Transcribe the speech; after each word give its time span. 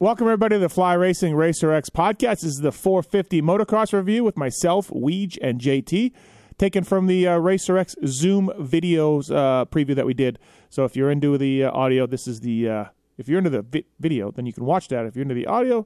Welcome, 0.00 0.28
everybody, 0.28 0.54
to 0.54 0.60
the 0.60 0.68
Fly 0.68 0.94
Racing 0.94 1.34
Racer 1.34 1.72
X 1.72 1.90
podcast. 1.90 2.42
This 2.42 2.44
is 2.44 2.60
the 2.60 2.70
450 2.70 3.42
motocross 3.42 3.92
review 3.92 4.22
with 4.22 4.36
myself, 4.36 4.90
Weege, 4.90 5.36
and 5.42 5.60
JT, 5.60 6.12
taken 6.56 6.84
from 6.84 7.08
the 7.08 7.26
uh, 7.26 7.36
Racer 7.38 7.76
X 7.76 7.96
Zoom 8.06 8.48
videos 8.60 9.34
uh, 9.34 9.64
preview 9.64 9.96
that 9.96 10.06
we 10.06 10.14
did. 10.14 10.38
So 10.70 10.84
if 10.84 10.94
you're 10.94 11.10
into 11.10 11.36
the 11.36 11.64
uh, 11.64 11.72
audio, 11.72 12.06
this 12.06 12.28
is 12.28 12.38
the. 12.42 12.68
Uh, 12.68 12.84
if 13.16 13.28
you're 13.28 13.38
into 13.38 13.50
the 13.50 13.62
vi- 13.62 13.86
video, 13.98 14.30
then 14.30 14.46
you 14.46 14.52
can 14.52 14.64
watch 14.64 14.86
that. 14.86 15.04
If 15.04 15.16
you're 15.16 15.24
into 15.24 15.34
the 15.34 15.46
audio, 15.46 15.84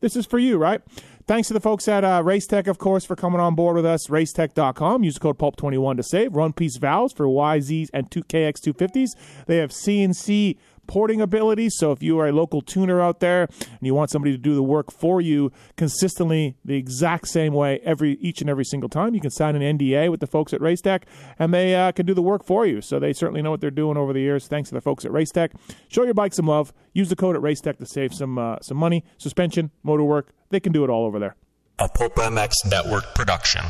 this 0.00 0.16
is 0.16 0.26
for 0.26 0.40
you, 0.40 0.58
right? 0.58 0.82
Thanks 1.28 1.46
to 1.46 1.54
the 1.54 1.60
folks 1.60 1.86
at 1.86 2.02
uh, 2.02 2.24
Racetech, 2.24 2.66
of 2.66 2.78
course, 2.78 3.04
for 3.04 3.14
coming 3.14 3.40
on 3.40 3.54
board 3.54 3.76
with 3.76 3.86
us. 3.86 4.08
Racetech.com. 4.08 5.04
Use 5.04 5.14
the 5.14 5.20
code 5.20 5.38
PULP21 5.38 5.96
to 5.98 6.02
save. 6.02 6.34
Run 6.34 6.52
piece 6.52 6.76
valves 6.76 7.12
for 7.12 7.26
YZs 7.26 7.88
and 7.94 8.10
2KX250s. 8.10 9.10
They 9.46 9.58
have 9.58 9.70
CNC 9.70 10.58
porting 10.86 11.20
ability. 11.20 11.70
So 11.70 11.92
if 11.92 12.02
you 12.02 12.18
are 12.18 12.28
a 12.28 12.32
local 12.32 12.60
tuner 12.62 13.00
out 13.00 13.20
there 13.20 13.48
and 13.60 13.78
you 13.82 13.94
want 13.94 14.10
somebody 14.10 14.32
to 14.32 14.38
do 14.38 14.54
the 14.54 14.62
work 14.62 14.92
for 14.92 15.20
you 15.20 15.52
consistently 15.76 16.56
the 16.64 16.76
exact 16.76 17.28
same 17.28 17.52
way 17.52 17.80
every 17.84 18.12
each 18.20 18.40
and 18.40 18.50
every 18.50 18.64
single 18.64 18.88
time, 18.88 19.14
you 19.14 19.20
can 19.20 19.30
sign 19.30 19.56
an 19.56 19.78
NDA 19.78 20.10
with 20.10 20.20
the 20.20 20.26
folks 20.26 20.52
at 20.52 20.60
Racetech 20.60 21.02
and 21.38 21.52
they 21.52 21.74
uh, 21.74 21.92
can 21.92 22.06
do 22.06 22.14
the 22.14 22.22
work 22.22 22.44
for 22.44 22.66
you. 22.66 22.80
So 22.80 22.98
they 22.98 23.12
certainly 23.12 23.42
know 23.42 23.50
what 23.50 23.60
they're 23.60 23.70
doing 23.70 23.96
over 23.96 24.12
the 24.12 24.20
years. 24.20 24.46
Thanks 24.46 24.68
to 24.70 24.74
the 24.74 24.80
folks 24.80 25.04
at 25.04 25.10
Racetech. 25.10 25.52
Show 25.88 26.04
your 26.04 26.14
bike 26.14 26.34
some 26.34 26.46
love. 26.46 26.72
Use 26.92 27.08
the 27.08 27.16
code 27.16 27.36
at 27.36 27.42
Racetech 27.42 27.78
to 27.78 27.86
save 27.86 28.14
some 28.14 28.38
uh, 28.38 28.56
some 28.60 28.76
money. 28.76 29.04
Suspension, 29.18 29.70
motor 29.82 30.04
work, 30.04 30.32
they 30.50 30.60
can 30.60 30.72
do 30.72 30.84
it 30.84 30.90
all 30.90 31.04
over 31.04 31.18
there. 31.18 31.36
A 31.78 31.88
Pulp 31.88 32.14
MX 32.16 32.52
Network 32.66 33.14
production. 33.14 33.62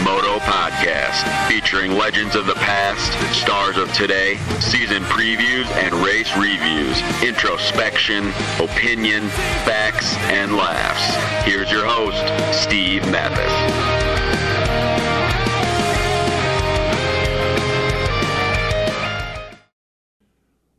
Moto 0.07 0.39
Podcast, 0.39 1.49
featuring 1.49 1.91
legends 1.91 2.37
of 2.37 2.45
the 2.45 2.53
past, 2.53 3.11
stars 3.37 3.75
of 3.75 3.91
today, 3.91 4.37
season 4.61 5.03
previews 5.03 5.65
and 5.71 5.93
race 5.95 6.33
reviews, 6.37 7.01
introspection, 7.21 8.29
opinion, 8.57 9.27
facts, 9.67 10.15
and 10.31 10.55
laughs. 10.55 11.43
Here's 11.45 11.69
your 11.69 11.85
host, 11.85 12.23
Steve 12.57 13.01
Matthes. 13.11 13.51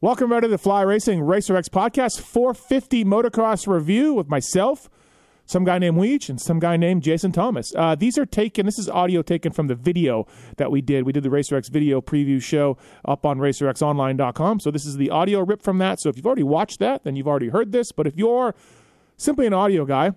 Welcome 0.01 0.33
everybody 0.33 0.47
to 0.47 0.51
the 0.53 0.59
Fly 0.59 0.81
Racing 0.81 1.21
Racer 1.21 1.55
X 1.55 1.69
podcast 1.69 2.23
450 2.23 3.05
motocross 3.05 3.67
review 3.67 4.15
with 4.15 4.29
myself, 4.31 4.89
some 5.49 5.65
guy 5.65 5.79
named 5.79 5.97
Weege, 5.97 6.29
and 6.29 6.39
some 6.39 6.61
guy 6.61 6.77
named 6.77 7.03
Jason 7.03 7.33
Thomas. 7.33 7.75
Uh, 7.75 7.95
these 7.95 8.19
are 8.19 8.27
taken, 8.27 8.67
this 8.67 8.79
is 8.79 8.89
audio 8.89 9.23
taken 9.23 9.51
from 9.51 9.67
the 9.67 9.75
video 9.75 10.27
that 10.59 10.71
we 10.71 10.83
did. 10.83 11.05
We 11.05 11.13
did 11.13 11.23
the 11.23 11.31
Racer 11.31 11.57
X 11.57 11.71
video 11.71 12.03
preview 12.03 12.41
show 12.41 12.77
up 13.07 13.25
on 13.25 13.39
racerxonline.com. 13.39 14.61
So 14.61 14.71
this 14.71 14.85
is 14.85 14.99
the 14.99 15.09
audio 15.09 15.41
rip 15.41 15.63
from 15.63 15.79
that. 15.79 16.01
So 16.01 16.11
if 16.11 16.17
you've 16.17 16.27
already 16.27 16.43
watched 16.43 16.81
that, 16.81 17.03
then 17.03 17.17
you've 17.17 17.27
already 17.27 17.49
heard 17.49 17.73
this. 17.73 17.93
But 17.93 18.07
if 18.07 18.19
you're 18.19 18.55
simply 19.17 19.47
an 19.47 19.55
audio 19.55 19.87
guy, 19.87 20.13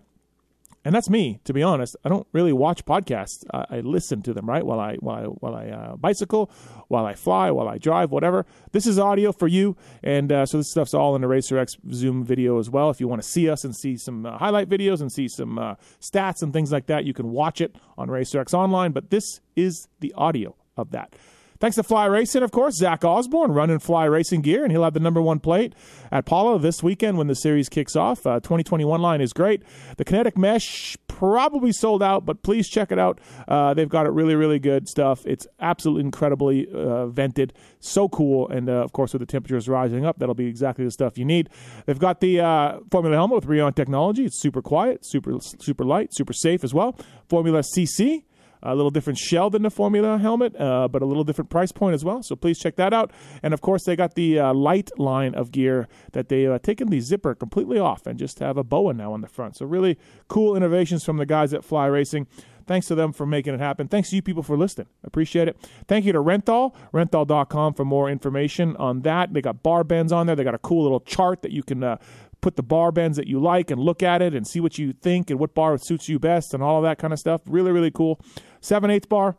and 0.84 0.96
that's 0.96 1.10
me, 1.10 1.40
to 1.44 1.54
be 1.54 1.62
honest. 1.62 1.96
I 2.04 2.10
don't 2.10 2.28
really 2.32 2.54
watch 2.54 2.86
podcasts. 2.86 3.46
I, 3.54 3.78
I 3.78 3.80
listen 3.82 4.22
to 4.24 4.34
them, 4.34 4.48
right, 4.48 4.66
while 4.66 4.80
I 4.80 4.96
while 4.96 5.38
while 5.40 5.56
I 5.56 5.68
uh, 5.68 5.96
bicycle, 5.96 6.52
while 6.88 7.06
I 7.06 7.14
fly, 7.14 7.52
while 7.52 7.68
I 7.68 7.78
drive, 7.78 8.12
whatever. 8.12 8.46
This 8.72 8.88
is 8.88 8.98
audio 8.98 9.32
for 9.32 9.48
you, 9.48 9.76
and 10.04 10.32
uh, 10.32 10.46
so 10.46 10.58
this 10.58 10.72
stuff's 10.72 10.94
all 10.94 11.16
in 11.16 11.22
the 11.22 11.28
Racer 11.28 11.58
X 11.58 11.78
Zoom 11.92 12.24
video 12.24 12.60
as 12.60 12.70
well. 12.70 12.90
If 12.90 13.00
you 13.00 13.08
want 13.08 13.22
to 13.22 13.28
see 13.28 13.50
us 13.50 13.64
and 13.64 13.76
see 13.76 13.98
some 13.98 14.26
uh, 14.26 14.38
highlight 14.38 14.70
videos 14.70 15.02
and 15.02 15.12
see 15.12 15.28
some 15.28 15.60
uh, 15.60 15.76
stats 16.00 16.42
and 16.42 16.52
things 16.52 16.72
like 16.72 16.88
that, 16.88 17.06
you 17.06 17.14
can 17.14 17.32
watch 17.32 17.62
it 17.62 17.76
on 17.98 18.10
Racer 18.10 18.40
X 18.40 18.54
Online. 18.54 18.92
But 18.92 19.10
this 19.10 19.42
is 19.56 19.88
the 20.00 20.14
audio 20.14 20.56
of 20.78 20.92
that. 20.92 21.16
Thanks 21.62 21.76
to 21.76 21.84
Fly 21.84 22.08
Racing, 22.08 22.42
of 22.42 22.50
course. 22.50 22.76
Zach 22.76 23.06
Osborne 23.06 23.52
running 23.52 23.78
Fly 23.78 24.06
Racing 24.06 24.42
gear, 24.42 24.64
and 24.64 24.72
he'll 24.72 24.84
have 24.84 24.96
the 24.96 25.00
number 25.00 25.22
one 25.22 25.40
plate 25.40 25.76
at 26.12 26.26
Pala 26.26 26.58
this 26.58 26.82
weekend 26.82 27.20
when 27.20 27.28
the 27.28 27.36
series 27.36 27.70
kicks 27.70 27.96
off. 27.96 28.26
Uh, 28.26 28.40
2021 28.40 29.00
line 29.00 29.22
is 29.22 29.32
great. 29.32 29.62
The 29.98 30.04
Kinetic 30.04 30.40
Mesh 30.40 30.98
probably 31.08 31.72
sold 31.72 32.02
out, 32.02 32.26
but 32.26 32.42
please 32.42 32.68
check 32.68 32.92
it 32.92 32.98
out. 32.98 33.20
Uh, 33.48 33.76
they've 33.76 33.88
got 33.88 34.08
it 34.08 34.10
really, 34.10 34.34
really 34.34 34.58
good 34.58 34.90
stuff. 34.90 35.24
It's 35.28 35.46
absolutely 35.60 36.02
incredibly 36.02 36.68
uh, 36.74 37.06
vented, 37.06 37.54
so 37.80 38.10
cool, 38.10 38.50
and 38.50 38.68
uh, 38.68 38.84
of 38.84 38.92
course 38.92 39.14
with 39.14 39.20
the 39.20 39.28
temperatures 39.28 39.70
rising 39.70 40.04
up, 40.04 40.18
that'll 40.18 40.34
be 40.34 40.48
exactly 40.48 40.84
the 40.84 40.90
stuff 40.90 41.16
you 41.16 41.26
need. 41.26 41.48
They've 41.86 42.00
got 42.00 42.22
the 42.22 42.40
uh, 42.40 42.80
Formula 42.90 43.16
helmet 43.16 43.36
with 43.36 43.46
Rheon 43.46 43.76
technology. 43.76 44.26
It's 44.26 44.40
super 44.40 44.64
quiet, 44.64 45.06
super 45.06 45.38
super 45.40 45.86
light, 45.86 46.12
super 46.12 46.34
safe 46.34 46.64
as 46.64 46.74
well. 46.74 46.98
Formula 47.30 47.60
CC 47.60 48.24
a 48.64 48.76
little 48.76 48.92
different 48.92 49.20
shell 49.20 49.50
than 49.50 49.64
the 49.64 49.70
Formula 49.70 50.18
helmet, 50.18 50.60
uh, 50.60 50.88
but 50.88 51.02
a 51.02 51.06
little 51.06 51.24
different 51.24 51.50
price 51.50 51.72
point 51.72 51.94
as 51.94 52.06
well. 52.06 52.22
So 52.24 52.36
please 52.36 52.60
check 52.60 52.76
that 52.76 52.94
out. 52.94 53.12
And 53.42 53.54
of 53.54 53.62
course, 53.62 53.84
they 53.86 53.96
got 53.96 54.16
the 54.16 54.40
uh, 54.40 54.54
light 54.54 54.90
line 54.98 55.34
of 55.36 55.52
gear 55.52 55.88
that 56.14 56.30
they've 56.30 56.50
uh, 56.50 56.60
taken 56.60 56.90
the 56.90 57.00
zipper 57.00 57.36
completely 57.36 57.80
off 57.80 58.06
and 58.06 58.20
just 58.20 58.40
have 58.40 58.58
a 58.58 58.64
boa 58.64 58.94
now 58.94 59.14
on 59.14 59.22
the 59.22 59.28
front. 59.28 59.58
So 59.58 59.66
really 59.66 59.98
cool 60.28 60.56
innovations 60.56 61.04
from 61.04 61.18
the 61.18 61.26
guys 61.26 61.54
at 61.54 61.64
Fly 61.64 61.88
Racing. 61.88 62.28
Thanks 62.68 62.88
to 62.88 62.96
them 62.96 63.12
for 63.12 63.26
making 63.26 63.54
it 63.54 63.60
happen. 63.60 63.88
Thanks 63.88 64.10
to 64.12 64.16
you 64.16 64.22
people 64.22 64.44
for 64.44 64.56
listening. 64.56 64.88
Appreciate 65.04 65.48
it. 65.48 65.58
Thank 65.88 66.06
you 66.06 66.14
to 66.14 66.20
Renthal, 66.20 66.74
renthal.com 66.94 67.74
for 67.74 67.84
more 67.84 68.10
information 68.10 68.76
on 68.78 69.02
that. 69.02 69.34
They 69.34 69.42
got 69.42 69.64
bar 69.64 69.84
bends 69.84 70.12
on 70.12 70.28
there. 70.28 70.36
They 70.36 70.44
got 70.44 70.56
a 70.56 70.60
cool 70.60 70.84
little 70.84 71.00
chart 71.00 71.42
that 71.42 71.52
you 71.52 71.64
can 71.64 71.84
uh, 71.84 71.98
put 72.42 72.56
the 72.56 72.64
bar 72.64 72.92
bends 72.92 73.18
that 73.18 73.28
you 73.28 73.40
like 73.40 73.72
and 73.72 73.80
look 73.80 74.04
at 74.04 74.22
it 74.22 74.34
and 74.34 74.48
see 74.48 74.60
what 74.60 74.78
you 74.78 74.94
think 74.94 75.30
and 75.30 75.40
what 75.40 75.54
bar 75.54 75.78
suits 75.78 76.10
you 76.10 76.20
best 76.20 76.54
and 76.54 76.62
all 76.62 76.78
of 76.78 76.84
that 76.84 76.98
kind 76.98 77.14
of 77.14 77.20
stuff. 77.20 77.42
Really, 77.46 77.72
really 77.72 77.92
cool. 77.92 78.20
7 78.62 78.90
8 78.90 79.10
bar. 79.10 79.36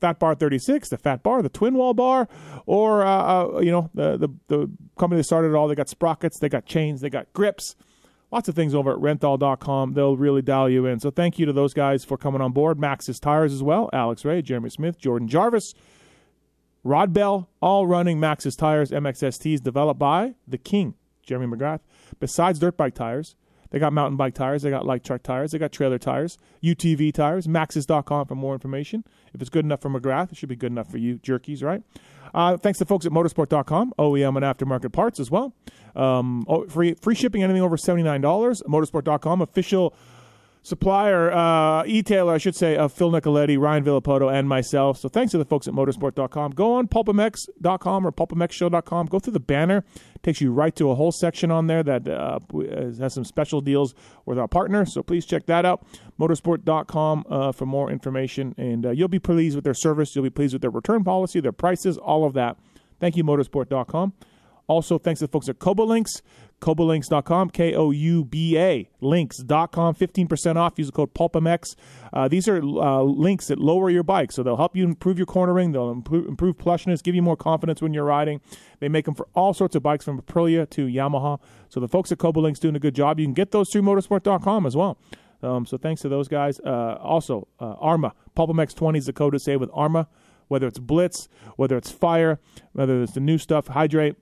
Fat 0.00 0.18
Bar 0.18 0.34
36, 0.34 0.88
the 0.88 0.98
Fat 0.98 1.22
Bar, 1.22 1.42
the 1.42 1.48
Twin 1.48 1.74
Wall 1.74 1.94
Bar, 1.94 2.28
or, 2.66 3.04
uh, 3.06 3.54
uh, 3.54 3.60
you 3.60 3.70
know, 3.70 3.88
the, 3.94 4.16
the, 4.16 4.28
the 4.48 4.70
company 4.98 5.20
that 5.20 5.24
started 5.24 5.50
it 5.50 5.54
all. 5.54 5.68
They 5.68 5.76
got 5.76 5.88
sprockets, 5.88 6.40
they 6.40 6.48
got 6.48 6.66
chains, 6.66 7.02
they 7.02 7.08
got 7.08 7.32
grips. 7.32 7.76
Lots 8.32 8.48
of 8.48 8.56
things 8.56 8.74
over 8.74 8.90
at 8.90 8.98
renthal.com. 8.98 9.92
They'll 9.92 10.16
really 10.16 10.42
dial 10.42 10.68
you 10.68 10.86
in. 10.86 10.98
So 10.98 11.10
thank 11.12 11.38
you 11.38 11.46
to 11.46 11.52
those 11.52 11.72
guys 11.72 12.04
for 12.04 12.16
coming 12.16 12.40
on 12.40 12.50
board. 12.50 12.78
Maxxis 12.78 13.20
Tires 13.20 13.52
as 13.52 13.62
well. 13.62 13.90
Alex 13.92 14.24
Ray, 14.24 14.42
Jeremy 14.42 14.70
Smith, 14.70 14.98
Jordan 14.98 15.28
Jarvis, 15.28 15.72
Rod 16.82 17.12
Bell, 17.12 17.48
all 17.60 17.86
running 17.86 18.18
Maxxis 18.18 18.56
Tires 18.56 18.90
MXSTs 18.90 19.62
developed 19.62 20.00
by 20.00 20.34
the 20.48 20.58
King, 20.58 20.94
Jeremy 21.22 21.56
McGrath. 21.56 21.80
Besides 22.18 22.58
dirt 22.58 22.76
bike 22.76 22.94
tires, 22.94 23.36
they 23.72 23.78
got 23.78 23.92
mountain 23.92 24.16
bike 24.16 24.34
tires, 24.34 24.62
they 24.62 24.70
got 24.70 24.86
light 24.86 25.02
truck 25.02 25.22
tires, 25.22 25.50
they 25.50 25.58
got 25.58 25.72
trailer 25.72 25.98
tires, 25.98 26.38
UTV 26.62 27.12
tires, 27.12 27.46
maxxis.com 27.46 28.26
for 28.26 28.34
more 28.34 28.52
information. 28.52 29.02
If 29.34 29.40
it's 29.40 29.50
good 29.50 29.64
enough 29.64 29.80
for 29.80 29.88
McGrath, 29.88 30.30
it 30.30 30.36
should 30.36 30.50
be 30.50 30.56
good 30.56 30.70
enough 30.70 30.90
for 30.90 30.98
you, 30.98 31.18
jerkies, 31.18 31.64
right? 31.64 31.82
Uh, 32.34 32.56
thanks 32.56 32.78
to 32.78 32.84
folks 32.84 33.06
at 33.06 33.12
motorsport.com, 33.12 33.94
OEM 33.98 34.36
and 34.36 34.44
aftermarket 34.44 34.92
parts 34.92 35.18
as 35.18 35.30
well. 35.30 35.54
Um, 35.96 36.44
oh, 36.48 36.66
free, 36.68 36.94
free 36.94 37.14
shipping, 37.14 37.42
anything 37.42 37.62
over 37.62 37.76
$79. 37.76 38.20
Motorsport.com, 38.64 39.40
official 39.40 39.94
supplier, 40.62 41.32
uh, 41.32 41.84
e-tailer, 41.86 42.34
I 42.34 42.38
should 42.38 42.54
say, 42.54 42.76
of 42.76 42.92
Phil 42.92 43.10
Nicoletti, 43.10 43.58
Ryan 43.58 43.84
Villopoto, 43.84 44.32
and 44.32 44.48
myself. 44.48 44.98
So 44.98 45.08
thanks 45.08 45.32
to 45.32 45.38
the 45.38 45.44
folks 45.44 45.66
at 45.66 45.74
motorsport.com. 45.74 46.52
Go 46.52 46.74
on 46.74 46.88
pulpmx.com 46.88 48.06
or 48.06 48.12
pulpmxshow.com. 48.12 49.06
Go 49.06 49.18
through 49.18 49.32
the 49.32 49.40
banner. 49.40 49.84
takes 50.22 50.40
you 50.40 50.52
right 50.52 50.74
to 50.76 50.90
a 50.90 50.94
whole 50.94 51.12
section 51.12 51.50
on 51.50 51.66
there 51.66 51.82
that 51.82 52.08
uh, 52.08 52.38
has 52.98 53.12
some 53.12 53.24
special 53.24 53.60
deals 53.60 53.94
with 54.24 54.38
our 54.38 54.48
partner. 54.48 54.86
So 54.86 55.02
please 55.02 55.26
check 55.26 55.46
that 55.46 55.64
out. 55.66 55.84
Motorsport.com 56.18 57.24
uh, 57.28 57.52
for 57.52 57.66
more 57.66 57.90
information. 57.90 58.54
And 58.56 58.86
uh, 58.86 58.90
you'll 58.90 59.08
be 59.08 59.18
pleased 59.18 59.56
with 59.56 59.64
their 59.64 59.74
service. 59.74 60.14
You'll 60.14 60.24
be 60.24 60.30
pleased 60.30 60.54
with 60.54 60.62
their 60.62 60.70
return 60.70 61.02
policy, 61.02 61.40
their 61.40 61.52
prices, 61.52 61.98
all 61.98 62.24
of 62.24 62.34
that. 62.34 62.56
Thank 63.00 63.16
you, 63.16 63.24
motorsport.com. 63.24 64.12
Also, 64.68 64.96
thanks 64.96 65.18
to 65.18 65.26
the 65.26 65.30
folks 65.32 65.48
at 65.48 65.58
Koubalinks, 65.58 66.22
koubalinks.com, 66.62 67.50
K 67.50 67.74
O 67.74 67.90
U 67.90 68.24
B 68.24 68.56
A, 68.56 68.88
links.com, 69.00 69.94
15% 69.94 70.56
off. 70.56 70.78
Use 70.78 70.86
the 70.86 70.92
code 70.92 71.12
PulpMX. 71.12 71.74
Uh, 72.12 72.28
these 72.28 72.48
are 72.48 72.58
uh, 72.58 73.02
links 73.02 73.48
that 73.48 73.58
lower 73.58 73.90
your 73.90 74.02
bike, 74.02 74.32
so 74.32 74.42
they'll 74.42 74.56
help 74.56 74.76
you 74.76 74.84
improve 74.84 75.18
your 75.18 75.26
cornering, 75.26 75.72
they'll 75.72 75.90
improve, 75.90 76.26
improve 76.26 76.56
plushness, 76.56 77.02
give 77.02 77.14
you 77.14 77.22
more 77.22 77.36
confidence 77.36 77.82
when 77.82 77.92
you're 77.92 78.04
riding. 78.04 78.40
They 78.78 78.88
make 78.88 79.04
them 79.04 79.14
for 79.14 79.28
all 79.34 79.52
sorts 79.52 79.74
of 79.74 79.82
bikes 79.82 80.04
from 80.04 80.20
Aprilia 80.20 80.68
to 80.70 80.86
Yamaha. 80.86 81.40
So 81.68 81.80
the 81.80 81.88
folks 81.88 82.12
at 82.12 82.18
Koubalinks 82.18 82.60
doing 82.60 82.76
a 82.76 82.80
good 82.80 82.94
job. 82.94 83.18
You 83.18 83.26
can 83.26 83.34
get 83.34 83.50
those 83.50 83.70
through 83.70 83.82
motorsport.com 83.82 84.64
as 84.64 84.76
well. 84.76 84.98
Um, 85.42 85.66
so 85.66 85.76
thanks 85.76 86.00
to 86.02 86.08
those 86.08 86.28
guys. 86.28 86.60
Uh, 86.60 86.98
also, 87.00 87.48
uh, 87.60 87.74
Arma, 87.80 88.14
PulpMX 88.36 88.74
20 88.74 88.98
is 89.00 89.06
the 89.06 89.12
code 89.12 89.32
to 89.32 89.40
save 89.40 89.60
with 89.60 89.70
Arma, 89.72 90.08
whether 90.46 90.68
it's 90.68 90.78
Blitz, 90.78 91.28
whether 91.56 91.76
it's 91.76 91.90
Fire, 91.90 92.38
whether 92.72 93.02
it's 93.02 93.12
the 93.12 93.20
new 93.20 93.38
stuff, 93.38 93.66
Hydrate 93.68 94.16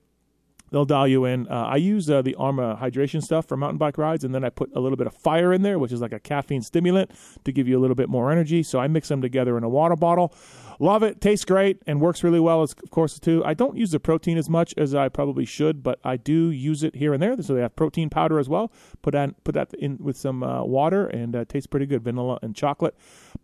they'll 0.71 0.85
dial 0.85 1.07
you 1.07 1.25
in. 1.25 1.47
Uh, 1.47 1.65
I 1.65 1.75
use 1.75 2.09
uh, 2.09 2.21
the 2.21 2.35
Arma 2.35 2.77
hydration 2.81 3.21
stuff 3.21 3.47
for 3.47 3.57
mountain 3.57 3.77
bike 3.77 3.97
rides, 3.97 4.23
and 4.23 4.33
then 4.33 4.43
I 4.43 4.49
put 4.49 4.71
a 4.75 4.79
little 4.79 4.97
bit 4.97 5.07
of 5.07 5.13
fire 5.13 5.53
in 5.53 5.61
there, 5.61 5.77
which 5.77 5.91
is 5.91 6.01
like 6.01 6.13
a 6.13 6.19
caffeine 6.19 6.61
stimulant 6.61 7.11
to 7.43 7.51
give 7.51 7.67
you 7.67 7.77
a 7.77 7.81
little 7.81 7.95
bit 7.95 8.09
more 8.09 8.31
energy. 8.31 8.63
So 8.63 8.79
I 8.79 8.87
mix 8.87 9.07
them 9.09 9.21
together 9.21 9.57
in 9.57 9.63
a 9.63 9.69
water 9.69 9.95
bottle. 9.95 10.33
Love 10.81 11.03
it, 11.03 11.21
tastes 11.21 11.45
great, 11.45 11.79
and 11.85 12.01
works 12.01 12.23
really 12.23 12.39
well, 12.39 12.63
as, 12.63 12.73
of 12.83 12.89
course, 12.89 13.19
too. 13.19 13.45
I 13.45 13.53
don't 13.53 13.77
use 13.77 13.91
the 13.91 13.99
protein 13.99 14.35
as 14.35 14.49
much 14.49 14.73
as 14.77 14.95
I 14.95 15.09
probably 15.09 15.45
should, 15.45 15.83
but 15.83 15.99
I 16.03 16.17
do 16.17 16.49
use 16.49 16.81
it 16.81 16.95
here 16.95 17.13
and 17.13 17.21
there. 17.21 17.39
So 17.39 17.53
they 17.53 17.61
have 17.61 17.75
protein 17.75 18.09
powder 18.09 18.39
as 18.39 18.49
well. 18.49 18.71
Put 19.03 19.11
that, 19.11 19.43
put 19.43 19.53
that 19.53 19.71
in 19.75 19.99
with 19.99 20.17
some 20.17 20.41
uh, 20.41 20.63
water, 20.63 21.05
and 21.05 21.35
uh, 21.35 21.45
tastes 21.45 21.67
pretty 21.67 21.85
good, 21.85 22.01
vanilla 22.03 22.39
and 22.41 22.55
chocolate. 22.55 22.95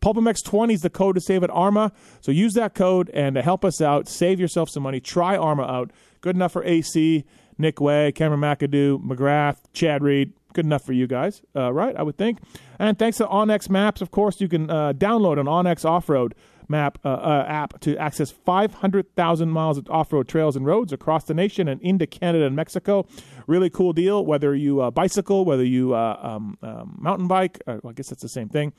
PulpMX20 0.02 0.74
is 0.74 0.82
the 0.82 0.90
code 0.90 1.14
to 1.14 1.22
save 1.22 1.44
at 1.44 1.52
Arma. 1.52 1.92
So 2.22 2.32
use 2.32 2.56
that 2.56 2.74
code 2.74 3.12
and 3.14 3.38
help 3.38 3.64
us 3.64 3.82
out. 3.82 4.08
Save 4.08 4.40
yourself 4.40 4.72
some 4.72 4.82
money. 4.82 5.00
Try 5.00 5.38
Arma 5.38 5.62
out. 5.62 5.92
Good 6.22 6.36
enough 6.36 6.54
for 6.54 6.64
AC, 6.64 7.24
Nick 7.60 7.80
Wey, 7.80 8.12
Cameron 8.14 8.42
McAdoo, 8.42 9.00
McGrath, 9.06 9.58
Chad 9.74 10.02
Reed. 10.02 10.34
Good 10.54 10.66
enough 10.66 10.84
for 10.84 10.94
you 10.94 11.06
guys, 11.06 11.44
uh, 11.56 11.72
right? 11.72 11.96
I 11.96 12.02
would 12.02 12.18
think. 12.18 12.40
And 12.80 12.98
thanks 12.98 13.18
to 13.18 13.28
onX 13.28 13.70
Maps, 13.70 14.02
of 14.02 14.10
course, 14.10 14.42
you 14.42 14.48
can 14.48 14.72
uh, 14.72 14.94
download 14.94 15.40
an 15.40 15.46
onX 15.46 15.86
Off 15.86 16.10
Road 16.10 16.34
map 16.70 17.00
uh, 17.04 17.10
uh, 17.10 17.46
app 17.48 17.80
to 17.82 17.98
access 17.98 18.32
500,000 18.32 19.50
miles 19.50 19.78
of 19.78 19.90
off-road 19.90 20.28
trails 20.28 20.56
and 20.56 20.66
roads 20.66 20.94
across 20.94 21.24
the 21.26 21.34
nation 21.34 21.68
and 21.68 21.82
into 21.82 22.08
Canada 22.08 22.46
and 22.46 22.56
Mexico. 22.56 23.06
Really 23.48 23.70
cool 23.70 23.94
deal. 23.94 24.26
Whether 24.26 24.56
you 24.56 24.82
uh, 24.82 24.92
bicycle, 24.92 25.46
whether 25.46 25.64
you 25.64 25.94
uh, 25.94 26.20
um, 26.22 26.58
um, 26.62 26.98
mountain 27.00 27.28
bike, 27.28 27.62
well, 27.66 27.82
I 27.90 27.94
guess 27.94 28.10
that's 28.10 28.22
the 28.22 28.30
same 28.30 28.50
thing 28.50 28.74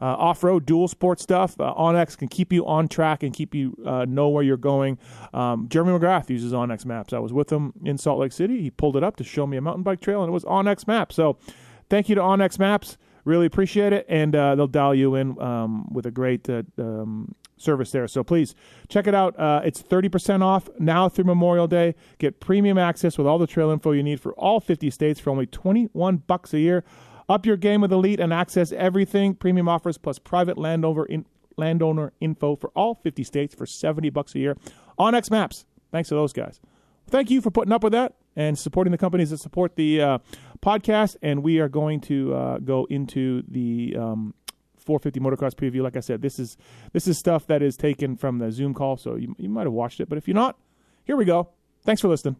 uh, 0.00 0.04
off 0.04 0.42
road 0.44 0.66
dual 0.66 0.88
sport 0.88 1.20
stuff. 1.20 1.58
Uh, 1.60 2.06
can 2.18 2.28
keep 2.28 2.52
you 2.52 2.66
on 2.66 2.88
track 2.88 3.22
and 3.22 3.32
keep 3.32 3.54
you 3.54 3.76
uh, 3.84 4.04
know 4.04 4.28
where 4.28 4.42
you're 4.42 4.56
going. 4.56 4.98
Um, 5.34 5.68
Jeremy 5.68 5.92
McGrath 5.92 6.30
uses 6.30 6.52
onX 6.52 6.84
Maps. 6.84 7.12
I 7.12 7.18
was 7.18 7.32
with 7.32 7.50
him 7.50 7.72
in 7.84 7.98
Salt 7.98 8.18
Lake 8.18 8.32
City. 8.32 8.62
He 8.62 8.70
pulled 8.70 8.96
it 8.96 9.04
up 9.04 9.16
to 9.16 9.24
show 9.24 9.46
me 9.46 9.56
a 9.56 9.60
mountain 9.60 9.82
bike 9.82 10.00
trail, 10.00 10.22
and 10.22 10.30
it 10.30 10.32
was 10.32 10.44
onX 10.44 10.86
Maps. 10.86 11.14
So 11.14 11.38
thank 11.90 12.08
you 12.08 12.14
to 12.14 12.20
onX 12.20 12.58
Maps. 12.58 12.96
Really 13.28 13.44
appreciate 13.44 13.92
it, 13.92 14.06
and 14.08 14.34
uh, 14.34 14.54
they'll 14.54 14.66
dial 14.66 14.94
you 14.94 15.14
in 15.14 15.38
um, 15.38 15.92
with 15.92 16.06
a 16.06 16.10
great 16.10 16.48
uh, 16.48 16.62
um, 16.78 17.34
service 17.58 17.90
there. 17.90 18.08
So 18.08 18.24
please 18.24 18.54
check 18.88 19.06
it 19.06 19.14
out. 19.14 19.38
Uh, 19.38 19.60
it's 19.62 19.82
30% 19.82 20.42
off 20.42 20.70
now 20.78 21.10
through 21.10 21.26
Memorial 21.26 21.66
Day. 21.66 21.94
Get 22.16 22.40
premium 22.40 22.78
access 22.78 23.18
with 23.18 23.26
all 23.26 23.38
the 23.38 23.46
trail 23.46 23.68
info 23.68 23.92
you 23.92 24.02
need 24.02 24.18
for 24.18 24.32
all 24.32 24.60
50 24.60 24.88
states 24.88 25.20
for 25.20 25.28
only 25.28 25.44
21 25.44 26.22
bucks 26.26 26.54
a 26.54 26.58
year. 26.58 26.84
Up 27.28 27.44
your 27.44 27.58
game 27.58 27.82
with 27.82 27.92
Elite 27.92 28.18
and 28.18 28.32
access 28.32 28.72
everything 28.72 29.34
premium 29.34 29.68
offers 29.68 29.98
plus 29.98 30.18
private 30.18 30.56
landowner 30.56 31.04
in, 31.04 31.26
landowner 31.58 32.14
info 32.22 32.56
for 32.56 32.70
all 32.74 32.94
50 32.94 33.24
states 33.24 33.54
for 33.54 33.66
70 33.66 34.08
bucks 34.08 34.34
a 34.36 34.38
year 34.38 34.56
onX 34.98 35.30
Maps. 35.30 35.66
Thanks 35.92 36.08
to 36.08 36.14
those 36.14 36.32
guys. 36.32 36.60
Thank 37.08 37.30
you 37.30 37.42
for 37.42 37.50
putting 37.50 37.74
up 37.74 37.84
with 37.84 37.92
that 37.92 38.14
and 38.38 38.56
supporting 38.56 38.92
the 38.92 38.98
companies 38.98 39.30
that 39.30 39.38
support 39.38 39.74
the 39.76 40.00
uh, 40.00 40.18
podcast. 40.62 41.16
And 41.20 41.42
we 41.42 41.58
are 41.58 41.68
going 41.68 42.00
to 42.02 42.34
uh, 42.34 42.58
go 42.58 42.86
into 42.88 43.42
the 43.48 43.96
um, 43.98 44.32
450 44.78 45.20
motocross 45.20 45.54
preview. 45.54 45.82
Like 45.82 45.96
I 45.96 46.00
said, 46.00 46.22
this 46.22 46.38
is 46.38 46.56
this 46.92 47.06
is 47.06 47.18
stuff 47.18 47.46
that 47.48 47.60
is 47.62 47.76
taken 47.76 48.16
from 48.16 48.38
the 48.38 48.50
Zoom 48.50 48.72
call, 48.72 48.96
so 48.96 49.16
you, 49.16 49.34
you 49.38 49.50
might 49.50 49.64
have 49.64 49.72
watched 49.72 50.00
it. 50.00 50.08
But 50.08 50.16
if 50.16 50.26
you're 50.26 50.36
not, 50.36 50.56
here 51.04 51.16
we 51.16 51.26
go. 51.26 51.50
Thanks 51.84 52.00
for 52.00 52.08
listening. 52.08 52.36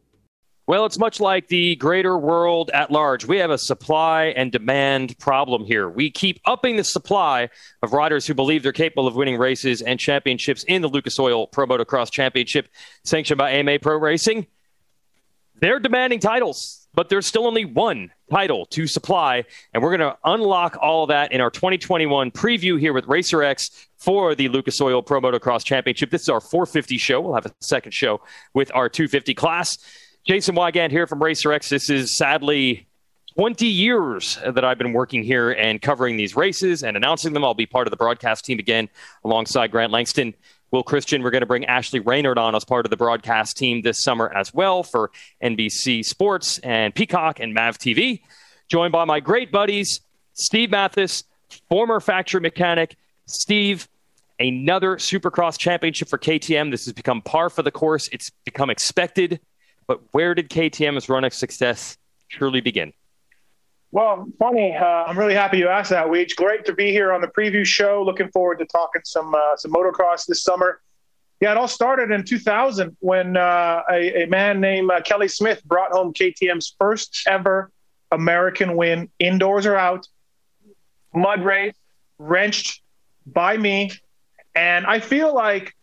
Well, 0.69 0.85
it's 0.85 0.99
much 0.99 1.19
like 1.19 1.49
the 1.49 1.77
greater 1.77 2.19
world 2.19 2.71
at 2.75 2.91
large. 2.91 3.25
We 3.25 3.39
have 3.39 3.51
a 3.51 3.57
supply 3.57 4.35
and 4.37 4.53
demand 4.53 5.19
problem 5.19 5.65
here. 5.65 5.89
We 5.89 6.11
keep 6.11 6.41
upping 6.45 6.77
the 6.77 6.85
supply 6.85 7.49
of 7.83 7.95
riders 7.95 8.27
who 8.27 8.35
believe 8.35 8.63
they're 8.63 8.73
capable 8.73 9.07
of 9.07 9.17
winning 9.17 9.39
races 9.39 9.81
and 9.81 9.99
championships 9.99 10.65
in 10.65 10.83
the 10.83 10.89
Lucas 10.89 11.19
Oil 11.19 11.47
Pro 11.47 11.67
Motocross 11.67 12.11
Championship, 12.13 12.69
sanctioned 13.03 13.39
by 13.39 13.51
AMA 13.53 13.79
Pro 13.79 13.97
Racing. 13.97 14.47
They're 15.61 15.81
demanding 15.81 16.21
titles, 16.21 16.89
but 16.95 17.09
there's 17.09 17.27
still 17.27 17.47
only 17.47 17.65
one 17.65 18.11
title 18.31 18.67
to 18.67 18.87
supply, 18.87 19.45
and 19.73 19.83
we're 19.83 19.97
going 19.97 20.13
to 20.13 20.19
unlock 20.25 20.77
all 20.81 21.05
of 21.05 21.09
that 21.09 21.33
in 21.33 21.41
our 21.41 21.51
2021 21.51 22.31
preview 22.31 22.79
here 22.79 22.93
with 22.93 23.07
Racer 23.07 23.43
X 23.43 23.89
for 23.97 24.35
the 24.35 24.49
Lucas 24.49 24.81
Oil 24.81 25.03
Pro 25.03 25.21
Motocross 25.21 25.65
Championship. 25.65 26.11
This 26.11 26.23
is 26.23 26.29
our 26.29 26.41
450 26.41 26.99
show. 26.99 27.21
We'll 27.21 27.35
have 27.35 27.47
a 27.47 27.55
second 27.61 27.93
show 27.93 28.21
with 28.55 28.71
our 28.75 28.89
250 28.89 29.35
class. 29.35 29.79
Jason 30.25 30.55
Weigandt 30.55 30.91
here 30.91 31.07
from 31.07 31.23
Racer 31.23 31.53
X. 31.53 31.69
This 31.69 31.91
is 31.91 32.17
sadly 32.17 32.87
20 33.39 33.67
years 33.67 34.39
that 34.45 34.65
I've 34.65 34.79
been 34.79 34.93
working 34.93 35.23
here 35.23 35.53
and 35.53 35.81
covering 35.81 36.17
these 36.17 36.37
races 36.37 36.83
and 36.83 36.97
announcing 36.97 37.33
them. 37.33 37.45
I'll 37.45 37.55
be 37.55 37.67
part 37.67 37.87
of 37.87 37.91
the 37.91 37.97
broadcast 37.97 38.45
team 38.45 38.59
again 38.59 38.89
alongside 39.25 39.71
Grant 39.71 39.93
Langston. 39.93 40.35
Will 40.71 40.83
Christien, 40.83 41.23
we're 41.23 41.31
going 41.31 41.41
to 41.41 41.47
bring 41.47 41.65
Ashley 41.65 42.01
Reynard 42.01 42.39
on 42.39 42.55
as 42.55 42.65
part 42.65 42.87
of 42.87 42.91
the 42.91 42.97
broadcast 42.97 43.57
team 43.57 43.83
this 43.83 44.03
summer 44.03 44.33
as 44.35 44.53
well 44.53 44.83
for 44.83 45.11
NBC 45.43 46.05
Sports 46.05 46.59
and 46.59 46.95
Peacock 46.95 47.41
and 47.41 47.55
Mav 47.55 47.79
TV. 47.79 48.21
Joined 48.69 48.93
by 48.93 49.05
my 49.05 49.21
great 49.21 49.51
buddies, 49.51 50.01
Steve 50.35 50.71
Matthes, 50.71 51.25
former 51.69 52.01
factory 52.01 52.41
mechanic. 52.41 52.97
Steve, 53.27 53.89
another 54.39 54.97
Supercross 54.97 55.59
championship 55.59 56.09
for 56.09 56.19
KTM. 56.19 56.71
This 56.71 56.85
has 56.85 56.93
become 56.93 57.23
par 57.23 57.49
for 57.49 57.63
the 57.63 57.71
course. 57.71 58.09
It's 58.13 58.31
become 58.45 58.69
expected 58.69 59.41
but 59.89 60.03
where 60.13 60.35
did 60.35 60.51
KTM's 60.51 61.09
run 61.09 61.25
of 61.25 61.35
success 61.35 61.97
truly 62.29 62.61
begin? 62.61 62.93
Well, 63.91 64.27
funny. 64.39 64.77
Uh, 64.77 64.85
I'm 64.85 65.19
really 65.19 65.35
happy 65.35 65.59
you 65.59 65.69
asked 65.69 65.91
that, 65.91 66.07
Weege. 66.07 66.37
Great 66.37 66.65
to 66.67 66.75
be 66.75 66.91
here 66.91 67.13
on 67.13 67.23
the 67.23 67.29
preview 67.29 67.65
show. 67.65 68.03
Looking 68.03 68.29
forward 68.29 68.59
to 68.59 68.67
talking 68.67 69.03
some 69.05 69.35
uh, 69.35 69.57
some 69.57 69.73
motocross 69.73 70.27
this 70.27 70.43
summer. 70.43 70.81
Yeah, 71.41 71.53
it 71.53 71.57
all 71.57 71.69
started 71.69 72.11
in 72.11 72.25
2000 72.25 72.97
when 72.99 73.37
uh, 73.37 73.83
a, 73.89 74.25
a, 74.25 74.27
man 74.27 74.61
named 74.61 74.91
uh, 74.91 75.01
Kelly 75.03 75.29
Smith 75.29 75.63
brought 75.65 75.93
home 75.93 76.13
KTM's 76.13 76.75
first 76.81 77.23
ever 77.29 77.71
American 78.11 78.77
win, 78.77 79.09
indoors 79.21 79.65
or 79.65 79.77
out, 79.77 80.09
mud 81.15 81.45
race, 81.45 81.75
wrenched 82.19 82.83
by 83.25 83.57
me. 83.57 83.93
And 84.57 84.85
I 84.85 84.99
feel 84.99 85.33
like 85.33 85.77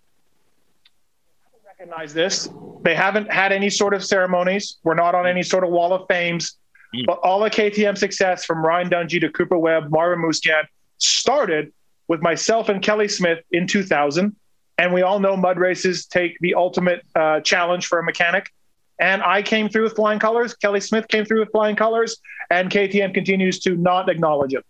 I 1.46 1.68
recognize 1.68 2.14
this. 2.14 2.50
They 2.84 2.96
haven't 2.96 3.32
had 3.32 3.52
any 3.54 3.70
sort 3.70 3.94
of 3.94 4.04
ceremonies. 4.04 4.78
We're 4.84 4.96
not 4.96 5.16
on 5.16 5.26
any 5.26 5.42
sort 5.42 5.64
of 5.64 5.70
wall 5.70 5.94
of 5.94 6.06
fames. 6.10 6.58
But 7.06 7.20
all 7.20 7.40
the 7.40 7.50
KTM 7.50 7.98
success 7.98 8.46
from 8.46 8.66
Ryan 8.66 8.90
Dungey 8.90 9.20
to 9.22 9.30
Cooper 9.30 9.58
Webb, 9.58 9.90
Marvin 9.90 10.24
Musquin 10.24 10.64
started 10.98 11.74
with 12.08 12.22
myself 12.22 12.70
and 12.70 12.82
Kelly 12.82 13.08
Smith 13.08 13.40
in 13.52 13.68
2000. 13.68 14.36
And 14.78 14.94
we 14.94 15.02
all 15.02 15.20
know 15.20 15.38
mud 15.38 15.58
races 15.58 16.06
take 16.06 16.38
the 16.40 16.56
ultimate 16.56 17.06
uh, 17.16 17.40
challenge 17.42 17.88
for 17.88 18.00
a 18.00 18.04
mechanic. 18.04 18.52
And 19.00 19.22
I 19.24 19.42
came 19.42 19.70
through 19.70 19.84
with 19.84 19.96
flying 19.96 20.20
colors. 20.20 20.54
Kelly 20.54 20.82
Smith 20.82 21.08
came 21.08 21.26
through 21.26 21.42
with 21.42 21.52
flying 21.52 21.76
colors. 21.76 22.18
And 22.50 22.70
KTM 22.70 23.14
continues 23.14 23.60
to 23.62 23.76
not 23.76 24.10
acknowledge 24.10 24.54
it. 24.54 24.66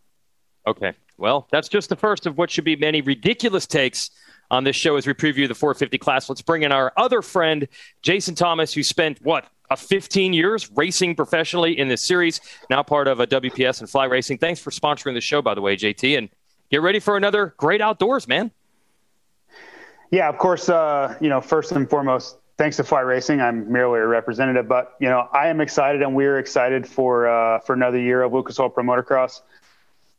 Okay. 0.68 0.94
Well, 1.18 1.48
that's 1.52 1.70
just 1.70 1.90
the 1.90 1.96
first 1.96 2.26
of 2.26 2.38
what 2.38 2.50
should 2.50 2.66
be 2.66 2.76
many 2.76 3.02
ridiculous 3.02 3.66
takes 3.66 4.12
on 4.52 4.64
this 4.64 4.76
show 4.76 4.96
as 4.96 5.08
we 5.08 5.14
preview 5.14 5.48
the 5.48 5.56
450 5.56 5.98
class. 5.98 6.30
Let's 6.30 6.42
bring 6.42 6.64
in 6.64 6.72
our 6.72 6.94
other 6.98 7.22
friend, 7.22 7.68
Jason 8.02 8.36
Thomas, 8.36 8.74
who 8.74 8.84
spent 8.84 9.20
what? 9.24 9.48
A 9.70 9.78
15 9.78 10.34
years 10.34 10.70
racing 10.72 11.16
professionally 11.16 11.78
in 11.78 11.88
this 11.88 12.06
series, 12.06 12.42
now 12.70 12.84
part 12.84 13.08
of 13.08 13.20
a 13.20 13.28
WPS 13.28 13.80
and 13.80 13.90
Fly 13.90 14.06
Racing. 14.06 14.38
Thanks 14.38 14.60
for 14.60 14.72
sponsoring 14.72 15.14
the 15.14 15.22
show, 15.22 15.42
by 15.42 15.54
the 15.54 15.62
way, 15.62 15.76
JT, 15.76 16.18
and 16.18 16.30
get 16.70 16.82
ready 16.82 17.00
for 17.00 17.18
another 17.18 17.54
great 17.58 17.82
outdoors, 17.82 18.28
man. 18.28 18.52
Yeah, 20.12 20.30
of 20.30 20.38
course. 20.38 20.70
Uh, 20.70 21.16
you 21.20 21.30
know, 21.30 21.42
first 21.42 21.72
and 21.72 21.90
foremost, 21.90 22.38
thanks 22.58 22.78
to 22.78 22.84
Fly 22.84 23.02
Racing. 23.02 23.42
I'm 23.42 23.72
merely 23.72 24.00
a 24.00 24.08
representative, 24.08 24.68
but 24.68 24.96
you 25.00 25.10
know, 25.10 25.28
I 25.34 25.48
am 25.48 25.62
excited, 25.62 26.02
and 26.02 26.16
we're 26.16 26.38
excited 26.38 26.88
for 26.88 27.28
uh, 27.28 27.60
for 27.60 27.74
another 27.74 28.00
year 28.00 28.22
of 28.22 28.34
Lucas 28.34 28.60
Oil 28.60 28.70
Pro 28.70 28.84
Motocross 28.84 29.42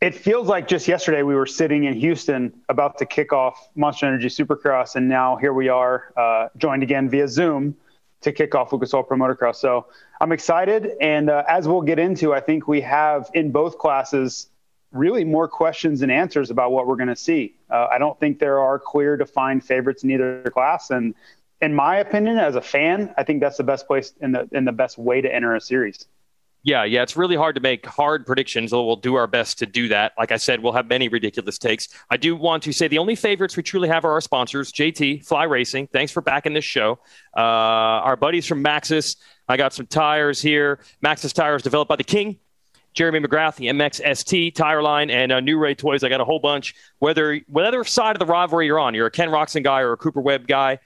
it 0.01 0.15
feels 0.15 0.47
like 0.47 0.69
just 0.69 0.87
yesterday 0.87 1.23
we 1.23 1.35
were 1.35 1.47
sitting 1.47 1.85
in 1.85 1.95
Houston 1.95 2.53
about 2.69 2.99
to 2.99 3.07
kick 3.07 3.33
off 3.33 3.69
Monster 3.75 4.07
Energy 4.07 4.29
Supercross, 4.29 4.95
and 4.97 5.09
now 5.09 5.37
here 5.37 5.55
we 5.55 5.69
are, 5.69 6.13
uh, 6.17 6.49
joined 6.59 6.83
again 6.83 7.09
via 7.09 7.27
Zoom 7.27 7.75
to 8.23 8.33
kick 8.33 8.55
off 8.55 8.73
Lucas 8.73 8.93
Oil 8.95 9.03
Pro 9.03 9.17
Motocross. 9.17 9.57
So 9.57 9.87
I'm 10.21 10.33
excited, 10.33 10.93
and 11.01 11.31
uh, 11.31 11.45
as 11.49 11.69
we'll 11.69 11.83
get 11.83 11.99
into, 11.99 12.35
I 12.35 12.41
think 12.41 12.67
we 12.67 12.81
have 12.83 13.31
in 13.35 13.53
both 13.53 13.79
classes 13.79 14.49
really 14.93 15.25
more 15.25 15.49
questions 15.49 16.03
and 16.03 16.11
answers 16.11 16.51
about 16.51 16.73
what 16.73 16.87
we're 16.87 16.97
going 16.97 17.09
to 17.09 17.17
see. 17.17 17.57
Uh, 17.71 17.89
I 17.91 17.99
don't 17.99 18.19
think 18.19 18.39
there 18.39 18.61
are 18.61 18.79
clear 18.79 19.17
defined 19.17 19.65
favorites 19.65 20.05
in 20.05 20.11
either 20.11 20.43
class, 20.53 20.91
and 20.91 21.15
in 21.61 21.75
my 21.75 21.97
opinion, 21.97 22.39
as 22.39 22.55
a 22.55 22.61
fan, 22.61 23.15
I 23.17 23.23
think 23.23 23.41
that's 23.41 23.57
the 23.57 23.65
best 23.65 23.87
place 23.87 24.13
in 24.21 24.33
the 24.33 24.49
in 24.53 24.65
the 24.65 24.73
best 24.73 24.99
way 24.99 25.21
to 25.21 25.35
enter 25.35 25.55
a 25.55 25.61
series. 25.61 26.07
Yeah, 26.67 26.83
yeah, 26.83 27.03
it's 27.05 27.17
really 27.17 27.37
hard 27.37 27.55
to 27.55 27.61
make 27.61 27.87
hard 27.87 28.27
predictions. 28.27 28.73
We'll 28.73 28.97
do 28.97 29.15
our 29.15 29.29
best 29.29 29.57
to 29.61 29.67
do 29.67 29.87
that. 29.87 30.15
Like 30.19 30.33
I 30.33 30.37
said, 30.37 30.61
we'll 30.61 30.73
have 30.73 30.89
many 30.89 31.07
ridiculous 31.07 31.59
takes. 31.59 31.89
I 32.11 32.17
do 32.17 32.35
want 32.35 32.65
to 32.65 32.73
say 32.73 32.89
the 32.89 32.99
only 32.99 33.15
favorites 33.15 33.57
we 33.57 33.63
truly 33.63 33.89
have 33.89 34.05
are 34.05 34.11
our 34.11 34.21
sponsors, 34.21 34.73
JT 34.73 35.25
Fly 35.25 35.45
Racing. 35.45 35.87
Thanks 35.87 36.11
for 36.11 36.23
backing 36.23 36.55
this 36.55 36.65
show. 36.65 36.99
Uh, 37.37 37.41
our 37.41 38.17
buddies 38.17 38.49
from 38.49 38.65
Maxxis. 38.65 39.15
I 39.49 39.57
got 39.57 39.75
some 39.75 39.87
tires 39.87 40.43
here. 40.43 40.81
Maxxis 41.05 41.33
tires 41.33 41.63
developed 41.63 41.89
by 41.89 41.95
the 41.95 42.03
King, 42.03 42.37
Jeremy 42.95 43.21
McGrath, 43.21 43.55
the 43.55 43.67
MXST 43.67 44.57
tire 44.57 44.83
line, 44.83 45.09
and 45.09 45.31
uh, 45.31 45.39
New 45.39 45.61
Ray 45.61 45.77
Toys. 45.77 46.03
I 46.03 46.09
got 46.09 46.21
a 46.21 46.25
whole 46.25 46.41
bunch. 46.41 46.75
Whether 46.99 47.43
whatever 47.47 47.85
side 47.85 48.17
of 48.17 48.19
the 48.19 48.27
rivalry 48.27 48.67
you're 48.67 48.81
on, 48.81 48.93
you're 48.93 49.07
a 49.07 49.13
Ken 49.13 49.29
Roczen 49.29 49.63
guy 49.63 49.83
or 49.83 49.93
a 49.93 49.97
Cooper 49.97 50.21
Webb 50.21 50.49
guy, 50.49 50.81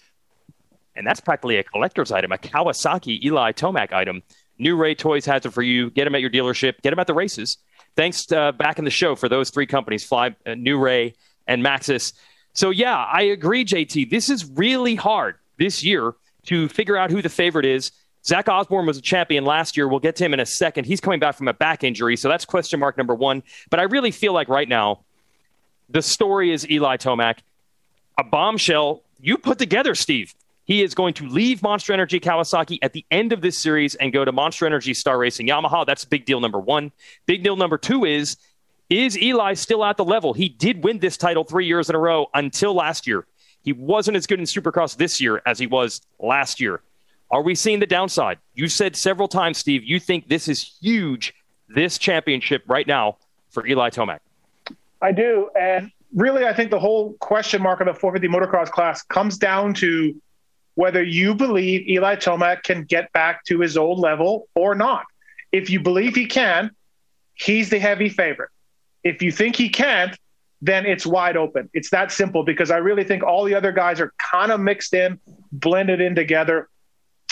and 0.94 1.06
that's 1.06 1.20
practically 1.20 1.56
a 1.56 1.64
collector's 1.64 2.12
item, 2.12 2.32
a 2.32 2.36
Kawasaki 2.36 3.24
Eli 3.24 3.52
Tomac 3.52 3.94
item. 3.94 4.22
New 4.60 4.76
Ray 4.76 4.94
Toys 4.94 5.24
has 5.26 5.44
it 5.46 5.52
for 5.52 5.62
you. 5.62 5.90
Get 5.90 6.04
them 6.04 6.14
at 6.14 6.20
your 6.20 6.30
dealership. 6.30 6.80
Get 6.82 6.90
them 6.90 6.98
at 6.98 7.06
the 7.06 7.14
races. 7.14 7.58
Thanks 7.96 8.30
uh, 8.30 8.52
back 8.52 8.78
in 8.78 8.84
the 8.84 8.90
show 8.90 9.16
for 9.16 9.28
those 9.28 9.50
three 9.50 9.66
companies, 9.66 10.04
Fly, 10.04 10.36
uh, 10.46 10.54
New 10.54 10.78
Ray, 10.78 11.14
and 11.46 11.64
Maxxis. 11.64 12.12
So 12.52 12.70
yeah, 12.70 12.96
I 12.96 13.22
agree, 13.22 13.64
JT. 13.64 14.10
This 14.10 14.28
is 14.28 14.48
really 14.50 14.94
hard 14.94 15.36
this 15.58 15.82
year 15.82 16.14
to 16.46 16.68
figure 16.68 16.96
out 16.96 17.10
who 17.10 17.22
the 17.22 17.28
favorite 17.28 17.66
is. 17.66 17.90
Zach 18.24 18.48
Osborne 18.48 18.86
was 18.86 18.98
a 18.98 19.02
champion 19.02 19.44
last 19.44 19.76
year. 19.76 19.88
We'll 19.88 19.98
get 19.98 20.16
to 20.16 20.24
him 20.24 20.34
in 20.34 20.40
a 20.40 20.46
second. 20.46 20.84
He's 20.84 21.00
coming 21.00 21.20
back 21.20 21.36
from 21.36 21.48
a 21.48 21.54
back 21.54 21.82
injury, 21.82 22.16
so 22.16 22.28
that's 22.28 22.44
question 22.44 22.78
mark 22.78 22.98
number 22.98 23.14
one. 23.14 23.42
But 23.70 23.80
I 23.80 23.84
really 23.84 24.10
feel 24.10 24.34
like 24.34 24.48
right 24.48 24.68
now, 24.68 25.00
the 25.88 26.02
story 26.02 26.52
is 26.52 26.68
Eli 26.70 26.98
Tomac, 26.98 27.38
a 28.18 28.24
bombshell 28.24 29.02
you 29.22 29.38
put 29.38 29.58
together, 29.58 29.94
Steve. 29.94 30.34
He 30.70 30.82
is 30.84 30.94
going 30.94 31.14
to 31.14 31.26
leave 31.26 31.64
Monster 31.64 31.92
Energy 31.92 32.20
Kawasaki 32.20 32.78
at 32.80 32.92
the 32.92 33.04
end 33.10 33.32
of 33.32 33.40
this 33.40 33.58
series 33.58 33.96
and 33.96 34.12
go 34.12 34.24
to 34.24 34.30
Monster 34.30 34.66
Energy 34.66 34.94
Star 34.94 35.18
Racing 35.18 35.48
Yamaha. 35.48 35.84
That's 35.84 36.04
big 36.04 36.26
deal 36.26 36.38
number 36.38 36.60
one. 36.60 36.92
Big 37.26 37.42
deal 37.42 37.56
number 37.56 37.76
two 37.76 38.04
is 38.04 38.36
is 38.88 39.20
Eli 39.20 39.54
still 39.54 39.84
at 39.84 39.96
the 39.96 40.04
level? 40.04 40.32
He 40.32 40.48
did 40.48 40.84
win 40.84 41.00
this 41.00 41.16
title 41.16 41.42
three 41.42 41.66
years 41.66 41.90
in 41.90 41.96
a 41.96 41.98
row 41.98 42.28
until 42.34 42.72
last 42.72 43.08
year. 43.08 43.26
He 43.64 43.72
wasn't 43.72 44.16
as 44.16 44.28
good 44.28 44.38
in 44.38 44.44
Supercross 44.44 44.96
this 44.96 45.20
year 45.20 45.42
as 45.44 45.58
he 45.58 45.66
was 45.66 46.02
last 46.20 46.60
year. 46.60 46.82
Are 47.32 47.42
we 47.42 47.56
seeing 47.56 47.80
the 47.80 47.86
downside? 47.86 48.38
You 48.54 48.68
said 48.68 48.94
several 48.94 49.26
times, 49.26 49.58
Steve, 49.58 49.82
you 49.82 49.98
think 49.98 50.28
this 50.28 50.46
is 50.46 50.76
huge, 50.80 51.34
this 51.68 51.98
championship 51.98 52.62
right 52.68 52.86
now 52.86 53.16
for 53.48 53.66
Eli 53.66 53.90
Tomac. 53.90 54.20
I 55.02 55.10
do. 55.10 55.50
And 55.60 55.90
really, 56.14 56.46
I 56.46 56.54
think 56.54 56.70
the 56.70 56.78
whole 56.78 57.14
question 57.14 57.60
mark 57.60 57.80
of 57.80 57.88
the 57.88 57.94
450 57.94 58.28
motocross 58.28 58.70
class 58.70 59.02
comes 59.02 59.36
down 59.36 59.74
to 59.74 60.14
whether 60.80 61.02
you 61.02 61.34
believe 61.34 61.86
Eli 61.86 62.16
Tomac 62.16 62.62
can 62.62 62.84
get 62.84 63.12
back 63.12 63.44
to 63.44 63.60
his 63.60 63.76
old 63.76 63.98
level 63.98 64.48
or 64.54 64.74
not. 64.74 65.04
If 65.52 65.68
you 65.68 65.78
believe 65.78 66.14
he 66.14 66.24
can, 66.24 66.70
he's 67.34 67.68
the 67.68 67.78
heavy 67.78 68.08
favorite. 68.08 68.48
If 69.04 69.20
you 69.20 69.30
think 69.30 69.56
he 69.56 69.68
can't, 69.68 70.18
then 70.62 70.86
it's 70.86 71.04
wide 71.04 71.36
open. 71.36 71.68
It's 71.74 71.90
that 71.90 72.10
simple 72.10 72.44
because 72.44 72.70
I 72.70 72.78
really 72.78 73.04
think 73.04 73.22
all 73.22 73.44
the 73.44 73.54
other 73.54 73.72
guys 73.72 74.00
are 74.00 74.14
kind 74.16 74.50
of 74.50 74.58
mixed 74.58 74.94
in, 74.94 75.20
blended 75.52 76.00
in 76.00 76.14
together. 76.14 76.70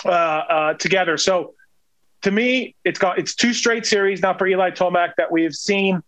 Uh, 0.05 0.11
uh, 0.11 0.75
together. 0.75 1.17
So 1.17 1.55
to 2.23 2.31
me, 2.31 2.75
it's 2.85 2.99
got 2.99 3.19
it's 3.19 3.35
two 3.35 3.55
straight 3.55 3.87
series 3.87 4.21
now 4.21 4.37
for 4.37 4.47
Eli 4.47 4.73
Tomac 4.73 5.13
that 5.17 5.33
we 5.33 5.43
have 5.45 5.55
seen. 5.55 6.03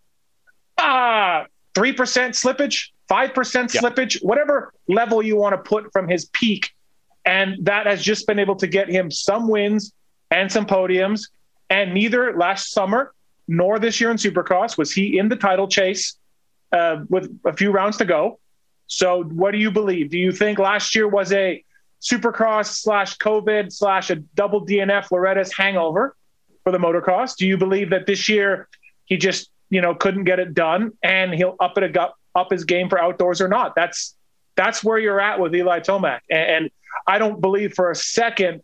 Ah, 0.76 1.46
three 1.74 1.94
percent 1.94 2.34
slippage, 2.34 2.90
five 3.08 3.32
percent 3.32 3.70
slippage, 3.70 4.22
whatever 4.22 4.74
level 4.88 5.22
you 5.22 5.36
want 5.36 5.54
to 5.54 5.58
put 5.58 5.90
from 5.90 6.06
his 6.06 6.26
peak 6.26 6.70
and 7.30 7.64
that 7.64 7.86
has 7.86 8.02
just 8.02 8.26
been 8.26 8.40
able 8.40 8.56
to 8.56 8.66
get 8.66 8.88
him 8.88 9.08
some 9.08 9.46
wins 9.46 9.92
and 10.32 10.50
some 10.50 10.66
podiums. 10.66 11.28
And 11.70 11.94
neither 11.94 12.36
last 12.36 12.72
summer 12.72 13.14
nor 13.46 13.78
this 13.78 14.00
year 14.00 14.10
in 14.10 14.16
Supercross 14.16 14.76
was 14.76 14.90
he 14.90 15.16
in 15.16 15.28
the 15.28 15.36
title 15.36 15.68
chase 15.68 16.16
uh, 16.72 17.04
with 17.08 17.30
a 17.44 17.52
few 17.52 17.70
rounds 17.70 17.98
to 17.98 18.04
go. 18.04 18.40
So, 18.88 19.22
what 19.22 19.52
do 19.52 19.58
you 19.58 19.70
believe? 19.70 20.10
Do 20.10 20.18
you 20.18 20.32
think 20.32 20.58
last 20.58 20.96
year 20.96 21.06
was 21.06 21.32
a 21.32 21.62
Supercross 22.02 22.66
slash 22.82 23.16
COVID 23.18 23.72
slash 23.72 24.10
a 24.10 24.16
double 24.16 24.66
DNF 24.66 25.12
Loretta's 25.12 25.52
hangover 25.56 26.16
for 26.64 26.72
the 26.72 26.78
motocross? 26.78 27.36
Do 27.36 27.46
you 27.46 27.56
believe 27.56 27.90
that 27.90 28.06
this 28.06 28.28
year 28.28 28.68
he 29.04 29.16
just 29.16 29.50
you 29.68 29.80
know 29.80 29.94
couldn't 29.94 30.24
get 30.24 30.40
it 30.40 30.52
done 30.52 30.94
and 31.04 31.32
he'll 31.32 31.54
up 31.60 31.78
it 31.78 31.96
up 31.96 32.50
his 32.50 32.64
game 32.64 32.88
for 32.88 33.00
outdoors 33.00 33.40
or 33.40 33.46
not? 33.46 33.76
That's 33.76 34.16
that's 34.56 34.82
where 34.82 34.98
you're 34.98 35.20
at 35.20 35.38
with 35.38 35.54
Eli 35.54 35.78
Tomac, 35.78 36.20
and 36.28 36.70
I 37.06 37.18
don't 37.18 37.40
believe 37.40 37.74
for 37.74 37.90
a 37.90 37.94
second 37.94 38.62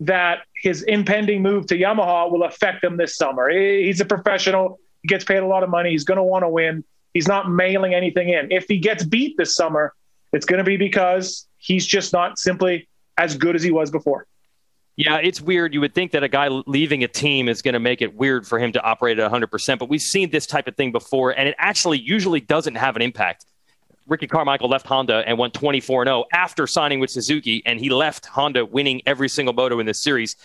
that 0.00 0.40
his 0.54 0.82
impending 0.82 1.42
move 1.42 1.66
to 1.66 1.76
Yamaha 1.76 2.30
will 2.30 2.44
affect 2.44 2.84
him 2.84 2.96
this 2.96 3.16
summer. 3.16 3.50
He's 3.50 4.00
a 4.00 4.04
professional. 4.04 4.78
He 5.02 5.08
gets 5.08 5.24
paid 5.24 5.38
a 5.38 5.46
lot 5.46 5.62
of 5.62 5.70
money. 5.70 5.90
He's 5.90 6.04
going 6.04 6.18
to 6.18 6.22
want 6.22 6.44
to 6.44 6.48
win. 6.48 6.84
He's 7.14 7.26
not 7.26 7.50
mailing 7.50 7.94
anything 7.94 8.28
in. 8.28 8.52
If 8.52 8.66
he 8.68 8.78
gets 8.78 9.04
beat 9.04 9.36
this 9.36 9.56
summer, 9.56 9.94
it's 10.32 10.46
going 10.46 10.58
to 10.58 10.64
be 10.64 10.76
because 10.76 11.46
he's 11.56 11.86
just 11.86 12.12
not 12.12 12.38
simply 12.38 12.88
as 13.16 13.36
good 13.36 13.56
as 13.56 13.62
he 13.62 13.70
was 13.70 13.90
before. 13.90 14.26
Yeah, 14.96 15.18
it's 15.18 15.40
weird. 15.40 15.74
You 15.74 15.80
would 15.80 15.94
think 15.94 16.10
that 16.12 16.24
a 16.24 16.28
guy 16.28 16.48
leaving 16.48 17.04
a 17.04 17.08
team 17.08 17.48
is 17.48 17.62
going 17.62 17.74
to 17.74 17.80
make 17.80 18.02
it 18.02 18.14
weird 18.14 18.46
for 18.46 18.58
him 18.58 18.72
to 18.72 18.82
operate 18.82 19.18
at 19.20 19.30
100%, 19.30 19.78
but 19.78 19.88
we've 19.88 20.02
seen 20.02 20.30
this 20.30 20.44
type 20.44 20.66
of 20.66 20.76
thing 20.76 20.90
before, 20.90 21.30
and 21.30 21.48
it 21.48 21.54
actually 21.56 21.98
usually 21.98 22.40
doesn't 22.40 22.74
have 22.74 22.96
an 22.96 23.02
impact. 23.02 23.46
Ricky 24.08 24.26
Carmichael 24.26 24.70
left 24.70 24.86
Honda 24.86 25.22
and 25.26 25.38
went 25.38 25.52
24 25.54 26.06
0 26.06 26.24
after 26.32 26.66
signing 26.66 26.98
with 26.98 27.10
Suzuki, 27.10 27.62
and 27.66 27.78
he 27.78 27.90
left 27.90 28.26
Honda 28.26 28.64
winning 28.64 29.02
every 29.06 29.28
single 29.28 29.52
moto 29.52 29.78
in 29.78 29.86
this 29.86 30.00
series. 30.00 30.36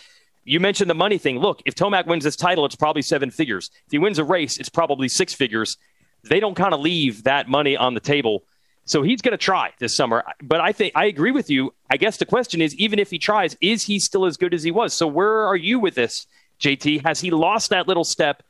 You 0.44 0.60
mentioned 0.60 0.90
the 0.90 0.94
money 0.94 1.16
thing. 1.16 1.38
Look, 1.38 1.62
if 1.64 1.74
Tomac 1.74 2.06
wins 2.06 2.24
this 2.24 2.36
title, 2.36 2.66
it's 2.66 2.76
probably 2.76 3.00
seven 3.00 3.30
figures. 3.30 3.70
If 3.86 3.92
he 3.92 3.98
wins 3.98 4.18
a 4.18 4.24
race, 4.24 4.58
it's 4.58 4.68
probably 4.68 5.08
six 5.08 5.32
figures. 5.32 5.78
They 6.22 6.38
don't 6.40 6.54
kind 6.54 6.74
of 6.74 6.80
leave 6.80 7.24
that 7.24 7.48
money 7.48 7.76
on 7.76 7.94
the 7.94 8.00
table. 8.00 8.44
So 8.84 9.02
he's 9.02 9.22
going 9.22 9.32
to 9.32 9.38
try 9.38 9.72
this 9.78 9.96
summer. 9.96 10.22
But 10.42 10.60
I 10.60 10.72
think 10.72 10.92
I 10.94 11.06
agree 11.06 11.30
with 11.30 11.48
you. 11.48 11.72
I 11.90 11.96
guess 11.96 12.18
the 12.18 12.26
question 12.26 12.60
is 12.60 12.74
even 12.74 12.98
if 12.98 13.10
he 13.10 13.18
tries, 13.18 13.56
is 13.62 13.84
he 13.84 13.98
still 13.98 14.26
as 14.26 14.36
good 14.36 14.52
as 14.52 14.62
he 14.62 14.70
was? 14.70 14.92
So 14.92 15.06
where 15.06 15.46
are 15.46 15.56
you 15.56 15.78
with 15.78 15.94
this, 15.94 16.26
JT? 16.60 17.06
Has 17.06 17.20
he 17.20 17.30
lost 17.30 17.70
that 17.70 17.88
little 17.88 18.04
step, 18.04 18.42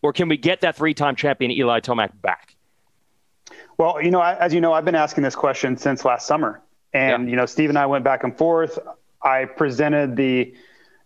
or 0.00 0.14
can 0.14 0.30
we 0.30 0.38
get 0.38 0.62
that 0.62 0.76
three 0.76 0.94
time 0.94 1.14
champion 1.14 1.50
Eli 1.50 1.80
Tomac 1.80 2.18
back? 2.22 2.51
Well, 3.78 4.02
you 4.02 4.10
know, 4.10 4.20
as 4.20 4.52
you 4.52 4.60
know, 4.60 4.72
I've 4.72 4.84
been 4.84 4.94
asking 4.94 5.24
this 5.24 5.34
question 5.34 5.76
since 5.76 6.04
last 6.04 6.26
summer, 6.26 6.60
and 6.92 7.24
yeah. 7.24 7.30
you 7.30 7.36
know, 7.36 7.46
Steve 7.46 7.68
and 7.68 7.78
I 7.78 7.86
went 7.86 8.04
back 8.04 8.24
and 8.24 8.36
forth. 8.36 8.78
I 9.22 9.44
presented 9.44 10.16
the 10.16 10.54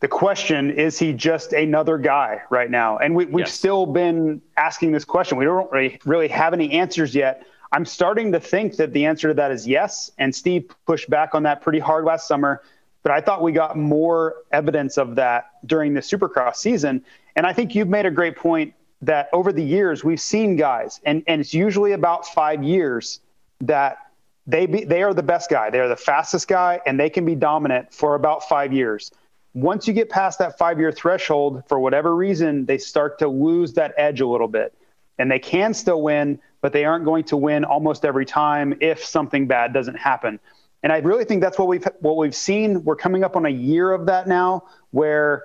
the 0.00 0.08
question: 0.08 0.70
Is 0.70 0.98
he 0.98 1.12
just 1.12 1.52
another 1.52 1.98
guy 1.98 2.42
right 2.50 2.70
now? 2.70 2.98
And 2.98 3.14
we, 3.14 3.24
have 3.24 3.38
yes. 3.38 3.52
still 3.54 3.86
been 3.86 4.42
asking 4.56 4.92
this 4.92 5.04
question. 5.04 5.38
We 5.38 5.44
don't 5.44 5.70
really, 5.70 6.00
really 6.04 6.28
have 6.28 6.52
any 6.52 6.72
answers 6.72 7.14
yet. 7.14 7.46
I'm 7.72 7.84
starting 7.84 8.32
to 8.32 8.40
think 8.40 8.76
that 8.76 8.92
the 8.92 9.06
answer 9.06 9.28
to 9.28 9.34
that 9.34 9.50
is 9.50 9.66
yes. 9.66 10.10
And 10.18 10.34
Steve 10.34 10.70
pushed 10.86 11.10
back 11.10 11.34
on 11.34 11.42
that 11.44 11.60
pretty 11.60 11.78
hard 11.78 12.04
last 12.04 12.28
summer. 12.28 12.62
But 13.02 13.12
I 13.12 13.20
thought 13.20 13.42
we 13.42 13.52
got 13.52 13.76
more 13.76 14.34
evidence 14.50 14.98
of 14.98 15.14
that 15.14 15.50
during 15.64 15.94
the 15.94 16.00
Supercross 16.00 16.56
season. 16.56 17.04
And 17.36 17.46
I 17.46 17.52
think 17.52 17.74
you've 17.74 17.88
made 17.88 18.06
a 18.06 18.10
great 18.10 18.36
point 18.36 18.74
that 19.02 19.28
over 19.32 19.52
the 19.52 19.62
years 19.62 20.02
we've 20.02 20.20
seen 20.20 20.56
guys, 20.56 21.00
and, 21.04 21.22
and 21.26 21.40
it's 21.40 21.54
usually 21.54 21.92
about 21.92 22.26
five 22.26 22.62
years 22.62 23.20
that 23.60 23.98
they 24.46 24.66
be, 24.66 24.84
they 24.84 25.02
are 25.02 25.12
the 25.12 25.22
best 25.22 25.50
guy, 25.50 25.70
they 25.70 25.80
are 25.80 25.88
the 25.88 25.96
fastest 25.96 26.48
guy, 26.48 26.80
and 26.86 26.98
they 26.98 27.10
can 27.10 27.24
be 27.24 27.34
dominant 27.34 27.92
for 27.92 28.14
about 28.14 28.48
five 28.48 28.72
years. 28.72 29.10
Once 29.54 29.88
you 29.88 29.94
get 29.94 30.08
past 30.08 30.38
that 30.38 30.58
five 30.58 30.78
year 30.78 30.92
threshold, 30.92 31.62
for 31.68 31.80
whatever 31.80 32.14
reason, 32.14 32.64
they 32.66 32.78
start 32.78 33.18
to 33.18 33.28
lose 33.28 33.72
that 33.74 33.94
edge 33.96 34.20
a 34.20 34.26
little 34.26 34.48
bit, 34.48 34.74
and 35.18 35.30
they 35.30 35.38
can 35.38 35.74
still 35.74 36.02
win, 36.02 36.38
but 36.60 36.72
they 36.72 36.84
aren't 36.84 37.04
going 37.04 37.24
to 37.24 37.36
win 37.36 37.64
almost 37.64 38.04
every 38.04 38.26
time 38.26 38.74
if 38.80 39.04
something 39.04 39.46
bad 39.46 39.72
doesn't 39.72 39.96
happen. 39.96 40.38
And 40.82 40.92
I 40.92 40.98
really 40.98 41.24
think 41.24 41.40
that's 41.40 41.58
what 41.58 41.68
we've 41.68 41.86
what 42.00 42.16
we've 42.16 42.34
seen. 42.34 42.84
We're 42.84 42.96
coming 42.96 43.24
up 43.24 43.34
on 43.34 43.46
a 43.46 43.50
year 43.50 43.90
of 43.92 44.06
that 44.06 44.28
now, 44.28 44.64
where 44.90 45.42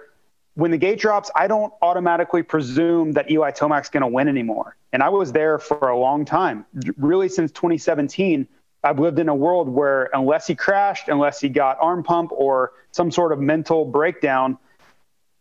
when 0.55 0.71
the 0.71 0.77
gate 0.77 0.99
drops, 0.99 1.31
I 1.35 1.47
don't 1.47 1.73
automatically 1.81 2.43
presume 2.43 3.13
that 3.13 3.31
Eli 3.31 3.51
Tomac's 3.51 3.89
going 3.89 4.01
to 4.01 4.07
win 4.07 4.27
anymore. 4.27 4.75
And 4.91 5.01
I 5.01 5.09
was 5.09 5.31
there 5.31 5.57
for 5.59 5.89
a 5.89 5.97
long 5.97 6.25
time, 6.25 6.65
really 6.97 7.29
since 7.29 7.51
2017. 7.51 8.47
I've 8.83 8.99
lived 8.99 9.19
in 9.19 9.29
a 9.29 9.35
world 9.35 9.69
where 9.69 10.09
unless 10.13 10.47
he 10.47 10.55
crashed, 10.55 11.07
unless 11.07 11.39
he 11.39 11.49
got 11.49 11.77
arm 11.79 12.03
pump 12.03 12.31
or 12.33 12.73
some 12.91 13.11
sort 13.11 13.31
of 13.31 13.39
mental 13.39 13.85
breakdown, 13.85 14.57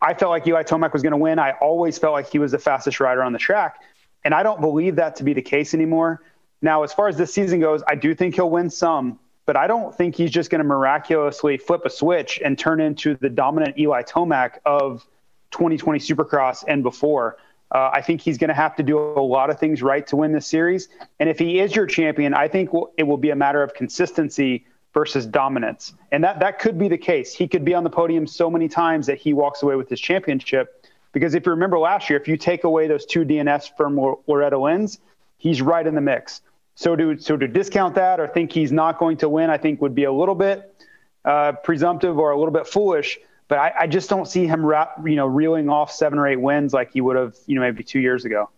I 0.01 0.13
felt 0.13 0.31
like 0.31 0.47
Eli 0.47 0.63
Tomac 0.63 0.93
was 0.93 1.01
going 1.01 1.11
to 1.11 1.17
win. 1.17 1.39
I 1.39 1.51
always 1.61 1.97
felt 1.97 2.13
like 2.13 2.31
he 2.31 2.39
was 2.39 2.51
the 2.51 2.59
fastest 2.59 2.99
rider 2.99 3.21
on 3.21 3.33
the 3.33 3.39
track. 3.39 3.81
And 4.23 4.33
I 4.33 4.43
don't 4.43 4.61
believe 4.61 4.95
that 4.95 5.17
to 5.17 5.23
be 5.23 5.33
the 5.33 5.41
case 5.41 5.73
anymore. 5.73 6.21
Now, 6.61 6.83
as 6.83 6.93
far 6.93 7.07
as 7.07 7.17
this 7.17 7.33
season 7.33 7.59
goes, 7.59 7.83
I 7.87 7.95
do 7.95 8.13
think 8.13 8.35
he'll 8.35 8.49
win 8.49 8.69
some, 8.69 9.19
but 9.45 9.55
I 9.57 9.67
don't 9.67 9.95
think 9.95 10.15
he's 10.15 10.31
just 10.31 10.49
going 10.49 10.59
to 10.59 10.67
miraculously 10.67 11.57
flip 11.57 11.81
a 11.85 11.89
switch 11.89 12.39
and 12.43 12.57
turn 12.57 12.79
into 12.79 13.15
the 13.15 13.29
dominant 13.29 13.77
Eli 13.79 14.03
Tomac 14.03 14.59
of 14.65 15.05
2020 15.51 15.99
Supercross 15.99 16.63
and 16.67 16.83
before. 16.83 17.37
Uh, 17.73 17.89
I 17.93 18.01
think 18.01 18.21
he's 18.21 18.37
going 18.37 18.49
to 18.49 18.53
have 18.53 18.75
to 18.75 18.83
do 18.83 18.99
a 18.99 19.21
lot 19.21 19.49
of 19.49 19.59
things 19.59 19.81
right 19.81 20.05
to 20.07 20.17
win 20.17 20.33
this 20.33 20.45
series. 20.45 20.89
And 21.19 21.29
if 21.29 21.39
he 21.39 21.59
is 21.59 21.75
your 21.75 21.85
champion, 21.85 22.33
I 22.33 22.47
think 22.47 22.69
it 22.97 23.03
will 23.03 23.17
be 23.17 23.29
a 23.29 23.35
matter 23.35 23.63
of 23.63 23.73
consistency 23.73 24.65
versus 24.93 25.25
dominance. 25.25 25.93
And 26.11 26.23
that, 26.23 26.39
that 26.41 26.59
could 26.59 26.77
be 26.77 26.89
the 26.89 26.97
case. 26.97 27.33
He 27.33 27.47
could 27.47 27.63
be 27.63 27.73
on 27.73 27.83
the 27.83 27.89
podium 27.89 28.27
so 28.27 28.49
many 28.49 28.67
times 28.67 29.07
that 29.07 29.17
he 29.17 29.33
walks 29.33 29.63
away 29.63 29.75
with 29.75 29.89
his 29.89 30.01
championship. 30.01 30.85
Because 31.13 31.33
if 31.33 31.45
you 31.45 31.51
remember 31.51 31.79
last 31.79 32.09
year, 32.09 32.19
if 32.19 32.27
you 32.27 32.35
take 32.35 32.65
away 32.65 32.87
those 32.87 33.05
two 33.05 33.23
DNFs 33.23 33.75
from 33.75 33.97
Loretta 34.27 34.57
Lynn's, 34.57 34.99
he's 35.37 35.61
right 35.61 35.85
in 35.85 35.95
the 35.95 36.01
mix. 36.01 36.41
So 36.81 36.95
to, 36.95 37.15
so 37.19 37.37
to 37.37 37.47
discount 37.47 37.93
that 37.93 38.19
or 38.19 38.27
think 38.27 38.51
he's 38.51 38.71
not 38.71 38.97
going 38.97 39.17
to 39.17 39.29
win, 39.29 39.51
I 39.51 39.57
think 39.59 39.81
would 39.81 39.93
be 39.93 40.05
a 40.05 40.11
little 40.11 40.33
bit 40.33 40.83
uh, 41.23 41.51
presumptive 41.63 42.17
or 42.17 42.31
a 42.31 42.39
little 42.39 42.51
bit 42.51 42.65
foolish. 42.65 43.19
But 43.47 43.59
I, 43.59 43.73
I 43.81 43.85
just 43.85 44.09
don't 44.09 44.27
see 44.27 44.47
him, 44.47 44.63
you 45.05 45.15
know, 45.15 45.27
reeling 45.27 45.69
off 45.69 45.91
seven 45.91 46.17
or 46.17 46.27
eight 46.27 46.41
wins 46.41 46.73
like 46.73 46.91
he 46.91 46.99
would 46.99 47.15
have, 47.15 47.35
you 47.45 47.53
know, 47.53 47.61
maybe 47.61 47.83
two 47.83 47.99
years 47.99 48.25
ago. 48.25 48.49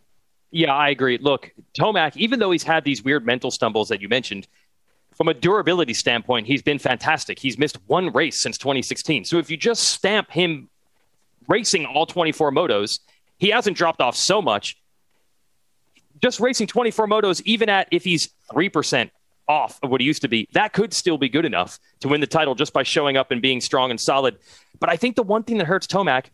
Yeah, 0.51 0.74
I 0.74 0.88
agree. 0.88 1.18
Look, 1.18 1.51
Tomac, 1.77 2.15
even 2.15 2.39
though 2.39 2.51
he's 2.51 2.63
had 2.63 2.86
these 2.86 3.03
weird 3.03 3.25
mental 3.25 3.51
stumbles 3.51 3.89
that 3.89 4.00
you 4.00 4.08
mentioned, 4.08 4.48
from 5.18 5.27
a 5.27 5.34
durability 5.34 5.94
standpoint, 5.94 6.48
he's 6.48 6.62
been 6.62 6.80
fantastic. 6.80 7.39
He's 7.39 7.58
missed 7.58 7.77
one 7.88 8.10
race 8.13 8.39
since 8.39 8.58
2016. 8.58 9.25
So 9.25 9.38
if 9.38 9.51
you 9.51 9.58
just 9.58 9.84
stamp 9.84 10.32
him 10.32 10.70
racing 11.50 11.86
all 11.86 12.06
24 12.06 12.53
motos, 12.53 13.00
he 13.38 13.50
hasn't 13.50 13.75
dropped 13.75 14.00
off 14.00 14.15
so 14.15 14.42
much. 14.42 14.77
Just 16.24 16.39
racing 16.39 16.68
24 16.68 17.06
motos, 17.06 17.42
even 17.44 17.68
at 17.68 17.89
if 17.92 18.06
he's 18.06 18.30
3% 18.50 19.12
off 19.50 19.77
of 19.84 19.89
what 19.92 20.00
he 20.00 20.08
used 20.08 20.22
to 20.22 20.30
be, 20.30 20.48
that 20.53 20.72
could 20.72 20.94
still 20.94 21.18
be 21.18 21.27
good 21.27 21.44
enough 21.44 21.80
to 22.00 22.08
win 22.08 22.22
the 22.22 22.27
title 22.27 22.56
just 22.56 22.72
by 22.72 22.82
showing 22.82 23.18
up 23.18 23.30
and 23.30 23.42
being 23.42 23.60
strong 23.60 23.92
and 23.92 24.00
solid. 24.00 24.38
But 24.80 24.89
I 24.89 24.96
think 24.96 25.18
the 25.18 25.24
one 25.24 25.44
thing 25.44 25.58
that 25.58 25.68
hurts 25.68 25.86
Tomac, 25.86 26.27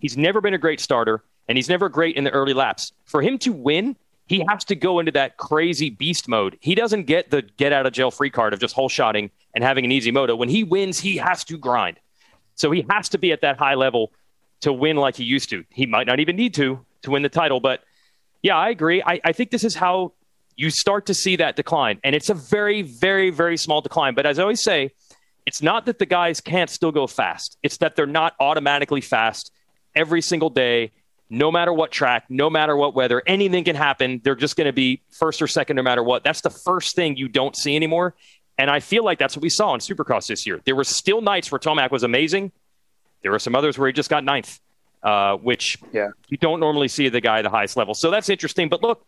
he's 0.00 0.16
never 0.16 0.40
been 0.40 0.52
a 0.52 0.58
great 0.58 0.80
starter 0.80 1.22
and 1.46 1.56
he's 1.56 1.68
never 1.68 1.88
great 1.88 2.16
in 2.16 2.24
the 2.24 2.32
early 2.32 2.52
laps. 2.52 2.90
For 3.04 3.22
him 3.22 3.38
to 3.38 3.52
win, 3.52 3.94
he 4.26 4.44
has 4.48 4.64
to 4.64 4.74
go 4.74 4.98
into 4.98 5.12
that 5.12 5.36
crazy 5.36 5.90
beast 5.90 6.26
mode. 6.26 6.58
He 6.60 6.74
doesn't 6.74 7.04
get 7.04 7.30
the 7.30 7.42
get 7.42 7.72
out 7.72 7.86
of 7.86 7.92
jail 7.92 8.10
free 8.10 8.30
card 8.30 8.52
of 8.52 8.58
just 8.58 8.74
hole 8.74 8.88
shotting 8.88 9.30
and 9.54 9.62
having 9.62 9.84
an 9.84 9.92
easy 9.92 10.10
moto. 10.10 10.34
When 10.34 10.48
he 10.48 10.64
wins, 10.64 10.98
he 10.98 11.18
has 11.18 11.44
to 11.44 11.56
grind. 11.56 12.00
So 12.56 12.72
he 12.72 12.84
has 12.90 13.08
to 13.10 13.18
be 13.18 13.30
at 13.30 13.42
that 13.42 13.58
high 13.58 13.74
level 13.74 14.10
to 14.62 14.72
win 14.72 14.96
like 14.96 15.14
he 15.14 15.24
used 15.24 15.50
to. 15.50 15.64
He 15.70 15.86
might 15.86 16.08
not 16.08 16.18
even 16.18 16.34
need 16.34 16.54
to 16.54 16.84
to 17.02 17.12
win 17.12 17.22
the 17.22 17.28
title, 17.28 17.60
but 17.60 17.84
yeah, 18.42 18.56
I 18.56 18.70
agree. 18.70 19.02
I, 19.04 19.20
I 19.24 19.32
think 19.32 19.50
this 19.50 19.64
is 19.64 19.74
how 19.74 20.12
you 20.56 20.70
start 20.70 21.06
to 21.06 21.14
see 21.14 21.36
that 21.36 21.56
decline. 21.56 22.00
And 22.04 22.14
it's 22.14 22.30
a 22.30 22.34
very, 22.34 22.82
very, 22.82 23.30
very 23.30 23.56
small 23.56 23.80
decline. 23.80 24.14
But 24.14 24.26
as 24.26 24.38
I 24.38 24.42
always 24.42 24.62
say, 24.62 24.90
it's 25.46 25.62
not 25.62 25.86
that 25.86 25.98
the 25.98 26.06
guys 26.06 26.40
can't 26.40 26.68
still 26.68 26.92
go 26.92 27.06
fast. 27.06 27.56
It's 27.62 27.78
that 27.78 27.96
they're 27.96 28.06
not 28.06 28.34
automatically 28.38 29.00
fast 29.00 29.52
every 29.94 30.22
single 30.22 30.50
day 30.50 30.92
no 31.30 31.52
matter 31.52 31.72
what 31.72 31.92
track, 31.92 32.24
no 32.28 32.50
matter 32.50 32.76
what 32.76 32.94
weather, 32.94 33.22
anything 33.24 33.62
can 33.62 33.76
happen. 33.76 34.20
They're 34.22 34.34
just 34.34 34.56
going 34.56 34.66
to 34.66 34.72
be 34.72 35.00
first 35.10 35.40
or 35.40 35.46
second 35.46 35.76
no 35.76 35.82
matter 35.82 36.02
what. 36.02 36.24
That's 36.24 36.40
the 36.40 36.50
first 36.50 36.96
thing 36.96 37.16
you 37.16 37.28
don't 37.28 37.56
see 37.56 37.76
anymore. 37.76 38.16
And 38.58 38.68
I 38.68 38.80
feel 38.80 39.04
like 39.04 39.18
that's 39.18 39.36
what 39.36 39.42
we 39.42 39.48
saw 39.48 39.72
in 39.72 39.80
Supercross 39.80 40.26
this 40.26 40.44
year. 40.44 40.60
There 40.64 40.74
were 40.74 40.84
still 40.84 41.20
nights 41.20 41.50
where 41.50 41.60
Tomac 41.60 41.92
was 41.92 42.02
amazing. 42.02 42.50
There 43.22 43.30
were 43.30 43.38
some 43.38 43.54
others 43.54 43.78
where 43.78 43.86
he 43.86 43.92
just 43.92 44.10
got 44.10 44.24
ninth, 44.24 44.60
uh, 45.02 45.36
which 45.36 45.78
yeah. 45.92 46.08
you 46.28 46.36
don't 46.36 46.60
normally 46.60 46.88
see 46.88 47.08
the 47.08 47.20
guy 47.20 47.38
at 47.38 47.42
the 47.42 47.50
highest 47.50 47.76
level. 47.76 47.94
So 47.94 48.10
that's 48.10 48.28
interesting. 48.28 48.68
But 48.68 48.82
look, 48.82 49.06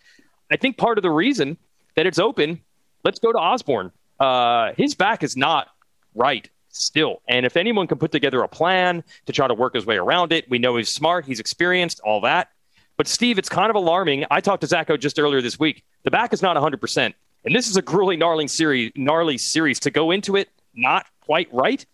I 0.51 0.57
think 0.57 0.77
part 0.77 0.99
of 0.99 1.03
the 1.03 1.11
reason 1.11 1.57
that 1.97 2.07
it's 2.07 2.19
open, 2.19 2.61
let's 3.05 3.19
go 3.19 3.33
to 3.33 3.39
Osborne. 3.39 3.93
Uh, 4.19 4.73
his 4.77 4.95
back 4.95 5.23
is 5.23 5.37
not 5.37 5.69
right 6.15 6.49
still. 6.69 7.21
And 7.29 7.45
if 7.45 7.57
anyone 7.57 7.87
can 7.87 7.99
put 7.99 8.13
together 8.13 8.43
a 8.43 8.49
plan 8.49 9.05
to 9.27 9.33
try 9.33 9.47
to 9.47 9.55
work 9.55 9.75
his 9.75 9.87
way 9.87 9.97
around 9.97 10.33
it, 10.33 10.49
we 10.49 10.59
know 10.59 10.77
he's 10.77 10.89
smart, 10.89 11.27
he's 11.27 11.41
experienced, 11.41 12.01
all 12.01 12.21
that. 12.23 12.51
But 12.97 13.09
Steve, 13.09 13.39
it's 13.39 13.49
kind 13.49 13.71
of 13.71 13.77
alarming. 13.77 14.25
I 14.31 14.41
talked 14.41 14.63
to 14.63 14.67
Zacko 14.67 14.99
just 14.99 15.19
earlier 15.19 15.41
this 15.41 15.59
week. 15.59 15.83
The 16.05 16.11
back 16.11 16.33
is 16.33 16.43
not 16.43 16.57
100%. 16.57 17.15
And 17.45 17.55
this 17.55 17.69
is 17.69 17.77
a 17.77 17.83
grueling, 17.83 18.19
gnarly 18.19 18.47
series, 18.49 18.93
gnarly 18.95 19.39
series. 19.39 19.81
To 19.81 19.91
go 19.91 20.11
into 20.11 20.37
it 20.37 20.49
not 20.75 21.07
quite 21.21 21.53
right, 21.53 21.85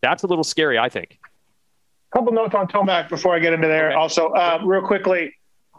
that's 0.00 0.22
a 0.22 0.26
little 0.26 0.44
scary, 0.44 0.78
I 0.78 0.88
think. 0.88 1.17
Couple 2.12 2.32
notes 2.32 2.54
on 2.54 2.68
Tomac 2.68 3.08
before 3.08 3.34
I 3.34 3.38
get 3.38 3.52
into 3.52 3.68
there. 3.68 3.88
Okay. 3.88 3.96
Also, 3.96 4.28
uh, 4.28 4.60
real 4.64 4.82
quickly, 4.82 5.34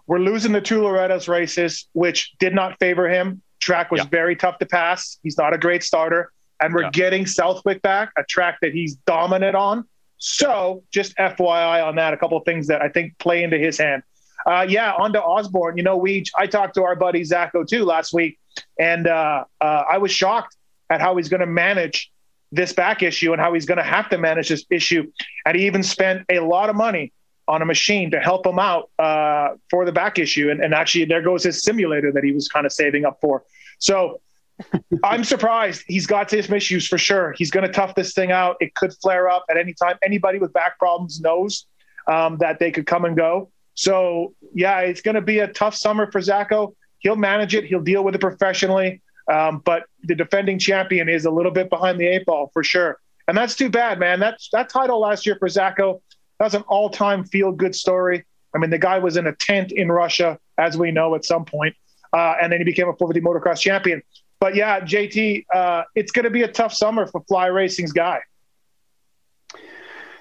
we're 0.06 0.20
losing 0.20 0.52
the 0.52 0.62
two 0.62 0.82
Loretta's 0.82 1.28
races, 1.28 1.88
which 1.94 2.34
did 2.40 2.54
not 2.54 2.78
favor 2.80 3.10
him. 3.10 3.42
Track 3.60 3.92
was 3.92 4.00
yeah. 4.02 4.08
very 4.10 4.36
tough 4.36 4.60
to 4.60 4.66
pass. 4.66 5.20
He's 5.24 5.38
not 5.38 5.54
a 5.54 5.58
great 5.58 5.84
starter 5.84 6.32
and 6.60 6.74
we're 6.74 6.84
yeah. 6.84 6.92
getting 6.92 7.26
Southwick 7.26 7.82
back, 7.82 8.12
a 8.18 8.24
track 8.24 8.60
that 8.62 8.74
he's 8.74 8.96
dominant 8.96 9.56
on. 9.56 9.86
So, 10.18 10.84
just 10.92 11.16
FYI 11.16 11.86
on 11.86 11.96
that, 11.96 12.14
a 12.14 12.18
couple 12.18 12.38
of 12.38 12.44
things 12.44 12.68
that 12.68 12.82
I 12.82 12.90
think 12.90 13.18
play 13.20 13.44
into 13.44 13.58
his 13.58 13.78
hand. 13.78 14.04
Uh, 14.46 14.66
yeah, 14.68 14.94
on 14.94 15.14
to 15.14 15.24
Osborne. 15.24 15.78
You 15.78 15.84
know, 15.84 15.98
we 15.98 16.24
I 16.38 16.48
talked 16.48 16.76
to 16.76 16.84
our 16.84 16.96
buddy 16.96 17.22
Zacko 17.22 17.66
too 17.66 17.86
last 17.86 18.14
week, 18.14 18.38
and 18.78 19.08
uh, 19.08 19.46
uh, 19.62 19.84
I 19.90 19.98
was 19.98 20.12
shocked 20.12 20.58
at 20.90 21.00
how 21.00 21.16
he's 21.16 21.30
going 21.30 21.42
to 21.42 21.46
manage 21.46 22.12
this 22.52 22.74
back 22.74 23.04
issue 23.04 23.32
and 23.32 23.42
how 23.42 23.54
he's 23.54 23.66
going 23.66 23.78
to 23.78 23.84
have 23.84 24.10
to 24.10 24.18
manage 24.18 24.50
this 24.50 24.66
issue. 24.70 25.12
And 25.46 25.56
he 25.56 25.68
even 25.68 25.84
spent 25.84 26.26
a 26.30 26.40
lot 26.40 26.70
of 26.70 26.76
money 26.76 27.14
on 27.48 27.62
a 27.62 27.66
machine 27.66 28.12
to 28.12 28.20
help 28.20 28.46
him 28.46 28.60
out 28.60 28.90
uh, 29.00 29.50
for 29.70 29.86
the 29.86 29.92
back 29.92 30.20
issue. 30.20 30.50
And, 30.50 30.64
and 30.64 30.74
actually, 30.74 31.06
there 31.06 31.22
goes 31.22 31.44
his 31.44 31.62
simulator 31.64 32.12
that 32.12 32.24
he 32.24 32.32
was 32.32 32.48
kind 32.48 32.66
of 32.66 32.72
saving 32.72 33.06
up 33.06 33.20
for. 33.22 33.44
So 33.80 34.22
I'm 35.04 35.24
surprised. 35.24 35.84
He's 35.88 36.08
got 36.08 36.30
some 36.30 36.54
issues 36.54 36.88
for 36.88 36.98
sure. 36.98 37.34
He's 37.38 37.52
going 37.52 37.66
to 37.66 37.72
tough 37.72 37.96
this 37.96 38.14
thing 38.14 38.32
out. 38.32 38.58
It 38.60 38.76
could 38.76 38.94
flare 39.02 39.30
up 39.30 39.46
at 39.50 39.58
any 39.58 39.74
time. 39.74 39.98
Anybody 40.04 40.40
with 40.40 40.54
back 40.54 40.78
problems 40.78 41.20
knows 41.20 41.66
um, 42.08 42.38
that 42.38 42.60
they 42.60 42.72
could 42.72 42.86
come 42.86 43.06
and 43.06 43.16
go. 43.16 43.52
So, 43.74 44.34
yeah, 44.54 44.80
it's 44.82 45.02
going 45.02 45.16
to 45.16 45.22
be 45.22 45.40
a 45.40 45.48
tough 45.48 45.76
summer 45.76 46.12
for 46.12 46.20
Zacko. 46.20 46.76
He'll 47.00 47.16
manage 47.16 47.56
it, 47.56 47.64
he'll 47.66 47.82
deal 47.82 48.04
with 48.04 48.14
it 48.16 48.22
professionally. 48.22 49.02
Um, 49.32 49.62
but 49.64 49.84
the 50.04 50.16
defending 50.16 50.60
champion 50.60 51.10
is 51.10 51.26
a 51.26 51.32
little 51.32 51.52
bit 51.52 51.70
behind 51.70 52.00
the 52.00 52.08
eight 52.08 52.26
ball 52.26 52.50
for 52.54 52.64
sure. 52.64 53.00
And 53.28 53.38
that's 53.38 53.56
too 53.56 53.70
bad, 53.70 54.00
man. 54.00 54.20
That, 54.20 54.40
that 54.54 54.70
title 54.70 55.00
last 55.00 55.26
year 55.26 55.36
for 55.38 55.48
Zacko, 55.48 56.02
that's 56.40 56.54
an 56.54 56.64
all 56.68 56.90
time 56.90 57.24
feel 57.26 57.52
good 57.52 57.76
story. 57.76 58.26
I 58.56 58.58
mean, 58.58 58.70
the 58.70 58.80
guy 58.80 58.98
was 58.98 59.18
in 59.18 59.28
a 59.28 59.36
tent 59.36 59.72
in 59.72 59.92
Russia, 59.92 60.40
as 60.58 60.78
we 60.78 60.92
know, 60.92 61.14
at 61.16 61.26
some 61.26 61.46
point, 61.46 61.76
uh, 62.14 62.36
and 62.42 62.52
then 62.52 62.60
he 62.60 62.64
became 62.64 62.88
a 62.88 62.94
450 62.94 63.22
motocross 63.22 63.60
champion. 63.60 64.02
But 64.40 64.56
yeah, 64.56 64.80
JT, 64.80 65.46
uh, 65.54 65.84
it's 65.96 66.12
going 66.12 66.24
to 66.24 66.32
be 66.32 66.44
a 66.44 66.48
tough 66.48 66.74
summer 66.74 67.06
for 67.06 67.22
Fly 67.28 67.48
Racing's 67.48 67.92
guy. 67.92 68.22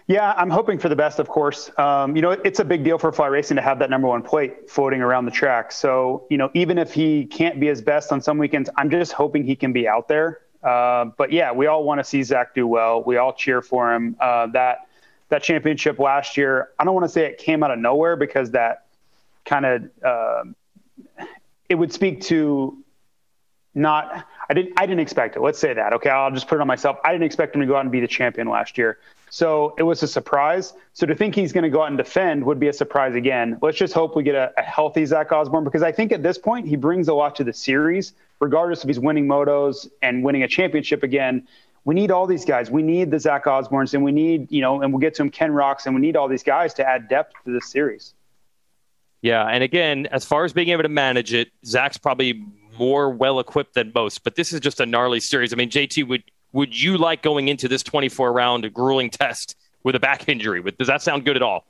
Yeah, 0.09 0.33
I'm 0.39 0.49
hoping 0.49 0.79
for 0.79 0.89
the 0.89 0.97
best, 0.97 1.19
of 1.19 1.29
course. 1.29 1.71
Um, 1.79 2.17
you 2.17 2.23
know, 2.23 2.31
it's 2.31 2.61
a 2.61 2.65
big 2.65 2.83
deal 2.83 2.97
for 2.97 3.13
Fly 3.13 3.27
Racing 3.27 3.57
to 3.57 3.63
have 3.63 3.79
that 3.81 3.91
number 3.91 4.09
one 4.09 4.23
plate 4.23 4.71
floating 4.71 5.03
around 5.03 5.27
the 5.27 5.31
track. 5.31 5.71
So, 5.71 6.27
you 6.31 6.39
know, 6.39 6.51
even 6.55 6.79
if 6.79 6.95
he 6.95 7.27
can't 7.27 7.61
be 7.61 7.67
his 7.67 7.83
best 7.83 8.11
on 8.11 8.23
some 8.23 8.39
weekends, 8.39 8.71
I'm 8.79 8.89
just 8.89 9.13
hoping 9.13 9.45
he 9.45 9.55
can 9.55 9.75
be 9.75 9.87
out 9.87 10.09
there. 10.09 10.41
Uh, 10.63 11.07
but 11.19 11.31
yeah, 11.31 11.53
we 11.53 11.67
all 11.67 11.85
want 11.85 12.01
to 12.01 12.05
see 12.05 12.23
Zach 12.23 12.55
do 12.55 12.67
well. 12.67 13.03
We 13.03 13.19
all 13.19 13.35
cheer 13.35 13.61
for 13.61 13.95
him. 13.95 14.17
Uh, 14.19 14.47
that 14.49 14.89
that 15.29 15.43
championship 15.43 15.99
last 15.99 16.39
year, 16.39 16.71
I 16.79 16.85
don't 16.85 16.95
want 16.95 17.05
to 17.05 17.11
say 17.11 17.27
it 17.27 17.37
came 17.37 17.63
out 17.63 17.71
of 17.71 17.79
nowhere 17.79 18.17
because 18.17 18.53
that 18.53 18.87
kind 19.45 19.67
of 19.67 19.91
uh, 20.03 20.45
it 21.69 21.75
would 21.75 21.93
speak 21.93 22.23
to 22.23 22.83
not 23.75 24.27
I 24.49 24.55
didn't 24.55 24.73
I 24.79 24.87
didn't 24.87 25.01
expect 25.01 25.37
it. 25.37 25.41
Let's 25.43 25.59
say 25.59 25.75
that. 25.75 25.93
Okay, 25.93 26.09
I'll 26.09 26.31
just 26.31 26.49
put 26.49 26.57
it 26.57 26.63
on 26.63 26.67
myself. 26.67 26.97
I 27.05 27.13
didn't 27.13 27.25
expect 27.25 27.55
him 27.55 27.61
to 27.61 27.67
go 27.67 27.77
out 27.77 27.83
and 27.83 27.93
be 27.93 28.01
the 28.01 28.09
champion 28.09 28.49
last 28.49 28.79
year. 28.79 28.99
So 29.31 29.75
it 29.79 29.83
was 29.83 30.03
a 30.03 30.09
surprise. 30.09 30.75
So 30.93 31.07
to 31.07 31.15
think 31.15 31.35
he's 31.35 31.53
going 31.53 31.65
to 31.65 31.71
go 31.71 31.83
out 31.83 31.89
and 31.89 31.97
defend 31.97 32.45
would 32.45 32.59
be 32.59 32.69
a 32.69 32.73
surprise 32.73 33.15
again. 33.15 33.59
Let's 33.61 33.77
just 33.77 33.95
hope 33.95 34.17
we 34.17 34.23
get 34.23 34.35
a, 34.35 34.53
a, 34.57 34.63
healthy 34.63 35.05
Zach 35.05 35.33
Osborne 35.33 35.65
because 35.65 35.83
I 35.83 35.93
think 35.93 36.13
at 36.13 36.23
this 36.23 36.39
point 36.39 36.67
he 36.67 36.77
brings 36.77 37.09
a 37.09 37.15
lot 37.15 37.37
to 37.37 37.45
the 37.45 37.53
series, 37.53 38.15
regardless 38.41 38.83
if 38.83 38.89
he's 38.89 38.99
winning 38.99 39.27
motos 39.27 39.89
and 40.03 40.23
winning 40.25 40.43
a 40.43 40.49
championship 40.49 41.03
again. 41.03 41.47
We 41.85 41.95
need 41.95 42.11
all 42.11 42.27
these 42.27 42.45
guys. 42.45 42.71
We 42.71 42.83
need 42.83 43.11
the 43.11 43.19
Zach 43.19 43.45
Osbornes 43.45 43.95
and 43.95 44.05
we 44.05 44.13
need, 44.13 44.51
you 44.51 44.61
know, 44.61 44.83
and 44.83 44.93
we'll 44.93 45.01
get 45.01 45.15
to 45.15 45.23
him, 45.23 45.31
Ken 45.31 45.53
Rocks, 45.53 45.87
and 45.87 45.95
we 45.95 46.01
need 46.01 46.17
all 46.17 46.29
these 46.29 46.43
guys 46.43 46.75
to 46.75 46.89
add 46.89 47.09
depth 47.09 47.33
to 47.45 47.53
this 47.53 47.71
series. 47.71 48.15
Yeah, 49.23 49.45
and 49.45 49.65
again, 49.65 50.07
as 50.07 50.25
far 50.25 50.45
as 50.45 50.53
being 50.53 50.69
able 50.69 50.85
to 50.85 50.89
manage 50.89 51.33
it, 51.33 51.51
Zach's 51.65 51.97
probably 51.97 52.45
more 52.79 53.11
well 53.11 53.41
equipped 53.41 53.75
than 53.75 53.93
most. 53.95 54.23
But 54.23 54.37
this 54.37 54.53
is 54.53 54.61
just 54.61 54.81
a 54.81 54.87
gnarly 54.87 55.21
series. 55.21 55.53
I 55.53 55.57
mean, 55.57 55.71
JT, 55.71 56.07
would 56.07 56.23
would 56.53 56.81
you 56.81 56.99
like 56.99 57.23
going 57.23 57.49
into 57.49 57.69
this 57.69 57.83
24 57.83 58.33
round 58.33 58.73
grueling 58.73 59.11
test 59.11 59.57
with 59.83 59.95
a 59.95 60.01
back 60.01 60.29
injury? 60.29 60.63
Does 60.79 60.89
that 60.89 61.03
sound 61.03 61.25
good 61.25 61.37
at 61.37 61.43
all? 61.43 61.65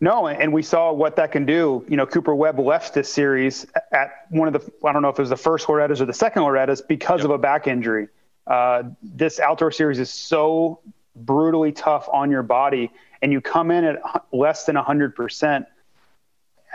No, 0.00 0.28
and 0.28 0.52
we 0.52 0.62
saw 0.62 0.92
what 0.92 1.16
that 1.16 1.32
can 1.32 1.46
do. 1.46 1.84
You 1.88 1.96
know, 1.96 2.06
Cooper 2.06 2.34
Webb 2.34 2.58
left 2.58 2.92
this 2.92 3.10
series 3.10 3.66
at 3.92 4.26
one 4.28 4.46
of 4.46 4.52
the, 4.52 4.72
I 4.86 4.92
don't 4.92 5.00
know 5.00 5.08
if 5.08 5.18
it 5.18 5.22
was 5.22 5.30
the 5.30 5.36
first 5.36 5.68
Loretta's 5.68 6.02
or 6.02 6.04
the 6.04 6.12
second 6.12 6.42
Loretta's 6.42 6.82
because 6.82 7.20
yep. 7.20 7.26
of 7.26 7.30
a 7.30 7.38
back 7.38 7.66
injury. 7.66 8.08
Uh, 8.46 8.84
this 9.02 9.40
outdoor 9.40 9.72
series 9.72 9.98
is 9.98 10.10
so 10.10 10.80
brutally 11.16 11.72
tough 11.72 12.08
on 12.12 12.30
your 12.30 12.42
body, 12.42 12.92
and 13.22 13.32
you 13.32 13.40
come 13.40 13.70
in 13.70 13.84
at 13.84 13.98
less 14.32 14.64
than 14.64 14.76
100%. 14.76 15.66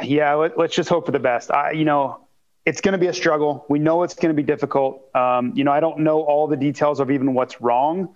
Yeah, 0.03 0.33
let, 0.33 0.57
us 0.57 0.71
just 0.71 0.89
hope 0.89 1.05
for 1.05 1.11
the 1.11 1.19
best. 1.19 1.51
I, 1.51 1.71
you 1.71 1.85
know, 1.85 2.21
it's 2.65 2.81
going 2.81 2.93
to 2.93 2.97
be 2.97 3.07
a 3.07 3.13
struggle. 3.13 3.65
We 3.69 3.79
know 3.79 4.03
it's 4.03 4.13
going 4.13 4.29
to 4.29 4.35
be 4.35 4.43
difficult. 4.43 5.03
Um, 5.15 5.53
you 5.55 5.63
know, 5.63 5.71
I 5.71 5.79
don't 5.79 5.99
know 5.99 6.21
all 6.21 6.47
the 6.47 6.57
details 6.57 6.99
of 6.99 7.09
even 7.09 7.33
what's 7.33 7.59
wrong, 7.59 8.15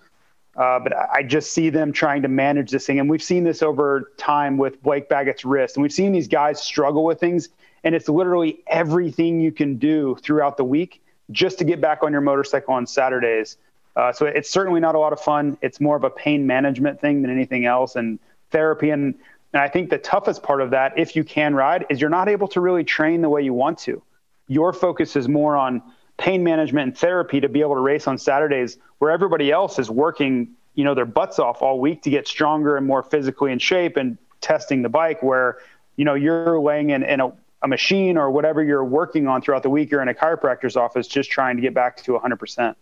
uh, 0.56 0.80
but 0.80 0.94
I 0.96 1.24
just 1.24 1.52
see 1.52 1.70
them 1.70 1.92
trying 1.92 2.22
to 2.22 2.28
manage 2.28 2.72
this 2.72 2.86
thing. 2.86 3.00
And 3.00 3.10
we've 3.10 3.24
seen 3.24 3.44
this 3.44 3.64
over 3.64 4.12
time 4.18 4.58
with 4.58 4.82
Blake 4.84 5.10
Baggett's 5.10 5.46
wrist. 5.46 5.76
And 5.76 5.82
we've 5.82 5.92
seen 5.92 6.12
these 6.12 6.28
guys 6.28 6.62
struggle 6.62 7.04
with 7.04 7.20
things. 7.20 7.50
And 7.84 7.96
it's 7.96 8.08
literally 8.08 8.60
everything 8.68 9.40
you 9.40 9.52
can 9.52 9.78
do 9.78 10.16
throughout 10.22 10.58
the 10.58 10.64
week 10.64 11.02
just 11.32 11.58
to 11.60 11.66
get 11.66 11.82
back 11.82 12.04
on 12.04 12.12
your 12.12 12.22
motorcycle 12.22 12.74
on 12.74 12.86
Saturdays. 12.86 13.58
Uh, 13.96 14.12
so 14.12 14.26
it's 14.26 14.50
certainly 14.50 14.80
not 14.80 14.96
a 14.96 15.00
lot 15.00 15.14
of 15.14 15.20
fun. 15.20 15.58
It's 15.62 15.80
more 15.80 15.96
of 15.96 16.04
a 16.04 16.10
pain 16.10 16.46
management 16.46 17.00
thing 17.00 17.22
than 17.22 17.32
anything 17.32 17.66
else, 17.66 17.96
and 17.96 18.20
therapy. 18.52 18.90
And, 18.90 19.16
and 19.54 19.62
I 19.62 19.70
think 19.70 19.90
the 19.90 19.98
toughest 19.98 20.44
part 20.44 20.62
of 20.62 20.72
that, 20.72 20.98
if 20.98 21.16
you 21.16 21.24
can 21.24 21.56
ride, 21.56 21.86
is 21.90 22.02
you're 22.02 22.10
not 22.10 22.28
able 22.28 22.48
to 22.50 22.62
really 22.62 22.84
train 22.84 23.22
the 23.22 23.30
way 23.30 23.42
you 23.42 23.54
want 23.54 23.80
to. 23.80 24.02
Your 24.48 24.74
focus 24.74 25.16
is 25.16 25.28
more 25.28 25.56
on 25.56 25.82
pain 26.18 26.44
management 26.44 26.88
and 26.88 26.98
therapy 26.98 27.40
to 27.40 27.50
be 27.50 27.62
able 27.62 27.76
to 27.76 27.82
race 27.82 28.08
on 28.08 28.18
Saturdays, 28.18 28.78
where 29.00 29.12
everybody 29.12 29.52
else 29.52 29.80
is 29.80 29.90
working, 29.90 30.50
you 30.76 30.84
know, 30.84 30.94
their 30.94 31.06
butts 31.06 31.40
off 31.40 31.62
all 31.62 31.80
week 31.80 32.04
to 32.04 32.10
get 32.10 32.28
stronger 32.28 32.78
and 32.78 32.86
more 32.86 33.04
physically 33.04 33.52
in 33.52 33.60
shape 33.60 33.98
and 33.98 34.18
testing 34.42 34.82
the 34.82 34.90
bike. 34.90 35.22
Where, 35.22 35.58
you 35.96 36.06
know, 36.06 36.14
you're 36.14 36.60
laying 36.60 36.92
in, 36.92 37.04
in 37.04 37.20
a, 37.20 37.34
a 37.62 37.68
machine 37.68 38.18
or 38.18 38.32
whatever 38.32 38.64
you're 38.64 38.86
working 38.86 39.28
on 39.28 39.42
throughout 39.42 39.64
the 39.64 39.70
week, 39.70 39.92
you're 39.92 40.02
in 40.02 40.08
a 40.08 40.14
chiropractor's 40.14 40.78
office 40.78 41.08
just 41.08 41.30
trying 41.32 41.56
to 41.58 41.62
get 41.62 41.74
back 41.74 41.98
to 42.04 42.12
100%. 42.14 42.76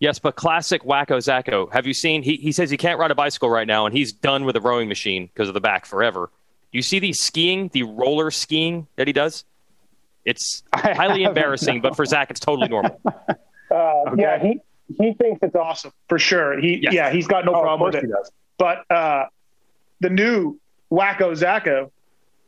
Yes, 0.00 0.18
but 0.18 0.34
classic 0.34 0.82
Wacko 0.82 1.18
Zacko. 1.18 1.72
Have 1.72 1.86
you 1.86 1.94
seen? 1.94 2.22
He, 2.22 2.36
he 2.36 2.52
says 2.52 2.68
he 2.68 2.76
can't 2.76 2.98
ride 2.98 3.10
a 3.10 3.14
bicycle 3.14 3.48
right 3.48 3.66
now, 3.66 3.86
and 3.86 3.96
he's 3.96 4.12
done 4.12 4.44
with 4.44 4.56
a 4.56 4.60
rowing 4.60 4.88
machine 4.88 5.26
because 5.26 5.48
of 5.48 5.54
the 5.54 5.60
back 5.60 5.86
forever. 5.86 6.30
You 6.72 6.82
see 6.82 6.98
the 6.98 7.12
skiing, 7.12 7.70
the 7.72 7.84
roller 7.84 8.30
skiing 8.32 8.88
that 8.96 9.06
he 9.06 9.12
does? 9.12 9.44
It's 10.24 10.62
highly 10.74 11.24
embarrassing, 11.24 11.80
but 11.80 11.96
for 11.96 12.04
Zach, 12.04 12.30
it's 12.30 12.40
totally 12.40 12.68
normal. 12.68 13.00
Uh, 13.70 14.04
okay. 14.06 14.22
Yeah, 14.22 14.40
he 14.40 14.60
he 14.98 15.14
thinks 15.14 15.40
it's 15.42 15.56
awesome 15.56 15.90
for 16.08 16.18
sure. 16.18 16.60
He 16.60 16.80
yes. 16.82 16.92
yeah, 16.92 17.10
he's 17.10 17.26
got 17.26 17.44
no 17.44 17.54
oh, 17.54 17.62
problem 17.62 17.92
with 17.92 18.04
it. 18.04 18.10
But 18.56 18.88
uh, 18.88 19.24
the 20.00 20.10
new 20.10 20.60
Wacko 20.92 21.32
Zacko, 21.32 21.90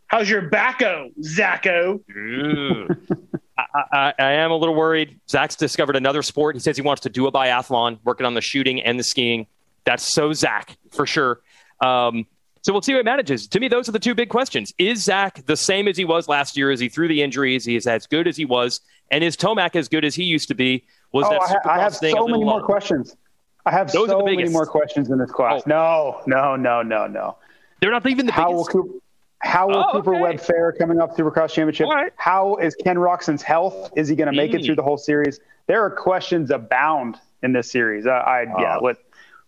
how's 0.06 0.28
your 0.30 0.48
backo, 0.48 1.12
Zacko? 1.18 2.00
I, 3.58 3.64
I, 3.74 4.14
I, 4.18 4.32
am 4.32 4.50
a 4.52 4.56
little 4.56 4.74
worried. 4.74 5.18
Zach's 5.28 5.56
discovered 5.56 5.96
another 5.96 6.22
sport. 6.22 6.54
He 6.54 6.60
says 6.60 6.76
he 6.76 6.82
wants 6.82 7.02
to 7.02 7.08
do 7.08 7.26
a 7.26 7.32
biathlon, 7.32 7.98
working 8.04 8.26
on 8.26 8.34
the 8.34 8.42
shooting 8.42 8.80
and 8.82 9.00
the 9.00 9.04
skiing. 9.04 9.46
That's 9.84 10.12
so 10.14 10.32
Zach 10.32 10.76
for 10.92 11.06
sure. 11.06 11.40
Um, 11.80 12.26
so 12.66 12.72
we'll 12.72 12.83
see 12.83 12.96
what 12.96 13.05
manages. 13.05 13.46
To 13.46 13.61
me, 13.61 13.68
those 13.68 13.88
are 13.88 13.92
the 13.92 14.00
two 14.00 14.16
big 14.16 14.29
questions. 14.29 14.74
Is 14.76 15.05
Zach 15.05 15.46
the 15.46 15.57
same 15.57 15.87
as 15.87 15.96
he 15.96 16.05
was 16.05 16.26
last 16.26 16.57
year? 16.57 16.72
Is 16.72 16.81
he 16.81 16.88
through 16.88 17.07
the 17.07 17.22
injuries? 17.22 17.62
Is 17.62 17.66
he 17.66 17.76
is 17.76 17.87
as 17.87 18.09
good 18.09 18.26
as 18.26 18.37
he 18.37 18.44
was, 18.44 18.81
and 19.12 19.22
is 19.22 19.37
Tomac 19.37 19.76
as 19.76 19.88
good 19.88 20.05
as 20.05 20.16
he 20.16 20.24
used 20.24 20.48
to 20.48 20.55
be? 20.55 20.83
Was 21.12 21.26
oh, 21.29 21.31
that 21.31 21.42
I, 21.42 21.46
ha- 21.46 21.61
I 21.76 21.81
have 21.81 21.94
so 21.94 22.26
many 22.26 22.42
more 22.42 22.61
questions. 22.61 23.16
I 23.66 23.70
have 23.70 23.92
those 23.92 24.09
so 24.09 24.20
many 24.20 24.48
more 24.48 24.66
questions 24.66 25.11
in 25.11 25.18
this 25.18 25.31
class. 25.31 25.62
Oh. 25.64 25.68
No, 25.68 26.22
no, 26.26 26.57
no, 26.57 26.83
no, 26.83 27.07
no. 27.07 27.37
They're 27.81 27.92
not 27.92 28.05
even 28.05 28.26
the 28.26 28.33
how 28.33 28.48
biggest. 28.48 28.74
Will 28.74 28.83
Cooper, 28.83 28.98
how 29.38 29.68
will 29.68 29.85
oh, 29.88 29.92
Cooper 29.92 30.14
okay. 30.14 30.22
Webb 30.22 30.40
fare 30.40 30.72
coming 30.72 31.00
up 31.00 31.16
Supercross 31.16 31.52
Championship? 31.52 31.87
Right. 31.87 32.12
How 32.16 32.57
is 32.57 32.74
Ken 32.74 32.96
Roczen's 32.96 33.42
health? 33.42 33.92
Is 33.94 34.09
he 34.09 34.16
going 34.16 34.26
to 34.26 34.37
make 34.37 34.50
mm. 34.50 34.59
it 34.59 34.64
through 34.64 34.74
the 34.74 34.83
whole 34.83 34.98
series? 34.98 35.38
There 35.68 35.85
are 35.85 35.90
questions 35.90 36.50
abound 36.50 37.14
in 37.44 37.52
this 37.52 37.70
series. 37.70 38.09
I, 38.09 38.18
I 38.18 38.61
yeah, 38.61 38.79
let, 38.79 38.96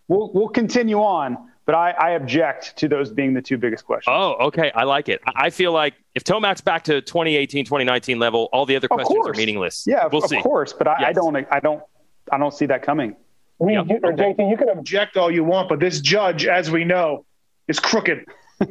we'll 0.07 0.31
we'll 0.31 0.47
continue 0.47 0.99
on. 0.99 1.48
But 1.69 1.75
I, 1.75 1.91
I, 1.91 2.09
object 2.13 2.77
to 2.77 2.87
those 2.87 3.11
being 3.11 3.35
the 3.35 3.43
two 3.43 3.55
biggest 3.55 3.85
questions. 3.85 4.11
Oh, 4.11 4.47
okay. 4.47 4.71
I 4.73 4.85
like 4.85 5.07
it. 5.07 5.21
I 5.35 5.51
feel 5.51 5.71
like 5.71 5.93
if 6.15 6.23
Tomac's 6.23 6.61
back 6.61 6.83
to 6.85 6.99
2018, 6.99 7.63
2019 7.63 8.17
level, 8.17 8.49
all 8.51 8.65
the 8.65 8.75
other 8.75 8.87
questions 8.87 9.27
are 9.27 9.33
meaningless. 9.33 9.85
Yeah, 9.85 10.07
we'll 10.11 10.23
of 10.23 10.31
see. 10.31 10.41
course. 10.41 10.73
But 10.73 10.87
I, 10.87 10.95
yes. 11.01 11.09
I, 11.09 11.13
don't. 11.13 11.35
I 11.51 11.59
don't. 11.59 11.83
I 12.31 12.39
don't 12.39 12.55
see 12.55 12.65
that 12.65 12.81
coming. 12.81 13.15
I 13.61 13.65
mean, 13.65 13.87
you, 13.87 13.99
okay. 14.03 14.33
you 14.49 14.57
can 14.57 14.69
object 14.69 15.15
all 15.15 15.29
you 15.29 15.43
want, 15.43 15.69
but 15.69 15.79
this 15.79 16.01
judge, 16.01 16.47
as 16.47 16.71
we 16.71 16.85
know, 16.85 17.23
is 17.67 17.79
crooked. 17.79 18.25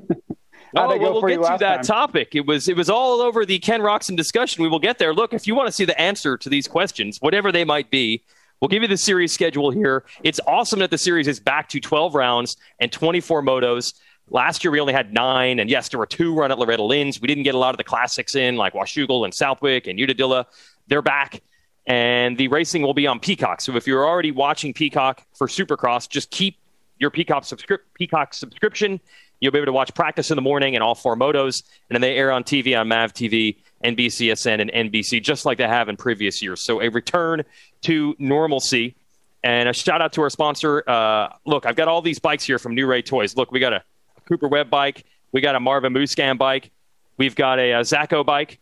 Oh, 0.77 0.99
well, 0.99 1.23
we'll 1.23 1.23
get 1.23 1.37
to 1.37 1.57
that 1.61 1.77
time? 1.77 1.83
topic. 1.83 2.35
It 2.35 2.47
was 2.47 2.69
it 2.69 2.77
was 2.77 2.91
all 2.91 3.23
over 3.23 3.47
the 3.47 3.59
Ken 3.59 3.81
Roczen 3.81 4.19
discussion. 4.19 4.63
We 4.63 4.69
will 4.69 4.79
get 4.79 4.99
there. 4.99 5.15
Look, 5.15 5.33
if 5.33 5.47
you 5.47 5.55
want 5.55 5.69
to 5.69 5.73
see 5.73 5.87
the 5.87 5.99
answer 5.99 6.37
to 6.37 6.49
these 6.51 6.69
questions, 6.69 7.17
whatever 7.23 7.51
they 7.51 7.65
might 7.65 7.91
be, 7.91 8.23
We'll 8.61 8.69
give 8.69 8.83
you 8.83 8.89
the 8.89 8.97
series 8.97 9.33
schedule 9.33 9.71
here. 9.71 10.05
It's 10.25 10.41
awesome 10.47 10.81
that 10.81 10.91
the 10.91 10.99
series 10.99 11.29
is 11.29 11.39
back 11.39 11.69
to 11.71 11.81
12 11.81 12.15
rounds 12.15 12.57
and 12.81 12.91
24 12.91 13.43
motos. 13.43 13.95
Last 14.31 14.65
year 14.65 14.73
we 14.73 14.81
only 14.81 14.93
had 14.93 15.15
nine, 15.15 15.61
and 15.61 15.71
yes, 15.71 15.89
there 15.89 15.99
were 15.99 16.07
two 16.07 16.35
run 16.35 16.51
at 16.51 16.59
Loretta 16.59 16.83
Lynn's. 16.83 17.21
We 17.21 17.29
didn't 17.29 17.45
get 17.45 17.55
a 17.55 17.59
lot 17.59 17.71
of 17.71 17.79
the 17.79 17.85
classics 17.85 18.35
in, 18.35 18.57
like 18.57 18.75
Washougal 18.75 19.25
and 19.25 19.33
Southwick 19.33 19.87
and 19.87 19.99
Unadilla. 19.99 20.47
They're 20.89 21.03
back, 21.03 21.43
and 21.87 22.37
the 22.37 22.49
racing 22.49 22.83
will 22.83 22.95
be 22.95 23.07
on 23.07 23.21
Peacock. 23.21 23.61
So 23.61 23.77
if 23.77 23.87
you're 23.87 24.07
already 24.07 24.33
watching 24.33 24.75
Peacock 24.75 25.25
for 25.35 25.47
Supercross, 25.47 26.09
just 26.09 26.31
keep 26.31 26.57
your 26.99 27.11
Peacock, 27.11 27.45
subscri- 27.45 27.79
Peacock 27.95 28.35
subscription. 28.35 29.01
You'll 29.41 29.53
be 29.53 29.59
able 29.59 29.67
to 29.67 29.73
watch 29.73 29.95
practice 29.95 30.31
in 30.31 30.37
the 30.37 30.43
morning 30.43 30.75
and 30.75 30.83
all 30.83 30.97
four 30.97 31.17
motos, 31.17 31.63
and 31.89 31.95
then 31.95 32.01
they 32.01 32.17
air 32.17 32.33
on 32.33 32.43
TV 32.43 32.79
on 32.79 32.89
Mav 32.89 33.15
TV 33.15 33.57
NBCSN 33.85 34.61
and 34.61 34.93
NBC, 34.93 35.23
just 35.23 35.47
like 35.47 35.59
they 35.59 35.69
have 35.69 35.89
in 35.89 35.97
previous 35.97 36.43
years. 36.43 36.61
So 36.61 36.83
a 36.83 36.89
return 36.89 37.45
to 37.83 38.15
normalcy. 38.19 38.97
And 39.45 39.69
a 39.69 39.73
shout 39.73 40.03
out 40.03 40.13
to 40.15 40.23
our 40.23 40.31
sponsor. 40.31 40.83
Uh, 40.89 41.29
look, 41.47 41.65
I've 41.65 41.77
got 41.77 41.87
all 41.87 42.03
these 42.03 42.19
bikes 42.19 42.45
here 42.45 42.59
from 42.59 42.75
New 42.75 42.87
Ray 42.87 43.03
Toys. 43.03 43.37
Look, 43.37 43.53
we 43.53 43.61
got 43.61 43.73
a, 43.73 43.83
a 44.17 44.21
Cooper 44.23 44.49
Webb 44.49 44.69
bike, 44.69 45.05
we 45.31 45.41
got 45.41 45.55
a 45.55 45.61
Marvin 45.61 45.95
Musquin 45.95 46.37
bike, 46.37 46.71
we've 47.19 47.37
got 47.37 47.61
a, 47.61 47.73
a 47.73 47.81
Zacko 47.81 48.27
bike, 48.27 48.59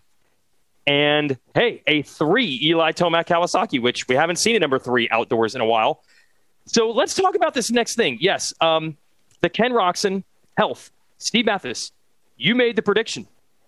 and 0.87 1.38
hey, 1.55 1.83
a 1.87 2.02
three 2.02 2.61
Eli 2.62 2.92
Tomac 2.92 3.26
Kawasaki, 3.26 3.81
which 3.81 4.07
we 4.07 4.14
haven't 4.14 4.37
seen 4.37 4.55
a 4.55 4.59
number 4.59 4.79
three 4.79 5.09
outdoors 5.11 5.55
in 5.55 5.62
a 5.62 5.66
while. 5.66 6.02
So 6.66 6.90
let's 6.90 7.14
talk 7.14 7.35
about 7.35 7.55
this 7.55 7.70
next 7.70 7.94
thing. 7.94 8.18
Yes, 8.20 8.52
um, 8.61 8.98
the 9.40 9.48
Ken 9.48 9.72
Roczen 9.72 10.24
health. 10.59 10.90
Steve 11.18 11.46
Matthes, 11.46 11.92
you 12.37 12.55
made 12.55 12.76
the 12.76 12.83
prediction 12.83 13.26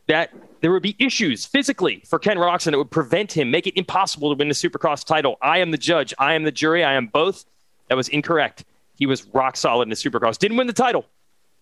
that 0.09 0.31
there 0.61 0.73
would 0.73 0.83
be 0.83 0.97
issues 0.99 1.45
physically 1.45 2.03
for 2.07 2.19
Ken 2.19 2.37
Roczen 2.37 2.73
that 2.73 2.79
would 2.79 2.91
prevent 2.91 3.33
him, 3.33 3.51
make 3.51 3.67
it 3.67 3.79
impossible 3.79 4.35
to 4.35 4.39
win 4.39 4.49
the 4.49 4.55
Supercross 4.55 5.05
title. 5.05 5.37
I 5.41 5.59
am 5.59 5.71
the 5.71 5.79
judge. 5.79 6.13
I 6.19 6.35
am 6.35 6.43
the 6.43 6.51
jury. 6.51 6.83
I 6.83 6.95
am 6.95 7.07
both. 7.07 7.45
That 7.89 7.97
was 7.97 8.09
incorrect. 8.09 8.65
He 8.97 9.07
was 9.07 9.27
rock 9.29 9.57
solid 9.57 9.85
in 9.85 9.91
the 9.91 9.95
Supercross. 9.95 10.39
Didn't 10.39 10.57
win 10.57 10.67
the 10.67 10.73
title, 10.73 11.07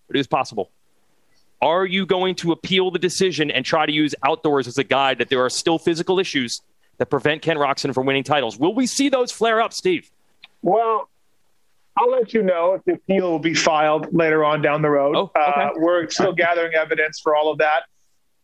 but 0.06 0.16
it 0.16 0.18
was 0.18 0.26
possible. 0.26 0.70
Are 1.60 1.84
you 1.84 2.06
going 2.06 2.34
to 2.36 2.52
appeal 2.52 2.90
the 2.90 2.98
decision 2.98 3.50
and 3.50 3.64
try 3.64 3.86
to 3.86 3.92
use 3.92 4.14
outdoors 4.24 4.66
as 4.66 4.78
a 4.78 4.84
guide 4.84 5.18
that 5.18 5.28
there 5.28 5.44
are 5.44 5.50
still 5.50 5.78
physical 5.78 6.18
issues 6.18 6.62
that 6.98 7.06
prevent 7.06 7.42
Ken 7.42 7.56
Roczen 7.56 7.92
from 7.92 8.06
winning 8.06 8.24
titles? 8.24 8.58
Will 8.58 8.74
we 8.74 8.86
see 8.86 9.08
those 9.08 9.32
flare 9.32 9.60
up, 9.60 9.72
Steve? 9.72 10.10
Well, 10.62 11.08
I'll 11.96 12.10
let 12.10 12.34
you 12.34 12.42
know 12.42 12.74
if 12.74 12.84
the 12.84 12.94
appeal 12.94 13.30
will 13.30 13.38
be 13.38 13.54
filed 13.54 14.12
later 14.14 14.44
on 14.44 14.60
down 14.60 14.82
the 14.82 14.90
road. 14.90 15.16
Oh, 15.16 15.30
okay. 15.36 15.62
uh, 15.62 15.70
we're 15.76 16.08
still 16.10 16.32
gathering 16.32 16.74
evidence 16.74 17.20
for 17.20 17.34
all 17.34 17.50
of 17.50 17.58
that 17.58 17.84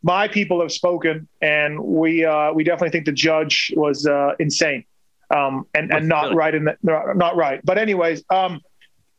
my 0.03 0.29
people 0.29 0.61
have 0.61 0.73
spoken, 0.73 1.29
and 1.41 1.79
we 1.79 2.25
uh, 2.25 2.53
we 2.53 2.65
definitely 2.65 2.91
think 2.91 3.07
the 3.07 3.13
judge 3.13 3.73
was 3.77 4.07
uh, 4.07 4.33
insane 4.39 4.85
um, 5.33 5.67
and 5.75 5.93
and 5.93 6.09
not 6.09 6.35
right 6.35 6.55
in 6.55 6.65
the, 6.65 6.77
not 6.83 7.37
right. 7.37 7.61
But 7.65 7.79
anyways, 7.79 8.25
um, 8.31 8.61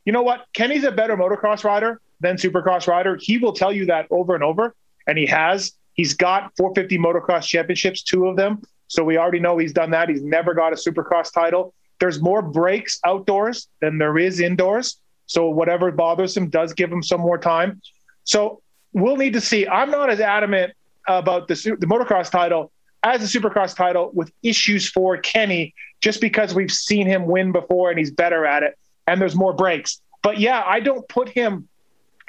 you 0.05 0.13
know 0.13 0.21
what? 0.21 0.45
Kenny's 0.53 0.83
a 0.83 0.91
better 0.91 1.17
motocross 1.17 1.63
rider 1.63 1.99
than 2.19 2.37
supercross 2.37 2.87
rider. 2.87 3.17
He 3.19 3.37
will 3.37 3.53
tell 3.53 3.71
you 3.71 3.85
that 3.87 4.07
over 4.11 4.35
and 4.35 4.43
over, 4.43 4.75
and 5.07 5.17
he 5.17 5.25
has. 5.25 5.73
He's 5.93 6.13
got 6.13 6.51
450 6.57 6.97
motocross 6.97 7.45
championships, 7.45 8.03
two 8.03 8.27
of 8.27 8.35
them. 8.35 8.61
So 8.87 9.03
we 9.03 9.17
already 9.17 9.39
know 9.39 9.57
he's 9.57 9.73
done 9.73 9.91
that. 9.91 10.09
He's 10.09 10.23
never 10.23 10.53
got 10.53 10.73
a 10.73 10.75
supercross 10.75 11.31
title. 11.31 11.73
There's 11.99 12.21
more 12.21 12.41
breaks 12.41 12.99
outdoors 13.05 13.67
than 13.79 13.97
there 13.97 14.17
is 14.17 14.39
indoors. 14.39 14.97
So 15.27 15.49
whatever 15.49 15.91
bothers 15.91 16.35
him 16.35 16.49
does 16.49 16.73
give 16.73 16.91
him 16.91 17.03
some 17.03 17.21
more 17.21 17.37
time. 17.37 17.81
So 18.23 18.61
we'll 18.93 19.17
need 19.17 19.33
to 19.33 19.41
see. 19.41 19.67
I'm 19.67 19.91
not 19.91 20.09
as 20.09 20.19
adamant 20.19 20.73
about 21.07 21.47
the, 21.47 21.55
the 21.79 21.85
motocross 21.85 22.31
title 22.31 22.71
as 23.03 23.19
the 23.19 23.39
supercross 23.39 23.75
title 23.75 24.11
with 24.13 24.31
issues 24.41 24.89
for 24.89 25.17
Kenny 25.17 25.73
just 26.01 26.21
because 26.21 26.55
we've 26.55 26.71
seen 26.71 27.05
him 27.05 27.25
win 27.25 27.51
before 27.51 27.89
and 27.89 27.99
he's 27.99 28.11
better 28.11 28.45
at 28.45 28.63
it 28.63 28.77
and 29.07 29.19
there's 29.19 29.35
more 29.35 29.53
breaks. 29.53 30.01
But 30.21 30.39
yeah, 30.39 30.63
I 30.65 30.79
don't 30.79 31.07
put 31.09 31.27
him, 31.27 31.67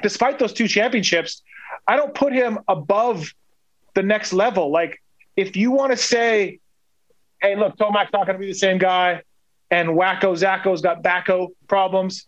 despite 0.01 0.37
those 0.37 0.51
two 0.51 0.67
championships, 0.67 1.41
I 1.87 1.95
don't 1.95 2.13
put 2.13 2.33
him 2.33 2.59
above 2.67 3.33
the 3.93 4.03
next 4.03 4.33
level. 4.33 4.69
Like, 4.71 5.01
if 5.37 5.55
you 5.55 5.71
want 5.71 5.91
to 5.91 5.97
say, 5.97 6.59
hey, 7.41 7.55
look, 7.55 7.77
Tomac's 7.77 8.11
not 8.11 8.25
going 8.25 8.37
to 8.37 8.39
be 8.39 8.47
the 8.47 8.57
same 8.57 8.77
guy, 8.77 9.21
and 9.71 9.89
Wacko 9.89 10.35
Zacko's 10.37 10.81
got 10.81 11.03
backo 11.03 11.49
problems, 11.67 12.27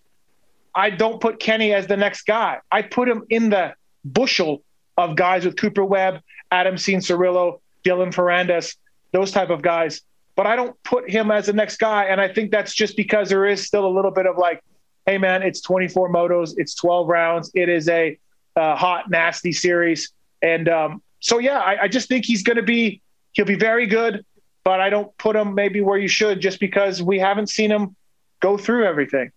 I 0.74 0.90
don't 0.90 1.20
put 1.20 1.40
Kenny 1.40 1.74
as 1.74 1.88
the 1.88 1.98
next 1.98 2.24
guy. 2.24 2.60
I 2.72 2.82
put 2.82 3.10
him 3.10 3.24
in 3.30 3.50
the 3.50 3.74
bushel 4.14 4.64
of 4.98 5.16
guys 5.16 5.46
with 5.46 5.58
Cooper 5.58 5.86
Webb, 5.86 6.22
Adam 6.52 6.76
Cianciarulo, 6.76 7.60
Dylan 7.84 8.14
Ferrandis, 8.14 8.76
those 9.12 9.32
type 9.32 9.50
of 9.50 9.62
guys. 9.62 10.02
But 10.36 10.48
I 10.48 10.56
don't 10.56 10.82
put 10.84 11.10
him 11.10 11.32
as 11.32 11.48
the 11.48 11.54
next 11.54 11.78
guy. 11.78 12.06
And 12.06 12.22
I 12.22 12.32
think 12.32 12.52
that's 12.52 12.74
just 12.74 12.96
because 12.96 13.30
there 13.30 13.46
is 13.46 13.66
still 13.66 13.86
a 13.86 13.94
little 13.94 14.12
bit 14.12 14.26
of 14.26 14.38
like, 14.38 14.64
hey, 15.06 15.18
man, 15.18 15.42
it's 15.42 15.62
24 15.62 16.12
motos, 16.12 16.54
it's 16.58 16.76
12 16.76 17.08
rounds, 17.08 17.52
it 17.54 17.70
is 17.70 17.88
a 17.90 18.20
uh, 18.56 18.76
hot, 18.76 19.10
nasty 19.10 19.52
series. 19.52 20.12
And 20.42 20.68
um, 20.68 21.02
so, 21.20 21.40
yeah, 21.40 21.60
I, 21.60 21.84
I 21.84 21.88
just 21.88 22.10
think 22.10 22.26
he's 22.26 22.44
going 22.44 22.58
to 22.58 22.64
be, 22.64 23.02
he'll 23.32 23.46
be 23.46 23.56
very 23.56 23.88
good, 23.88 24.26
but 24.64 24.82
I 24.82 24.90
don't 24.90 25.16
put 25.18 25.36
him 25.36 25.56
maybe 25.56 25.82
where 25.82 25.98
you 25.98 26.10
should 26.10 26.42
just 26.42 26.60
because 26.60 27.02
we 27.02 27.20
haven't 27.20 27.48
seen 27.48 27.72
him 27.72 27.96
go 28.42 28.58
through 28.58 28.86
everything. 28.86 29.32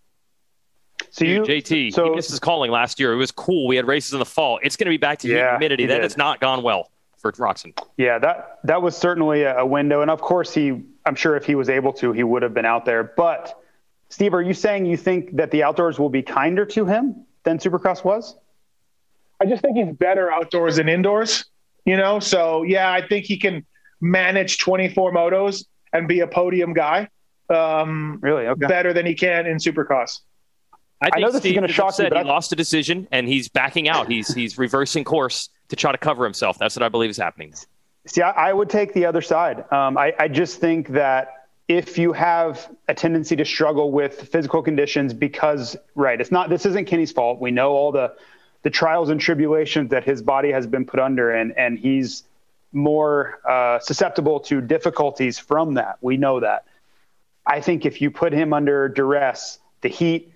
So 1.11 1.25
you, 1.25 1.43
JT, 1.43 1.93
so, 1.93 2.15
this 2.15 2.31
is 2.31 2.39
calling 2.39 2.71
last 2.71 3.01
year. 3.01 3.13
It 3.13 3.17
was 3.17 3.33
cool. 3.33 3.67
We 3.67 3.77
had 3.77 3.87
races 3.87 4.13
in 4.13 4.21
the 4.21 4.25
fall. 4.25 4.61
It's 4.63 4.77
going 4.77 4.87
to 4.87 4.91
be 4.91 4.97
back 4.97 5.19
to 5.21 5.29
yeah, 5.29 5.53
humidity. 5.53 5.87
That 5.87 5.97
did. 5.97 6.03
has 6.05 6.17
not 6.17 6.41
gone 6.41 6.63
well 6.63 6.91
for 7.19 7.33
Roczen. 7.33 7.77
Yeah, 7.97 8.19
that 8.19 8.61
that 8.65 8.81
was 8.81 8.97
certainly 8.97 9.43
a 9.43 9.67
window, 9.67 10.03
and 10.03 10.11
of 10.11 10.21
course 10.21 10.55
he. 10.55 10.83
I'm 11.05 11.15
sure 11.15 11.37
if 11.37 11.45
he 11.45 11.55
was 11.55 11.69
able 11.69 11.93
to, 11.95 12.13
he 12.13 12.23
would 12.23 12.43
have 12.43 12.55
been 12.55 12.67
out 12.67 12.85
there. 12.85 13.03
But 13.03 13.61
Steve, 14.11 14.35
are 14.35 14.43
you 14.43 14.55
saying 14.55 14.87
you 14.87 14.97
think 14.97 15.37
that 15.37 15.51
the 15.51 15.63
outdoors 15.63 15.99
will 15.99 16.11
be 16.11 16.23
kinder 16.23 16.65
to 16.67 16.85
him 16.85 17.25
than 17.43 17.59
Supercross 17.59 18.05
was? 18.05 18.37
I 19.41 19.47
just 19.47 19.63
think 19.63 19.77
he's 19.77 19.95
better 19.97 20.31
outdoors 20.31 20.77
than 20.77 20.89
indoors. 20.89 21.47
You 21.85 21.97
know, 21.97 22.21
so 22.21 22.63
yeah, 22.63 22.93
I 22.93 23.07
think 23.07 23.25
he 23.25 23.39
can 23.39 23.65
manage 24.01 24.59
24 24.59 25.13
motos 25.13 25.65
and 25.93 26.07
be 26.07 26.21
a 26.21 26.27
podium 26.27 26.73
guy. 26.73 27.09
Um, 27.49 28.19
really? 28.23 28.47
Okay. 28.47 28.67
Better 28.67 28.93
than 28.93 29.07
he 29.07 29.15
can 29.15 29.47
in 29.47 29.57
Supercross. 29.57 30.21
I 31.01 31.07
think 31.07 31.17
I 31.17 31.21
know 31.21 31.31
this 31.31 31.41
Steve 31.41 31.53
is 31.53 31.59
going 31.59 31.69
to 31.69 31.73
shock 31.73 31.99
you, 31.99 32.09
but 32.09 32.19
he 32.19 32.25
I- 32.25 32.33
lost 32.33 32.53
a 32.53 32.57
decision 32.57 33.09
and 33.11 33.27
he's 33.27 33.49
backing 33.49 33.89
out. 33.89 34.11
He's 34.11 34.33
he's 34.35 34.59
reversing 34.59 35.05
course 35.05 35.49
to 35.69 35.77
try 35.77 35.93
to 35.93 35.99
cover 35.99 36.25
himself. 36.25 36.59
That's 36.59 36.77
what 36.77 36.83
I 36.83 36.89
believe 36.89 37.11
is 37.11 37.17
happening. 37.17 37.55
See, 38.07 38.23
I, 38.23 38.51
I 38.51 38.53
would 38.53 38.69
take 38.71 38.93
the 38.95 39.07
other 39.07 39.23
side. 39.23 39.71
Um, 39.73 39.97
I, 39.97 40.15
I 40.19 40.29
just 40.29 40.59
think 40.61 40.89
that 40.89 41.47
if 41.69 41.99
you 41.99 42.13
have 42.13 42.69
a 42.89 42.95
tendency 42.95 43.37
to 43.37 43.45
struggle 43.45 43.93
with 43.93 44.29
physical 44.29 44.63
conditions 44.63 45.15
because, 45.15 45.77
right, 45.95 46.21
it's 46.21 46.33
not, 46.33 46.49
this 46.51 46.67
isn't 46.67 46.87
Kenny's 46.87 47.13
fault. 47.13 47.41
We 47.41 47.53
know 47.53 47.71
all 47.71 47.93
the, 47.93 48.13
the 48.63 48.71
trials 48.71 49.09
and 49.11 49.21
tribulations 49.21 49.91
that 49.91 50.03
his 50.03 50.21
body 50.23 50.51
has 50.51 50.67
been 50.67 50.85
put 50.85 50.99
under, 50.99 51.31
and, 51.31 51.57
and 51.57 51.79
he's 51.79 52.25
more 52.73 53.39
uh, 53.49 53.79
susceptible 53.79 54.41
to 54.41 54.61
difficulties 54.61 55.39
from 55.39 55.75
that. 55.75 55.99
We 56.01 56.17
know 56.17 56.41
that. 56.41 56.65
I 57.47 57.61
think 57.61 57.87
if 57.87 58.01
you 58.01 58.11
put 58.11 58.33
him 58.33 58.53
under 58.53 58.89
duress, 58.89 59.61
the 59.83 59.89
heat, 59.89 60.30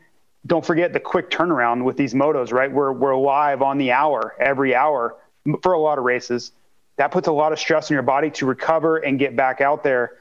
don't 0.47 0.65
forget 0.65 0.93
the 0.93 1.01
quick 1.01 1.31
turnaround 1.31 1.85
with 1.85 1.97
these 1.97 2.15
motos, 2.15 2.53
right? 2.53 2.71
We're, 2.71 2.93
we're 2.93 3.17
live 3.17 3.63
on 3.63 3.79
the 3.79 3.93
hour, 3.93 4.35
every 4.39 4.75
hour 4.75 5.17
for 5.63 5.73
a 5.73 5.79
lot 5.79 5.99
of 5.99 6.05
races. 6.05 6.53
That 6.97 7.11
puts 7.11 7.29
a 7.29 7.33
lot 7.33 7.53
of 7.53 7.59
stress 7.59 7.91
on 7.91 7.95
your 7.95 8.03
body 8.03 8.31
to 8.33 8.47
recover 8.47 8.99
and 8.99 9.19
get 9.19 9.37
back 9.37 9.61
out 9.61 9.83
there. 9.83 10.19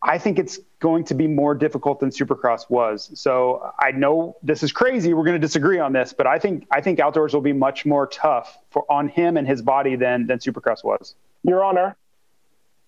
I 0.00 0.16
think 0.18 0.38
it's 0.38 0.60
going 0.78 1.04
to 1.06 1.14
be 1.14 1.26
more 1.26 1.56
difficult 1.56 1.98
than 1.98 2.10
Supercross 2.10 2.70
was. 2.70 3.10
So 3.14 3.72
I 3.80 3.90
know 3.90 4.36
this 4.44 4.62
is 4.62 4.70
crazy. 4.70 5.12
We're 5.12 5.24
going 5.24 5.34
to 5.34 5.44
disagree 5.44 5.80
on 5.80 5.92
this, 5.92 6.12
but 6.12 6.26
I 6.26 6.38
think 6.38 6.68
I 6.70 6.80
think 6.80 7.00
outdoors 7.00 7.34
will 7.34 7.40
be 7.40 7.52
much 7.52 7.84
more 7.84 8.06
tough 8.06 8.58
for 8.70 8.84
on 8.90 9.08
him 9.08 9.36
and 9.36 9.46
his 9.46 9.60
body 9.60 9.96
than 9.96 10.28
than 10.28 10.38
Supercross 10.38 10.84
was. 10.84 11.16
Your 11.42 11.64
Honor, 11.64 11.96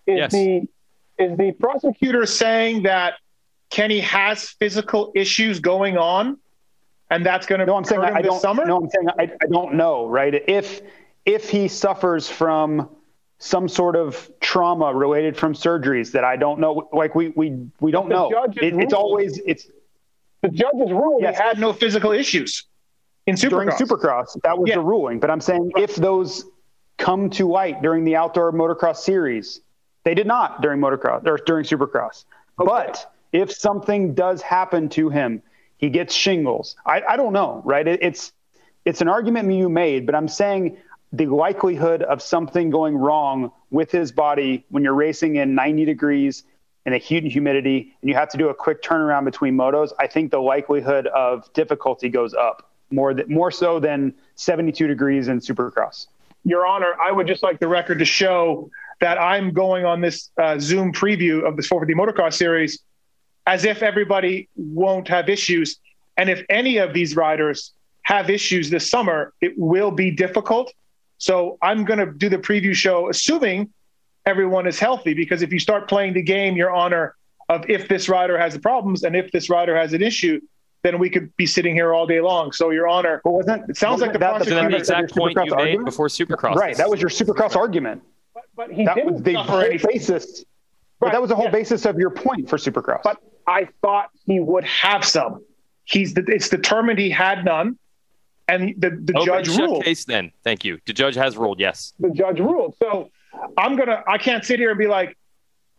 is 0.06 0.18
Yes. 0.18 0.32
the 0.32 0.68
is 1.18 1.36
the 1.36 1.50
prosecutor 1.52 2.26
saying 2.26 2.84
that 2.84 3.14
Kenny 3.70 4.00
has 4.00 4.48
physical 4.48 5.10
issues 5.14 5.58
going 5.58 5.98
on, 5.98 6.38
and 7.10 7.24
that's 7.26 7.46
going 7.46 7.58
to 7.60 7.66
No, 7.66 7.76
I'm 7.76 7.84
saying 7.84 8.00
I, 8.02 8.22
don't. 8.22 8.40
summer? 8.40 8.64
No, 8.64 8.76
I'm 8.78 8.88
saying 8.90 9.08
I, 9.18 9.22
I 9.42 9.46
don't 9.50 9.74
know. 9.74 10.06
Right? 10.08 10.34
If 10.48 10.80
if 11.26 11.48
he 11.50 11.68
suffers 11.68 12.28
from 12.28 12.88
some 13.38 13.68
sort 13.68 13.96
of 13.96 14.30
trauma 14.40 14.94
related 14.94 15.36
from 15.36 15.54
surgeries 15.54 16.12
that 16.12 16.24
I 16.24 16.36
don't 16.36 16.60
know, 16.60 16.88
like 16.92 17.14
we 17.14 17.28
we 17.30 17.66
we 17.80 17.90
don't 17.90 18.08
The 18.08 18.14
know. 18.14 18.30
judge 18.30 18.58
It, 18.58 18.74
it's 18.76 18.92
always 18.92 19.38
it's 19.44 19.66
The 20.42 20.48
judge's 20.48 20.90
ruled 20.90 21.22
Yes. 21.22 21.36
he 21.36 21.42
had 21.42 21.58
no 21.58 21.72
physical 21.72 22.12
issues 22.12 22.64
in 23.26 23.34
Supercross. 23.36 23.48
during 23.50 23.68
Supercross. 23.70 24.40
That 24.42 24.58
was 24.58 24.68
Yeah. 24.68 24.76
the 24.76 24.80
ruling. 24.82 25.20
But 25.20 25.30
I'm 25.30 25.40
saying 25.40 25.72
if 25.76 25.96
those 25.96 26.44
come 26.98 27.30
to 27.30 27.48
light 27.48 27.82
during 27.82 28.04
the 28.04 28.16
outdoor 28.16 28.52
motocross 28.52 28.96
series, 28.98 29.60
they 30.04 30.14
did 30.14 30.26
not 30.26 30.60
during 30.62 30.80
motocross 30.80 31.26
or 31.26 31.38
during 31.38 31.64
Supercross. 31.64 32.24
But 32.56 33.10
if 33.32 33.50
something 33.52 34.12
does 34.14 34.42
happen 34.42 34.88
to 34.90 35.08
him, 35.08 35.42
he 35.80 35.88
gets 35.88 36.14
shingles. 36.14 36.76
I, 36.84 37.02
I 37.08 37.16
don't 37.16 37.32
know, 37.32 37.62
right? 37.64 37.86
It, 37.88 38.00
it's 38.02 38.32
it's 38.84 39.00
an 39.00 39.08
argument 39.08 39.50
you 39.52 39.68
made, 39.68 40.04
but 40.06 40.14
I'm 40.14 40.28
saying 40.28 40.76
the 41.12 41.26
likelihood 41.26 42.02
of 42.02 42.22
something 42.22 42.70
going 42.70 42.96
wrong 42.96 43.50
with 43.70 43.90
his 43.90 44.12
body 44.12 44.64
when 44.68 44.84
you're 44.84 44.94
racing 44.94 45.36
in 45.36 45.54
90 45.54 45.84
degrees 45.84 46.44
and 46.86 46.94
heat 46.94 47.22
and 47.22 47.32
humidity, 47.32 47.94
and 48.00 48.08
you 48.08 48.14
have 48.14 48.28
to 48.30 48.38
do 48.38 48.48
a 48.48 48.54
quick 48.54 48.82
turnaround 48.82 49.24
between 49.24 49.54
motos, 49.54 49.92
I 49.98 50.06
think 50.06 50.30
the 50.30 50.40
likelihood 50.40 51.06
of 51.08 51.50
difficulty 51.52 52.08
goes 52.08 52.32
up 52.34 52.70
more 52.90 53.14
th- 53.14 53.28
more 53.28 53.50
so 53.50 53.80
than 53.80 54.14
72 54.36 54.86
degrees 54.86 55.28
in 55.28 55.40
Supercross. 55.40 56.06
Your 56.44 56.66
Honor, 56.66 56.94
I 57.00 57.12
would 57.12 57.26
just 57.26 57.42
like 57.42 57.58
the 57.58 57.68
record 57.68 57.98
to 57.98 58.04
show 58.04 58.70
that 59.00 59.18
I'm 59.18 59.52
going 59.52 59.84
on 59.84 60.00
this 60.00 60.30
uh, 60.36 60.58
Zoom 60.58 60.92
preview 60.92 61.46
of 61.46 61.56
this 61.56 61.66
450 61.66 61.94
motocross 61.94 62.34
series 62.34 62.80
as 63.46 63.64
if 63.64 63.82
everybody 63.82 64.48
won't 64.56 65.08
have 65.08 65.28
issues. 65.28 65.78
And 66.16 66.28
if 66.28 66.44
any 66.48 66.76
of 66.78 66.92
these 66.92 67.16
riders 67.16 67.72
have 68.02 68.30
issues 68.30 68.70
this 68.70 68.90
summer, 68.90 69.32
it 69.40 69.52
will 69.56 69.90
be 69.90 70.10
difficult. 70.10 70.72
So 71.18 71.58
I'm 71.62 71.84
going 71.84 71.98
to 71.98 72.06
do 72.12 72.28
the 72.28 72.38
preview 72.38 72.74
show 72.74 73.08
assuming 73.08 73.70
everyone 74.26 74.66
is 74.66 74.78
healthy, 74.78 75.14
because 75.14 75.42
if 75.42 75.52
you 75.52 75.58
start 75.58 75.88
playing 75.88 76.12
the 76.14 76.22
game, 76.22 76.56
Your 76.56 76.70
Honor, 76.70 77.14
of 77.48 77.68
if 77.68 77.88
this 77.88 78.08
rider 78.08 78.38
has 78.38 78.54
the 78.54 78.60
problems 78.60 79.02
and 79.02 79.16
if 79.16 79.30
this 79.32 79.50
rider 79.50 79.76
has 79.76 79.92
an 79.92 80.02
issue, 80.02 80.40
then 80.82 80.98
we 80.98 81.10
could 81.10 81.34
be 81.36 81.46
sitting 81.46 81.74
here 81.74 81.92
all 81.92 82.06
day 82.06 82.20
long. 82.20 82.52
So, 82.52 82.70
Your 82.70 82.88
Honor, 82.88 83.20
But 83.24 83.32
wasn't 83.32 83.68
It 83.68 83.76
sounds 83.76 84.00
like 84.00 84.18
wasn't 84.18 84.48
the 84.48 84.54
that 84.54 84.70
the 84.70 84.76
exact 84.76 85.14
point 85.14 85.36
Supercross 85.36 85.46
you 85.46 85.56
made 85.56 85.60
argument? 85.62 85.84
before 85.86 86.08
Supercross. 86.08 86.54
Right, 86.54 86.76
that 86.76 86.88
was 86.88 87.00
your 87.00 87.10
Supercross 87.10 87.56
argument. 87.56 88.02
but, 88.34 88.44
but 88.56 88.70
he 88.72 88.84
That 88.84 88.94
didn't 88.94 89.12
was 89.14 89.22
the 89.22 89.34
suffer 89.34 89.50
whole 89.50 89.60
any 89.60 89.78
basis. 89.78 90.44
But 91.00 91.12
that 91.12 91.20
was 91.20 91.28
the 91.30 91.36
whole 91.36 91.46
yeah. 91.46 91.50
basis 91.50 91.86
of 91.86 91.98
your 91.98 92.10
point 92.10 92.48
for 92.48 92.56
Supercross. 92.56 93.00
but 93.02 93.18
I 93.50 93.68
thought 93.82 94.10
he 94.26 94.38
would 94.38 94.64
have 94.64 95.04
some. 95.04 95.44
He's 95.84 96.14
it's 96.16 96.48
determined 96.48 97.00
he 97.00 97.10
had 97.10 97.44
none, 97.44 97.76
and 98.46 98.74
the, 98.78 98.90
the 98.90 99.12
Open 99.16 99.26
judge 99.26 99.46
shut 99.48 99.68
ruled. 99.68 99.84
case 99.84 100.04
then. 100.04 100.30
Thank 100.44 100.64
you. 100.64 100.78
The 100.86 100.92
judge 100.92 101.16
has 101.16 101.36
ruled 101.36 101.58
yes. 101.58 101.92
The 101.98 102.10
judge 102.10 102.38
ruled. 102.38 102.76
So 102.80 103.10
I'm 103.58 103.76
gonna. 103.76 104.04
I 104.06 104.18
can't 104.18 104.44
sit 104.44 104.60
here 104.60 104.70
and 104.70 104.78
be 104.78 104.86
like 104.86 105.16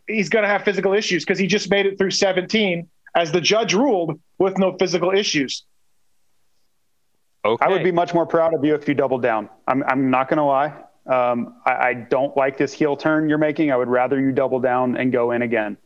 he's 0.06 0.28
gonna 0.28 0.48
have 0.48 0.64
physical 0.64 0.92
issues 0.92 1.24
because 1.24 1.38
he 1.38 1.46
just 1.46 1.70
made 1.70 1.86
it 1.86 1.96
through 1.96 2.10
17 2.10 2.88
as 3.14 3.32
the 3.32 3.40
judge 3.40 3.72
ruled 3.72 4.20
with 4.38 4.58
no 4.58 4.76
physical 4.76 5.10
issues. 5.10 5.64
Okay. 7.44 7.64
I 7.64 7.68
would 7.68 7.82
be 7.82 7.92
much 7.92 8.14
more 8.14 8.26
proud 8.26 8.54
of 8.54 8.64
you 8.64 8.74
if 8.74 8.86
you 8.86 8.94
doubled 8.94 9.22
down. 9.22 9.48
I'm, 9.66 9.82
I'm 9.84 10.10
not 10.10 10.28
going 10.28 10.36
to 10.36 10.44
lie. 10.44 10.72
Um, 11.06 11.56
I, 11.66 11.72
I 11.88 11.94
don't 11.94 12.36
like 12.36 12.56
this 12.56 12.72
heel 12.72 12.96
turn 12.96 13.28
you're 13.28 13.36
making. 13.38 13.72
I 13.72 13.76
would 13.76 13.88
rather 13.88 14.20
you 14.20 14.30
double 14.30 14.60
down 14.60 14.96
and 14.96 15.10
go 15.10 15.32
in 15.32 15.42
again. 15.42 15.76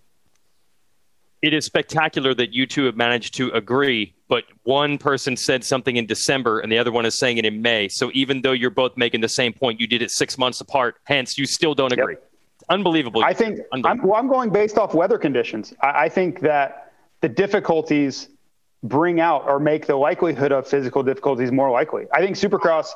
It 1.43 1.53
is 1.55 1.65
spectacular 1.65 2.35
that 2.35 2.53
you 2.53 2.67
two 2.67 2.85
have 2.85 2.97
managed 2.97 3.35
to 3.35 3.51
agree, 3.51 4.15
but 4.29 4.45
one 4.65 4.99
person 4.99 5.37
said 5.37 5.63
something 5.65 5.97
in 5.97 6.07
December 6.07 6.61
and 6.61 6.73
the 6.73 6.79
other 6.79 6.91
one 6.91 7.05
is 7.07 7.15
saying 7.15 7.39
it 7.39 7.45
in 7.45 7.61
May. 7.63 7.89
So 7.89 8.11
even 8.15 8.41
though 8.43 8.53
you're 8.53 8.71
both 8.71 8.97
making 8.97 9.21
the 9.21 9.29
same 9.29 9.53
point, 9.53 9.79
you 9.81 9.87
did 9.87 10.03
it 10.03 10.11
six 10.11 10.39
months 10.39 10.61
apart. 10.61 10.97
Hence, 11.05 11.37
you 11.39 11.47
still 11.47 11.75
don't 11.75 11.91
Yep. 11.91 11.99
agree. 11.99 12.17
Unbelievable. 12.69 13.23
I 13.23 13.33
think 13.33 13.61
I'm, 13.73 14.03
well, 14.03 14.15
I'm 14.17 14.29
going 14.29 14.51
based 14.51 14.77
off 14.79 14.95
weather 14.95 15.19
conditions. 15.19 15.73
I, 15.83 16.05
I 16.05 16.09
think 16.09 16.41
that 16.41 16.93
the 17.21 17.29
difficulties 17.29 18.29
bring 18.83 19.21
out 19.21 19.45
or 19.47 19.61
make 19.61 19.87
the 19.87 19.97
likelihood 19.97 20.53
of 20.53 20.67
physical 20.67 21.03
difficulties 21.03 21.53
more 21.53 21.71
likely. 21.71 22.07
I 22.13 22.21
think 22.21 22.37
Supercross, 22.37 22.89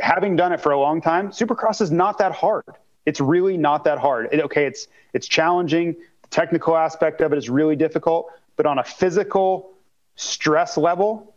having 0.00 0.36
done 0.36 0.52
it 0.52 0.60
for 0.60 0.72
a 0.72 0.78
long 0.78 1.00
time, 1.00 1.30
Supercross 1.30 1.80
is 1.80 1.90
not 1.90 2.18
that 2.18 2.32
hard. 2.32 2.64
It's 3.04 3.20
really 3.20 3.56
not 3.56 3.84
that 3.84 3.98
hard. 3.98 4.28
It- 4.32 4.40
okay, 4.42 4.66
it's 4.66 4.86
it's 5.12 5.26
challenging. 5.26 5.96
The 6.30 6.36
technical 6.36 6.76
aspect 6.76 7.20
of 7.20 7.32
it 7.32 7.38
is 7.38 7.48
really 7.48 7.76
difficult, 7.76 8.30
but 8.56 8.66
on 8.66 8.78
a 8.78 8.84
physical 8.84 9.72
stress 10.16 10.76
level, 10.76 11.34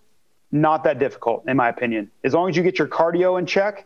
not 0.51 0.83
that 0.83 0.99
difficult, 0.99 1.47
in 1.47 1.57
my 1.57 1.69
opinion. 1.69 2.09
As 2.23 2.33
long 2.33 2.49
as 2.49 2.57
you 2.57 2.63
get 2.63 2.79
your 2.79 2.87
cardio 2.87 3.37
in 3.37 3.45
check, 3.45 3.85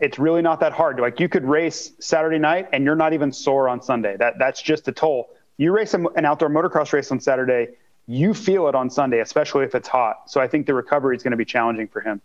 it's 0.00 0.18
really 0.18 0.42
not 0.42 0.60
that 0.60 0.72
hard. 0.72 1.00
Like 1.00 1.20
you 1.20 1.28
could 1.28 1.44
race 1.44 1.92
Saturday 1.98 2.38
night 2.38 2.68
and 2.72 2.84
you're 2.84 2.96
not 2.96 3.12
even 3.12 3.32
sore 3.32 3.68
on 3.68 3.82
Sunday. 3.82 4.16
That 4.16 4.38
that's 4.38 4.62
just 4.62 4.86
a 4.88 4.92
toll. 4.92 5.30
You 5.56 5.72
race 5.72 5.94
an 5.94 6.24
outdoor 6.24 6.48
motocross 6.48 6.92
race 6.92 7.10
on 7.10 7.20
Saturday, 7.20 7.68
you 8.06 8.32
feel 8.32 8.68
it 8.68 8.74
on 8.74 8.88
Sunday, 8.88 9.20
especially 9.20 9.64
if 9.64 9.74
it's 9.74 9.88
hot. 9.88 10.30
So 10.30 10.40
I 10.40 10.48
think 10.48 10.66
the 10.66 10.74
recovery 10.74 11.16
is 11.16 11.22
going 11.22 11.32
to 11.32 11.36
be 11.36 11.44
challenging 11.44 11.86
for 11.88 12.00
him. 12.00 12.20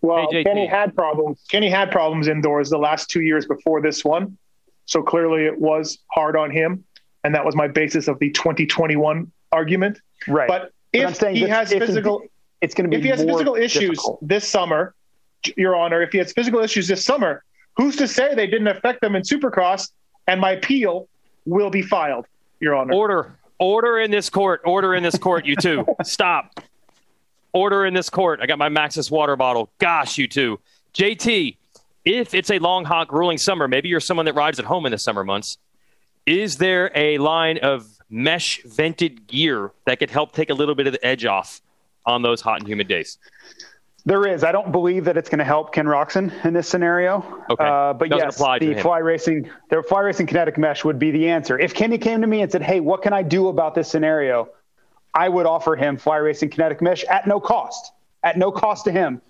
Well, 0.00 0.28
Hey, 0.30 0.44
Kenny 0.44 0.66
had 0.66 0.94
problems. 0.94 1.44
Kenny 1.50 1.68
had 1.68 1.90
problems 1.90 2.28
indoors 2.28 2.70
the 2.70 2.78
last 2.78 3.10
two 3.10 3.20
years 3.20 3.46
before 3.46 3.82
this 3.82 4.04
one. 4.04 4.38
So 4.86 5.02
clearly 5.02 5.44
it 5.44 5.60
was 5.60 5.98
hard 6.10 6.34
on 6.34 6.50
him. 6.50 6.84
And 7.28 7.34
that 7.34 7.44
was 7.44 7.54
my 7.54 7.68
basis 7.68 8.08
of 8.08 8.18
the 8.20 8.30
2021 8.30 9.30
argument. 9.52 10.00
Right. 10.26 10.48
But 10.48 10.72
But 10.94 11.00
if 11.02 11.16
saying 11.16 11.36
he 11.36 11.42
this- 11.42 11.50
has 11.50 11.72
if 11.72 11.82
he- 11.82 11.86
physical, 11.86 12.22
it's 12.62 12.74
going 12.74 12.86
to 12.86 12.88
be 12.88 12.96
if 12.96 13.02
he 13.02 13.10
has 13.10 13.22
physical 13.22 13.54
issues 13.54 13.90
difficult. 13.90 14.26
this 14.26 14.48
summer, 14.48 14.94
Your 15.54 15.76
Honor, 15.76 16.00
if 16.00 16.10
he 16.10 16.16
has 16.16 16.32
physical 16.32 16.60
issues 16.60 16.88
this 16.88 17.04
summer, 17.04 17.44
who's 17.76 17.96
to 17.96 18.08
say 18.08 18.34
they 18.34 18.46
didn't 18.46 18.68
affect 18.68 19.02
them 19.02 19.14
in 19.14 19.20
Supercross 19.24 19.90
and 20.26 20.40
my 20.40 20.52
appeal 20.52 21.06
will 21.44 21.68
be 21.68 21.82
filed, 21.82 22.24
Your 22.60 22.74
Honor? 22.74 22.94
Order. 22.94 23.38
Order 23.58 23.98
in 23.98 24.10
this 24.10 24.30
court. 24.30 24.62
Order 24.64 24.94
in 24.94 25.02
this 25.02 25.18
court, 25.18 25.44
you 25.44 25.54
two. 25.54 25.84
Stop. 26.04 26.60
Order 27.52 27.84
in 27.84 27.92
this 27.92 28.08
court. 28.08 28.40
I 28.42 28.46
got 28.46 28.56
my 28.56 28.70
Maxxis 28.70 29.10
water 29.10 29.36
bottle. 29.36 29.68
Gosh, 29.78 30.16
you 30.16 30.28
two. 30.28 30.60
JT, 30.94 31.58
if 32.06 32.32
it's 32.32 32.50
a 32.50 32.58
long, 32.58 32.86
hot, 32.86 33.08
grueling 33.08 33.36
summer, 33.36 33.68
maybe 33.68 33.90
you're 33.90 34.00
someone 34.00 34.24
that 34.24 34.34
rides 34.34 34.58
at 34.58 34.64
home 34.64 34.86
in 34.86 34.92
the 34.92 34.98
summer 34.98 35.24
months. 35.24 35.58
Is 36.28 36.58
there 36.58 36.90
a 36.94 37.16
line 37.16 37.56
of 37.62 37.88
mesh 38.10 38.62
vented 38.62 39.26
gear 39.26 39.72
that 39.86 39.98
could 39.98 40.10
help 40.10 40.32
take 40.32 40.50
a 40.50 40.54
little 40.54 40.74
bit 40.74 40.86
of 40.86 40.92
the 40.92 41.02
edge 41.02 41.24
off 41.24 41.62
on 42.04 42.20
those 42.20 42.42
hot 42.42 42.60
and 42.60 42.68
humid 42.68 42.86
days? 42.86 43.16
There 44.04 44.26
is. 44.26 44.44
I 44.44 44.52
don't 44.52 44.70
believe 44.70 45.06
that 45.06 45.16
it's 45.16 45.30
going 45.30 45.38
to 45.38 45.44
help 45.46 45.72
Ken 45.72 45.86
Roczen 45.86 46.44
in 46.44 46.52
this 46.52 46.68
scenario. 46.68 47.24
Okay. 47.48 47.64
Uh, 47.64 47.94
but 47.94 48.10
Doesn't 48.10 48.26
yes, 48.26 48.60
the 48.60 48.74
him. 48.74 48.82
fly 48.82 48.98
racing, 48.98 49.50
the 49.70 49.82
fly 49.82 50.00
racing 50.00 50.26
kinetic 50.26 50.58
mesh 50.58 50.84
would 50.84 50.98
be 50.98 51.10
the 51.10 51.30
answer. 51.30 51.58
If 51.58 51.72
Kenny 51.72 51.96
came 51.96 52.20
to 52.20 52.26
me 52.26 52.42
and 52.42 52.52
said, 52.52 52.62
"Hey, 52.62 52.80
what 52.80 53.00
can 53.00 53.14
I 53.14 53.22
do 53.22 53.48
about 53.48 53.74
this 53.74 53.88
scenario?" 53.88 54.50
I 55.14 55.30
would 55.30 55.46
offer 55.46 55.76
him 55.76 55.96
Fly 55.96 56.16
Racing 56.16 56.50
Kinetic 56.50 56.82
Mesh 56.82 57.04
at 57.04 57.26
no 57.26 57.40
cost, 57.40 57.92
at 58.22 58.36
no 58.36 58.52
cost 58.52 58.84
to 58.84 58.92
him. 58.92 59.22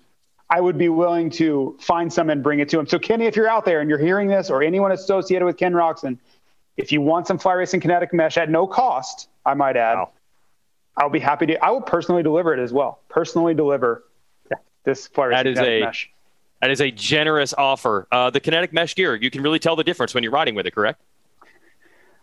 I 0.49 0.59
would 0.59 0.77
be 0.77 0.89
willing 0.89 1.29
to 1.31 1.77
find 1.79 2.11
some 2.11 2.29
and 2.29 2.43
bring 2.43 2.59
it 2.59 2.67
to 2.69 2.79
him. 2.79 2.87
So, 2.87 2.99
Kenny, 2.99 3.25
if 3.25 3.35
you're 3.37 3.47
out 3.47 3.63
there 3.63 3.79
and 3.79 3.89
you're 3.89 3.99
hearing 3.99 4.27
this, 4.27 4.49
or 4.49 4.61
anyone 4.61 4.91
associated 4.91 5.45
with 5.45 5.57
Ken 5.57 5.73
Roczen, 5.73 6.17
if 6.79 6.93
you 6.93 7.01
want 7.01 7.27
some 7.27 7.37
Fly 7.37 7.53
Racing 7.53 7.81
Kinetic 7.81 8.13
Mesh 8.13 8.37
at 8.37 8.49
no 8.49 8.65
cost, 8.65 9.27
I 9.45 9.53
might 9.53 9.75
add, 9.75 9.95
wow. 9.95 10.11
I'll 10.95 11.09
be 11.09 11.19
happy 11.19 11.45
to. 11.47 11.63
I 11.63 11.71
will 11.71 11.81
personally 11.81 12.23
deliver 12.23 12.53
it 12.53 12.59
as 12.59 12.71
well. 12.71 13.01
Personally 13.09 13.53
deliver 13.53 14.05
this 14.85 15.07
Fly 15.07 15.25
Racing 15.25 15.43
that 15.43 15.47
is 15.47 15.57
Kinetic 15.57 15.83
a, 15.83 15.85
Mesh. 15.85 16.09
That 16.61 16.71
is 16.71 16.81
a 16.81 16.89
generous 16.91 17.53
offer. 17.53 18.07
Uh, 18.11 18.29
the 18.29 18.39
Kinetic 18.39 18.71
Mesh 18.71 18.95
gear, 18.95 19.15
you 19.15 19.29
can 19.29 19.43
really 19.43 19.59
tell 19.59 19.75
the 19.75 19.83
difference 19.83 20.13
when 20.13 20.23
you're 20.23 20.31
riding 20.31 20.55
with 20.55 20.65
it, 20.67 20.71
correct? 20.71 21.01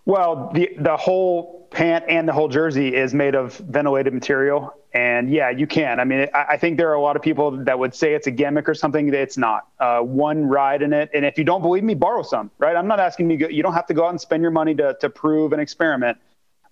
Well, 0.06 0.52
the 0.54 0.70
the 0.78 0.96
whole 0.96 1.66
pant 1.72 2.04
and 2.08 2.28
the 2.28 2.32
whole 2.32 2.46
jersey 2.48 2.94
is 2.94 3.12
made 3.12 3.34
of 3.34 3.56
ventilated 3.56 4.14
material, 4.14 4.72
and 4.94 5.28
yeah, 5.28 5.50
you 5.50 5.66
can. 5.66 5.98
I 5.98 6.04
mean, 6.04 6.28
I, 6.32 6.44
I 6.50 6.56
think 6.56 6.78
there 6.78 6.88
are 6.90 6.94
a 6.94 7.00
lot 7.00 7.16
of 7.16 7.22
people 7.22 7.50
that 7.64 7.76
would 7.76 7.92
say 7.92 8.14
it's 8.14 8.28
a 8.28 8.30
gimmick 8.30 8.68
or 8.68 8.74
something. 8.74 9.12
It's 9.12 9.36
not. 9.36 9.66
Uh, 9.80 9.98
one 10.00 10.46
ride 10.46 10.82
in 10.82 10.92
it, 10.92 11.10
and 11.12 11.24
if 11.24 11.36
you 11.36 11.42
don't 11.42 11.60
believe 11.60 11.82
me, 11.82 11.94
borrow 11.94 12.22
some. 12.22 12.52
Right? 12.58 12.76
I'm 12.76 12.86
not 12.86 13.00
asking 13.00 13.30
you. 13.32 13.48
You 13.48 13.64
don't 13.64 13.74
have 13.74 13.86
to 13.88 13.94
go 13.94 14.06
out 14.06 14.10
and 14.10 14.20
spend 14.20 14.42
your 14.42 14.52
money 14.52 14.76
to 14.76 14.96
to 15.00 15.10
prove 15.10 15.52
an 15.52 15.58
experiment. 15.58 16.18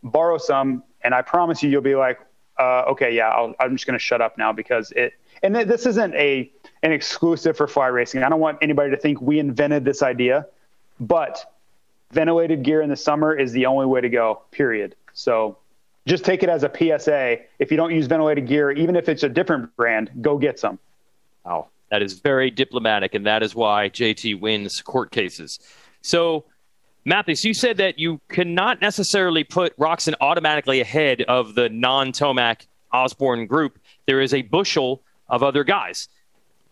Borrow 0.05 0.39
some, 0.39 0.85
and 1.03 1.13
I 1.13 1.23
promise 1.23 1.61
you, 1.61 1.71
you'll 1.71 1.83
be 1.83 1.97
like, 1.97 2.21
uh, 2.61 2.85
okay, 2.89 3.13
yeah, 3.13 3.31
i 3.31 3.65
am 3.65 3.75
just 3.75 3.87
going 3.87 3.99
to 3.99 4.05
shut 4.05 4.21
up 4.21 4.39
now 4.39 4.53
because 4.53 4.93
it. 4.93 5.13
And 5.43 5.57
this 5.57 5.87
isn't 5.87 6.15
a 6.15 6.49
an 6.85 6.93
exclusive 6.93 7.57
for 7.57 7.67
fly 7.67 7.89
racing. 7.89 8.23
I 8.23 8.29
don't 8.29 8.39
want 8.39 8.59
anybody 8.63 8.93
to 8.93 8.97
think 8.97 9.21
we 9.21 9.41
invented 9.41 9.85
this 9.85 10.03
idea, 10.03 10.47
but 11.01 11.45
ventilated 12.15 12.63
gear 12.63 12.81
in 12.81 12.89
the 12.89 12.97
summer 12.97 13.35
is 13.35 13.53
the 13.53 13.67
only 13.67 13.87
way 13.87 14.01
to 14.01 14.09
go, 14.09 14.43
period. 14.51 14.95
So 15.13 15.59
just 16.07 16.25
take 16.25 16.43
it 16.43 16.49
as 16.49 16.63
a 16.63 16.71
PSA. 16.71 17.39
If 17.59 17.71
you 17.71 17.77
don't 17.77 17.93
use 17.93 18.07
ventilated 18.07 18.47
gear, 18.47 18.71
even 18.71 18.97
if 18.97 19.09
it's 19.09 19.23
a 19.23 19.29
different 19.29 19.75
brand, 19.77 20.11
go 20.23 20.39
get 20.39 20.59
some. 20.59 20.79
Oh, 21.45 21.67
that 21.91 22.03
is 22.03 22.15
very 22.15 22.51
diplomatic, 22.51 23.15
and 23.15 23.27
that 23.27 23.43
is 23.43 23.55
why 23.55 23.91
JT 23.91 24.41
wins 24.41 24.81
court 24.81 25.11
cases. 25.11 25.59
So, 26.01 26.45
Matthes, 27.05 27.45
you 27.45 27.53
said 27.53 27.77
that 27.77 27.99
you 27.99 28.21
cannot 28.29 28.81
necessarily 28.81 29.45
put 29.45 29.77
Roczen 29.79 30.15
automatically 30.21 30.81
ahead 30.81 31.23
of 31.23 31.55
the 31.55 31.69
non 31.69 32.13
Tomac 32.13 32.67
Osborne 32.93 33.47
group. 33.47 33.79
There 34.07 34.21
is 34.21 34.33
a 34.33 34.43
bushel 34.43 35.03
of 35.29 35.43
other 35.43 35.65
guys. 35.65 36.09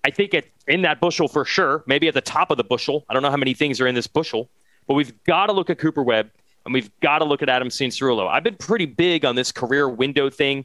I 0.05 0.11
think 0.11 0.35
it, 0.35 0.51
in 0.67 0.83
that 0.83 1.01
bushel 1.01 1.29
for 1.29 1.45
sure, 1.45 1.85
maybe 1.87 2.09
at 2.09 2.15
the 2.15 2.21
top 2.21 2.51
of 2.51 2.57
the 2.57 2.65
bushel. 2.65 3.05
I 3.09 3.15
don't 3.15 3.23
know 3.23 3.31
how 3.31 3.37
many 3.37 3.55
things 3.55 3.81
are 3.81 3.87
in 3.87 3.95
this 3.95 4.07
bushel. 4.07 4.49
But 4.87 4.95
we've 4.95 5.23
got 5.25 5.47
to 5.47 5.53
look 5.53 5.71
at 5.71 5.79
Cooper 5.79 6.03
Webb 6.03 6.31
and 6.65 6.75
we've 6.75 6.91
got 7.01 7.19
to 7.19 7.25
look 7.25 7.43
at 7.43 7.49
Adam 7.49 7.69
Cianciarulo. 7.69 8.29
I've 8.29 8.45
been 8.45 8.57
pretty 8.57 8.87
big 8.87 9.25
on 9.25 9.35
this 9.35 9.53
career 9.53 9.89
window 9.89 10.31
thing. 10.31 10.65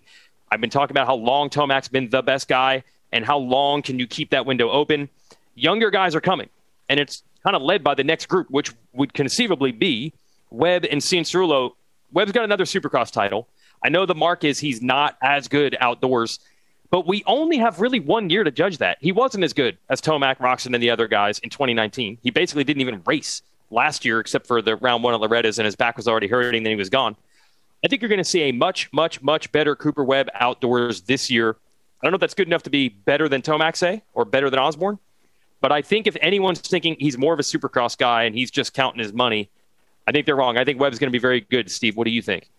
I've 0.51 0.61
been 0.61 0.69
talking 0.69 0.93
about 0.93 1.07
how 1.07 1.15
long 1.15 1.49
Tomac's 1.49 1.87
been 1.87 2.09
the 2.09 2.21
best 2.21 2.47
guy 2.47 2.83
and 3.11 3.25
how 3.25 3.37
long 3.37 3.81
can 3.81 3.99
you 3.99 4.07
keep 4.07 4.29
that 4.31 4.45
window 4.45 4.69
open. 4.69 5.09
Younger 5.55 5.89
guys 5.89 6.13
are 6.15 6.21
coming, 6.21 6.49
and 6.89 6.99
it's 6.99 7.23
kind 7.43 7.55
of 7.55 7.61
led 7.61 7.83
by 7.83 7.95
the 7.95 8.03
next 8.03 8.27
group, 8.27 8.49
which 8.49 8.71
would 8.93 9.13
conceivably 9.13 9.71
be 9.71 10.13
Webb 10.51 10.85
and 10.89 11.01
Cianciarulo. 11.01 11.71
Webb's 12.11 12.31
got 12.31 12.43
another 12.43 12.65
Supercross 12.65 13.11
title. 13.11 13.47
I 13.83 13.89
know 13.89 14.05
the 14.05 14.15
mark 14.15 14.43
is 14.43 14.59
he's 14.59 14.81
not 14.81 15.17
as 15.21 15.47
good 15.47 15.75
outdoors, 15.79 16.39
but 16.89 17.07
we 17.07 17.23
only 17.25 17.57
have 17.57 17.79
really 17.79 17.99
one 17.99 18.29
year 18.29 18.43
to 18.43 18.51
judge 18.51 18.77
that. 18.77 18.97
He 19.01 19.11
wasn't 19.11 19.43
as 19.43 19.53
good 19.53 19.77
as 19.89 20.01
Tomac, 20.01 20.37
Roczen, 20.37 20.73
and 20.73 20.81
the 20.81 20.89
other 20.89 21.07
guys 21.07 21.39
in 21.39 21.49
2019. 21.49 22.17
He 22.21 22.31
basically 22.31 22.63
didn't 22.63 22.81
even 22.81 23.01
race 23.05 23.41
last 23.69 24.05
year, 24.05 24.19
except 24.19 24.47
for 24.47 24.61
the 24.61 24.75
round 24.77 25.03
one 25.03 25.13
of 25.13 25.21
Loretta's, 25.21 25.59
and 25.59 25.65
his 25.65 25.75
back 25.75 25.97
was 25.97 26.07
already 26.07 26.27
hurting, 26.27 26.63
then 26.63 26.71
he 26.71 26.77
was 26.77 26.89
gone. 26.89 27.15
I 27.83 27.87
think 27.87 28.01
you're 28.01 28.09
going 28.09 28.17
to 28.17 28.23
see 28.23 28.43
a 28.43 28.51
much, 28.51 28.91
much, 28.91 29.21
much 29.21 29.51
better 29.51 29.75
Cooper 29.75 30.03
Webb 30.03 30.29
outdoors 30.33 31.01
this 31.01 31.29
year. 31.29 31.57
I 32.01 32.05
don't 32.05 32.11
know 32.11 32.15
if 32.15 32.21
that's 32.21 32.33
good 32.33 32.47
enough 32.47 32.63
to 32.63 32.69
be 32.69 32.89
better 32.89 33.29
than 33.29 33.41
Tomac, 33.41 33.75
say, 33.75 34.03
or 34.13 34.25
better 34.25 34.49
than 34.49 34.59
Osborne. 34.59 34.99
But 35.61 35.71
I 35.71 35.81
think 35.81 36.07
if 36.07 36.15
anyone's 36.21 36.59
thinking 36.59 36.95
he's 36.99 37.17
more 37.17 37.33
of 37.33 37.39
a 37.39 37.43
supercross 37.43 37.97
guy 37.97 38.23
and 38.23 38.35
he's 38.35 38.51
just 38.51 38.73
counting 38.73 38.99
his 39.01 39.13
money, 39.13 39.49
I 40.07 40.11
think 40.11 40.25
they're 40.25 40.35
wrong. 40.35 40.57
I 40.57 40.63
think 40.63 40.79
Webb's 40.79 40.99
going 40.99 41.09
to 41.09 41.11
be 41.11 41.19
very 41.19 41.41
good. 41.41 41.69
Steve, 41.71 41.97
what 41.97 42.05
do 42.05 42.11
you 42.11 42.21
think? 42.21 42.49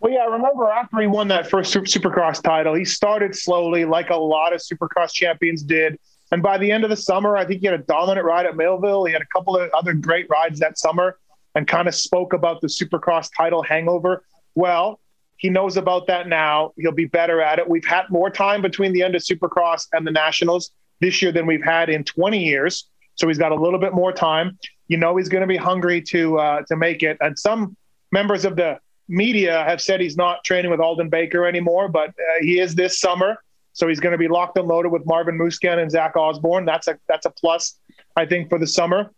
Well, 0.00 0.12
yeah, 0.12 0.20
I 0.20 0.26
remember 0.26 0.68
after 0.68 0.98
he 1.00 1.06
won 1.06 1.28
that 1.28 1.48
first 1.48 1.74
Supercross 1.74 2.42
title, 2.42 2.74
he 2.74 2.84
started 2.84 3.34
slowly, 3.34 3.84
like 3.84 4.10
a 4.10 4.16
lot 4.16 4.52
of 4.52 4.60
Supercross 4.60 5.12
champions 5.12 5.62
did. 5.62 5.98
And 6.32 6.42
by 6.42 6.58
the 6.58 6.70
end 6.70 6.84
of 6.84 6.90
the 6.90 6.96
summer, 6.96 7.36
I 7.36 7.44
think 7.44 7.60
he 7.60 7.66
had 7.66 7.74
a 7.74 7.82
dominant 7.84 8.24
ride 8.24 8.46
at 8.46 8.56
Millville. 8.56 9.04
He 9.04 9.12
had 9.12 9.22
a 9.22 9.26
couple 9.26 9.56
of 9.56 9.70
other 9.70 9.94
great 9.94 10.28
rides 10.30 10.60
that 10.60 10.78
summer 10.78 11.18
and 11.54 11.66
kind 11.66 11.88
of 11.88 11.94
spoke 11.94 12.32
about 12.32 12.60
the 12.60 12.68
Supercross 12.68 13.30
title 13.36 13.62
hangover. 13.62 14.24
Well, 14.54 15.00
he 15.36 15.50
knows 15.50 15.76
about 15.76 16.06
that 16.06 16.28
now. 16.28 16.72
He'll 16.76 16.92
be 16.92 17.06
better 17.06 17.40
at 17.40 17.58
it. 17.58 17.68
We've 17.68 17.84
had 17.84 18.04
more 18.10 18.30
time 18.30 18.62
between 18.62 18.92
the 18.92 19.02
end 19.02 19.14
of 19.14 19.22
Supercross 19.22 19.88
and 19.92 20.06
the 20.06 20.10
Nationals 20.10 20.70
this 21.00 21.22
year 21.22 21.32
than 21.32 21.46
we've 21.46 21.64
had 21.64 21.88
in 21.88 22.04
20 22.04 22.38
years. 22.38 22.88
So 23.14 23.26
he's 23.26 23.38
got 23.38 23.50
a 23.50 23.54
little 23.54 23.80
bit 23.80 23.92
more 23.92 24.12
time. 24.12 24.58
You 24.88 24.98
know 24.98 25.16
he's 25.16 25.28
going 25.28 25.40
to 25.40 25.46
be 25.46 25.56
hungry 25.56 26.02
to 26.02 26.38
uh, 26.38 26.62
to 26.68 26.76
make 26.76 27.02
it. 27.02 27.16
And 27.20 27.38
some 27.38 27.76
members 28.12 28.44
of 28.44 28.56
the 28.56 28.78
media 29.08 29.64
have 29.64 29.80
said 29.80 30.00
he's 30.00 30.16
not 30.16 30.44
training 30.44 30.70
with 30.70 30.80
Alden 30.80 31.08
Baker 31.08 31.46
anymore, 31.46 31.88
but 31.88 32.10
uh, 32.10 32.12
he 32.40 32.60
is 32.60 32.74
this 32.74 33.00
summer. 33.00 33.42
So 33.80 33.88
he's 33.88 33.98
going 33.98 34.12
to 34.12 34.18
be 34.18 34.28
locked 34.28 34.58
and 34.58 34.68
loaded 34.68 34.92
with 34.92 35.06
Marvin 35.06 35.38
Musquin 35.38 35.78
and 35.78 35.90
Zach 35.90 36.14
Osborne. 36.14 36.66
That's 36.66 36.86
a 36.86 36.98
that's 37.08 37.24
a 37.24 37.30
plus, 37.30 37.78
I 38.14 38.26
think, 38.26 38.50
for 38.50 38.58
the 38.58 38.66
summer. 38.66 39.10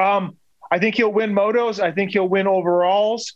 Um, 0.00 0.36
I 0.70 0.78
think 0.78 0.94
he'll 0.94 1.12
win 1.12 1.32
motos. 1.32 1.82
I 1.82 1.90
think 1.90 2.12
he'll 2.12 2.28
win 2.28 2.46
overalls. 2.46 3.34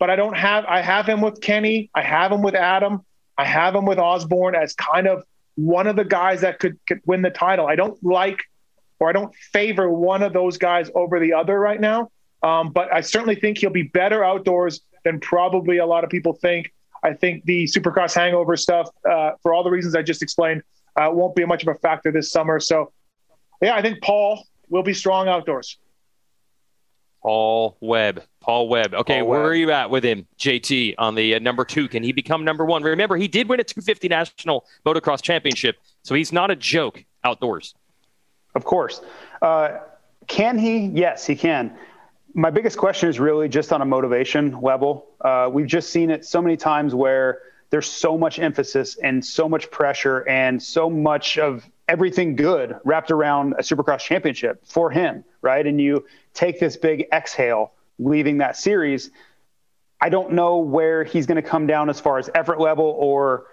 But 0.00 0.10
I 0.10 0.16
don't 0.16 0.36
have 0.36 0.64
I 0.64 0.80
have 0.80 1.06
him 1.06 1.20
with 1.20 1.40
Kenny. 1.40 1.90
I 1.94 2.02
have 2.02 2.32
him 2.32 2.42
with 2.42 2.56
Adam. 2.56 3.02
I 3.38 3.44
have 3.44 3.76
him 3.76 3.84
with 3.84 4.00
Osborne 4.00 4.56
as 4.56 4.74
kind 4.74 5.06
of 5.06 5.22
one 5.54 5.86
of 5.86 5.94
the 5.94 6.04
guys 6.04 6.40
that 6.40 6.58
could, 6.58 6.76
could 6.88 7.02
win 7.06 7.22
the 7.22 7.30
title. 7.30 7.68
I 7.68 7.76
don't 7.76 7.96
like 8.02 8.40
or 8.98 9.10
I 9.10 9.12
don't 9.12 9.32
favor 9.52 9.88
one 9.88 10.24
of 10.24 10.32
those 10.32 10.58
guys 10.58 10.90
over 10.92 11.20
the 11.20 11.34
other 11.34 11.56
right 11.56 11.80
now. 11.80 12.10
Um, 12.42 12.72
but 12.72 12.92
I 12.92 13.00
certainly 13.02 13.36
think 13.36 13.58
he'll 13.58 13.70
be 13.70 13.84
better 13.84 14.24
outdoors 14.24 14.80
than 15.04 15.20
probably 15.20 15.76
a 15.76 15.86
lot 15.86 16.02
of 16.02 16.10
people 16.10 16.32
think. 16.32 16.72
I 17.02 17.14
think 17.14 17.44
the 17.44 17.64
Supercross 17.64 18.14
hangover 18.14 18.56
stuff, 18.56 18.90
uh, 19.08 19.32
for 19.42 19.54
all 19.54 19.62
the 19.62 19.70
reasons 19.70 19.94
I 19.94 20.02
just 20.02 20.22
explained, 20.22 20.62
uh, 20.96 21.08
won't 21.12 21.34
be 21.34 21.44
much 21.44 21.62
of 21.62 21.68
a 21.68 21.78
factor 21.78 22.12
this 22.12 22.30
summer. 22.30 22.60
So, 22.60 22.92
yeah, 23.62 23.74
I 23.74 23.82
think 23.82 24.02
Paul 24.02 24.46
will 24.68 24.82
be 24.82 24.94
strong 24.94 25.28
outdoors. 25.28 25.78
Paul 27.22 27.76
Webb. 27.80 28.22
Paul 28.40 28.68
Webb. 28.68 28.94
Okay, 28.94 29.20
Paul 29.20 29.28
where 29.28 29.40
Webb. 29.40 29.50
are 29.50 29.54
you 29.54 29.70
at 29.72 29.90
with 29.90 30.04
him, 30.04 30.26
JT, 30.38 30.94
on 30.98 31.14
the 31.14 31.34
uh, 31.34 31.38
number 31.38 31.64
two? 31.64 31.86
Can 31.88 32.02
he 32.02 32.12
become 32.12 32.44
number 32.44 32.64
one? 32.64 32.82
Remember, 32.82 33.16
he 33.16 33.28
did 33.28 33.48
win 33.48 33.60
a 33.60 33.64
250 33.64 34.08
National 34.08 34.64
Motocross 34.86 35.20
Championship, 35.20 35.76
so 36.02 36.14
he's 36.14 36.32
not 36.32 36.50
a 36.50 36.56
joke 36.56 37.04
outdoors. 37.24 37.74
Of 38.54 38.64
course. 38.64 39.02
Uh, 39.42 39.78
can 40.26 40.58
he? 40.58 40.86
Yes, 40.86 41.26
he 41.26 41.36
can 41.36 41.76
my 42.34 42.50
biggest 42.50 42.78
question 42.78 43.08
is 43.08 43.18
really 43.18 43.48
just 43.48 43.72
on 43.72 43.82
a 43.82 43.84
motivation 43.84 44.60
level. 44.60 45.06
Uh, 45.20 45.48
we've 45.52 45.66
just 45.66 45.90
seen 45.90 46.10
it 46.10 46.24
so 46.24 46.40
many 46.40 46.56
times 46.56 46.94
where 46.94 47.40
there's 47.70 47.86
so 47.86 48.18
much 48.18 48.38
emphasis 48.38 48.96
and 48.96 49.24
so 49.24 49.48
much 49.48 49.70
pressure 49.70 50.28
and 50.28 50.62
so 50.62 50.90
much 50.90 51.38
of 51.38 51.68
everything 51.88 52.36
good 52.36 52.76
wrapped 52.84 53.10
around 53.10 53.54
a 53.54 53.62
supercross 53.62 54.00
championship 54.00 54.64
for 54.66 54.90
him, 54.90 55.24
right? 55.42 55.66
And 55.66 55.80
you 55.80 56.04
take 56.34 56.60
this 56.60 56.76
big 56.76 57.06
exhale 57.12 57.72
leaving 57.98 58.38
that 58.38 58.56
series. 58.56 59.10
I 60.00 60.08
don't 60.08 60.32
know 60.32 60.58
where 60.58 61.04
he's 61.04 61.26
going 61.26 61.36
to 61.42 61.48
come 61.48 61.66
down 61.66 61.90
as 61.90 62.00
far 62.00 62.18
as 62.18 62.30
effort 62.34 62.60
level 62.60 62.96
or 62.98 63.46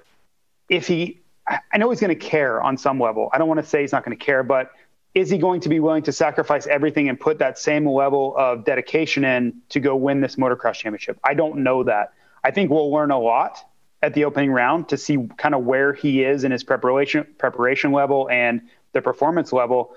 if 0.70 0.88
he, 0.88 1.22
I 1.48 1.78
know 1.78 1.90
he's 1.90 2.00
going 2.00 2.18
to 2.18 2.28
care 2.28 2.62
on 2.62 2.78
some 2.78 3.00
level. 3.00 3.30
I 3.32 3.38
don't 3.38 3.48
want 3.48 3.60
to 3.60 3.66
say 3.66 3.82
he's 3.82 3.92
not 3.92 4.04
going 4.04 4.18
to 4.18 4.24
care, 4.24 4.44
but 4.44 4.72
is 5.13 5.30
he 5.30 5.38
going 5.38 5.62
to 5.62 5.70
be 5.70 5.80
willing 5.80 6.04
to 6.04 6.12
sacrifice 6.12 6.67
everything 6.67 7.10
and 7.10 7.20
put 7.20 7.39
that 7.39 7.58
same 7.58 7.88
level 7.88 8.36
of 8.38 8.65
dedication 8.65 9.24
in 9.24 9.62
to 9.70 9.80
go 9.80 9.96
win 9.96 10.22
this 10.22 10.36
motocross 10.36 10.76
championship? 10.76 11.20
I 11.24 11.34
don't 11.34 11.63
know 11.63 11.84
that. 11.84 12.13
I 12.43 12.52
think 12.52 12.70
we'll 12.70 12.91
learn 12.91 13.12
a 13.12 13.20
lot 13.20 13.58
at 14.02 14.13
the 14.13 14.26
opening 14.26 14.52
round 14.52 14.89
to 14.89 14.98
see 14.98 15.17
kind 15.38 15.56
of 15.56 15.63
where 15.63 15.93
he 15.93 16.24
is 16.24 16.43
in 16.43 16.52
his 16.52 16.63
preparation 16.63 17.26
preparation 17.38 17.91
level 17.91 18.30
and 18.30 18.62
the 18.93 19.02
performance 19.02 19.52
level. 19.52 19.96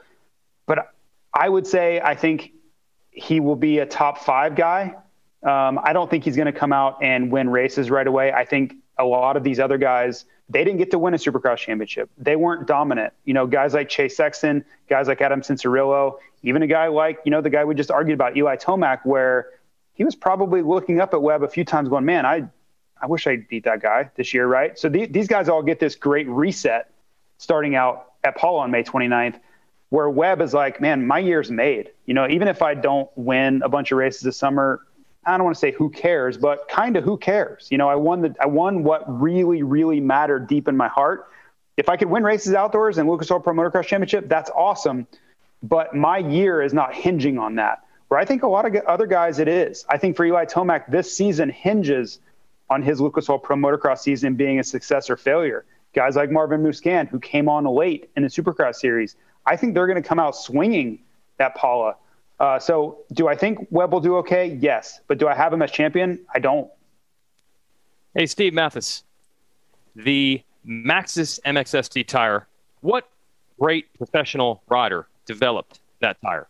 But 0.66 0.92
I 1.34 1.48
would 1.48 1.66
say 1.66 2.00
I 2.00 2.14
think 2.14 2.52
he 3.10 3.40
will 3.40 3.56
be 3.56 3.78
a 3.78 3.86
top 3.86 4.18
five 4.18 4.56
guy. 4.56 4.94
Um, 5.42 5.80
I 5.82 5.92
don't 5.92 6.10
think 6.10 6.24
he's 6.24 6.36
going 6.36 6.52
to 6.52 6.58
come 6.58 6.72
out 6.72 7.02
and 7.02 7.30
win 7.30 7.48
races 7.48 7.90
right 7.90 8.06
away. 8.06 8.32
I 8.32 8.44
think 8.44 8.74
a 8.98 9.04
lot 9.04 9.36
of 9.36 9.42
these 9.42 9.58
other 9.58 9.78
guys, 9.78 10.24
they 10.50 10.64
didn't 10.64 10.78
get 10.78 10.90
to 10.90 10.98
win 10.98 11.14
a 11.14 11.16
supercross 11.16 11.58
championship. 11.58 12.10
They 12.18 12.34
weren't 12.34 12.66
dominant. 12.66 13.12
You 13.24 13.34
know, 13.34 13.46
guys 13.46 13.72
like 13.72 13.88
Chase 13.88 14.16
Sexton, 14.16 14.64
guys 14.88 15.06
like 15.06 15.20
Adam 15.20 15.42
Cianciarulo, 15.42 16.18
even 16.42 16.62
a 16.62 16.66
guy 16.66 16.88
like, 16.88 17.20
you 17.24 17.30
know, 17.30 17.40
the 17.40 17.50
guy 17.50 17.64
we 17.64 17.74
just 17.74 17.90
argued 17.90 18.14
about, 18.14 18.36
Eli 18.36 18.56
Tomac, 18.56 19.00
where 19.04 19.50
he 19.94 20.04
was 20.04 20.16
probably 20.16 20.62
looking 20.62 21.00
up 21.00 21.14
at 21.14 21.22
Webb 21.22 21.44
a 21.44 21.48
few 21.48 21.64
times 21.64 21.88
going, 21.88 22.04
man, 22.04 22.26
I, 22.26 22.48
I 23.00 23.06
wish 23.06 23.26
I 23.26 23.36
beat 23.36 23.64
that 23.64 23.80
guy 23.80 24.10
this 24.16 24.34
year, 24.34 24.46
right? 24.46 24.76
So 24.78 24.88
the, 24.88 25.06
these 25.06 25.28
guys 25.28 25.48
all 25.48 25.62
get 25.62 25.78
this 25.78 25.94
great 25.94 26.26
reset 26.28 26.90
starting 27.38 27.76
out 27.76 28.12
at 28.24 28.36
Pala 28.36 28.60
on 28.60 28.70
May 28.72 28.82
29th, 28.82 29.38
where 29.90 30.10
Webb 30.10 30.40
is 30.40 30.52
like, 30.52 30.80
man, 30.80 31.06
my 31.06 31.20
year's 31.20 31.50
made. 31.50 31.90
You 32.06 32.14
know, 32.14 32.28
even 32.28 32.48
if 32.48 32.60
I 32.60 32.74
don't 32.74 33.08
win 33.14 33.62
a 33.62 33.68
bunch 33.68 33.92
of 33.92 33.98
races 33.98 34.22
this 34.22 34.36
summer, 34.36 34.80
I 35.24 35.36
don't 35.36 35.44
want 35.44 35.56
to 35.56 35.60
say 35.60 35.72
who 35.72 35.90
cares, 35.90 36.38
but 36.38 36.68
kind 36.68 36.96
of 36.96 37.04
who 37.04 37.16
cares. 37.16 37.68
You 37.70 37.78
know, 37.78 37.88
I 37.88 37.94
won 37.94 38.22
the 38.22 38.34
I 38.40 38.46
won 38.46 38.82
what 38.84 39.04
really 39.20 39.62
really 39.62 40.00
mattered 40.00 40.48
deep 40.48 40.66
in 40.66 40.76
my 40.76 40.88
heart. 40.88 41.28
If 41.76 41.88
I 41.88 41.96
could 41.96 42.08
win 42.08 42.24
races 42.24 42.54
outdoors 42.54 42.98
and 42.98 43.08
Lucas 43.08 43.30
Oil 43.30 43.40
Pro 43.40 43.54
Motocross 43.54 43.86
Championship, 43.86 44.28
that's 44.28 44.50
awesome. 44.50 45.06
But 45.62 45.94
my 45.94 46.18
year 46.18 46.62
is 46.62 46.72
not 46.72 46.94
hinging 46.94 47.38
on 47.38 47.56
that. 47.56 47.84
Where 48.08 48.18
I 48.18 48.24
think 48.24 48.42
a 48.42 48.48
lot 48.48 48.66
of 48.66 48.74
other 48.86 49.06
guys 49.06 49.38
it 49.38 49.46
is. 49.46 49.84
I 49.88 49.96
think 49.96 50.16
for 50.16 50.24
Eli 50.24 50.44
Tomac, 50.44 50.90
this 50.90 51.16
season 51.16 51.48
hinges 51.48 52.18
on 52.68 52.82
his 52.82 53.00
Lucas 53.00 53.28
Oil 53.28 53.38
Pro 53.38 53.56
Motocross 53.56 53.98
season 53.98 54.34
being 54.34 54.58
a 54.58 54.64
success 54.64 55.10
or 55.10 55.16
failure. 55.16 55.64
Guys 55.92 56.16
like 56.16 56.30
Marvin 56.30 56.62
Musquin, 56.62 57.08
who 57.08 57.18
came 57.18 57.48
on 57.48 57.64
late 57.64 58.10
in 58.16 58.22
the 58.22 58.28
Supercross 58.28 58.76
series, 58.76 59.16
I 59.46 59.56
think 59.56 59.74
they're 59.74 59.86
going 59.86 60.00
to 60.00 60.08
come 60.08 60.18
out 60.18 60.36
swinging 60.36 61.00
that 61.38 61.54
Pala. 61.54 61.96
Uh, 62.40 62.58
so, 62.58 63.04
do 63.12 63.28
I 63.28 63.36
think 63.36 63.66
Webb 63.70 63.92
will 63.92 64.00
do 64.00 64.16
okay? 64.16 64.58
Yes, 64.60 65.00
but 65.06 65.18
do 65.18 65.28
I 65.28 65.34
have 65.34 65.52
him 65.52 65.60
as 65.60 65.70
champion? 65.70 66.18
I 66.34 66.38
don't. 66.38 66.70
Hey, 68.14 68.24
Steve 68.24 68.54
Matthes, 68.54 69.04
the 69.94 70.42
Maxxis 70.66 71.38
MXST 71.42 72.06
tire. 72.06 72.48
What 72.80 73.08
great 73.58 73.92
professional 73.98 74.62
rider 74.68 75.06
developed 75.26 75.80
that 76.00 76.16
tire? 76.22 76.48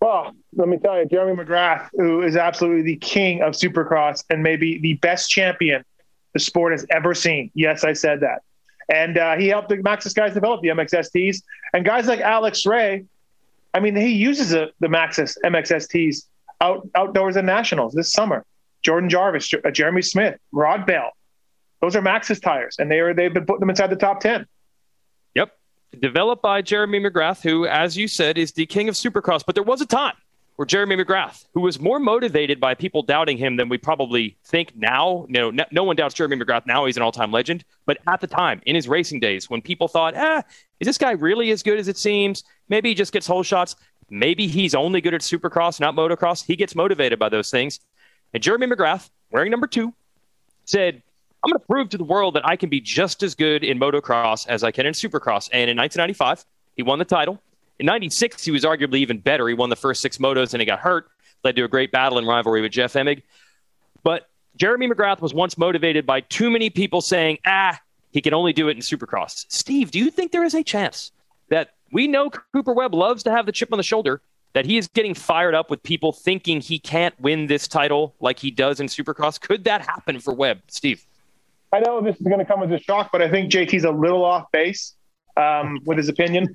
Well, 0.00 0.34
let 0.54 0.68
me 0.68 0.78
tell 0.78 0.98
you, 0.98 1.06
Jeremy 1.06 1.42
McGrath, 1.42 1.88
who 1.92 2.22
is 2.22 2.36
absolutely 2.36 2.82
the 2.82 2.96
king 2.96 3.42
of 3.42 3.52
Supercross 3.52 4.24
and 4.30 4.42
maybe 4.42 4.78
the 4.78 4.94
best 4.94 5.28
champion 5.28 5.84
the 6.32 6.40
sport 6.40 6.72
has 6.72 6.86
ever 6.90 7.14
seen. 7.14 7.50
Yes, 7.54 7.84
I 7.84 7.92
said 7.92 8.20
that. 8.20 8.42
And 8.88 9.18
uh, 9.18 9.36
he 9.36 9.48
helped 9.48 9.68
the 9.68 9.76
Maxxis 9.76 10.14
guys 10.14 10.32
develop 10.32 10.62
the 10.62 10.68
MXSTs. 10.68 11.42
And 11.74 11.84
guys 11.84 12.06
like 12.06 12.20
Alex 12.20 12.64
Ray, 12.64 13.04
I 13.74 13.80
mean, 13.80 13.96
he 13.96 14.08
uses 14.08 14.52
a, 14.52 14.68
the 14.80 14.88
Maxxis 14.88 15.36
MXSTs 15.44 16.24
out, 16.60 16.88
outdoors 16.94 17.36
and 17.36 17.46
nationals 17.46 17.94
this 17.94 18.12
summer. 18.12 18.44
Jordan 18.82 19.10
Jarvis, 19.10 19.52
uh, 19.52 19.70
Jeremy 19.70 20.02
Smith, 20.02 20.38
Rod 20.52 20.86
Bell. 20.86 21.10
Those 21.80 21.94
are 21.96 22.02
Maxxis 22.02 22.40
tires, 22.40 22.76
and 22.78 22.90
they 22.90 23.00
are 23.00 23.14
they've 23.14 23.32
been 23.32 23.46
putting 23.46 23.60
them 23.60 23.70
inside 23.70 23.88
the 23.88 23.96
top 23.96 24.20
ten. 24.20 24.46
Yep, 25.34 25.50
developed 26.00 26.42
by 26.42 26.62
Jeremy 26.62 27.00
McGrath, 27.00 27.42
who, 27.42 27.66
as 27.66 27.96
you 27.96 28.08
said, 28.08 28.38
is 28.38 28.52
the 28.52 28.66
king 28.66 28.88
of 28.88 28.94
Supercross. 28.94 29.42
But 29.44 29.54
there 29.54 29.64
was 29.64 29.80
a 29.80 29.86
time 29.86 30.14
where 30.56 30.66
Jeremy 30.66 30.96
McGrath, 30.96 31.46
who 31.54 31.60
was 31.60 31.78
more 31.78 32.00
motivated 32.00 32.58
by 32.58 32.74
people 32.74 33.02
doubting 33.02 33.38
him 33.38 33.56
than 33.56 33.68
we 33.68 33.78
probably 33.78 34.36
think 34.44 34.74
now. 34.76 35.24
No, 35.28 35.52
no 35.70 35.84
one 35.84 35.94
doubts 35.94 36.14
Jeremy 36.14 36.36
McGrath 36.36 36.66
now; 36.66 36.84
he's 36.86 36.96
an 36.96 37.02
all-time 37.02 37.30
legend. 37.30 37.64
But 37.86 37.98
at 38.08 38.20
the 38.20 38.26
time, 38.26 38.60
in 38.66 38.74
his 38.74 38.88
racing 38.88 39.20
days, 39.20 39.48
when 39.48 39.62
people 39.62 39.86
thought, 39.86 40.14
"Ah, 40.16 40.42
is 40.80 40.86
this 40.86 40.98
guy 40.98 41.12
really 41.12 41.50
as 41.50 41.62
good 41.62 41.78
as 41.78 41.88
it 41.88 41.98
seems?" 41.98 42.44
Maybe 42.68 42.90
he 42.90 42.94
just 42.94 43.12
gets 43.12 43.26
whole 43.26 43.42
shots. 43.42 43.76
Maybe 44.10 44.46
he's 44.46 44.74
only 44.74 45.00
good 45.00 45.14
at 45.14 45.20
Supercross, 45.20 45.80
not 45.80 45.94
motocross. 45.94 46.44
He 46.44 46.56
gets 46.56 46.74
motivated 46.74 47.18
by 47.18 47.28
those 47.28 47.50
things. 47.50 47.80
And 48.32 48.42
Jeremy 48.42 48.66
McGrath, 48.66 49.10
wearing 49.30 49.50
number 49.50 49.66
two, 49.66 49.94
said, 50.64 51.02
I'm 51.42 51.50
going 51.50 51.60
to 51.60 51.66
prove 51.66 51.88
to 51.90 51.98
the 51.98 52.04
world 52.04 52.34
that 52.34 52.46
I 52.46 52.56
can 52.56 52.68
be 52.68 52.80
just 52.80 53.22
as 53.22 53.34
good 53.34 53.64
in 53.64 53.78
motocross 53.78 54.46
as 54.48 54.64
I 54.64 54.70
can 54.70 54.86
in 54.86 54.92
supercross. 54.92 55.48
And 55.52 55.70
in 55.70 55.76
1995, 55.76 56.44
he 56.76 56.82
won 56.82 56.98
the 56.98 57.04
title. 57.04 57.40
In 57.78 57.86
96, 57.86 58.44
he 58.44 58.50
was 58.50 58.64
arguably 58.64 58.98
even 58.98 59.18
better. 59.18 59.46
He 59.46 59.54
won 59.54 59.70
the 59.70 59.76
first 59.76 60.00
six 60.00 60.18
motos 60.18 60.52
and 60.52 60.60
he 60.60 60.66
got 60.66 60.80
hurt, 60.80 61.08
led 61.44 61.54
to 61.56 61.64
a 61.64 61.68
great 61.68 61.92
battle 61.92 62.18
and 62.18 62.26
rivalry 62.26 62.60
with 62.60 62.72
Jeff 62.72 62.94
Emig. 62.94 63.22
But 64.02 64.28
Jeremy 64.56 64.88
McGrath 64.88 65.20
was 65.20 65.32
once 65.32 65.56
motivated 65.56 66.06
by 66.06 66.22
too 66.22 66.50
many 66.50 66.70
people 66.70 67.00
saying, 67.00 67.38
ah, 67.46 67.78
he 68.10 68.20
can 68.20 68.34
only 68.34 68.52
do 68.52 68.68
it 68.68 68.76
in 68.76 68.78
supercross. 68.78 69.44
Steve, 69.48 69.90
do 69.90 69.98
you 69.98 70.10
think 70.10 70.32
there 70.32 70.44
is 70.44 70.54
a 70.54 70.62
chance 70.62 71.12
that 71.48 71.74
we 71.92 72.06
know 72.06 72.30
Cooper 72.52 72.72
Webb 72.72 72.94
loves 72.94 73.22
to 73.24 73.30
have 73.30 73.46
the 73.46 73.52
chip 73.52 73.72
on 73.72 73.78
the 73.78 73.82
shoulder, 73.82 74.20
that 74.54 74.64
he 74.64 74.78
is 74.78 74.88
getting 74.88 75.14
fired 75.14 75.54
up 75.54 75.70
with 75.70 75.82
people 75.82 76.12
thinking 76.12 76.60
he 76.60 76.78
can't 76.78 77.18
win 77.20 77.46
this 77.46 77.68
title 77.68 78.14
like 78.20 78.38
he 78.38 78.50
does 78.50 78.80
in 78.80 78.86
supercross? 78.86 79.40
Could 79.40 79.64
that 79.64 79.82
happen 79.82 80.20
for 80.20 80.34
Webb, 80.34 80.62
Steve? 80.68 81.06
I 81.72 81.80
know 81.80 82.00
this 82.00 82.16
is 82.16 82.26
going 82.26 82.38
to 82.38 82.44
come 82.44 82.62
as 82.62 82.70
a 82.70 82.82
shock, 82.82 83.10
but 83.12 83.20
I 83.20 83.30
think 83.30 83.52
JT's 83.52 83.84
a 83.84 83.90
little 83.90 84.24
off 84.24 84.50
base 84.52 84.94
um, 85.36 85.78
with 85.84 85.98
his 85.98 86.08
opinion. 86.08 86.48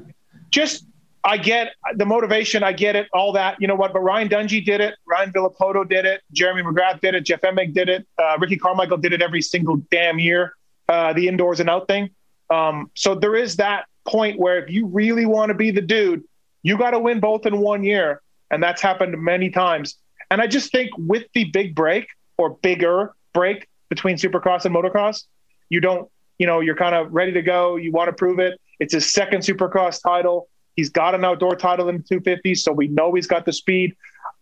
Just, 0.50 0.84
I 1.24 1.38
get 1.38 1.74
the 1.96 2.04
motivation. 2.04 2.62
I 2.62 2.72
get 2.72 2.94
it, 2.94 3.08
all 3.14 3.32
that. 3.32 3.60
You 3.60 3.68
know 3.68 3.74
what? 3.74 3.92
But 3.92 4.00
Ryan 4.00 4.28
Dungey 4.28 4.64
did 4.64 4.80
it. 4.80 4.94
Ryan 5.06 5.32
Villopoto 5.32 5.88
did 5.88 6.04
it. 6.04 6.20
Jeremy 6.32 6.62
McGrath 6.62 7.00
did 7.00 7.14
it. 7.14 7.24
Jeff 7.24 7.40
Emig 7.40 7.72
did 7.72 7.88
it. 7.88 8.06
Uh, 8.18 8.36
Ricky 8.38 8.56
Carmichael 8.56 8.98
did 8.98 9.12
it 9.12 9.22
every 9.22 9.42
single 9.42 9.76
damn 9.90 10.18
year, 10.18 10.54
uh, 10.90 11.14
the 11.14 11.28
indoors 11.28 11.60
and 11.60 11.70
out 11.70 11.88
thing. 11.88 12.10
Um, 12.50 12.90
so 12.94 13.14
there 13.14 13.36
is 13.36 13.56
that 13.56 13.86
point 14.06 14.38
where 14.38 14.62
if 14.62 14.68
you 14.68 14.86
really 14.86 15.24
want 15.24 15.48
to 15.48 15.54
be 15.54 15.70
the 15.70 15.80
dude, 15.80 16.24
you 16.62 16.76
got 16.76 16.90
to 16.90 16.98
win 16.98 17.20
both 17.20 17.46
in 17.46 17.58
one 17.60 17.84
year. 17.84 18.20
And 18.50 18.62
that's 18.62 18.82
happened 18.82 19.16
many 19.22 19.48
times. 19.48 19.96
And 20.30 20.42
I 20.42 20.46
just 20.46 20.72
think 20.72 20.90
with 20.98 21.24
the 21.32 21.44
big 21.44 21.74
break 21.74 22.08
or 22.36 22.50
bigger 22.50 23.14
break 23.32 23.68
between 23.88 24.16
supercross 24.16 24.64
and 24.64 24.74
motocross. 24.74 25.24
You 25.68 25.80
don't, 25.80 26.08
you 26.38 26.46
know, 26.46 26.60
you're 26.60 26.76
kind 26.76 26.94
of 26.94 27.12
ready 27.12 27.32
to 27.32 27.42
go. 27.42 27.76
You 27.76 27.92
want 27.92 28.08
to 28.08 28.12
prove 28.12 28.38
it. 28.38 28.58
It's 28.78 28.94
his 28.94 29.12
second 29.12 29.40
supercross 29.40 30.02
title. 30.02 30.48
He's 30.74 30.88
got 30.88 31.14
an 31.14 31.24
outdoor 31.24 31.56
title 31.56 31.88
in 31.88 31.98
the 31.98 32.02
250, 32.02 32.54
so 32.54 32.72
we 32.72 32.88
know 32.88 33.12
he's 33.12 33.26
got 33.26 33.44
the 33.44 33.52
speed. 33.52 33.94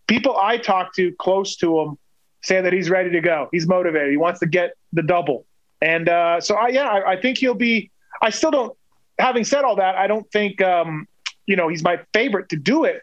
People 0.07 0.37
I 0.37 0.57
talk 0.57 0.95
to 0.95 1.11
close 1.13 1.57
to 1.57 1.79
him 1.79 1.97
say 2.41 2.61
that 2.61 2.71
he's 2.71 2.89
ready 2.89 3.09
to 3.11 3.19
go. 3.19 3.49
He's 3.51 3.67
motivated. 3.67 4.11
He 4.11 4.17
wants 4.17 4.39
to 4.39 4.45
get 4.45 4.71
the 4.93 5.03
double. 5.03 5.45
And 5.81 6.09
uh, 6.09 6.41
so, 6.41 6.55
I, 6.55 6.69
yeah, 6.69 6.87
I, 6.87 7.11
I, 7.11 7.21
think 7.21 7.37
he'll 7.37 7.53
be. 7.53 7.91
I 8.21 8.29
still 8.31 8.51
don't. 8.51 8.77
Having 9.17 9.45
said 9.45 9.63
all 9.63 9.77
that, 9.77 9.95
I 9.95 10.07
don't 10.07 10.29
think 10.31 10.61
um, 10.61 11.07
you 11.45 11.55
know 11.55 11.67
he's 11.67 11.83
my 11.83 11.99
favorite 12.13 12.49
to 12.49 12.57
do 12.57 12.83
it, 12.83 13.01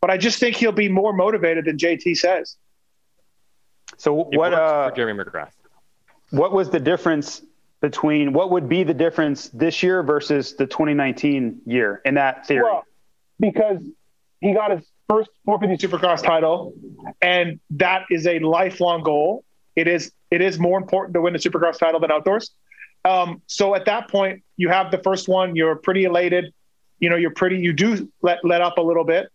but 0.00 0.10
I 0.10 0.18
just 0.18 0.38
think 0.38 0.56
he'll 0.56 0.72
be 0.72 0.88
more 0.88 1.12
motivated 1.12 1.64
than 1.64 1.78
JT 1.78 2.16
says. 2.16 2.56
So 3.96 4.12
what? 4.12 4.52
Uh, 4.52 4.90
Jeremy 4.94 5.22
McGrath 5.24 5.52
what 6.30 6.52
was 6.52 6.70
the 6.70 6.80
difference 6.80 7.42
between 7.80 8.32
what 8.32 8.50
would 8.50 8.68
be 8.68 8.82
the 8.82 8.94
difference 8.94 9.48
this 9.50 9.82
year 9.82 10.02
versus 10.02 10.56
the 10.56 10.66
2019 10.66 11.60
year 11.66 12.02
in 12.04 12.14
that 12.14 12.46
theory? 12.46 12.64
Well, 12.64 12.84
because 13.38 13.78
he 14.40 14.52
got 14.52 14.72
his 14.72 14.86
first 15.08 15.30
450 15.44 15.86
Supercross 15.86 16.22
title, 16.22 16.74
and 17.22 17.60
that 17.70 18.04
is 18.10 18.26
a 18.26 18.40
lifelong 18.40 19.02
goal. 19.02 19.44
It 19.78 19.88
is 19.88 20.12
it 20.30 20.40
is 20.40 20.58
more 20.58 20.78
important 20.78 21.14
to 21.14 21.20
win 21.22 21.32
the 21.32 21.38
Supercross 21.38 21.78
title 21.78 22.00
than 22.00 22.10
outdoors. 22.10 22.50
Um, 23.04 23.42
so 23.46 23.74
at 23.74 23.84
that 23.86 24.10
point, 24.10 24.42
you 24.56 24.68
have 24.68 24.90
the 24.90 24.98
first 24.98 25.28
one. 25.28 25.56
You're 25.56 25.76
pretty 25.76 26.04
elated. 26.04 26.52
You 26.98 27.10
know, 27.10 27.16
you're 27.16 27.36
pretty. 27.42 27.58
You 27.58 27.72
do 27.72 28.10
let 28.22 28.38
let 28.44 28.60
up 28.60 28.78
a 28.78 28.82
little 28.82 29.04
bit. 29.04 29.28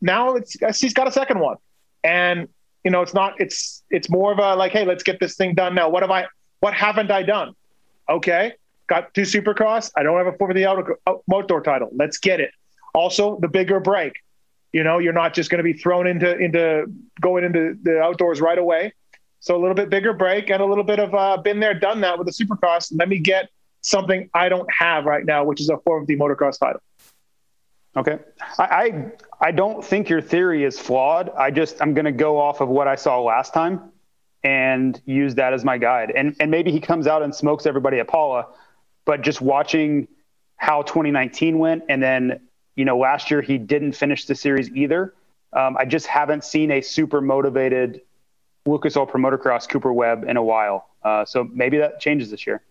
Now 0.00 0.34
it's 0.34 0.56
he's 0.80 0.94
got 0.94 1.06
a 1.08 1.12
second 1.12 1.38
one, 1.40 1.56
and 2.04 2.48
you 2.86 2.92
know, 2.92 3.02
it's 3.02 3.14
not, 3.14 3.34
it's, 3.40 3.82
it's 3.90 4.08
more 4.08 4.30
of 4.30 4.38
a 4.38 4.54
like, 4.54 4.70
Hey, 4.70 4.84
let's 4.84 5.02
get 5.02 5.18
this 5.18 5.34
thing 5.34 5.56
done 5.56 5.74
now. 5.74 5.88
What 5.88 6.04
have 6.04 6.10
I, 6.12 6.26
what 6.60 6.72
haven't 6.72 7.10
I 7.10 7.24
done? 7.24 7.52
Okay. 8.08 8.52
Got 8.86 9.12
two 9.12 9.22
supercross. 9.22 9.90
I 9.96 10.04
don't 10.04 10.16
have 10.16 10.32
a 10.32 10.38
for 10.38 10.54
the 10.54 10.66
outdoor 10.66 11.62
title. 11.62 11.90
Let's 11.92 12.18
get 12.18 12.38
it. 12.38 12.52
Also 12.94 13.40
the 13.40 13.48
bigger 13.48 13.80
break. 13.80 14.22
You 14.72 14.84
know, 14.84 14.98
you're 14.98 15.12
not 15.12 15.34
just 15.34 15.50
going 15.50 15.58
to 15.58 15.64
be 15.64 15.72
thrown 15.72 16.06
into, 16.06 16.38
into 16.38 16.86
going 17.20 17.42
into 17.42 17.76
the 17.82 18.00
outdoors 18.00 18.40
right 18.40 18.56
away. 18.56 18.94
So 19.46 19.54
a 19.54 19.60
little 19.60 19.76
bit 19.76 19.90
bigger 19.90 20.12
break 20.12 20.50
and 20.50 20.60
a 20.60 20.66
little 20.66 20.82
bit 20.82 20.98
of 20.98 21.14
uh, 21.14 21.36
been 21.36 21.60
there, 21.60 21.72
done 21.72 22.00
that 22.00 22.18
with 22.18 22.26
the 22.26 22.32
supercross. 22.32 22.92
Let 22.92 23.08
me 23.08 23.20
get 23.20 23.48
something 23.80 24.28
I 24.34 24.48
don't 24.48 24.68
have 24.76 25.04
right 25.04 25.24
now, 25.24 25.44
which 25.44 25.60
is 25.60 25.68
a 25.68 25.76
450 25.76 26.16
motocross 26.16 26.58
title. 26.58 26.80
Okay. 27.96 28.18
I, 28.58 28.64
I, 28.64 29.12
I 29.40 29.50
don't 29.52 29.84
think 29.84 30.08
your 30.08 30.20
theory 30.20 30.64
is 30.64 30.80
flawed. 30.80 31.30
I 31.38 31.52
just 31.52 31.80
I'm 31.80 31.94
going 31.94 32.06
to 32.06 32.12
go 32.12 32.40
off 32.40 32.60
of 32.60 32.68
what 32.68 32.88
I 32.88 32.96
saw 32.96 33.22
last 33.22 33.54
time 33.54 33.92
and 34.42 35.00
use 35.04 35.36
that 35.36 35.52
as 35.52 35.64
my 35.64 35.78
guide. 35.78 36.10
And 36.16 36.34
and 36.40 36.50
maybe 36.50 36.72
he 36.72 36.80
comes 36.80 37.06
out 37.06 37.22
and 37.22 37.32
smokes 37.32 37.66
everybody 37.66 38.00
at 38.00 38.08
Pala, 38.08 38.48
but 39.04 39.20
just 39.20 39.40
watching 39.40 40.08
how 40.56 40.82
2019 40.82 41.60
went 41.60 41.84
and 41.88 42.02
then 42.02 42.40
you 42.74 42.84
know 42.84 42.98
last 42.98 43.30
year 43.30 43.42
he 43.42 43.58
didn't 43.58 43.92
finish 43.92 44.24
the 44.24 44.34
series 44.34 44.70
either. 44.70 45.14
Um, 45.52 45.76
I 45.78 45.84
just 45.84 46.08
haven't 46.08 46.42
seen 46.42 46.72
a 46.72 46.80
super 46.80 47.20
motivated 47.20 48.00
Lucas 48.66 48.96
Oil 48.96 49.06
Pro 49.06 49.20
Motocross 49.20 49.68
Cooper 49.68 49.92
Webb 49.92 50.24
in 50.24 50.36
a 50.36 50.42
while. 50.42 50.88
Uh, 51.02 51.24
so 51.24 51.44
maybe 51.52 51.78
that 51.78 52.00
changes 52.00 52.30
this 52.30 52.46
year. 52.46 52.62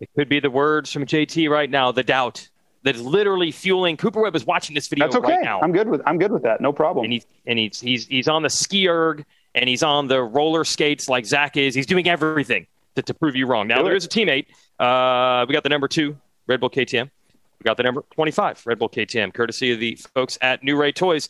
It 0.00 0.10
could 0.14 0.28
be 0.28 0.40
the 0.40 0.50
words 0.50 0.92
from 0.92 1.06
JT 1.06 1.48
right 1.48 1.70
now, 1.70 1.90
the 1.92 2.02
doubt 2.02 2.48
that 2.82 2.94
is 2.94 3.02
literally 3.02 3.50
fueling. 3.50 3.96
Cooper 3.96 4.20
Webb 4.20 4.36
is 4.36 4.46
watching 4.46 4.74
this 4.74 4.88
video 4.88 5.06
That's 5.06 5.16
okay. 5.16 5.32
right 5.36 5.44
now. 5.44 5.60
I'm 5.60 5.72
good 5.72 5.88
with 5.88 6.02
I'm 6.06 6.18
good 6.18 6.30
with 6.30 6.42
that. 6.42 6.60
No 6.60 6.72
problem. 6.72 7.04
And 7.04 7.12
he's 7.12 7.26
and 7.46 7.58
he's 7.58 7.80
he's 7.80 8.06
he's 8.06 8.28
on 8.28 8.42
the 8.42 8.50
ski 8.50 8.88
erg 8.88 9.24
and 9.54 9.68
he's 9.68 9.82
on 9.82 10.06
the 10.06 10.22
roller 10.22 10.64
skates 10.64 11.08
like 11.08 11.26
Zach 11.26 11.56
is. 11.56 11.74
He's 11.74 11.86
doing 11.86 12.08
everything 12.08 12.66
to, 12.94 13.02
to 13.02 13.14
prove 13.14 13.34
you 13.34 13.46
wrong. 13.46 13.66
Now 13.66 13.82
there 13.82 13.96
is 13.96 14.04
a 14.04 14.08
teammate. 14.08 14.46
Uh, 14.78 15.46
we 15.48 15.52
got 15.54 15.62
the 15.62 15.68
number 15.68 15.88
two 15.88 16.16
Red 16.46 16.60
Bull 16.60 16.70
KTM. 16.70 17.10
We 17.58 17.64
got 17.64 17.76
the 17.76 17.82
number 17.82 18.04
25 18.12 18.62
Red 18.66 18.78
Bull 18.78 18.88
KTM, 18.88 19.32
courtesy 19.32 19.72
of 19.72 19.80
the 19.80 19.96
folks 20.14 20.38
at 20.40 20.62
New 20.62 20.76
Ray 20.76 20.92
Toys. 20.92 21.28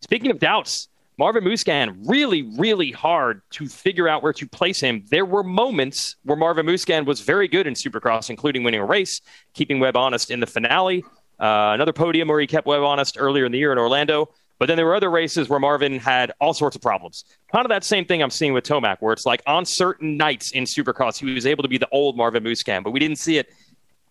Speaking 0.00 0.30
of 0.30 0.38
doubts, 0.38 0.88
Marvin 1.18 1.42
Musquin, 1.42 1.98
really, 2.08 2.42
really 2.56 2.92
hard 2.92 3.42
to 3.50 3.66
figure 3.66 4.08
out 4.08 4.22
where 4.22 4.32
to 4.32 4.46
place 4.46 4.80
him. 4.80 5.04
There 5.10 5.24
were 5.24 5.42
moments 5.42 6.14
where 6.22 6.36
Marvin 6.36 6.64
Musquin 6.64 7.06
was 7.06 7.20
very 7.20 7.48
good 7.48 7.66
in 7.66 7.74
Supercross, 7.74 8.30
including 8.30 8.62
winning 8.62 8.78
a 8.78 8.84
race, 8.84 9.20
keeping 9.52 9.80
Webb 9.80 9.96
honest 9.96 10.30
in 10.30 10.38
the 10.38 10.46
finale. 10.46 11.04
Uh, 11.40 11.74
another 11.74 11.92
podium 11.92 12.28
where 12.28 12.38
he 12.38 12.46
kept 12.46 12.68
Webb 12.68 12.82
honest 12.82 13.16
earlier 13.18 13.44
in 13.44 13.50
the 13.50 13.58
year 13.58 13.72
in 13.72 13.78
Orlando. 13.78 14.32
But 14.60 14.66
then 14.66 14.76
there 14.76 14.86
were 14.86 14.94
other 14.94 15.10
races 15.10 15.48
where 15.48 15.58
Marvin 15.58 15.98
had 15.98 16.32
all 16.40 16.54
sorts 16.54 16.76
of 16.76 16.82
problems. 16.82 17.24
Kind 17.50 17.64
of 17.64 17.70
that 17.70 17.82
same 17.82 18.04
thing 18.04 18.22
I'm 18.22 18.30
seeing 18.30 18.52
with 18.52 18.64
Tomac, 18.64 18.98
where 19.00 19.12
it's 19.12 19.26
like 19.26 19.42
on 19.46 19.64
certain 19.64 20.16
nights 20.16 20.52
in 20.52 20.64
Supercross, 20.64 21.18
he 21.18 21.32
was 21.32 21.46
able 21.46 21.62
to 21.64 21.68
be 21.68 21.78
the 21.78 21.88
old 21.90 22.16
Marvin 22.16 22.44
Musquin, 22.44 22.84
but 22.84 22.92
we 22.92 23.00
didn't 23.00 23.18
see 23.18 23.38
it 23.38 23.52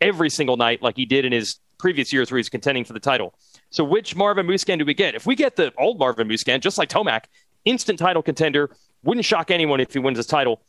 every 0.02 0.30
single 0.30 0.58
night 0.58 0.82
like 0.82 0.96
he 0.98 1.06
did 1.06 1.24
in 1.24 1.32
his 1.32 1.60
previous 1.78 2.12
years 2.12 2.32
where 2.32 2.38
he's 2.38 2.50
contending 2.50 2.84
for 2.84 2.94
the 2.94 3.00
title. 3.00 3.34
So 3.70 3.84
which 3.84 4.16
Marvin 4.16 4.48
Musquin 4.48 4.80
do 4.80 4.86
we 4.86 4.94
get? 4.94 5.16
If 5.16 5.26
we 5.26 5.36
get 5.36 5.56
the 5.56 5.74
old 5.78 6.00
Marvin 6.00 6.28
Musquin, 6.28 6.62
just 6.62 6.78
like 6.78 6.90
Tomac, 6.90 7.26
instant 7.66 8.00
title 8.00 8.24
contender, 8.24 8.76
wouldn't 9.04 9.26
shock 9.26 9.52
anyone 9.52 9.80
if 9.80 9.94
he 9.94 10.00
wins 10.00 10.18
his 10.18 10.26
title. 10.26 10.62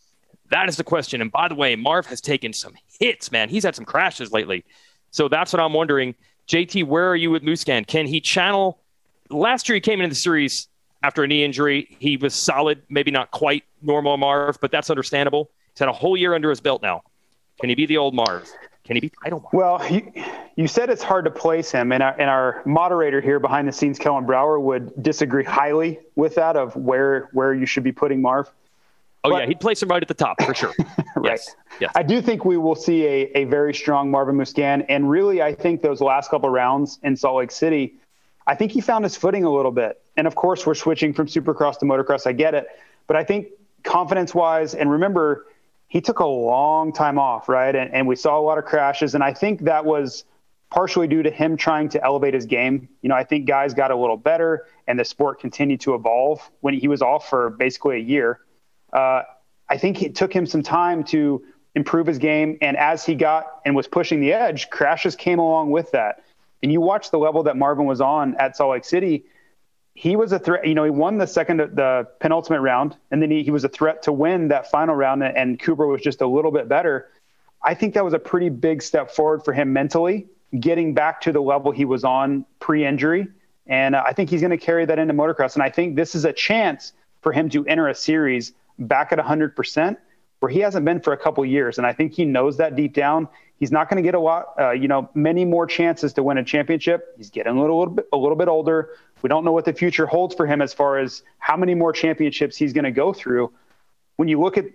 That 0.50 0.68
is 0.68 0.76
the 0.76 0.84
question. 0.84 1.20
And 1.20 1.30
by 1.30 1.48
the 1.48 1.54
way, 1.54 1.76
Marv 1.76 2.06
has 2.06 2.20
taken 2.20 2.52
some 2.52 2.74
hits, 2.98 3.30
man. 3.30 3.48
He's 3.48 3.64
had 3.64 3.74
some 3.74 3.84
crashes 3.84 4.32
lately. 4.32 4.64
So 5.10 5.28
that's 5.28 5.52
what 5.52 5.60
I'm 5.60 5.72
wondering. 5.72 6.14
JT, 6.48 6.86
where 6.86 7.08
are 7.08 7.16
you 7.16 7.30
with 7.30 7.42
Musquin? 7.42 7.86
Can 7.86 8.06
he 8.06 8.20
channel? 8.20 8.80
Last 9.30 9.68
year, 9.68 9.74
he 9.74 9.80
came 9.80 10.00
into 10.00 10.08
the 10.08 10.18
series 10.20 10.68
after 11.02 11.22
a 11.22 11.28
knee 11.28 11.44
injury. 11.44 11.96
He 11.98 12.16
was 12.16 12.34
solid, 12.34 12.82
maybe 12.88 13.10
not 13.10 13.30
quite 13.30 13.64
normal 13.82 14.16
Marv, 14.16 14.58
but 14.60 14.70
that's 14.70 14.90
understandable. 14.90 15.50
He's 15.72 15.80
had 15.80 15.88
a 15.88 15.92
whole 15.92 16.16
year 16.16 16.34
under 16.34 16.50
his 16.50 16.60
belt 16.60 16.82
now. 16.82 17.02
Can 17.60 17.68
he 17.68 17.74
be 17.74 17.86
the 17.86 17.98
old 17.98 18.14
Marv? 18.14 18.48
Can 18.88 18.96
he 18.96 19.00
be 19.02 19.10
title 19.22 19.40
Marv? 19.40 19.52
Well, 19.52 19.92
you, 19.92 20.10
you 20.56 20.66
said 20.66 20.88
it's 20.88 21.02
hard 21.02 21.26
to 21.26 21.30
place 21.30 21.70
him, 21.70 21.92
and 21.92 22.02
our, 22.02 22.18
and 22.18 22.30
our 22.30 22.62
moderator 22.64 23.20
here 23.20 23.38
behind 23.38 23.68
the 23.68 23.72
scenes, 23.72 23.98
Kellen 23.98 24.24
Brauer, 24.24 24.58
would 24.58 25.02
disagree 25.02 25.44
highly 25.44 26.00
with 26.16 26.36
that 26.36 26.56
of 26.56 26.74
where 26.74 27.28
where 27.34 27.52
you 27.52 27.66
should 27.66 27.84
be 27.84 27.92
putting 27.92 28.22
Marv. 28.22 28.50
Oh 29.24 29.30
but, 29.30 29.40
yeah, 29.40 29.46
he'd 29.46 29.60
place 29.60 29.82
him 29.82 29.90
right 29.90 30.00
at 30.00 30.08
the 30.08 30.14
top 30.14 30.42
for 30.42 30.54
sure. 30.54 30.72
right. 31.16 31.32
Yes. 31.32 31.54
yes. 31.78 31.92
I 31.94 32.02
do 32.02 32.22
think 32.22 32.46
we 32.46 32.56
will 32.56 32.74
see 32.74 33.04
a, 33.04 33.30
a 33.34 33.44
very 33.44 33.74
strong 33.74 34.10
Marvin 34.10 34.36
Musquin, 34.36 34.86
and 34.88 35.10
really, 35.10 35.42
I 35.42 35.54
think 35.54 35.82
those 35.82 36.00
last 36.00 36.30
couple 36.30 36.48
rounds 36.48 36.98
in 37.02 37.14
Salt 37.14 37.36
Lake 37.36 37.50
City, 37.50 37.92
I 38.46 38.54
think 38.54 38.72
he 38.72 38.80
found 38.80 39.04
his 39.04 39.16
footing 39.16 39.44
a 39.44 39.52
little 39.52 39.70
bit. 39.70 40.00
And 40.16 40.26
of 40.26 40.34
course, 40.34 40.64
we're 40.64 40.74
switching 40.74 41.12
from 41.12 41.26
Supercross 41.26 41.78
to 41.80 41.84
motocross. 41.84 42.26
I 42.26 42.32
get 42.32 42.54
it, 42.54 42.68
but 43.06 43.16
I 43.18 43.24
think 43.24 43.48
confidence 43.82 44.34
wise, 44.34 44.74
and 44.74 44.90
remember, 44.90 45.44
he 45.88 46.00
took 46.00 46.20
a 46.20 46.26
long 46.26 46.92
time 46.92 47.18
off, 47.18 47.48
right? 47.48 47.74
And, 47.74 47.92
and 47.92 48.06
we 48.06 48.16
saw 48.16 48.38
a 48.38 48.42
lot 48.42 48.58
of 48.58 48.64
crashes, 48.64 49.14
and 49.14 49.24
I 49.24 49.32
think 49.32 49.62
that 49.62 49.84
was 49.84 50.24
partially 50.70 51.08
due 51.08 51.22
to 51.22 51.30
him 51.30 51.56
trying 51.56 51.88
to 51.88 52.04
elevate 52.04 52.34
his 52.34 52.44
game. 52.44 52.88
You 53.00 53.08
know, 53.08 53.14
I 53.14 53.24
think 53.24 53.46
guys 53.46 53.72
got 53.72 53.90
a 53.90 53.96
little 53.96 54.18
better, 54.18 54.66
and 54.86 54.98
the 54.98 55.04
sport 55.04 55.40
continued 55.40 55.80
to 55.80 55.94
evolve 55.94 56.48
when 56.60 56.74
he 56.74 56.88
was 56.88 57.00
off 57.00 57.28
for 57.28 57.50
basically 57.50 57.96
a 57.96 58.02
year 58.02 58.40
uh, 58.92 59.22
I 59.68 59.76
think 59.76 60.02
it 60.02 60.14
took 60.14 60.32
him 60.32 60.46
some 60.46 60.62
time 60.62 61.04
to 61.04 61.44
improve 61.74 62.06
his 62.06 62.18
game. 62.18 62.58
And 62.60 62.76
as 62.76 63.04
he 63.04 63.14
got 63.14 63.60
and 63.64 63.76
was 63.76 63.86
pushing 63.86 64.20
the 64.20 64.32
edge, 64.32 64.70
crashes 64.70 65.16
came 65.16 65.38
along 65.38 65.70
with 65.70 65.90
that. 65.92 66.24
And 66.62 66.72
you 66.72 66.80
watch 66.80 67.10
the 67.10 67.18
level 67.18 67.42
that 67.44 67.56
Marvin 67.56 67.86
was 67.86 68.00
on 68.00 68.34
at 68.36 68.56
Salt 68.56 68.72
Lake 68.72 68.84
City. 68.84 69.24
He 69.98 70.14
was 70.14 70.30
a 70.30 70.38
threat. 70.38 70.64
You 70.64 70.76
know, 70.76 70.84
he 70.84 70.90
won 70.90 71.18
the 71.18 71.26
second, 71.26 71.58
the 71.58 72.06
penultimate 72.20 72.60
round, 72.60 72.96
and 73.10 73.20
then 73.20 73.32
he, 73.32 73.42
he 73.42 73.50
was 73.50 73.64
a 73.64 73.68
threat 73.68 74.00
to 74.04 74.12
win 74.12 74.46
that 74.46 74.70
final 74.70 74.94
round. 74.94 75.24
And 75.24 75.58
Cooper 75.58 75.88
was 75.88 76.00
just 76.02 76.20
a 76.20 76.26
little 76.26 76.52
bit 76.52 76.68
better. 76.68 77.08
I 77.64 77.74
think 77.74 77.94
that 77.94 78.04
was 78.04 78.14
a 78.14 78.18
pretty 78.20 78.48
big 78.48 78.80
step 78.80 79.10
forward 79.10 79.44
for 79.44 79.52
him 79.52 79.72
mentally, 79.72 80.28
getting 80.60 80.94
back 80.94 81.20
to 81.22 81.32
the 81.32 81.40
level 81.40 81.72
he 81.72 81.84
was 81.84 82.04
on 82.04 82.46
pre-injury. 82.60 83.26
And 83.66 83.96
uh, 83.96 84.04
I 84.06 84.12
think 84.12 84.30
he's 84.30 84.40
going 84.40 84.52
to 84.52 84.56
carry 84.56 84.86
that 84.86 85.00
into 85.00 85.14
motocross. 85.14 85.54
And 85.54 85.64
I 85.64 85.70
think 85.70 85.96
this 85.96 86.14
is 86.14 86.24
a 86.24 86.32
chance 86.32 86.92
for 87.20 87.32
him 87.32 87.48
to 87.50 87.66
enter 87.66 87.88
a 87.88 87.94
series 87.94 88.52
back 88.78 89.10
at 89.10 89.18
100%, 89.18 89.96
where 90.38 90.48
he 90.48 90.60
hasn't 90.60 90.84
been 90.84 91.00
for 91.00 91.12
a 91.12 91.18
couple 91.18 91.44
years. 91.44 91.76
And 91.76 91.84
I 91.84 91.92
think 91.92 92.12
he 92.14 92.24
knows 92.24 92.58
that 92.58 92.76
deep 92.76 92.94
down. 92.94 93.26
He's 93.58 93.72
not 93.72 93.90
going 93.90 94.00
to 94.00 94.06
get 94.06 94.14
a 94.14 94.20
lot, 94.20 94.54
uh, 94.60 94.70
you 94.70 94.86
know, 94.86 95.10
many 95.14 95.44
more 95.44 95.66
chances 95.66 96.12
to 96.12 96.22
win 96.22 96.38
a 96.38 96.44
championship. 96.44 97.14
He's 97.16 97.30
getting 97.30 97.56
a 97.56 97.60
little, 97.60 97.80
little, 97.80 97.94
bit, 97.94 98.08
a 98.12 98.16
little 98.16 98.36
bit 98.36 98.46
older. 98.46 98.90
We 99.22 99.28
don't 99.28 99.44
know 99.44 99.52
what 99.52 99.64
the 99.64 99.72
future 99.72 100.06
holds 100.06 100.34
for 100.34 100.46
him 100.46 100.62
as 100.62 100.72
far 100.72 100.98
as 100.98 101.22
how 101.38 101.56
many 101.56 101.74
more 101.74 101.92
championships 101.92 102.56
he's 102.56 102.72
going 102.72 102.84
to 102.84 102.90
go 102.90 103.12
through. 103.12 103.52
When 104.16 104.28
you 104.28 104.40
look 104.40 104.58
at 104.58 104.66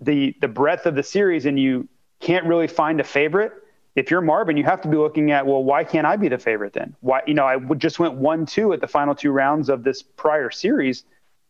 the 0.00 0.34
the 0.40 0.48
breadth 0.48 0.86
of 0.86 0.94
the 0.94 1.02
series 1.02 1.46
and 1.46 1.58
you 1.58 1.88
can't 2.20 2.46
really 2.46 2.66
find 2.66 3.00
a 3.00 3.04
favorite, 3.04 3.52
if 3.94 4.10
you're 4.10 4.20
Marvin, 4.20 4.56
you 4.56 4.64
have 4.64 4.82
to 4.82 4.88
be 4.88 4.96
looking 4.96 5.30
at, 5.30 5.46
well, 5.46 5.64
why 5.64 5.84
can't 5.84 6.06
I 6.06 6.16
be 6.16 6.28
the 6.28 6.38
favorite 6.38 6.74
then? 6.74 6.94
Why, 7.00 7.22
you 7.26 7.34
know, 7.34 7.46
I 7.46 7.58
just 7.74 7.98
went 7.98 8.14
one 8.14 8.46
two 8.46 8.72
at 8.72 8.80
the 8.80 8.86
final 8.86 9.14
two 9.14 9.30
rounds 9.30 9.68
of 9.68 9.84
this 9.84 10.02
prior 10.02 10.50
series 10.50 11.04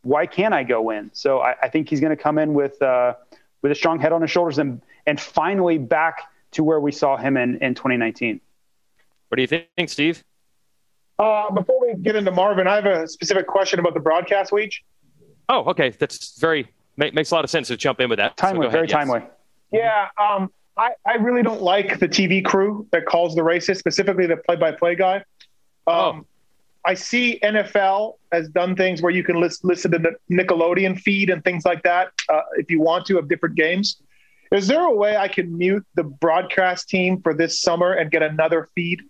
why 0.06 0.24
can't 0.24 0.54
I 0.54 0.62
go 0.62 0.90
in? 0.90 1.10
So 1.12 1.40
I, 1.40 1.56
I 1.62 1.68
think 1.68 1.88
he's 1.88 2.00
going 2.00 2.16
to 2.16 2.22
come 2.22 2.38
in 2.38 2.54
with 2.54 2.80
uh, 2.80 3.14
with 3.60 3.72
a 3.72 3.74
strong 3.74 3.98
head 3.98 4.12
on 4.12 4.22
his 4.22 4.30
shoulders 4.30 4.58
and 4.58 4.80
and 5.04 5.20
finally 5.20 5.78
back 5.78 6.30
to 6.52 6.62
where 6.62 6.78
we 6.78 6.92
saw 6.92 7.16
him 7.16 7.36
in 7.36 7.58
in 7.62 7.74
2019. 7.74 8.40
What 9.28 9.36
do 9.36 9.42
you 9.42 9.48
think, 9.48 9.88
Steve? 9.88 10.22
Uh, 11.18 11.50
before 11.50 11.80
we 11.80 11.94
get 12.02 12.16
into 12.16 12.30
Marvin, 12.30 12.66
I 12.66 12.76
have 12.76 12.86
a 12.86 13.08
specific 13.08 13.46
question 13.46 13.78
about 13.78 13.94
the 13.94 14.00
broadcast 14.00 14.52
week. 14.52 14.74
Oh, 15.48 15.64
okay, 15.70 15.90
that's 15.90 16.38
very 16.38 16.68
makes 16.96 17.30
a 17.30 17.34
lot 17.34 17.44
of 17.44 17.50
sense 17.50 17.68
to 17.68 17.76
jump 17.76 18.00
in 18.00 18.08
with 18.08 18.18
that. 18.18 18.36
Timely, 18.36 18.66
so 18.66 18.70
very 18.70 18.86
yes. 18.86 18.92
timely. 18.92 19.20
Yeah, 19.72 20.08
um, 20.18 20.50
I, 20.76 20.90
I 21.06 21.14
really 21.14 21.42
don't 21.42 21.62
like 21.62 21.98
the 21.98 22.08
TV 22.08 22.44
crew 22.44 22.86
that 22.92 23.06
calls 23.06 23.34
the 23.34 23.42
races, 23.42 23.78
specifically 23.78 24.26
the 24.26 24.36
play-by-play 24.36 24.96
guy. 24.96 25.16
Um, 25.16 25.24
oh. 25.86 26.26
I 26.84 26.94
see 26.94 27.38
NFL 27.42 28.14
has 28.32 28.48
done 28.48 28.76
things 28.76 29.02
where 29.02 29.12
you 29.12 29.24
can 29.24 29.40
list, 29.40 29.64
listen 29.64 29.90
to 29.90 29.98
the 29.98 30.16
Nickelodeon 30.30 31.00
feed 31.00 31.30
and 31.30 31.42
things 31.42 31.64
like 31.64 31.82
that 31.82 32.12
uh, 32.28 32.42
if 32.54 32.70
you 32.70 32.80
want 32.80 33.06
to 33.06 33.18
of 33.18 33.28
different 33.28 33.56
games. 33.56 34.00
Is 34.52 34.68
there 34.68 34.82
a 34.82 34.94
way 34.94 35.16
I 35.16 35.26
can 35.26 35.56
mute 35.58 35.84
the 35.96 36.04
broadcast 36.04 36.88
team 36.88 37.20
for 37.20 37.34
this 37.34 37.60
summer 37.60 37.92
and 37.92 38.10
get 38.10 38.22
another 38.22 38.68
feed? 38.74 39.02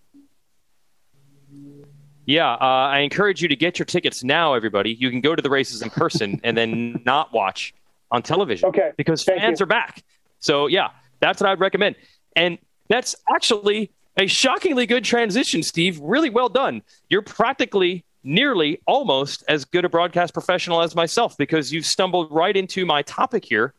Yeah, 2.26 2.52
uh, 2.54 2.58
I 2.90 2.98
encourage 3.00 3.40
you 3.40 3.48
to 3.48 3.56
get 3.56 3.78
your 3.78 3.86
tickets 3.86 4.24
now, 4.24 4.54
everybody. 4.54 4.92
You 4.92 5.10
can 5.10 5.20
go 5.20 5.36
to 5.36 5.40
the 5.40 5.48
races 5.48 5.80
in 5.80 5.90
person 5.90 6.40
and 6.42 6.58
then 6.58 7.00
not 7.06 7.32
watch 7.32 7.72
on 8.10 8.22
television. 8.22 8.68
Okay. 8.68 8.90
Because 8.96 9.22
fans 9.22 9.60
you. 9.60 9.64
are 9.64 9.66
back. 9.66 10.02
So, 10.40 10.66
yeah, 10.66 10.90
that's 11.20 11.40
what 11.40 11.48
I'd 11.48 11.60
recommend. 11.60 11.94
And 12.34 12.58
that's 12.88 13.14
actually 13.32 13.92
a 14.16 14.26
shockingly 14.26 14.86
good 14.86 15.04
transition, 15.04 15.62
Steve. 15.62 16.00
Really 16.00 16.28
well 16.28 16.48
done. 16.48 16.82
You're 17.08 17.22
practically, 17.22 18.04
nearly, 18.24 18.80
almost 18.86 19.44
as 19.48 19.64
good 19.64 19.84
a 19.84 19.88
broadcast 19.88 20.34
professional 20.34 20.82
as 20.82 20.96
myself 20.96 21.36
because 21.38 21.72
you've 21.72 21.86
stumbled 21.86 22.32
right 22.32 22.56
into 22.56 22.84
my 22.84 23.02
topic 23.02 23.44
here. 23.44 23.72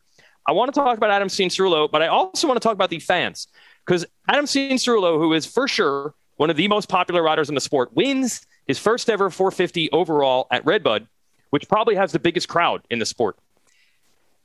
I 0.46 0.52
want 0.52 0.72
to 0.72 0.80
talk 0.80 0.96
about 0.96 1.10
Adam 1.10 1.28
Cianciarulo, 1.28 1.90
but 1.90 2.00
I 2.00 2.06
also 2.06 2.48
want 2.48 2.56
to 2.56 2.66
talk 2.66 2.72
about 2.72 2.88
the 2.88 2.98
fans 2.98 3.48
because 3.84 4.06
Adam 4.26 4.46
Cianciarulo, 4.46 5.18
who 5.18 5.34
is 5.34 5.44
for 5.44 5.68
sure 5.68 6.14
one 6.38 6.50
of 6.50 6.56
the 6.56 6.68
most 6.68 6.88
popular 6.88 7.22
riders 7.22 7.48
in 7.48 7.54
the 7.54 7.60
sport, 7.60 7.94
wins 7.94 8.46
his 8.66 8.78
first 8.78 9.10
ever 9.10 9.28
450 9.28 9.90
overall 9.90 10.46
at 10.50 10.64
Redbud, 10.64 11.06
which 11.50 11.68
probably 11.68 11.96
has 11.96 12.12
the 12.12 12.18
biggest 12.18 12.48
crowd 12.48 12.82
in 12.90 12.98
the 12.98 13.06
sport. 13.06 13.36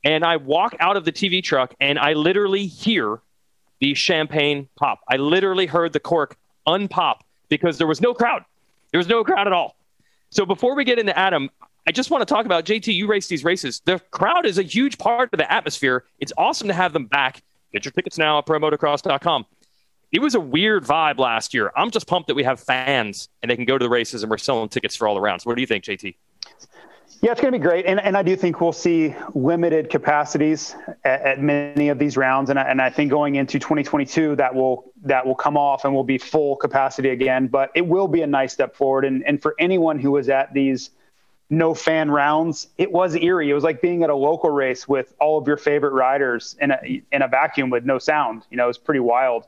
And 0.03 0.25
I 0.25 0.37
walk 0.37 0.75
out 0.79 0.97
of 0.97 1.05
the 1.05 1.11
TV 1.11 1.41
truck 1.41 1.73
and 1.79 1.97
I 1.97 2.13
literally 2.13 2.65
hear 2.65 3.21
the 3.79 3.93
champagne 3.93 4.67
pop. 4.75 4.99
I 5.07 5.17
literally 5.17 5.65
heard 5.65 5.93
the 5.93 5.99
cork 5.99 6.35
unpop 6.67 7.19
because 7.47 7.77
there 7.77 7.87
was 7.87 8.01
no 8.01 8.13
crowd. 8.13 8.43
There 8.91 8.97
was 8.97 9.07
no 9.07 9.23
crowd 9.23 9.47
at 9.47 9.53
all. 9.53 9.75
So 10.29 10.45
before 10.45 10.75
we 10.75 10.83
get 10.83 10.97
into 10.99 11.17
Adam, 11.17 11.49
I 11.87 11.91
just 11.91 12.09
want 12.09 12.21
to 12.21 12.33
talk 12.33 12.45
about 12.45 12.65
JT. 12.65 12.93
You 12.93 13.07
race 13.07 13.27
these 13.27 13.43
races. 13.43 13.81
The 13.85 13.99
crowd 14.09 14.45
is 14.45 14.57
a 14.57 14.63
huge 14.63 14.97
part 14.97 15.29
of 15.31 15.37
the 15.37 15.51
atmosphere. 15.51 16.05
It's 16.19 16.33
awesome 16.37 16.67
to 16.69 16.73
have 16.73 16.91
them 16.91 17.05
back. 17.05 17.43
Get 17.71 17.85
your 17.85 17.91
tickets 17.91 18.17
now 18.17 18.39
at 18.39 18.45
promotocross.com. 18.45 19.45
It 20.14 20.22
was 20.22 20.36
a 20.36 20.39
weird 20.39 20.86
vibe 20.86 21.18
last 21.18 21.55
year. 21.55 21.72
I'm 21.76 21.89
just 21.89 22.05
pumped 22.05 22.28
that 22.28 22.36
we 22.36 22.43
have 22.43 22.59
fans 22.59 23.30
and 23.41 23.49
they 23.49 23.55
can 23.55 23.66
go 23.66 23.80
to 23.80 23.84
the 23.84 23.89
races 23.89 24.22
and 24.22 24.30
we're 24.30 24.38
selling 24.38 24.70
tickets 24.70 24.95
for 24.95 25.07
all 25.07 25.16
the 25.16 25.22
rounds. 25.22 25.43
What 25.43 25.55
do 25.55 25.61
you 25.61 25.68
think, 25.68 25.84
JT? 25.84 26.16
Yeah, 27.22 27.32
it's 27.32 27.41
going 27.41 27.53
to 27.53 27.57
be 27.57 27.64
great, 27.64 27.86
and 27.86 28.01
and 28.01 28.18
I 28.18 28.22
do 28.22 28.36
think 28.36 28.59
we'll 28.59 28.74
see 28.74 29.16
limited 29.34 29.89
capacities 29.89 30.76
at, 31.05 31.22
at 31.22 31.41
many 31.41 31.88
of 31.88 31.97
these 31.97 32.18
rounds, 32.18 32.49
and 32.49 32.59
I, 32.59 32.64
and 32.64 32.82
I 32.82 32.89
think 32.89 33.11
going 33.11 33.36
into 33.36 33.59
2022 33.59 34.36
that 34.36 34.53
will 34.53 34.91
that 35.03 35.26
will 35.26 35.36
come 35.36 35.55
off 35.55 35.86
and 35.86 35.93
will 35.93 36.03
be 36.03 36.18
full 36.18 36.57
capacity 36.57 37.09
again. 37.09 37.47
But 37.47 37.72
it 37.76 37.88
will 37.88 38.09
be 38.09 38.24
a 38.24 38.28
nice 38.28 38.51
step 38.51 38.76
forward, 38.76 39.05
and 39.05 39.26
and 39.26 39.41
for 39.41 39.55
anyone 39.57 39.99
who 39.99 40.11
was 40.11 40.28
at 40.28 40.53
these 40.53 40.89
no 41.49 41.74
fan 41.74 42.11
rounds, 42.11 42.68
it 42.78 42.91
was 42.91 43.16
eerie. 43.16 43.49
It 43.49 43.53
was 43.53 43.64
like 43.64 43.82
being 43.82 44.03
at 44.03 44.09
a 44.09 44.16
local 44.16 44.49
race 44.49 44.86
with 44.86 45.14
all 45.22 45.38
of 45.38 45.47
your 45.47 45.57
favorite 45.57 45.93
riders 45.93 46.57
in 46.59 46.72
a 46.72 47.01
in 47.11 47.22
a 47.22 47.30
vacuum 47.30 47.70
with 47.70 47.86
no 47.86 47.99
sound. 47.99 48.43
You 48.49 48.57
know, 48.57 48.66
it 48.66 48.68
was 48.68 48.78
pretty 48.78 48.99
wild. 48.99 49.47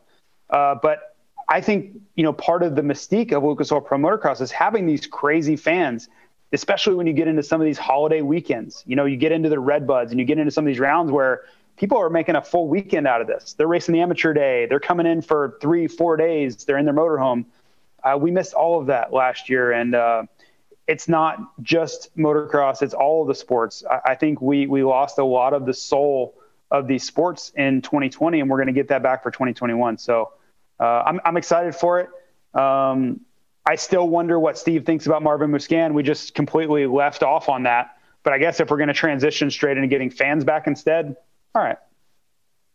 Uh, 0.50 0.76
but 0.82 1.16
I 1.48 1.62
think 1.62 2.00
you 2.16 2.24
know 2.24 2.34
part 2.34 2.64
of 2.64 2.76
the 2.76 2.82
mystique 2.82 3.32
of 3.32 3.44
Lucas 3.44 3.72
Oil 3.72 3.82
Pro 3.82 3.98
Motocross 3.98 4.42
is 4.42 4.52
having 4.52 4.86
these 4.86 5.08
crazy 5.08 5.56
fans 5.56 6.10
especially 6.54 6.96
when 6.96 7.06
you 7.06 7.14
get 7.14 7.28
into 7.28 7.44
some 7.44 7.62
of 7.62 7.66
these 7.66 7.78
holiday 7.78 8.22
weekends. 8.22 8.84
You 8.86 8.96
know, 8.96 9.06
you 9.06 9.18
get 9.18 9.32
into 9.32 9.50
the 9.50 9.60
red 9.60 9.86
buds 9.86 10.12
and 10.12 10.20
you 10.20 10.26
get 10.26 10.40
into 10.40 10.52
some 10.52 10.66
of 10.66 10.68
these 10.68 10.80
rounds 10.80 11.12
where 11.12 11.44
people 11.76 11.98
are 11.98 12.10
making 12.10 12.36
a 12.36 12.42
full 12.42 12.68
weekend 12.68 13.08
out 13.08 13.22
of 13.22 13.28
this. 13.28 13.54
They're 13.54 13.68
racing 13.68 13.94
the 13.94 14.02
amateur 14.02 14.34
day. 14.34 14.66
They're 14.66 14.80
coming 14.80 15.06
in 15.06 15.22
for 15.22 15.58
three, 15.62 15.88
four 15.88 16.18
days. 16.18 16.64
They're 16.64 16.78
in 16.78 16.86
their 16.86 16.94
motorhome. 16.94 17.46
Uh, 18.04 18.18
we 18.18 18.32
missed 18.32 18.54
all 18.54 18.80
of 18.80 18.88
that 18.88 19.12
last 19.12 19.50
year, 19.50 19.72
and 19.72 19.96
uh, 19.96 20.24
it's 20.88 21.08
not 21.08 21.40
just 21.64 22.16
motocross; 22.16 22.84
it's 22.84 22.94
all 22.94 23.24
of 23.24 23.28
the 23.28 23.36
sports. 23.36 23.84
I, 23.90 24.12
I, 24.12 24.16
think 24.16 24.42
we 24.42 24.68
we 24.68 24.84
lost 24.84 25.18
a 25.18 25.26
lot 25.26 25.54
of 25.54 25.66
the 25.66 25.74
soul 25.74 26.36
of 26.72 26.88
these 26.88 27.04
sports 27.04 27.52
in 27.56 27.82
2020, 27.82 28.40
and 28.40 28.50
we're 28.50 28.58
going 28.58 28.68
to 28.68 28.74
get 28.74 28.88
that 28.90 29.04
back 29.04 29.24
for 29.24 29.32
2021. 29.32 29.98
So 29.98 30.32
uh, 30.80 31.04
I'm 31.06 31.20
I'm 31.26 31.38
excited 31.38 31.76
for 31.76 32.00
it. 32.00 32.60
Um, 32.60 33.22
I 33.66 33.76
still 33.76 34.08
wonder 34.08 34.40
what 34.40 34.58
Steve 34.58 34.86
thinks 34.86 35.06
about 35.08 35.24
Marvin 35.24 35.52
Musquin. 35.52 35.94
We 35.94 36.04
just 36.04 36.36
completely 36.36 36.86
left 36.86 37.24
off 37.24 37.50
on 37.50 37.64
that. 37.64 37.98
But 38.24 38.34
I 38.34 38.38
guess 38.38 38.60
if 38.60 38.70
we're 38.70 38.78
going 38.78 38.88
to 38.88 38.94
transition 38.94 39.50
straight 39.52 39.78
into 39.78 39.88
getting 39.88 40.10
fans 40.10 40.44
back 40.44 40.68
instead, 40.68 41.16
all 41.54 41.62
right. 41.62 41.78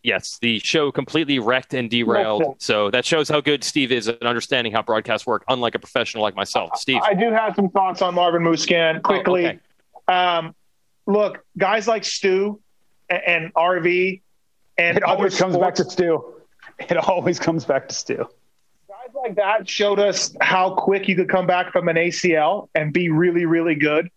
Yes, 0.03 0.38
the 0.41 0.59
show 0.61 0.91
completely 0.91 1.38
wrecked 1.38 1.74
and 1.74 1.91
derailed. 1.91 2.57
So 2.59 2.91
that 2.91 3.05
shows 3.05 3.28
how 3.28 3.41
good 3.41 3.62
Steve 3.62 3.93
is 3.93 4.09
at 4.09 4.22
understanding 4.22 4.72
how 4.72 4.80
broadcasts 4.80 5.26
work, 5.26 5.45
unlike 5.49 5.74
a 5.74 5.78
professional 5.78 6.22
like 6.22 6.34
myself. 6.34 6.78
Steve. 6.78 7.03
I 7.03 7.12
do 7.12 7.30
have 7.30 7.55
some 7.55 7.68
thoughts 7.68 8.01
on 8.01 8.14
Marvin 8.14 8.43
Musquin 8.43 9.03
quickly. 9.03 9.47
Oh, 9.47 9.49
okay. 9.49 9.59
um, 10.09 10.55
look, 11.07 11.45
guys 11.59 11.86
like 11.86 12.05
Stu 12.05 12.61
and, 13.11 13.22
and 13.26 13.54
RV 13.54 14.22
and 14.80 14.96
it 14.96 15.02
always 15.02 15.38
comes 15.38 15.56
back 15.56 15.74
to 15.74 15.84
Stu. 15.84 16.34
It 16.78 16.96
always 16.96 17.38
comes 17.38 17.66
back 17.66 17.88
to 17.88 17.94
Stu. 17.94 18.16
Guys 18.88 19.14
like 19.14 19.36
that 19.36 19.68
showed 19.68 19.98
us 19.98 20.34
how 20.40 20.74
quick 20.74 21.06
you 21.06 21.16
could 21.16 21.28
come 21.28 21.46
back 21.46 21.70
from 21.72 21.88
an 21.88 21.96
ACL 21.96 22.68
and 22.74 22.92
be 22.92 23.11
really, 23.11 23.44
really 23.44 23.74
good. 23.74 24.08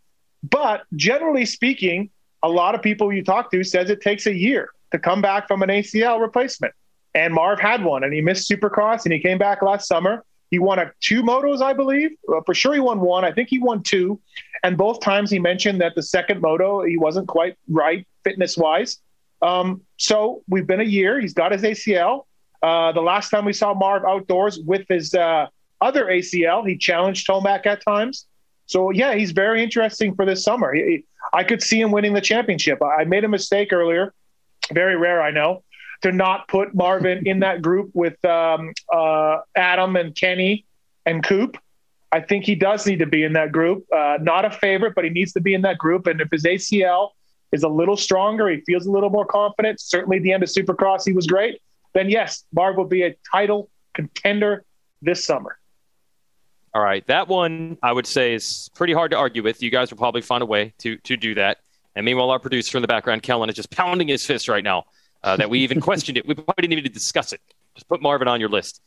But 0.42 0.84
generally 0.96 1.46
speaking, 1.46 2.10
a 2.42 2.50
lot 2.50 2.76
of 2.76 2.82
people 2.82 3.12
you 3.12 3.24
talk 3.24 3.52
to 3.52 3.64
says 3.64 3.90
it 3.90 4.02
takes 4.02 4.26
a 4.26 4.34
year 4.34 4.70
to 4.92 5.00
come 5.00 5.22
back 5.22 5.48
from 5.48 5.64
an 5.64 5.70
ACL 5.70 6.22
replacement. 6.22 6.74
And 7.14 7.34
Marv 7.34 7.60
had 7.60 7.84
one, 7.84 8.04
and 8.04 8.14
he 8.14 8.22
missed 8.22 8.50
Supercross, 8.50 9.04
and 9.04 9.14
he 9.14 9.20
came 9.20 9.38
back 9.38 9.62
last 9.62 9.88
summer. 9.88 10.24
He 10.50 10.60
won 10.60 10.80
a 10.80 10.92
two 11.02 11.24
motos, 11.24 11.62
I 11.62 11.74
believe. 11.74 12.12
Uh, 12.28 12.42
for 12.46 12.54
sure, 12.54 12.74
he 12.74 12.80
won 12.80 13.02
one. 13.02 13.26
I 13.26 13.32
think 13.32 13.50
he 13.50 13.60
won 13.60 13.84
two, 13.84 14.20
and 14.64 14.78
both 14.78 15.02
times 15.02 15.30
he 15.30 15.40
mentioned 15.40 15.82
that 15.82 15.94
the 15.96 16.04
second 16.04 16.42
moto 16.42 16.84
he 16.86 16.98
wasn't 16.98 17.28
quite 17.28 17.58
right 17.68 18.08
fitness 18.24 18.58
wise. 18.58 19.00
Um, 19.42 19.82
so 19.98 20.44
we've 20.48 20.68
been 20.68 20.80
a 20.80 20.86
year. 20.86 21.20
He's 21.20 21.34
got 21.34 21.52
his 21.52 21.62
ACL. 21.62 22.26
Uh, 22.62 22.92
the 22.94 23.02
last 23.02 23.30
time 23.30 23.46
we 23.46 23.54
saw 23.54 23.74
Marv 23.74 24.04
outdoors 24.06 24.60
with 24.60 24.86
his 24.88 25.14
uh, 25.14 25.48
other 25.82 26.06
ACL, 26.06 26.68
he 26.68 26.78
challenged 26.78 27.28
Tomac 27.28 27.66
at 27.66 27.84
times. 27.84 28.26
So 28.68 28.92
yeah, 28.92 29.16
he's 29.16 29.32
very 29.32 29.62
interesting 29.62 30.16
for 30.16 30.26
this 30.26 30.44
summer. 30.44 30.74
He, 30.74 31.06
I 31.34 31.44
could 31.44 31.62
see 31.62 31.80
him 31.80 31.92
winning 31.92 32.14
the 32.14 32.22
championship. 32.22 32.82
I 32.82 33.04
made 33.04 33.26
a 33.26 33.28
mistake 33.28 33.74
earlier 33.74 34.14
very 34.72 34.96
rare, 34.96 35.22
I 35.22 35.32
know, 35.32 35.64
to 36.02 36.12
not 36.12 36.48
put 36.48 36.74
Marvin 36.74 37.28
in 37.28 37.40
that 37.40 37.62
group 37.62 37.92
with 37.94 38.24
um, 38.26 38.74
uh, 38.92 39.40
Adam 39.56 39.96
and 39.96 40.16
Kenny 40.16 40.66
and 41.06 41.24
Coop. 41.24 41.58
I 42.12 42.22
think 42.22 42.46
he 42.46 42.56
does 42.56 42.86
need 42.86 43.00
to 43.00 43.08
be 43.08 43.24
in 43.24 43.34
that 43.34 43.52
group. 43.52 43.86
Uh, 43.92 44.18
not 44.22 44.46
a 44.46 44.52
favorite, 44.52 44.94
but 44.96 45.04
he 45.04 45.10
needs 45.10 45.34
to 45.34 45.42
be 45.42 45.54
in 45.54 45.64
that 45.64 45.78
group. 45.78 46.06
And 46.08 46.22
if 46.22 46.30
his 46.32 46.44
ACL 46.44 47.10
is 47.54 47.64
a 47.64 47.70
little 47.70 47.96
stronger, 47.96 48.50
he 48.50 48.60
feels 48.62 48.86
a 48.86 48.92
little 48.92 49.10
more 49.10 49.26
confident. 49.26 49.80
Certainly, 49.80 50.20
the 50.20 50.34
end 50.34 50.44
of 50.44 50.50
Supercross, 50.50 51.06
he 51.06 51.14
was 51.14 51.28
great. 51.28 51.62
Then 51.94 52.10
yes, 52.10 52.44
Marv 52.52 52.76
will 52.76 52.86
be 52.86 53.04
a 53.04 53.16
title 53.32 53.70
contender 53.94 54.66
this 55.02 55.24
summer. 55.24 55.58
All 56.74 56.82
right, 56.82 57.06
that 57.08 57.28
one 57.28 57.78
I 57.84 57.94
would 57.94 58.08
say 58.08 58.34
is 58.34 58.70
pretty 58.74 58.94
hard 58.94 59.12
to 59.12 59.18
argue 59.18 59.44
with. 59.44 59.62
You 59.62 59.70
guys 59.70 59.92
will 59.92 60.00
probably 60.00 60.22
find 60.22 60.42
a 60.42 60.46
way 60.46 60.74
to 60.80 60.98
to 60.98 61.16
do 61.16 61.36
that. 61.36 61.60
And 61.96 62.06
meanwhile, 62.06 62.32
our 62.32 62.40
producer 62.40 62.78
in 62.78 62.82
the 62.82 62.88
background, 62.88 63.22
Kellen, 63.22 63.50
is 63.50 63.56
just 63.56 63.70
pounding 63.70 64.08
his 64.08 64.26
fist 64.26 64.50
right 64.50 64.64
now 64.64 64.86
uh, 65.24 65.38
that 65.38 65.50
we 65.50 65.60
even 65.60 65.80
questioned 65.90 66.18
it. 66.18 66.28
We 66.28 66.34
probably 66.34 66.68
didn't 66.68 66.80
even 66.80 66.92
discuss 66.92 67.32
it. 67.34 67.42
Just 67.76 67.88
put 67.88 68.02
Marvin 68.02 68.28
on 68.28 68.40
your 68.40 68.50
list. 68.50 68.82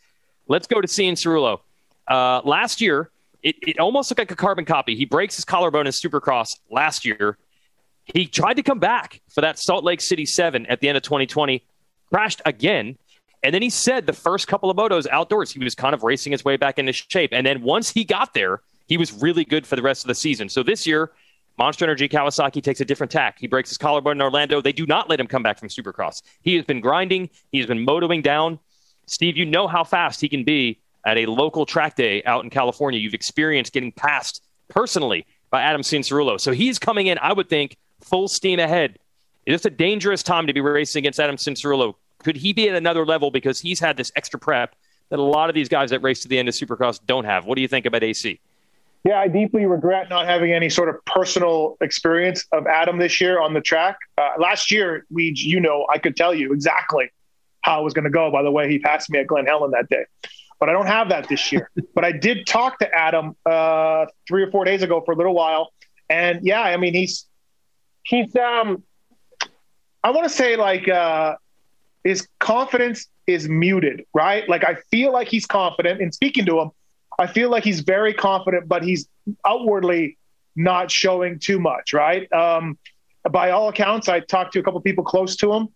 Let's 0.48 0.66
go 0.66 0.80
to 0.80 0.88
Cianciarulo. 0.88 1.60
Uh, 2.08 2.40
last 2.44 2.80
year, 2.80 3.10
it, 3.42 3.56
it 3.62 3.78
almost 3.78 4.10
looked 4.10 4.18
like 4.18 4.30
a 4.30 4.36
carbon 4.36 4.64
copy. 4.64 4.96
He 4.96 5.04
breaks 5.04 5.36
his 5.36 5.44
collarbone 5.44 5.86
in 5.86 5.92
Supercross 5.92 6.56
last 6.70 7.04
year. 7.04 7.38
He 8.06 8.26
tried 8.26 8.54
to 8.54 8.62
come 8.62 8.78
back 8.78 9.20
for 9.28 9.40
that 9.40 9.58
Salt 9.58 9.84
Lake 9.84 10.00
City 10.00 10.24
7 10.24 10.66
at 10.66 10.80
the 10.80 10.88
end 10.88 10.96
of 10.96 11.02
2020, 11.02 11.64
crashed 12.12 12.40
again. 12.44 12.96
And 13.42 13.54
then 13.54 13.62
he 13.62 13.70
said 13.70 14.06
the 14.06 14.12
first 14.12 14.48
couple 14.48 14.70
of 14.70 14.76
motos 14.76 15.06
outdoors, 15.08 15.52
he 15.52 15.62
was 15.62 15.74
kind 15.74 15.94
of 15.94 16.02
racing 16.02 16.32
his 16.32 16.44
way 16.44 16.56
back 16.56 16.78
into 16.78 16.92
shape. 16.92 17.30
And 17.32 17.46
then 17.46 17.62
once 17.62 17.90
he 17.90 18.04
got 18.04 18.32
there, 18.32 18.62
he 18.86 18.96
was 18.96 19.12
really 19.12 19.44
good 19.44 19.66
for 19.66 19.76
the 19.76 19.82
rest 19.82 20.04
of 20.04 20.08
the 20.08 20.14
season. 20.14 20.48
So 20.48 20.62
this 20.62 20.86
year, 20.86 21.12
Monster 21.58 21.84
Energy 21.84 22.08
Kawasaki 22.08 22.62
takes 22.62 22.80
a 22.80 22.84
different 22.84 23.10
tack. 23.10 23.38
He 23.38 23.46
breaks 23.46 23.70
his 23.70 23.78
collarbone 23.78 24.16
in 24.16 24.22
Orlando. 24.22 24.60
They 24.60 24.72
do 24.72 24.86
not 24.86 25.08
let 25.08 25.18
him 25.18 25.26
come 25.26 25.42
back 25.42 25.58
from 25.58 25.68
Supercross. 25.68 26.22
He 26.42 26.54
has 26.56 26.64
been 26.64 26.80
grinding. 26.80 27.30
He 27.50 27.58
has 27.58 27.66
been 27.66 27.84
motoing 27.84 28.22
down. 28.22 28.58
Steve, 29.06 29.36
you 29.36 29.46
know 29.46 29.66
how 29.66 29.82
fast 29.82 30.20
he 30.20 30.28
can 30.28 30.44
be 30.44 30.80
at 31.06 31.16
a 31.16 31.26
local 31.26 31.64
track 31.64 31.96
day 31.96 32.22
out 32.24 32.44
in 32.44 32.50
California. 32.50 33.00
You've 33.00 33.14
experienced 33.14 33.72
getting 33.72 33.92
passed 33.92 34.42
personally 34.68 35.26
by 35.50 35.62
Adam 35.62 35.80
Cianciarulo. 35.80 36.40
So 36.40 36.52
he's 36.52 36.78
coming 36.78 37.06
in, 37.06 37.18
I 37.18 37.32
would 37.32 37.48
think, 37.48 37.76
full 38.00 38.28
steam 38.28 38.58
ahead. 38.58 38.98
It's 39.46 39.64
a 39.64 39.70
dangerous 39.70 40.22
time 40.22 40.46
to 40.48 40.52
be 40.52 40.60
racing 40.60 41.00
against 41.00 41.20
Adam 41.20 41.36
Cianciarulo. 41.36 41.94
Could 42.22 42.36
he 42.36 42.52
be 42.52 42.68
at 42.68 42.74
another 42.74 43.06
level 43.06 43.30
because 43.30 43.60
he's 43.60 43.78
had 43.78 43.96
this 43.96 44.10
extra 44.16 44.40
prep 44.40 44.74
that 45.10 45.18
a 45.18 45.22
lot 45.22 45.48
of 45.48 45.54
these 45.54 45.68
guys 45.68 45.90
that 45.90 46.02
race 46.02 46.20
to 46.22 46.28
the 46.28 46.38
end 46.38 46.48
of 46.48 46.54
Supercross 46.54 47.00
don't 47.06 47.24
have? 47.24 47.46
What 47.46 47.54
do 47.54 47.62
you 47.62 47.68
think 47.68 47.86
about 47.86 48.02
AC? 48.02 48.40
Yeah, 49.04 49.20
I 49.20 49.28
deeply 49.28 49.66
regret 49.66 50.10
not 50.10 50.26
having 50.26 50.52
any 50.52 50.68
sort 50.68 50.88
of 50.88 50.96
personal 51.04 51.76
experience 51.80 52.44
of 52.50 52.66
Adam 52.66 52.98
this 52.98 53.20
year 53.20 53.40
on 53.40 53.54
the 53.54 53.60
track. 53.60 53.98
Uh, 54.18 54.30
last 54.36 54.72
year, 54.72 55.06
we, 55.10 55.32
you 55.36 55.60
know, 55.60 55.86
I 55.92 55.98
could 55.98 56.16
tell 56.16 56.34
you 56.34 56.52
exactly 56.52 57.10
how 57.60 57.80
it 57.80 57.84
was 57.84 57.94
going 57.94 58.04
to 58.04 58.10
go 58.10 58.32
by 58.32 58.42
the 58.42 58.50
way 58.50 58.68
he 58.68 58.80
passed 58.80 59.08
me 59.10 59.20
at 59.20 59.28
Glen 59.28 59.46
Helen 59.46 59.70
that 59.72 59.88
day. 59.88 60.06
But 60.58 60.70
I 60.70 60.72
don't 60.72 60.86
have 60.86 61.10
that 61.10 61.28
this 61.28 61.52
year. 61.52 61.70
but 61.94 62.04
I 62.04 62.10
did 62.10 62.46
talk 62.46 62.80
to 62.80 62.92
Adam 62.92 63.36
uh, 63.46 64.06
three 64.26 64.42
or 64.42 64.50
four 64.50 64.64
days 64.64 64.82
ago 64.82 65.00
for 65.04 65.12
a 65.12 65.16
little 65.16 65.34
while, 65.34 65.72
and 66.10 66.40
yeah, 66.42 66.62
I 66.62 66.76
mean 66.76 66.94
he's 66.94 67.26
he's 68.06 68.34
um 68.36 68.82
I 70.02 70.10
want 70.10 70.24
to 70.24 70.30
say 70.30 70.56
like 70.56 70.88
uh, 70.88 71.34
his 72.04 72.28
confidence 72.38 73.08
is 73.26 73.48
muted, 73.48 74.04
right? 74.14 74.48
Like 74.48 74.64
I 74.64 74.76
feel 74.90 75.12
like 75.12 75.28
he's 75.28 75.46
confident 75.46 76.00
in 76.00 76.12
speaking 76.12 76.46
to 76.46 76.60
him 76.60 76.70
I 77.18 77.26
feel 77.26 77.50
like 77.50 77.64
he's 77.64 77.80
very 77.80 78.12
confident, 78.12 78.68
but 78.68 78.82
he's 78.82 79.08
outwardly 79.46 80.18
not 80.54 80.90
showing 80.90 81.38
too 81.38 81.58
much, 81.58 81.92
right? 81.92 82.30
Um, 82.32 82.78
by 83.30 83.50
all 83.50 83.68
accounts, 83.68 84.08
I 84.08 84.20
talked 84.20 84.52
to 84.52 84.60
a 84.60 84.62
couple 84.62 84.80
people 84.80 85.04
close 85.04 85.36
to 85.36 85.52
him, 85.52 85.68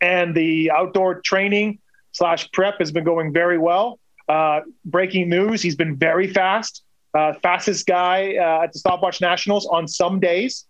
and 0.00 0.34
the 0.34 0.70
outdoor 0.70 1.20
training 1.20 1.80
slash 2.12 2.50
prep 2.52 2.78
has 2.78 2.92
been 2.92 3.04
going 3.04 3.32
very 3.32 3.58
well. 3.58 3.98
Uh, 4.28 4.60
breaking 4.84 5.28
news: 5.28 5.60
he's 5.60 5.76
been 5.76 5.96
very 5.96 6.28
fast, 6.32 6.84
uh, 7.14 7.32
fastest 7.42 7.86
guy 7.86 8.36
uh, 8.36 8.64
at 8.64 8.72
the 8.72 8.78
Stopwatch 8.78 9.20
Nationals 9.20 9.66
on 9.66 9.88
some 9.88 10.20
days. 10.20 10.64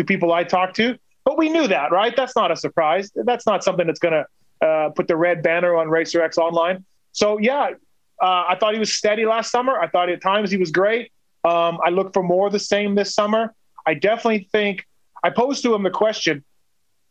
To 0.00 0.04
people 0.04 0.32
I 0.32 0.44
talked 0.44 0.76
to, 0.76 0.98
but 1.26 1.36
we 1.36 1.50
knew 1.50 1.68
that, 1.68 1.92
right? 1.92 2.16
That's 2.16 2.34
not 2.34 2.50
a 2.50 2.56
surprise. 2.56 3.12
That's 3.14 3.44
not 3.44 3.62
something 3.62 3.86
that's 3.86 4.00
going 4.00 4.14
to 4.14 4.66
uh, 4.66 4.88
put 4.96 5.08
the 5.08 5.16
red 5.16 5.42
banner 5.42 5.76
on 5.76 5.90
Racer 5.90 6.22
X 6.22 6.38
Online. 6.38 6.86
So 7.12 7.38
yeah, 7.38 7.72
uh, 8.18 8.44
I 8.48 8.56
thought 8.58 8.72
he 8.72 8.80
was 8.80 8.94
steady 8.94 9.26
last 9.26 9.50
summer. 9.50 9.78
I 9.78 9.88
thought 9.88 10.08
at 10.08 10.22
times 10.22 10.50
he 10.50 10.56
was 10.56 10.70
great. 10.70 11.12
Um, 11.44 11.80
I 11.84 11.90
look 11.90 12.14
for 12.14 12.22
more 12.22 12.46
of 12.46 12.54
the 12.54 12.58
same 12.58 12.94
this 12.94 13.14
summer. 13.14 13.54
I 13.86 13.92
definitely 13.92 14.48
think 14.52 14.86
I 15.22 15.28
posed 15.28 15.62
to 15.64 15.74
him 15.74 15.82
the 15.82 15.90
question: 15.90 16.44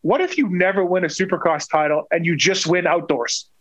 What 0.02 0.20
if 0.20 0.36
you 0.36 0.50
never 0.50 0.84
win 0.84 1.04
a 1.04 1.10
Supercross 1.10 1.70
title 1.70 2.08
and 2.10 2.26
you 2.26 2.36
just 2.36 2.66
win 2.66 2.88
outdoors? 2.88 3.52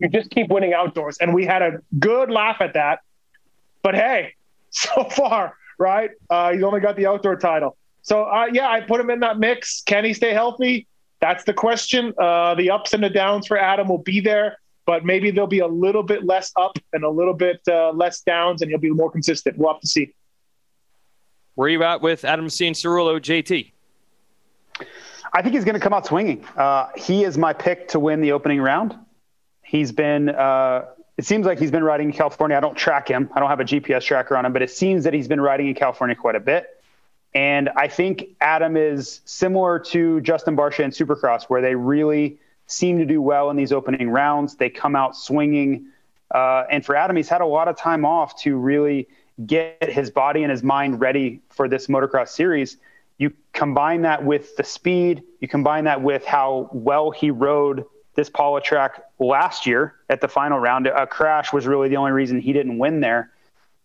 You 0.00 0.10
just 0.10 0.28
keep 0.28 0.50
winning 0.50 0.74
outdoors, 0.74 1.16
and 1.18 1.32
we 1.32 1.46
had 1.46 1.62
a 1.62 1.78
good 1.98 2.30
laugh 2.30 2.60
at 2.60 2.74
that. 2.74 2.98
But 3.82 3.94
hey, 3.94 4.34
so 4.70 5.04
far, 5.04 5.56
right? 5.78 6.10
Uh, 6.28 6.52
he's 6.52 6.62
only 6.62 6.80
got 6.80 6.96
the 6.96 7.06
outdoor 7.06 7.36
title. 7.36 7.78
So 8.02 8.24
uh, 8.24 8.46
yeah, 8.52 8.68
I 8.68 8.80
put 8.80 9.00
him 9.00 9.10
in 9.10 9.20
that 9.20 9.38
mix. 9.38 9.82
Can 9.82 10.04
he 10.04 10.14
stay 10.14 10.32
healthy? 10.32 10.86
That's 11.20 11.44
the 11.44 11.52
question. 11.52 12.14
Uh, 12.16 12.54
the 12.54 12.70
ups 12.70 12.94
and 12.94 13.02
the 13.02 13.10
downs 13.10 13.46
for 13.46 13.58
Adam 13.58 13.88
will 13.88 13.98
be 13.98 14.20
there 14.20 14.58
but 14.90 15.04
maybe 15.04 15.30
there'll 15.30 15.46
be 15.46 15.60
a 15.60 15.68
little 15.68 16.02
bit 16.02 16.26
less 16.26 16.50
up 16.56 16.76
and 16.92 17.04
a 17.04 17.08
little 17.08 17.32
bit 17.32 17.60
uh, 17.68 17.92
less 17.92 18.22
downs, 18.22 18.60
and 18.60 18.72
he'll 18.72 18.80
be 18.80 18.90
more 18.90 19.08
consistent. 19.08 19.56
We'll 19.56 19.72
have 19.72 19.80
to 19.82 19.86
see. 19.86 20.12
Where 21.54 21.66
are 21.66 21.68
you 21.68 21.84
at 21.84 22.02
with 22.02 22.24
Adam 22.24 22.48
Cianciarulo, 22.48 23.20
JT? 23.20 23.70
I 25.32 25.42
think 25.42 25.54
he's 25.54 25.64
going 25.64 25.74
to 25.74 25.80
come 25.80 25.92
out 25.92 26.06
swinging. 26.06 26.44
Uh, 26.56 26.88
he 26.96 27.22
is 27.22 27.38
my 27.38 27.52
pick 27.52 27.86
to 27.90 28.00
win 28.00 28.20
the 28.20 28.32
opening 28.32 28.60
round. 28.60 28.98
He's 29.62 29.92
been. 29.92 30.28
Uh, 30.28 30.86
it 31.16 31.24
seems 31.24 31.46
like 31.46 31.60
he's 31.60 31.70
been 31.70 31.84
riding 31.84 32.08
in 32.08 32.12
California. 32.12 32.56
I 32.56 32.60
don't 32.60 32.76
track 32.76 33.06
him. 33.06 33.30
I 33.32 33.38
don't 33.38 33.48
have 33.48 33.60
a 33.60 33.64
GPS 33.64 34.02
tracker 34.02 34.36
on 34.36 34.44
him, 34.44 34.52
but 34.52 34.62
it 34.62 34.70
seems 34.70 35.04
that 35.04 35.14
he's 35.14 35.28
been 35.28 35.40
riding 35.40 35.68
in 35.68 35.74
California 35.76 36.16
quite 36.16 36.34
a 36.34 36.40
bit. 36.40 36.79
And 37.34 37.68
I 37.76 37.86
think 37.88 38.24
Adam 38.40 38.76
is 38.76 39.20
similar 39.24 39.78
to 39.78 40.20
Justin 40.20 40.56
Barcia 40.56 40.80
in 40.80 40.90
Supercross, 40.90 41.44
where 41.44 41.62
they 41.62 41.74
really 41.74 42.38
seem 42.66 42.98
to 42.98 43.04
do 43.04 43.22
well 43.22 43.50
in 43.50 43.56
these 43.56 43.72
opening 43.72 44.10
rounds. 44.10 44.56
They 44.56 44.70
come 44.70 44.96
out 44.96 45.16
swinging. 45.16 45.86
Uh, 46.32 46.64
and 46.70 46.84
for 46.84 46.96
Adam, 46.96 47.16
he's 47.16 47.28
had 47.28 47.40
a 47.40 47.46
lot 47.46 47.68
of 47.68 47.76
time 47.76 48.04
off 48.04 48.40
to 48.42 48.56
really 48.56 49.08
get 49.46 49.90
his 49.90 50.10
body 50.10 50.42
and 50.42 50.50
his 50.50 50.62
mind 50.62 51.00
ready 51.00 51.40
for 51.50 51.68
this 51.68 51.86
motocross 51.86 52.28
series. 52.28 52.76
You 53.18 53.32
combine 53.52 54.02
that 54.02 54.24
with 54.24 54.56
the 54.56 54.64
speed, 54.64 55.22
you 55.40 55.48
combine 55.48 55.84
that 55.84 56.02
with 56.02 56.24
how 56.24 56.68
well 56.72 57.10
he 57.10 57.30
rode 57.30 57.84
this 58.14 58.28
Pala 58.28 58.60
track 58.60 59.04
last 59.18 59.66
year 59.66 59.94
at 60.08 60.20
the 60.20 60.28
final 60.28 60.58
round. 60.58 60.86
A 60.86 61.06
crash 61.06 61.52
was 61.52 61.66
really 61.66 61.88
the 61.88 61.96
only 61.96 62.12
reason 62.12 62.40
he 62.40 62.52
didn't 62.52 62.78
win 62.78 63.00
there. 63.00 63.30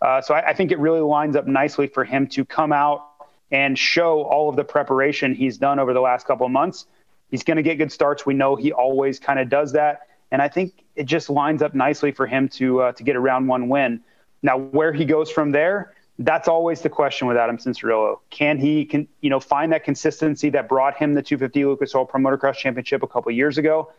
Uh, 0.02 0.22
so 0.22 0.34
I, 0.34 0.50
I 0.50 0.54
think 0.54 0.72
it 0.72 0.80
really 0.80 1.00
lines 1.00 1.36
up 1.36 1.48
nicely 1.48 1.88
for 1.88 2.04
him 2.04 2.28
to 2.28 2.44
come 2.44 2.74
out 2.74 3.15
and 3.52 3.78
show 3.78 4.24
all 4.24 4.50
of 4.50 4.56
the 4.56 4.64
preparation 4.64 5.34
he's 5.34 5.58
done 5.58 5.80
over 5.80 5.94
the 5.94 6.02
last 6.02 6.26
couple 6.26 6.46
of 6.46 6.52
months 6.52 6.88
He's 7.30 7.44
going 7.44 7.58
to 7.58 7.64
get 7.64 7.76
good 7.76 7.92
starts. 7.92 8.26
We 8.26 8.34
know 8.34 8.56
he 8.56 8.72
always 8.72 9.20
kind 9.20 9.40
of 9.40 9.50
does 9.50 9.72
that, 9.74 10.08
and 10.32 10.42
I 10.42 10.48
think 10.48 10.84
it 10.96 11.06
just 11.06 11.30
lines 11.30 11.62
up 11.62 11.74
nicely 11.74 12.12
for 12.12 12.28
him 12.28 12.48
to 12.50 12.82
uh, 12.82 12.92
to 12.94 13.04
get 13.04 13.16
a 13.16 13.20
round 13.20 13.48
one 13.48 13.68
win. 13.68 14.02
Now, 14.42 14.58
where 14.58 14.94
he 14.94 15.06
goes 15.06 15.32
from 15.32 15.52
there, 15.52 15.96
that's 16.20 16.48
always 16.48 16.82
the 16.82 16.90
question 16.90 17.28
with 17.28 17.36
Adam 17.36 17.58
Cianciarulo. 17.58 18.20
Can 18.30 18.60
he, 18.60 18.86
can 18.86 19.08
you 19.22 19.30
know, 19.30 19.40
find 19.40 19.72
that 19.74 19.84
consistency 19.84 20.50
that 20.52 20.70
brought 20.70 20.96
him 20.96 21.14
the 21.14 21.22
250 21.22 21.66
Lucas 21.66 21.96
Oil 21.96 22.06
Pro 22.06 22.22
Motocross 22.22 22.56
Championship 22.56 23.02
a 23.02 23.08
couple 23.08 23.32
years 23.32 23.58
ago? 23.58 23.92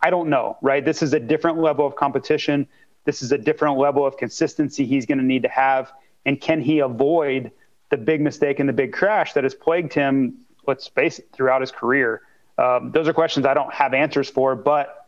I 0.00 0.10
don't 0.10 0.28
know, 0.28 0.58
right? 0.60 0.84
This 0.84 1.02
is 1.02 1.14
a 1.14 1.20
different 1.20 1.58
level 1.58 1.86
of 1.86 1.96
competition. 1.96 2.68
This 3.06 3.22
is 3.22 3.32
a 3.32 3.38
different 3.38 3.78
level 3.78 4.06
of 4.06 4.16
consistency 4.16 4.84
he's 4.84 5.06
going 5.06 5.18
to 5.18 5.24
need 5.24 5.42
to 5.42 5.48
have. 5.48 5.90
And 6.26 6.40
can 6.40 6.60
he 6.60 6.80
avoid 6.80 7.50
the 7.90 7.96
big 7.96 8.20
mistake 8.20 8.60
and 8.60 8.68
the 8.68 8.72
big 8.72 8.92
crash 8.92 9.32
that 9.32 9.44
has 9.44 9.54
plagued 9.54 9.92
him, 9.92 10.38
let's 10.66 10.88
face 10.88 11.18
it, 11.18 11.28
throughout 11.32 11.60
his 11.60 11.70
career? 11.70 12.22
Um, 12.58 12.90
those 12.92 13.08
are 13.08 13.12
questions 13.12 13.46
I 13.46 13.54
don't 13.54 13.72
have 13.72 13.94
answers 13.94 14.28
for, 14.28 14.54
but 14.56 15.06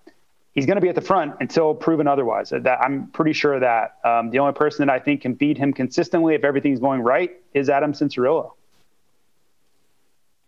he's 0.53 0.67
going 0.67 0.77
to 0.77 0.81
be 0.81 0.89
at 0.89 0.95
the 0.95 1.01
front 1.01 1.35
until 1.41 1.75
proven 1.75 2.07
otherwise. 2.07 2.51
That 2.51 2.81
I'm 2.81 3.09
pretty 3.09 3.33
sure 3.33 3.55
of 3.55 3.61
that. 3.61 3.97
Um, 4.05 4.31
the 4.31 4.39
only 4.39 4.53
person 4.53 4.87
that 4.87 4.93
I 4.93 4.99
think 4.99 5.23
can 5.23 5.35
beat 5.35 5.59
him 5.59 5.73
consistently 5.73 6.35
if 6.35 6.45
everything's 6.45 6.81
going 6.81 7.01
right 7.01 7.33
is 7.55 7.69
Adam 7.69 7.93
Cianciarulo. 7.93 8.53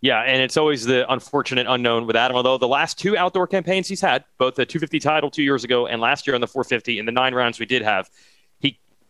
Yeah, 0.01 0.21
and 0.21 0.43
it's 0.43 0.57
always 0.57 0.85
the 0.85 1.11
unfortunate 1.13 1.69
unknown 1.69 2.09
with 2.09 2.17
Adam. 2.17 2.37
Although 2.37 2.59
the 2.59 2.67
last 2.67 2.99
two 2.99 3.17
outdoor 3.17 3.47
campaigns 3.47 3.87
he's 3.87 4.01
had, 4.01 4.25
both 4.37 4.57
the 4.57 4.67
250 4.67 4.99
title 4.99 5.31
two 5.31 5.45
years 5.45 5.63
ago 5.63 5.87
and 5.87 6.01
last 6.01 6.27
year 6.27 6.35
on 6.35 6.41
the 6.41 6.49
450, 6.49 6.99
in 6.99 7.07
the 7.07 7.13
nine 7.13 7.35
rounds 7.35 7.61
we 7.61 7.67
did 7.67 7.83
have, 7.83 8.11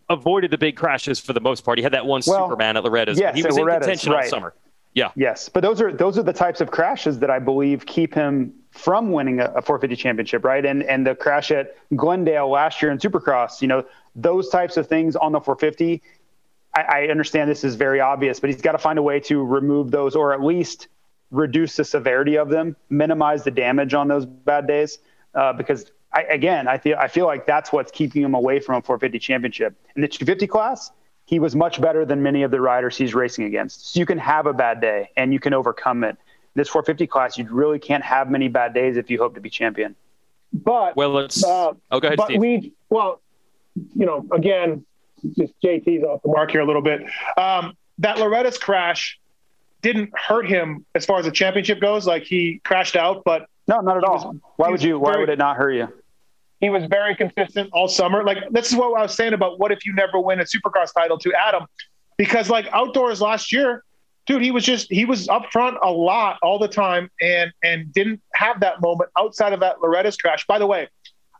avoided 0.08 0.50
the 0.50 0.58
big 0.58 0.76
crashes 0.76 1.18
for 1.20 1.32
the 1.32 1.40
most 1.40 1.64
part. 1.64 1.78
He 1.78 1.82
had 1.82 1.92
that 1.92 2.06
one 2.06 2.22
well, 2.26 2.46
Superman 2.46 2.76
at 2.76 2.84
Loretta's. 2.84 3.18
Yes, 3.18 3.36
he 3.36 3.42
was 3.42 3.56
in 3.56 3.66
contention 3.66 4.12
right. 4.12 4.24
all 4.24 4.30
summer. 4.30 4.54
Yeah. 4.94 5.10
Yes, 5.16 5.48
but 5.48 5.62
those 5.62 5.80
are 5.80 5.92
those 5.92 6.18
are 6.18 6.22
the 6.22 6.32
types 6.32 6.60
of 6.60 6.70
crashes 6.70 7.18
that 7.20 7.30
I 7.30 7.38
believe 7.38 7.86
keep 7.86 8.14
him 8.14 8.52
from 8.72 9.10
winning 9.10 9.40
a, 9.40 9.44
a 9.44 9.62
450 9.62 9.96
championship, 9.96 10.44
right? 10.44 10.64
And 10.64 10.82
and 10.82 11.06
the 11.06 11.14
crash 11.14 11.50
at 11.50 11.76
Glendale 11.96 12.50
last 12.50 12.82
year 12.82 12.90
in 12.90 12.98
Supercross, 12.98 13.62
you 13.62 13.68
know, 13.68 13.84
those 14.14 14.50
types 14.50 14.76
of 14.76 14.86
things 14.86 15.16
on 15.16 15.32
the 15.32 15.40
450. 15.40 16.02
I, 16.74 16.82
I 16.82 17.02
understand 17.08 17.50
this 17.50 17.64
is 17.64 17.74
very 17.74 18.00
obvious, 18.00 18.40
but 18.40 18.50
he's 18.50 18.60
got 18.60 18.72
to 18.72 18.78
find 18.78 18.98
a 18.98 19.02
way 19.02 19.20
to 19.20 19.44
remove 19.44 19.90
those, 19.90 20.14
or 20.14 20.32
at 20.32 20.42
least 20.42 20.88
reduce 21.30 21.76
the 21.76 21.84
severity 21.84 22.36
of 22.36 22.50
them, 22.50 22.76
minimize 22.90 23.44
the 23.44 23.50
damage 23.50 23.94
on 23.94 24.08
those 24.08 24.26
bad 24.26 24.66
days, 24.66 24.98
uh, 25.34 25.52
because 25.54 25.90
I, 26.14 26.22
again, 26.24 26.68
I 26.68 26.78
feel 26.78 26.96
I 26.98 27.08
feel 27.08 27.26
like 27.26 27.46
that's 27.46 27.72
what's 27.72 27.90
keeping 27.90 28.22
him 28.22 28.34
away 28.34 28.60
from 28.60 28.76
a 28.76 28.82
450 28.82 29.18
championship. 29.18 29.74
In 29.96 30.02
the 30.02 30.08
250 30.08 30.46
class, 30.46 30.92
he 31.24 31.38
was 31.38 31.56
much 31.56 31.80
better 31.80 32.04
than 32.04 32.22
many 32.22 32.42
of 32.42 32.50
the 32.50 32.60
riders 32.60 32.96
he's 32.96 33.14
racing 33.14 33.44
against. 33.44 33.92
So 33.92 34.00
you 34.00 34.06
can 34.06 34.18
have 34.18 34.46
a 34.46 34.52
bad 34.52 34.80
day 34.80 35.10
and 35.16 35.32
you 35.32 35.40
can 35.40 35.54
overcome 35.54 36.04
it. 36.04 36.16
This 36.54 36.68
450 36.68 37.06
class, 37.06 37.38
you 37.38 37.46
really 37.50 37.78
can't 37.78 38.04
have 38.04 38.30
many 38.30 38.48
bad 38.48 38.74
days 38.74 38.98
if 38.98 39.10
you 39.10 39.18
hope 39.18 39.34
to 39.36 39.40
be 39.40 39.48
champion. 39.48 39.96
But 40.52 40.96
well, 40.96 41.10
let's. 41.10 41.42
Uh, 41.42 41.72
oh, 41.90 42.00
go 42.00 42.08
ahead, 42.08 42.18
but 42.18 42.26
Steve. 42.26 42.40
we 42.40 42.72
well, 42.90 43.22
you 43.94 44.04
know, 44.04 44.26
again, 44.32 44.84
just 45.36 45.54
JT's 45.64 46.04
off 46.04 46.20
the 46.22 46.28
mark 46.28 46.50
here 46.50 46.60
a 46.60 46.66
little 46.66 46.82
bit. 46.82 47.02
Um, 47.38 47.74
that 47.98 48.18
Loretta's 48.18 48.58
crash 48.58 49.18
didn't 49.80 50.10
hurt 50.14 50.46
him 50.46 50.84
as 50.94 51.06
far 51.06 51.18
as 51.18 51.24
the 51.24 51.30
championship 51.30 51.80
goes. 51.80 52.06
Like 52.06 52.24
he 52.24 52.60
crashed 52.64 52.96
out, 52.96 53.22
but 53.24 53.48
no, 53.66 53.80
not 53.80 53.96
at 53.96 54.04
all. 54.04 54.32
Was, 54.32 54.36
why 54.56 54.68
would 54.68 54.82
you? 54.82 54.98
Why 54.98 55.12
very, 55.12 55.22
would 55.22 55.30
it 55.30 55.38
not 55.38 55.56
hurt 55.56 55.72
you? 55.72 55.88
He 56.62 56.70
was 56.70 56.84
very 56.84 57.16
consistent 57.16 57.70
all 57.72 57.88
summer. 57.88 58.22
Like 58.22 58.38
this 58.52 58.70
is 58.70 58.76
what 58.76 58.96
I 58.96 59.02
was 59.02 59.14
saying 59.14 59.34
about 59.34 59.58
what 59.58 59.72
if 59.72 59.84
you 59.84 59.92
never 59.94 60.20
win 60.20 60.40
a 60.40 60.44
Supercross 60.44 60.94
title 60.94 61.18
to 61.18 61.32
Adam, 61.34 61.66
because 62.16 62.48
like 62.48 62.68
outdoors 62.72 63.20
last 63.20 63.52
year, 63.52 63.82
dude, 64.26 64.42
he 64.42 64.52
was 64.52 64.64
just 64.64 64.86
he 64.88 65.04
was 65.04 65.28
up 65.28 65.46
front 65.50 65.76
a 65.82 65.90
lot 65.90 66.38
all 66.40 66.60
the 66.60 66.68
time 66.68 67.10
and 67.20 67.52
and 67.64 67.92
didn't 67.92 68.22
have 68.34 68.60
that 68.60 68.80
moment 68.80 69.10
outside 69.18 69.52
of 69.52 69.58
that 69.58 69.82
Loretta's 69.82 70.16
crash. 70.16 70.46
By 70.46 70.60
the 70.60 70.66
way, 70.68 70.88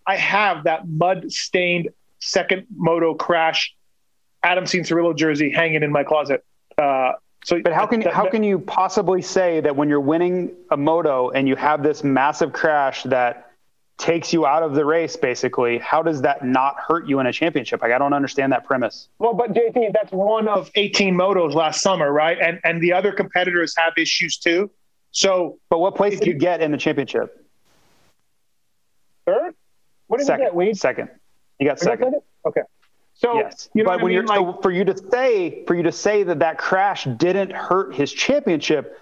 I 0.08 0.16
have 0.16 0.64
that 0.64 0.88
mud 0.88 1.30
stained 1.30 1.90
second 2.18 2.66
moto 2.74 3.14
crash 3.14 3.72
Adam 4.42 4.64
Cianciarulo 4.64 5.16
jersey 5.16 5.52
hanging 5.52 5.84
in 5.84 5.92
my 5.92 6.02
closet. 6.02 6.44
Uh, 6.76 7.12
so, 7.44 7.62
but 7.62 7.72
how 7.72 7.86
can 7.86 8.00
that, 8.00 8.12
how 8.12 8.28
can 8.28 8.42
you 8.42 8.58
possibly 8.58 9.22
say 9.22 9.60
that 9.60 9.76
when 9.76 9.88
you're 9.88 10.00
winning 10.00 10.50
a 10.72 10.76
moto 10.76 11.30
and 11.30 11.46
you 11.46 11.54
have 11.54 11.84
this 11.84 12.02
massive 12.02 12.52
crash 12.52 13.04
that 13.04 13.51
takes 14.02 14.32
you 14.32 14.44
out 14.44 14.64
of 14.64 14.74
the 14.74 14.84
race 14.84 15.16
basically 15.16 15.78
how 15.78 16.02
does 16.02 16.20
that 16.22 16.44
not 16.44 16.74
hurt 16.76 17.06
you 17.06 17.20
in 17.20 17.26
a 17.26 17.32
championship? 17.32 17.80
Like 17.80 17.92
i 17.92 17.98
don't 17.98 18.12
understand 18.12 18.52
that 18.52 18.64
premise. 18.64 19.08
Well 19.18 19.32
but 19.32 19.52
jt 19.52 19.92
that's 19.92 20.10
one 20.12 20.48
of 20.48 20.70
18 20.74 21.14
motos 21.14 21.54
last 21.54 21.80
summer 21.80 22.12
right? 22.12 22.36
And 22.40 22.58
and 22.64 22.82
the 22.82 22.92
other 22.92 23.12
competitors 23.12 23.74
have 23.76 23.92
issues 23.96 24.38
too. 24.38 24.70
So 25.12 25.58
but 25.70 25.78
what 25.78 25.94
place 25.94 26.18
did 26.18 26.26
you, 26.26 26.34
get 26.34 26.60
in 26.60 26.72
the 26.72 26.78
championship? 26.78 27.46
Third? 29.24 29.54
What 30.08 30.18
did 30.18 30.26
second, 30.26 30.46
you 30.46 30.50
get 30.50 30.58
Weege? 30.58 30.78
second. 30.78 31.08
You 31.60 31.68
got 31.68 31.78
second. 31.78 32.16
okay. 32.44 32.62
So 33.14 33.36
yes, 33.36 33.68
you 33.72 33.84
know 33.84 33.90
but 33.90 34.02
when 34.02 34.04
I 34.04 34.06
mean? 34.06 34.14
you're 34.14 34.26
like, 34.26 34.56
so 34.56 34.60
for 34.62 34.72
you 34.72 34.84
to 34.84 34.96
say 35.10 35.64
for 35.66 35.76
you 35.76 35.84
to 35.84 35.92
say 35.92 36.24
that 36.24 36.40
that 36.40 36.58
crash 36.58 37.04
didn't 37.18 37.52
hurt 37.52 37.94
his 37.94 38.12
championship, 38.12 38.98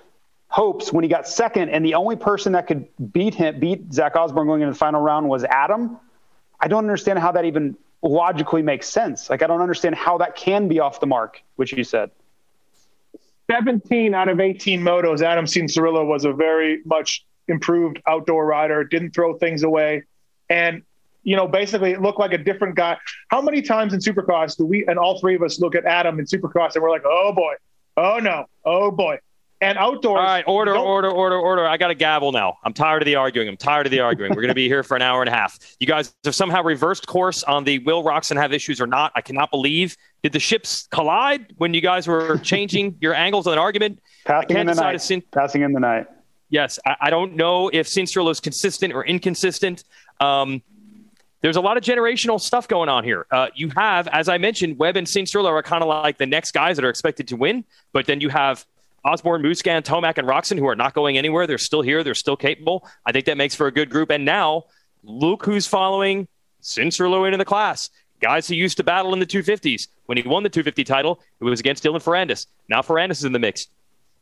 hopes 0.50 0.92
when 0.92 1.04
he 1.04 1.08
got 1.08 1.26
second, 1.26 1.70
and 1.70 1.84
the 1.84 1.94
only 1.94 2.16
person 2.16 2.52
that 2.52 2.66
could 2.66 2.86
beat 3.12 3.34
him, 3.34 3.58
beat 3.60 3.92
Zach 3.92 4.16
Osborne 4.16 4.48
going 4.48 4.62
into 4.62 4.72
the 4.72 4.78
final 4.78 5.00
round 5.00 5.28
was 5.28 5.44
Adam. 5.44 5.96
I 6.58 6.66
don't 6.66 6.84
understand 6.84 7.20
how 7.20 7.32
that 7.32 7.44
even 7.44 7.76
logically 8.02 8.60
makes 8.60 8.88
sense. 8.88 9.30
Like 9.30 9.42
I 9.42 9.46
don't 9.46 9.62
understand 9.62 9.94
how 9.94 10.18
that 10.18 10.34
can 10.34 10.66
be 10.66 10.80
off 10.80 10.98
the 10.98 11.06
mark, 11.06 11.40
which 11.54 11.72
you 11.72 11.84
said. 11.84 12.10
17 13.48 14.12
out 14.12 14.28
of 14.28 14.40
18 14.40 14.80
motos, 14.80 15.22
Adam 15.22 15.44
Cianciarulo 15.44 16.06
was 16.06 16.24
a 16.24 16.32
very 16.32 16.80
much 16.84 17.24
improved 17.46 18.00
outdoor 18.06 18.44
rider, 18.44 18.82
didn't 18.84 19.12
throw 19.12 19.36
things 19.38 19.62
away. 19.62 20.02
And, 20.48 20.82
you 21.22 21.36
know, 21.36 21.46
basically 21.46 21.92
it 21.92 22.00
looked 22.00 22.18
like 22.18 22.32
a 22.32 22.38
different 22.38 22.74
guy. 22.74 22.98
How 23.28 23.40
many 23.40 23.62
times 23.62 23.92
in 23.92 24.00
Supercross 24.00 24.56
do 24.56 24.66
we, 24.66 24.84
and 24.86 24.98
all 24.98 25.20
three 25.20 25.36
of 25.36 25.42
us 25.42 25.60
look 25.60 25.76
at 25.76 25.84
Adam 25.84 26.18
in 26.18 26.26
Supercross 26.26 26.74
and 26.74 26.82
we're 26.82 26.90
like, 26.90 27.04
oh 27.04 27.32
boy, 27.32 27.54
oh 27.96 28.18
no, 28.18 28.46
oh 28.64 28.90
boy 28.90 29.18
and 29.60 29.76
outdoors. 29.78 30.18
All 30.18 30.24
right, 30.24 30.44
order, 30.46 30.76
order, 30.76 31.10
order, 31.10 31.36
order. 31.36 31.66
I 31.66 31.76
got 31.76 31.90
a 31.90 31.94
gavel 31.94 32.32
now. 32.32 32.58
I'm 32.64 32.72
tired 32.72 33.02
of 33.02 33.06
the 33.06 33.16
arguing. 33.16 33.48
I'm 33.48 33.56
tired 33.56 33.86
of 33.86 33.90
the 33.90 34.00
arguing. 34.00 34.30
We're 34.30 34.42
going 34.42 34.48
to 34.48 34.54
be 34.54 34.68
here 34.68 34.82
for 34.82 34.96
an 34.96 35.02
hour 35.02 35.20
and 35.20 35.28
a 35.28 35.32
half. 35.32 35.58
You 35.78 35.86
guys 35.86 36.14
have 36.24 36.34
somehow 36.34 36.62
reversed 36.62 37.06
course 37.06 37.42
on 37.44 37.64
the 37.64 37.78
will 37.80 38.02
Roczen 38.02 38.36
have 38.36 38.52
issues 38.52 38.80
or 38.80 38.86
not. 38.86 39.12
I 39.14 39.20
cannot 39.20 39.50
believe. 39.50 39.96
Did 40.22 40.32
the 40.32 40.40
ships 40.40 40.86
collide 40.90 41.54
when 41.58 41.74
you 41.74 41.80
guys 41.80 42.06
were 42.06 42.38
changing 42.38 42.96
your 43.00 43.14
angles 43.14 43.46
on 43.46 43.54
an 43.54 43.58
argument? 43.58 44.00
Passing 44.24 44.56
in 44.56 44.66
the 44.66 44.74
night. 44.74 45.00
Sin- 45.02 45.22
Passing 45.32 45.62
in 45.62 45.72
the 45.72 45.80
night. 45.80 46.06
Yes, 46.48 46.78
I, 46.84 46.96
I 47.02 47.10
don't 47.10 47.36
know 47.36 47.68
if 47.72 47.86
Cianciarulo 47.86 48.30
is 48.30 48.40
consistent 48.40 48.92
or 48.92 49.04
inconsistent. 49.04 49.84
Um, 50.20 50.62
there's 51.42 51.56
a 51.56 51.60
lot 51.60 51.76
of 51.76 51.82
generational 51.82 52.40
stuff 52.40 52.68
going 52.68 52.88
on 52.88 53.04
here. 53.04 53.26
Uh, 53.30 53.48
you 53.54 53.70
have, 53.70 54.08
as 54.08 54.28
I 54.28 54.36
mentioned, 54.36 54.78
Webb 54.78 54.96
and 54.96 55.06
Cianciarulo 55.06 55.46
are 55.46 55.62
kind 55.62 55.82
of 55.82 55.88
like 55.88 56.18
the 56.18 56.26
next 56.26 56.52
guys 56.52 56.76
that 56.76 56.84
are 56.84 56.90
expected 56.90 57.28
to 57.28 57.36
win, 57.36 57.64
but 57.92 58.06
then 58.06 58.20
you 58.20 58.28
have 58.28 58.66
Osborne, 59.04 59.42
Musquin, 59.42 59.82
Tomac, 59.82 60.18
and 60.18 60.28
Roczen, 60.28 60.58
who 60.58 60.68
are 60.68 60.76
not 60.76 60.94
going 60.94 61.16
anywhere. 61.16 61.46
They're 61.46 61.58
still 61.58 61.82
here. 61.82 62.04
They're 62.04 62.14
still 62.14 62.36
capable. 62.36 62.86
I 63.06 63.12
think 63.12 63.26
that 63.26 63.36
makes 63.36 63.54
for 63.54 63.66
a 63.66 63.72
good 63.72 63.90
group. 63.90 64.10
And 64.10 64.24
now, 64.24 64.64
look 65.02 65.44
who's 65.44 65.66
following 65.66 66.28
Cianciarulo 66.62 67.26
into 67.26 67.38
the 67.38 67.44
class. 67.44 67.90
Guys 68.20 68.46
who 68.46 68.54
used 68.54 68.76
to 68.76 68.84
battle 68.84 69.14
in 69.14 69.18
the 69.18 69.26
250s. 69.26 69.88
When 70.06 70.18
he 70.18 70.28
won 70.28 70.42
the 70.42 70.50
250 70.50 70.84
title, 70.84 71.20
it 71.40 71.44
was 71.44 71.60
against 71.60 71.82
Dylan 71.82 72.02
Ferrandis. 72.02 72.46
Now 72.68 72.82
Ferrandis 72.82 73.12
is 73.12 73.24
in 73.24 73.32
the 73.32 73.38
mix. 73.38 73.68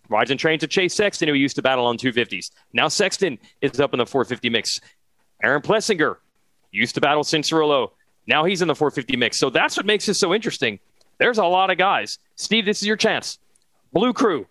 Rides 0.08 0.30
and 0.30 0.38
trains 0.38 0.60
to 0.60 0.66
Chase 0.66 0.94
Sexton, 0.94 1.28
who 1.28 1.34
used 1.34 1.56
to 1.56 1.62
battle 1.62 1.84
on 1.86 1.98
250s. 1.98 2.50
Now 2.72 2.88
Sexton 2.88 3.38
is 3.60 3.80
up 3.80 3.92
in 3.92 3.98
the 3.98 4.06
450 4.06 4.48
mix. 4.50 4.80
Aaron 5.42 5.62
Plessinger 5.62 6.16
used 6.70 6.94
to 6.94 7.00
battle 7.00 7.24
Cianciarulo. 7.24 7.90
Now 8.26 8.44
he's 8.44 8.62
in 8.62 8.68
the 8.68 8.74
450 8.74 9.16
mix. 9.16 9.38
So 9.38 9.50
that's 9.50 9.76
what 9.76 9.86
makes 9.86 10.06
this 10.06 10.18
so 10.18 10.32
interesting. 10.32 10.78
There's 11.18 11.38
a 11.38 11.44
lot 11.44 11.70
of 11.70 11.78
guys. 11.78 12.18
Steve, 12.36 12.64
this 12.64 12.80
is 12.80 12.86
your 12.86 12.96
chance. 12.96 13.38
Blue 13.92 14.12
Crew, 14.12 14.46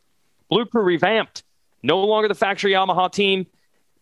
Blue 0.50 0.66
Crew 0.66 0.84
revamped. 0.84 1.44
No 1.84 2.00
longer 2.00 2.28
the 2.28 2.36
factory 2.36 2.72
Yamaha 2.72 3.12
team. 3.12 3.46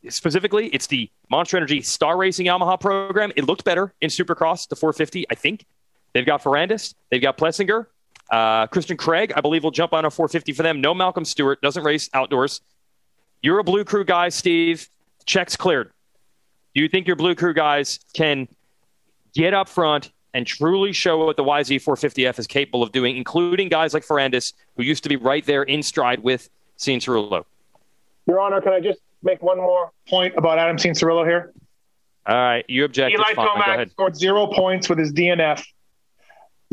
Specifically, 0.10 0.68
it's 0.68 0.88
the 0.88 1.10
Monster 1.30 1.58
Energy 1.58 1.82
Star 1.82 2.18
Racing 2.18 2.46
Yamaha 2.46 2.80
program. 2.80 3.32
It 3.36 3.46
looked 3.46 3.64
better 3.64 3.94
in 4.02 4.10
Supercross, 4.10 4.68
the 4.68 4.76
450, 4.76 5.26
I 5.30 5.36
think. 5.36 5.66
They've 6.14 6.26
got 6.26 6.44
Ferrandis. 6.44 6.94
They've 7.10 7.22
got 7.22 7.38
Plessinger. 7.38 7.88
Uh, 8.32 8.68
Christian 8.68 8.98
Craig, 8.98 9.34
I 9.36 9.42
believe, 9.42 9.64
will 9.64 9.72
jump 9.72 9.94
on 9.94 10.06
a 10.06 10.12
450 10.12 10.54
for 10.54 10.64
them. 10.64 10.82
No 10.82 10.94
Malcolm 10.94 11.26
Stewart, 11.26 11.62
doesn't 11.62 11.84
race 11.84 12.10
outdoors. 12.14 12.62
You're 13.42 13.60
a 13.60 13.64
Blue 13.64 13.84
Crew 13.84 14.06
guy, 14.06 14.30
Steve. 14.30 14.88
Checks 15.26 15.56
cleared. 15.56 15.92
Do 16.74 16.82
you 16.82 16.90
think 16.90 17.08
your 17.08 17.16
Blue 17.16 17.36
Crew 17.36 17.54
guys 17.54 18.00
can 18.14 18.48
get 19.34 19.54
up 19.54 19.70
front 19.70 20.12
and 20.36 20.46
truly 20.46 20.92
show 20.92 21.26
what 21.26 21.38
the 21.38 21.44
YZ450F 21.44 22.38
is 22.38 22.46
capable 22.46 22.84
of 22.84 22.92
doing, 22.92 23.16
including 23.16 23.70
guys 23.70 23.94
like 23.94 24.04
Ferrandis, 24.04 24.52
who 24.76 24.84
used 24.84 25.02
to 25.04 25.10
be 25.10 25.16
right 25.16 25.46
there 25.46 25.64
in 25.64 25.82
stride 25.82 26.20
with 26.20 26.50
Cianciarulo. 26.78 27.46
Your 28.28 28.42
Honor, 28.42 28.60
can 28.60 28.74
I 28.74 28.82
just 28.82 29.00
make 29.24 29.42
one 29.42 29.58
more 29.58 29.94
point 30.10 30.34
about 30.36 30.60
Adam 30.60 30.76
Cianciarulo 30.76 31.26
here? 31.26 31.54
All 32.28 32.36
right, 32.36 32.66
you 32.68 32.84
object. 32.84 33.14
Eli 33.14 33.34
Tomac 33.34 33.92
scored 33.92 34.18
zero 34.18 34.48
points 34.48 34.90
with 34.90 35.00
his 35.00 35.14
DNF. 35.14 35.64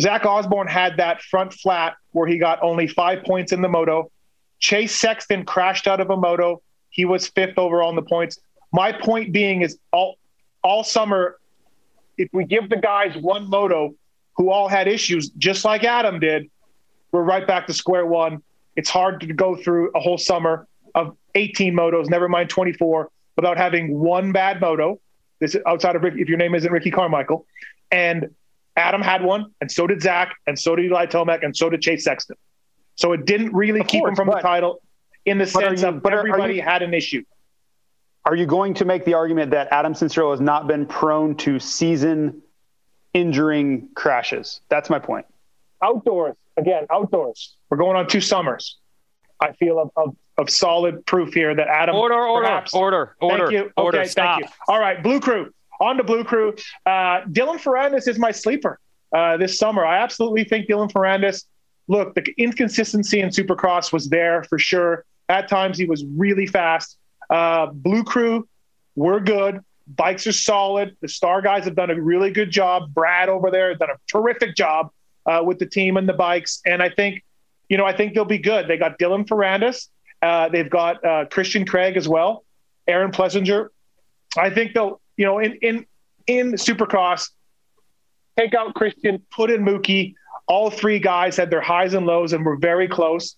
Zach 0.01 0.27
Osborne 0.27 0.67
had 0.67 0.97
that 0.97 1.23
front 1.23 1.53
flat 1.53 1.95
where 2.11 2.27
he 2.27 2.39
got 2.39 2.61
only 2.65 2.89
five 2.89 3.23
points 3.23 3.53
in 3.53 3.63
the 3.63 3.69
moto. 3.69 4.11
Chase 4.59 4.97
Sexton 4.97 5.45
crashed 5.45 5.87
out 5.87 6.01
of 6.01 6.11
a 6.11 6.17
moto. 6.17 6.63
He 6.91 7.05
was 7.05 7.29
fifth 7.29 7.59
overall 7.59 7.91
in 7.91 7.97
the 7.97 8.03
points. 8.03 8.41
My 8.73 8.91
point 8.91 9.33
being 9.33 9.63
is 9.63 9.79
all 9.93 10.17
all 10.65 10.83
summer 10.83 11.37
if 12.19 12.29
we 12.33 12.45
give 12.45 12.69
the 12.69 12.77
guys 12.77 13.17
one 13.17 13.49
moto, 13.49 13.95
who 14.37 14.51
all 14.51 14.69
had 14.69 14.89
issues, 14.89 15.29
just 15.31 15.65
like 15.65 15.85
Adam 15.85 16.19
did, 16.21 16.51
we're 17.11 17.23
right 17.23 17.47
back 17.47 17.67
to 17.67 17.73
square 17.73 18.07
one. 18.07 18.43
It's 18.77 18.89
hard 18.89 19.21
to 19.21 19.27
go 19.33 19.57
through 19.57 19.91
a 19.95 20.01
whole 20.01 20.19
summer 20.19 20.67
of 20.95 21.17
18 21.35 21.75
motos, 21.75 22.09
never 22.09 22.29
mind 22.29 22.49
24, 22.49 23.11
without 23.37 23.57
having 23.59 23.99
one 23.99 24.33
bad 24.33 24.61
moto. 24.61 25.01
This 25.41 25.55
is 25.55 25.63
outside 25.67 25.97
of 25.97 26.03
Rick, 26.03 26.15
if 26.17 26.29
your 26.29 26.39
name 26.39 26.55
isn't 26.55 26.71
Ricky 26.71 26.91
Carmichael. 26.91 27.47
And 27.91 28.35
Adam 28.77 29.03
had 29.03 29.23
one, 29.23 29.53
and 29.61 29.71
so 29.71 29.87
did 29.87 30.01
Zach, 30.01 30.35
and 30.47 30.59
so 30.59 30.75
did 30.77 30.87
Eli 30.87 31.07
Tomac, 31.07 31.45
and 31.45 31.55
so 31.55 31.69
did 31.69 31.83
Chase 31.83 32.05
Sexton. 32.05 32.37
So 32.95 33.13
it 33.13 33.27
didn't 33.27 33.53
really 33.53 33.81
Of 33.81 33.87
keep 33.89 34.01
course, 34.03 34.11
him 34.13 34.17
from 34.17 34.29
the 34.29 34.41
title 34.41 34.81
in 35.27 35.37
the 35.39 35.47
sense 35.47 35.83
you- 35.83 35.89
of 35.89 36.03
but 36.03 36.13
are- 36.15 36.17
are 36.17 36.19
everybody 36.21 36.55
you- 36.57 36.63
had 36.63 36.83
an 36.83 36.95
issue. 36.95 37.23
Are 38.25 38.37
you 38.37 38.47
going 38.47 38.75
to 38.75 38.85
make 38.85 39.05
the 39.05 39.15
argument 39.15 39.51
that 39.51 39.69
Adam 39.73 39.95
Cianciarulo 39.95 40.31
has 40.31 40.41
not 40.41 40.69
been 40.69 40.87
prone 40.87 41.37
to 41.39 41.59
season 41.59 42.43
injuring 43.15 43.89
crashes? 43.95 44.61
That's 44.69 44.89
my 44.91 44.99
point. 44.99 45.27
outdoors 45.83 46.37
again 46.57 46.87
outdoors 46.91 47.57
we're 47.71 47.79
going 47.79 47.97
on 47.97 48.07
two 48.07 48.21
summers 48.21 48.77
i 49.41 49.53
feel 49.53 49.79
of, 49.79 49.91
of, 49.97 50.15
of 50.37 50.51
solid 50.51 51.05
proof 51.07 51.33
here 51.33 51.55
that 51.55 51.67
adam 51.67 51.95
Order, 51.97 52.15
order, 52.15 52.47
perhaps- 52.47 52.75
order, 52.75 53.17
order, 53.23 53.39
thank 53.47 53.53
you 53.53 53.73
order. 53.79 53.99
okay 54.01 54.07
Stop. 54.09 54.41
thank 54.41 54.45
you 54.45 54.53
all 54.69 54.79
right 54.79 55.03
blue 55.03 55.19
crew 55.19 55.51
on 55.81 55.97
to 55.97 56.05
blue 56.05 56.25
crew 56.25 56.51
uh, 56.85 57.23
dylan 57.23 57.59
ferrandis 57.59 58.07
is 58.07 58.19
my 58.19 58.31
sleeper 58.31 58.79
uh, 59.17 59.39
this 59.39 59.59
summer 59.59 59.83
i 59.85 59.97
absolutely 60.03 60.45
think 60.45 60.69
dylan 60.69 60.93
ferrandis 60.93 61.45
look 61.89 62.15
the 62.15 62.23
inconsistency 62.37 63.21
in 63.21 63.31
supercross 63.31 63.91
was 63.93 64.11
there 64.11 64.45
for 64.45 64.59
sure 64.59 65.05
at 65.31 65.49
times 65.49 65.79
he 65.79 65.87
was 65.87 66.05
really 66.05 66.47
fast 66.47 66.99
uh, 67.33 67.67
blue 67.67 68.05
crew 68.05 68.47
we're 68.95 69.21
good 69.21 69.61
bikes 69.87 70.27
are 70.27 70.33
solid 70.33 70.97
the 71.01 71.09
star 71.09 71.43
guys 71.43 71.65
have 71.65 71.75
done 71.75 71.91
a 71.91 72.01
really 72.01 72.31
good 72.31 72.51
job 72.51 72.95
brad 72.95 73.29
over 73.29 73.51
there 73.51 73.71
has 73.71 73.79
done 73.79 73.91
a 73.91 73.99
terrific 74.09 74.55
job 74.55 74.91
uh, 75.27 75.43
with 75.45 75.59
the 75.59 75.67
team 75.67 75.97
and 75.97 76.09
the 76.09 76.13
bikes. 76.13 76.61
And 76.67 76.83
I 76.83 76.89
think, 76.89 77.23
you 77.69 77.77
know, 77.77 77.85
I 77.85 77.97
think 77.97 78.15
they'll 78.15 78.25
be 78.25 78.39
good. 78.39 78.69
They 78.69 78.77
got 78.77 78.99
Dylan 78.99 79.27
Ferrandis. 79.27 79.89
Uh, 80.21 80.49
they've 80.49 80.69
got 80.69 81.05
uh, 81.05 81.25
Christian 81.27 81.67
Craig 81.67 81.97
as 81.97 82.09
well, 82.09 82.45
Aaron 82.87 83.11
Plessinger. 83.11 83.69
I 84.37 84.51
think 84.51 84.73
they'll, 84.73 85.01
you 85.17 85.27
know, 85.27 85.39
in 85.41 85.55
in 85.57 85.87
in 86.27 86.53
Supercross, 86.53 87.31
take 88.39 88.55
out 88.55 88.75
Christian, 88.75 89.23
put 89.31 89.51
in 89.51 89.65
Mookie. 89.65 90.15
All 90.47 90.71
three 90.71 90.99
guys 90.99 91.37
had 91.37 91.51
their 91.51 91.61
highs 91.61 91.95
and 91.95 92.07
lows 92.07 92.33
and 92.33 92.45
were 92.45 92.57
very 92.57 92.89
close. 92.89 93.37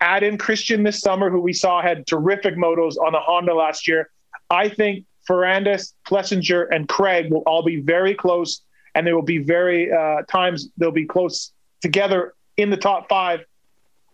Add 0.00 0.22
in 0.22 0.38
Christian 0.38 0.82
this 0.82 1.00
summer, 1.00 1.30
who 1.30 1.40
we 1.40 1.52
saw 1.52 1.80
had 1.80 2.06
terrific 2.06 2.56
motos 2.56 2.96
on 2.96 3.12
the 3.12 3.20
Honda 3.20 3.54
last 3.54 3.88
year. 3.88 4.10
I 4.50 4.68
think 4.68 5.04
Ferrandis, 5.28 5.94
Plessinger, 6.06 6.68
and 6.70 6.88
Craig 6.88 7.30
will 7.30 7.42
all 7.46 7.62
be 7.62 7.80
very 7.80 8.14
close 8.14 8.62
and 8.96 9.06
they 9.06 9.12
will 9.12 9.22
be 9.22 9.38
very 9.38 9.92
uh, 9.92 10.22
times 10.22 10.70
they'll 10.78 10.90
be 10.90 11.04
close 11.04 11.52
together 11.82 12.34
in 12.56 12.70
the 12.70 12.76
top 12.78 13.08
five. 13.08 13.40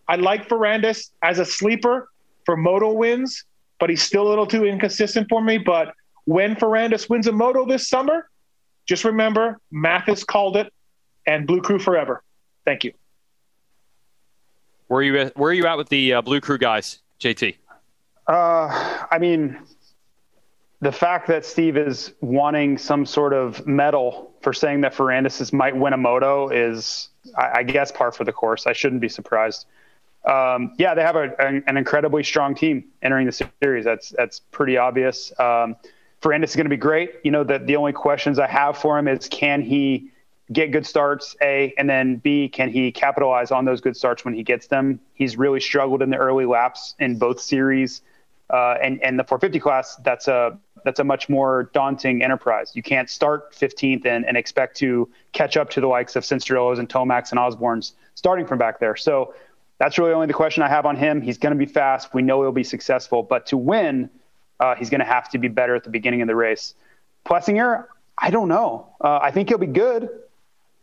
I 0.07 0.17
like 0.17 0.49
Ferrandis 0.49 1.11
as 1.21 1.39
a 1.39 1.45
sleeper 1.45 2.09
for 2.45 2.57
moto 2.57 2.91
wins, 2.91 3.45
but 3.79 3.89
he's 3.89 4.03
still 4.03 4.27
a 4.27 4.29
little 4.29 4.45
too 4.45 4.65
inconsistent 4.65 5.27
for 5.29 5.41
me. 5.41 5.57
But 5.57 5.93
when 6.25 6.55
Ferrandis 6.57 7.09
wins 7.09 7.27
a 7.27 7.31
moto 7.31 7.65
this 7.65 7.87
summer, 7.87 8.29
just 8.85 9.05
remember 9.05 9.59
Matthes 9.71 10.25
called 10.25 10.57
it, 10.57 10.71
and 11.25 11.47
Blue 11.47 11.61
Crew 11.61 11.79
forever. 11.79 12.21
Thank 12.65 12.83
you. 12.83 12.93
Where 14.93 14.99
are 14.99 15.03
you? 15.03 15.17
At, 15.17 15.35
where 15.35 15.49
are 15.49 15.53
you 15.53 15.65
at 15.65 15.75
with 15.75 15.89
the 15.89 16.13
uh, 16.13 16.21
Blue 16.21 16.39
Crew 16.39 16.59
guys, 16.59 16.99
JT? 17.19 17.55
Uh, 18.27 19.05
I 19.09 19.17
mean, 19.19 19.57
the 20.81 20.91
fact 20.91 21.25
that 21.29 21.47
Steve 21.47 21.77
is 21.77 22.13
wanting 22.21 22.77
some 22.77 23.03
sort 23.07 23.33
of 23.33 23.65
medal 23.65 24.35
for 24.43 24.53
saying 24.53 24.81
that 24.81 24.93
Ferrandis 24.93 25.51
might 25.51 25.75
win 25.75 25.93
a 25.93 25.97
moto 25.97 26.47
is, 26.49 27.09
I, 27.35 27.51
I 27.55 27.63
guess, 27.63 27.91
par 27.91 28.11
for 28.11 28.23
the 28.23 28.31
course. 28.31 28.67
I 28.67 28.73
shouldn't 28.73 29.01
be 29.01 29.09
surprised. 29.09 29.65
Um, 30.25 30.75
yeah, 30.77 30.93
they 30.93 31.01
have 31.01 31.15
a, 31.15 31.33
an, 31.39 31.63
an 31.65 31.75
incredibly 31.75 32.23
strong 32.23 32.53
team 32.53 32.83
entering 33.01 33.25
the 33.25 33.49
series. 33.63 33.85
That's 33.85 34.09
that's 34.09 34.41
pretty 34.51 34.77
obvious. 34.77 35.31
Um, 35.39 35.75
Ferrandis 36.21 36.49
is 36.49 36.55
going 36.55 36.65
to 36.65 36.69
be 36.69 36.77
great. 36.77 37.15
You 37.23 37.31
know, 37.31 37.43
the 37.43 37.57
the 37.57 37.77
only 37.77 37.93
questions 37.93 38.37
I 38.37 38.45
have 38.45 38.77
for 38.77 38.99
him 38.99 39.07
is 39.07 39.27
can 39.27 39.63
he 39.63 40.11
get 40.51 40.71
good 40.71 40.85
starts, 40.85 41.35
A, 41.41 41.73
and 41.77 41.89
then 41.89 42.17
B, 42.17 42.49
can 42.49 42.69
he 42.69 42.91
capitalize 42.91 43.51
on 43.51 43.65
those 43.65 43.81
good 43.81 43.95
starts 43.95 44.25
when 44.25 44.33
he 44.33 44.43
gets 44.43 44.67
them? 44.67 44.99
He's 45.13 45.37
really 45.37 45.59
struggled 45.59 46.01
in 46.01 46.09
the 46.09 46.17
early 46.17 46.45
laps 46.45 46.95
in 46.99 47.17
both 47.17 47.39
series. 47.39 48.01
Uh, 48.49 48.75
and 48.81 49.01
and 49.01 49.17
the 49.17 49.23
450 49.23 49.59
class, 49.59 49.95
that's 49.97 50.27
a 50.27 50.57
that's 50.83 50.99
a 50.99 51.03
much 51.03 51.29
more 51.29 51.71
daunting 51.73 52.21
enterprise. 52.21 52.75
You 52.75 52.83
can't 52.83 53.09
start 53.09 53.53
15th 53.53 54.05
and, 54.05 54.25
and 54.25 54.35
expect 54.35 54.77
to 54.77 55.09
catch 55.31 55.55
up 55.55 55.69
to 55.71 55.81
the 55.81 55.87
likes 55.87 56.15
of 56.15 56.23
Cianciarulos 56.23 56.77
and 56.77 56.89
Tomacs 56.89 57.31
and 57.31 57.39
Osborne's 57.39 57.93
starting 58.15 58.45
from 58.45 58.57
back 58.59 58.79
there. 58.79 58.95
So 58.97 59.33
that's 59.79 59.97
really 59.97 60.13
only 60.13 60.27
the 60.27 60.33
question 60.33 60.61
I 60.61 60.69
have 60.69 60.85
on 60.85 60.95
him. 60.97 61.21
He's 61.21 61.37
going 61.37 61.57
to 61.57 61.57
be 61.57 61.71
fast. 61.71 62.13
We 62.13 62.21
know 62.21 62.41
he'll 62.41 62.51
be 62.51 62.63
successful, 62.63 63.23
but 63.23 63.45
to 63.47 63.57
win, 63.57 64.09
uh, 64.59 64.75
he's 64.75 64.89
going 64.89 64.99
to 64.99 65.05
have 65.05 65.29
to 65.29 65.37
be 65.37 65.47
better 65.47 65.75
at 65.75 65.83
the 65.83 65.89
beginning 65.89 66.21
of 66.21 66.27
the 66.27 66.35
race. 66.35 66.75
Plessinger, 67.25 67.85
I 68.17 68.29
don't 68.29 68.49
know. 68.49 68.95
Uh, 69.01 69.19
I 69.21 69.31
think 69.31 69.49
he'll 69.49 69.57
be 69.57 69.67
good, 69.67 70.09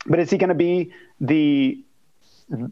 but 0.07 0.19
is 0.19 0.31
he 0.31 0.39
going 0.39 0.49
to 0.49 0.55
be 0.55 0.93
the 1.21 1.83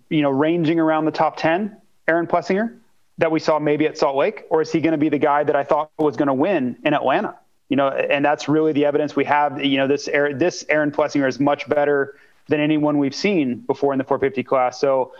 you 0.09 0.23
know 0.23 0.31
ranging 0.31 0.81
around 0.81 1.05
the 1.05 1.11
top 1.11 1.37
10 1.37 1.77
Aaron 2.07 2.27
Plessinger 2.27 2.79
that 3.19 3.31
we 3.31 3.41
saw 3.41 3.59
maybe 3.59 3.87
at 3.87 3.99
Salt 3.99 4.17
Lake, 4.17 4.45
or 4.49 4.63
is 4.63 4.71
he 4.73 4.81
going 4.81 4.93
to 4.93 4.99
be 4.99 5.09
the 5.09 5.19
guy 5.19 5.43
that 5.45 5.57
I 5.57 5.65
thought 5.65 5.91
was 5.99 6.17
going 6.17 6.29
to 6.29 6.35
win 6.35 6.79
in 6.85 6.95
Atlanta? 6.95 7.37
You 7.69 7.77
know, 7.77 7.89
and 7.89 8.25
that's 8.25 8.49
really 8.49 8.73
the 8.73 8.87
evidence 8.87 9.15
we 9.15 9.25
have. 9.25 9.63
You 9.63 9.77
know, 9.79 9.87
this 9.87 10.07
this 10.07 10.65
Aaron 10.69 10.91
Plessinger 10.91 11.29
is 11.29 11.39
much 11.39 11.69
better 11.69 12.17
than 12.49 12.61
anyone 12.61 12.99
we've 12.99 13.15
seen 13.15 13.57
before 13.57 13.93
in 13.93 13.99
the 13.99 14.05
450 14.05 14.43
class. 14.43 14.81
So 14.81 15.13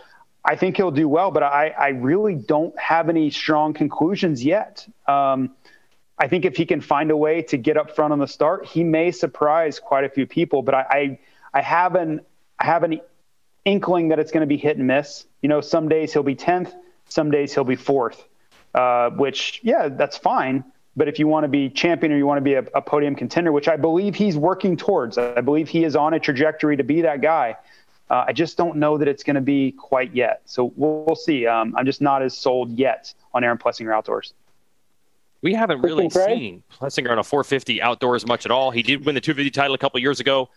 I 0.43 0.55
think 0.55 0.77
he'll 0.77 0.91
do 0.91 1.07
well, 1.07 1.31
but 1.31 1.43
I, 1.43 1.69
I 1.69 1.89
really 1.89 2.35
don't 2.35 2.77
have 2.79 3.09
any 3.09 3.29
strong 3.29 3.73
conclusions 3.73 4.43
yet. 4.43 4.87
Um, 5.07 5.51
I 6.17 6.27
think 6.27 6.45
if 6.45 6.57
he 6.57 6.65
can 6.65 6.81
find 6.81 7.11
a 7.11 7.17
way 7.17 7.43
to 7.43 7.57
get 7.57 7.77
up 7.77 7.95
front 7.95 8.13
on 8.13 8.19
the 8.19 8.27
start, 8.27 8.65
he 8.65 8.83
may 8.83 9.11
surprise 9.11 9.79
quite 9.79 10.03
a 10.03 10.09
few 10.09 10.25
people. 10.25 10.61
But 10.63 10.75
I, 10.75 10.85
I, 10.89 11.19
I 11.53 11.61
have 11.61 11.95
an, 11.95 12.21
I 12.59 12.65
have 12.65 12.83
an 12.83 13.01
inkling 13.65 14.09
that 14.09 14.19
it's 14.19 14.31
going 14.31 14.41
to 14.41 14.47
be 14.47 14.57
hit 14.57 14.77
and 14.77 14.87
miss. 14.87 15.25
You 15.41 15.49
know, 15.49 15.61
some 15.61 15.89
days 15.89 16.13
he'll 16.13 16.23
be 16.23 16.35
tenth, 16.35 16.73
some 17.07 17.31
days 17.31 17.53
he'll 17.53 17.63
be 17.63 17.75
fourth. 17.75 18.25
Uh, 18.73 19.09
which, 19.11 19.61
yeah, 19.63 19.87
that's 19.89 20.17
fine. 20.17 20.63
But 20.95 21.07
if 21.07 21.17
you 21.17 21.27
want 21.27 21.43
to 21.43 21.47
be 21.47 21.69
champion 21.69 22.11
or 22.11 22.17
you 22.17 22.27
want 22.27 22.37
to 22.37 22.43
be 22.43 22.55
a, 22.55 22.63
a 22.75 22.81
podium 22.81 23.15
contender, 23.15 23.51
which 23.51 23.67
I 23.67 23.77
believe 23.77 24.15
he's 24.15 24.35
working 24.35 24.75
towards, 24.77 25.17
I 25.17 25.41
believe 25.41 25.69
he 25.69 25.83
is 25.83 25.95
on 25.95 26.13
a 26.13 26.19
trajectory 26.19 26.77
to 26.77 26.83
be 26.83 27.01
that 27.01 27.21
guy. 27.21 27.55
Uh, 28.09 28.25
I 28.27 28.33
just 28.33 28.57
don't 28.57 28.77
know 28.77 28.97
that 28.97 29.07
it's 29.07 29.23
going 29.23 29.35
to 29.35 29.41
be 29.41 29.71
quite 29.71 30.13
yet. 30.15 30.41
So 30.45 30.73
we'll, 30.75 31.03
we'll 31.05 31.15
see. 31.15 31.45
Um, 31.45 31.75
I'm 31.77 31.85
just 31.85 32.01
not 32.01 32.21
as 32.21 32.35
sold 32.35 32.77
yet 32.77 33.13
on 33.33 33.43
Aaron 33.43 33.57
Plessinger 33.57 33.95
outdoors. 33.95 34.33
We 35.41 35.53
haven't 35.53 35.81
really 35.81 36.09
seen 36.09 36.63
Plessinger 36.69 37.11
on 37.11 37.19
a 37.19 37.23
450 37.23 37.81
outdoors 37.81 38.25
much 38.25 38.45
at 38.45 38.51
all. 38.51 38.71
He 38.71 38.83
did 38.83 39.05
win 39.05 39.15
the 39.15 39.21
250 39.21 39.51
title 39.51 39.73
a 39.73 39.77
couple 39.77 39.99
years 40.01 40.19
ago. 40.19 40.49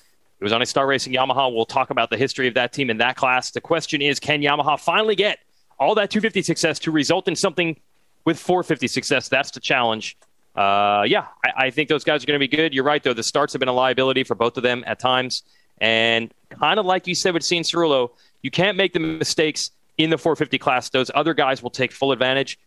It 0.43 0.45
was 0.45 0.53
on 0.53 0.61
a 0.61 0.67
Star 0.67 0.89
Racing 0.89 1.13
Yamaha. 1.13 1.55
We'll 1.55 1.65
talk 1.65 1.91
about 1.91 2.11
the 2.11 2.17
history 2.17 2.49
of 2.49 2.55
that 2.55 2.73
team 2.73 2.91
in 2.91 2.99
that 2.99 3.15
class. 3.15 3.53
The 3.53 3.61
question 3.61 4.03
is, 4.03 4.19
can 4.19 4.43
Yamaha 4.43 4.77
finally 4.77 5.15
get 5.15 5.39
all 5.79 5.95
that 5.95 6.11
250 6.11 6.43
success 6.43 6.81
to 6.81 6.91
result 6.91 7.29
in 7.29 7.37
something 7.37 7.79
with 8.25 8.41
450 8.41 8.89
success? 8.89 9.29
That's 9.29 9.53
the 9.53 9.61
challenge. 9.61 10.17
Uh, 10.57 11.05
yeah, 11.07 11.27
I, 11.45 11.67
I 11.67 11.71
think 11.71 11.89
those 11.89 12.03
guys 12.03 12.25
are 12.25 12.27
going 12.27 12.41
to 12.41 12.45
be 12.45 12.49
good. 12.49 12.75
You're 12.75 12.83
right, 12.83 13.01
though. 13.01 13.15
The 13.15 13.23
starts 13.23 13.53
have 13.53 13.61
been 13.61 13.69
a 13.69 13.73
liability 13.73 14.25
for 14.25 14.35
both 14.35 14.57
of 14.57 14.65
them 14.65 14.83
at 14.85 14.99
times. 14.99 15.45
And 15.81 16.35
kind 16.51 16.81
of 16.81 16.87
like 16.87 17.07
you 17.07 17.15
said 17.15 17.35
with 17.35 17.45
Cianciarulo, 17.45 18.11
you 18.43 18.51
can't 18.51 18.77
make 18.77 18.95
the 18.95 18.99
mistakes 18.99 19.71
in 19.97 20.11
the 20.11 20.19
450 20.19 20.59
class. 20.59 20.91
Those 20.91 21.13
other 21.15 21.35
guys 21.35 21.63
will 21.63 21.71
take 21.71 21.93
full 21.93 22.11
advantage. 22.11 22.59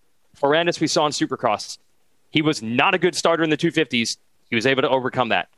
Ferrandis, 0.42 0.80
we 0.80 0.88
saw 0.88 1.06
in 1.08 1.12
Supercross. 1.12 1.78
He 2.30 2.42
was 2.42 2.62
not 2.62 2.94
a 2.94 2.98
good 2.98 3.16
starter 3.16 3.44
in 3.44 3.50
the 3.50 3.58
250s. 3.58 4.16
He 4.50 4.56
was 4.56 4.66
able 4.66 4.84
to 4.84 4.90
overcome 4.90 5.28
that. 5.30 5.50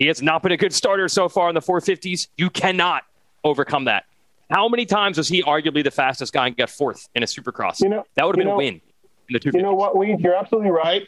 He 0.00 0.06
has 0.06 0.22
not 0.22 0.42
been 0.42 0.50
a 0.50 0.56
good 0.56 0.72
starter 0.72 1.06
so 1.08 1.28
far 1.28 1.50
in 1.50 1.54
the 1.54 1.60
450s. 1.60 2.28
You 2.38 2.48
cannot 2.48 3.04
overcome 3.44 3.84
that. 3.84 4.06
How 4.50 4.66
many 4.66 4.86
times 4.86 5.18
was 5.18 5.28
he 5.28 5.42
arguably 5.42 5.84
the 5.84 5.90
fastest 5.90 6.32
guy 6.32 6.46
and 6.46 6.56
got 6.56 6.70
fourth 6.70 7.06
in 7.14 7.22
a 7.22 7.26
Supercross? 7.26 7.82
You 7.82 7.90
know- 7.90 8.06
that 8.14 8.26
would 8.26 8.34
have 8.34 8.38
been 8.38 8.48
know- 8.48 8.54
a 8.54 8.56
win 8.56 8.80
in 9.28 9.34
the 9.34 9.38
250s. 9.38 9.54
You 9.54 9.62
know 9.62 9.74
what, 9.74 9.94
Weege? 9.94 10.20
You're 10.22 10.34
absolutely 10.34 10.70
right. 10.70 11.06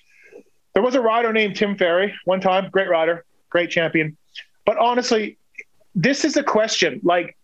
There 0.75 0.83
was 0.83 0.95
a 0.95 1.01
rider 1.01 1.33
named 1.33 1.57
Tim 1.57 1.77
Ferry 1.77 2.15
one 2.27 2.41
time, 2.43 2.69
great 2.71 2.89
rider, 2.89 3.25
great 3.49 3.71
champion. 3.71 4.17
But 4.67 4.77
honestly, 4.77 5.39
this 5.95 6.25
is 6.25 6.37
a 6.37 6.43
question 6.43 7.01
like 7.03 7.37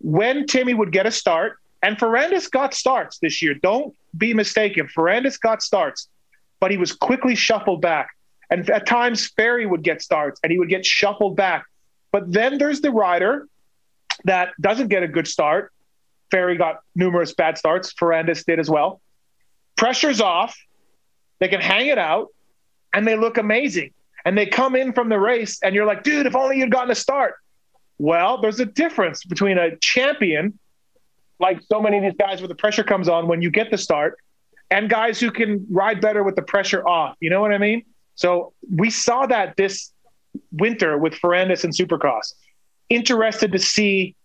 when 0.00 0.46
Timmy 0.46 0.72
would 0.72 0.92
get 0.92 1.04
a 1.04 1.10
start, 1.10 1.58
and 1.82 1.98
Ferrandis 1.98 2.48
got 2.48 2.74
starts 2.74 3.18
this 3.18 3.42
year. 3.42 3.54
Don't 3.54 3.92
be 4.16 4.34
mistaken. 4.34 4.86
Ferrandis 4.86 5.38
got 5.38 5.62
starts, 5.62 6.08
but 6.60 6.70
he 6.70 6.76
was 6.76 6.92
quickly 6.92 7.34
shuffled 7.34 7.82
back. 7.82 8.10
And 8.50 8.68
at 8.70 8.86
times, 8.86 9.28
Ferry 9.28 9.66
would 9.66 9.82
get 9.82 10.02
starts 10.02 10.40
and 10.42 10.52
he 10.52 10.58
would 10.58 10.68
get 10.68 10.84
shuffled 10.84 11.36
back. 11.36 11.64
But 12.10 12.30
then 12.30 12.58
there's 12.58 12.80
the 12.80 12.90
rider 12.90 13.46
that 14.24 14.50
doesn't 14.60 14.88
get 14.88 15.02
a 15.02 15.08
good 15.08 15.26
start. 15.26 15.72
Ferry 16.30 16.56
got 16.56 16.80
numerous 16.94 17.34
bad 17.34 17.58
starts. 17.58 17.92
Ferrandis 17.94 18.44
did 18.44 18.58
as 18.58 18.68
well. 18.68 19.00
Pressure's 19.76 20.20
off. 20.20 20.56
They 21.40 21.48
can 21.48 21.60
hang 21.60 21.86
it 21.86 21.98
out 21.98 22.28
and 22.92 23.06
they 23.06 23.16
look 23.16 23.38
amazing. 23.38 23.92
And 24.24 24.38
they 24.38 24.46
come 24.46 24.76
in 24.76 24.92
from 24.92 25.08
the 25.08 25.18
race 25.18 25.58
and 25.62 25.74
you're 25.74 25.86
like, 25.86 26.02
dude, 26.04 26.26
if 26.26 26.36
only 26.36 26.58
you'd 26.58 26.70
gotten 26.70 26.90
a 26.90 26.94
start. 26.94 27.34
Well, 27.98 28.40
there's 28.40 28.60
a 28.60 28.66
difference 28.66 29.24
between 29.24 29.58
a 29.58 29.76
champion, 29.76 30.58
like 31.38 31.60
so 31.70 31.80
many 31.80 31.98
of 31.98 32.02
these 32.02 32.14
guys 32.18 32.40
where 32.40 32.48
the 32.48 32.54
pressure 32.54 32.84
comes 32.84 33.08
on 33.08 33.26
when 33.26 33.42
you 33.42 33.50
get 33.50 33.70
the 33.70 33.78
start, 33.78 34.18
and 34.70 34.88
guys 34.88 35.20
who 35.20 35.30
can 35.30 35.66
ride 35.70 36.00
better 36.00 36.22
with 36.22 36.36
the 36.36 36.42
pressure 36.42 36.86
off. 36.86 37.16
You 37.20 37.30
know 37.30 37.40
what 37.40 37.52
I 37.52 37.58
mean? 37.58 37.84
So 38.14 38.52
we 38.74 38.90
saw 38.90 39.26
that 39.26 39.56
this 39.56 39.92
winter 40.52 40.98
with 40.98 41.14
Ferrandis 41.14 41.64
and 41.64 41.72
Supercross. 41.72 42.34
Interested 42.88 43.52
to 43.52 43.58
see 43.58 44.16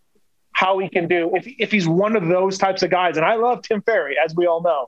how 0.51 0.79
he 0.79 0.89
can 0.89 1.07
do 1.07 1.35
if, 1.35 1.47
if 1.59 1.71
he's 1.71 1.87
one 1.87 2.15
of 2.15 2.27
those 2.27 2.57
types 2.57 2.83
of 2.83 2.89
guys. 2.89 3.17
And 3.17 3.25
I 3.25 3.35
love 3.35 3.61
Tim 3.61 3.81
Ferry, 3.81 4.15
as 4.23 4.35
we 4.35 4.47
all 4.47 4.61
know. 4.61 4.87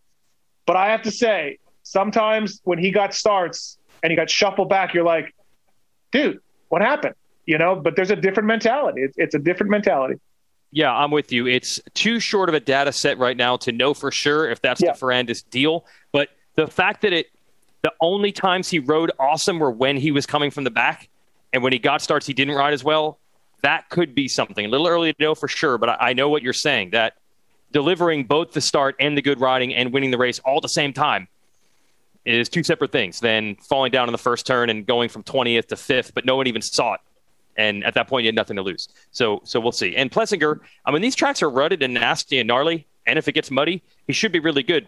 But 0.65 0.75
I 0.75 0.91
have 0.91 1.03
to 1.03 1.11
say, 1.11 1.59
sometimes 1.83 2.59
when 2.63 2.79
he 2.79 2.91
got 2.91 3.13
starts 3.13 3.77
and 4.03 4.11
he 4.11 4.15
got 4.15 4.29
shuffled 4.29 4.69
back, 4.69 4.93
you're 4.93 5.03
like, 5.03 5.33
dude, 6.11 6.39
what 6.69 6.81
happened? 6.81 7.15
You 7.45 7.57
know, 7.57 7.75
but 7.75 7.95
there's 7.95 8.11
a 8.11 8.15
different 8.15 8.47
mentality. 8.47 9.01
It's, 9.01 9.17
it's 9.17 9.35
a 9.35 9.39
different 9.39 9.71
mentality. 9.71 10.19
Yeah, 10.71 10.93
I'm 10.93 11.09
with 11.09 11.31
you. 11.31 11.47
It's 11.47 11.79
too 11.95 12.19
short 12.19 12.49
of 12.49 12.55
a 12.55 12.59
data 12.59 12.91
set 12.91 13.17
right 13.17 13.35
now 13.35 13.57
to 13.57 13.71
know 13.71 13.93
for 13.93 14.11
sure 14.11 14.49
if 14.49 14.61
that's 14.61 14.81
yeah. 14.81 14.93
the 14.93 14.99
Ferrandis 14.99 15.43
deal. 15.49 15.85
But 16.11 16.29
the 16.55 16.67
fact 16.67 17.01
that 17.01 17.13
it, 17.13 17.27
the 17.81 17.93
only 18.01 18.31
times 18.31 18.69
he 18.69 18.79
rode 18.79 19.11
awesome 19.19 19.59
were 19.59 19.71
when 19.71 19.97
he 19.97 20.11
was 20.11 20.25
coming 20.25 20.51
from 20.51 20.63
the 20.63 20.71
back, 20.71 21.09
and 21.53 21.63
when 21.63 21.73
he 21.73 21.79
got 21.79 22.01
starts, 22.01 22.25
he 22.25 22.33
didn't 22.33 22.55
ride 22.55 22.73
as 22.73 22.83
well. 22.83 23.19
That 23.61 23.89
could 23.89 24.15
be 24.15 24.27
something. 24.27 24.65
A 24.65 24.69
little 24.69 24.87
early 24.87 25.13
to 25.13 25.23
know 25.23 25.35
for 25.35 25.47
sure, 25.47 25.77
but 25.77 25.89
I, 25.89 25.97
I 25.99 26.13
know 26.13 26.29
what 26.29 26.43
you're 26.43 26.53
saying. 26.53 26.91
That 26.91 27.15
delivering 27.71 28.25
both 28.25 28.53
the 28.53 28.61
start 28.61 28.95
and 28.99 29.17
the 29.17 29.21
good 29.21 29.39
riding 29.39 29.73
and 29.73 29.93
winning 29.93 30.11
the 30.11 30.17
race 30.17 30.39
all 30.39 30.57
at 30.57 30.61
the 30.63 30.69
same 30.69 30.93
time 30.93 31.27
is 32.25 32.49
two 32.49 32.63
separate 32.63 32.91
things 32.91 33.19
than 33.19 33.55
falling 33.55 33.91
down 33.91 34.07
in 34.07 34.11
the 34.11 34.17
first 34.17 34.45
turn 34.45 34.69
and 34.69 34.85
going 34.85 35.09
from 35.09 35.23
20th 35.23 35.67
to 35.67 35.75
5th, 35.75 36.13
but 36.13 36.25
no 36.25 36.35
one 36.35 36.47
even 36.47 36.61
saw 36.61 36.93
it 36.93 37.01
and 37.59 37.83
at 37.83 37.93
that 37.95 38.07
point, 38.07 38.23
you 38.23 38.29
had 38.29 38.35
nothing 38.35 38.55
to 38.55 38.61
lose. 38.61 38.87
So, 39.11 39.41
so 39.43 39.59
we'll 39.59 39.73
see. 39.73 39.93
And 39.97 40.09
Plessinger, 40.09 40.61
I 40.85 40.91
mean, 40.91 41.01
these 41.01 41.15
tracks 41.15 41.43
are 41.43 41.49
rutted 41.49 41.83
and 41.83 41.93
nasty 41.93 42.39
and 42.39 42.47
gnarly, 42.47 42.87
and 43.05 43.19
if 43.19 43.27
it 43.27 43.33
gets 43.33 43.51
muddy, 43.51 43.83
he 44.07 44.13
should 44.13 44.31
be 44.31 44.39
really 44.39 44.63
good. 44.63 44.87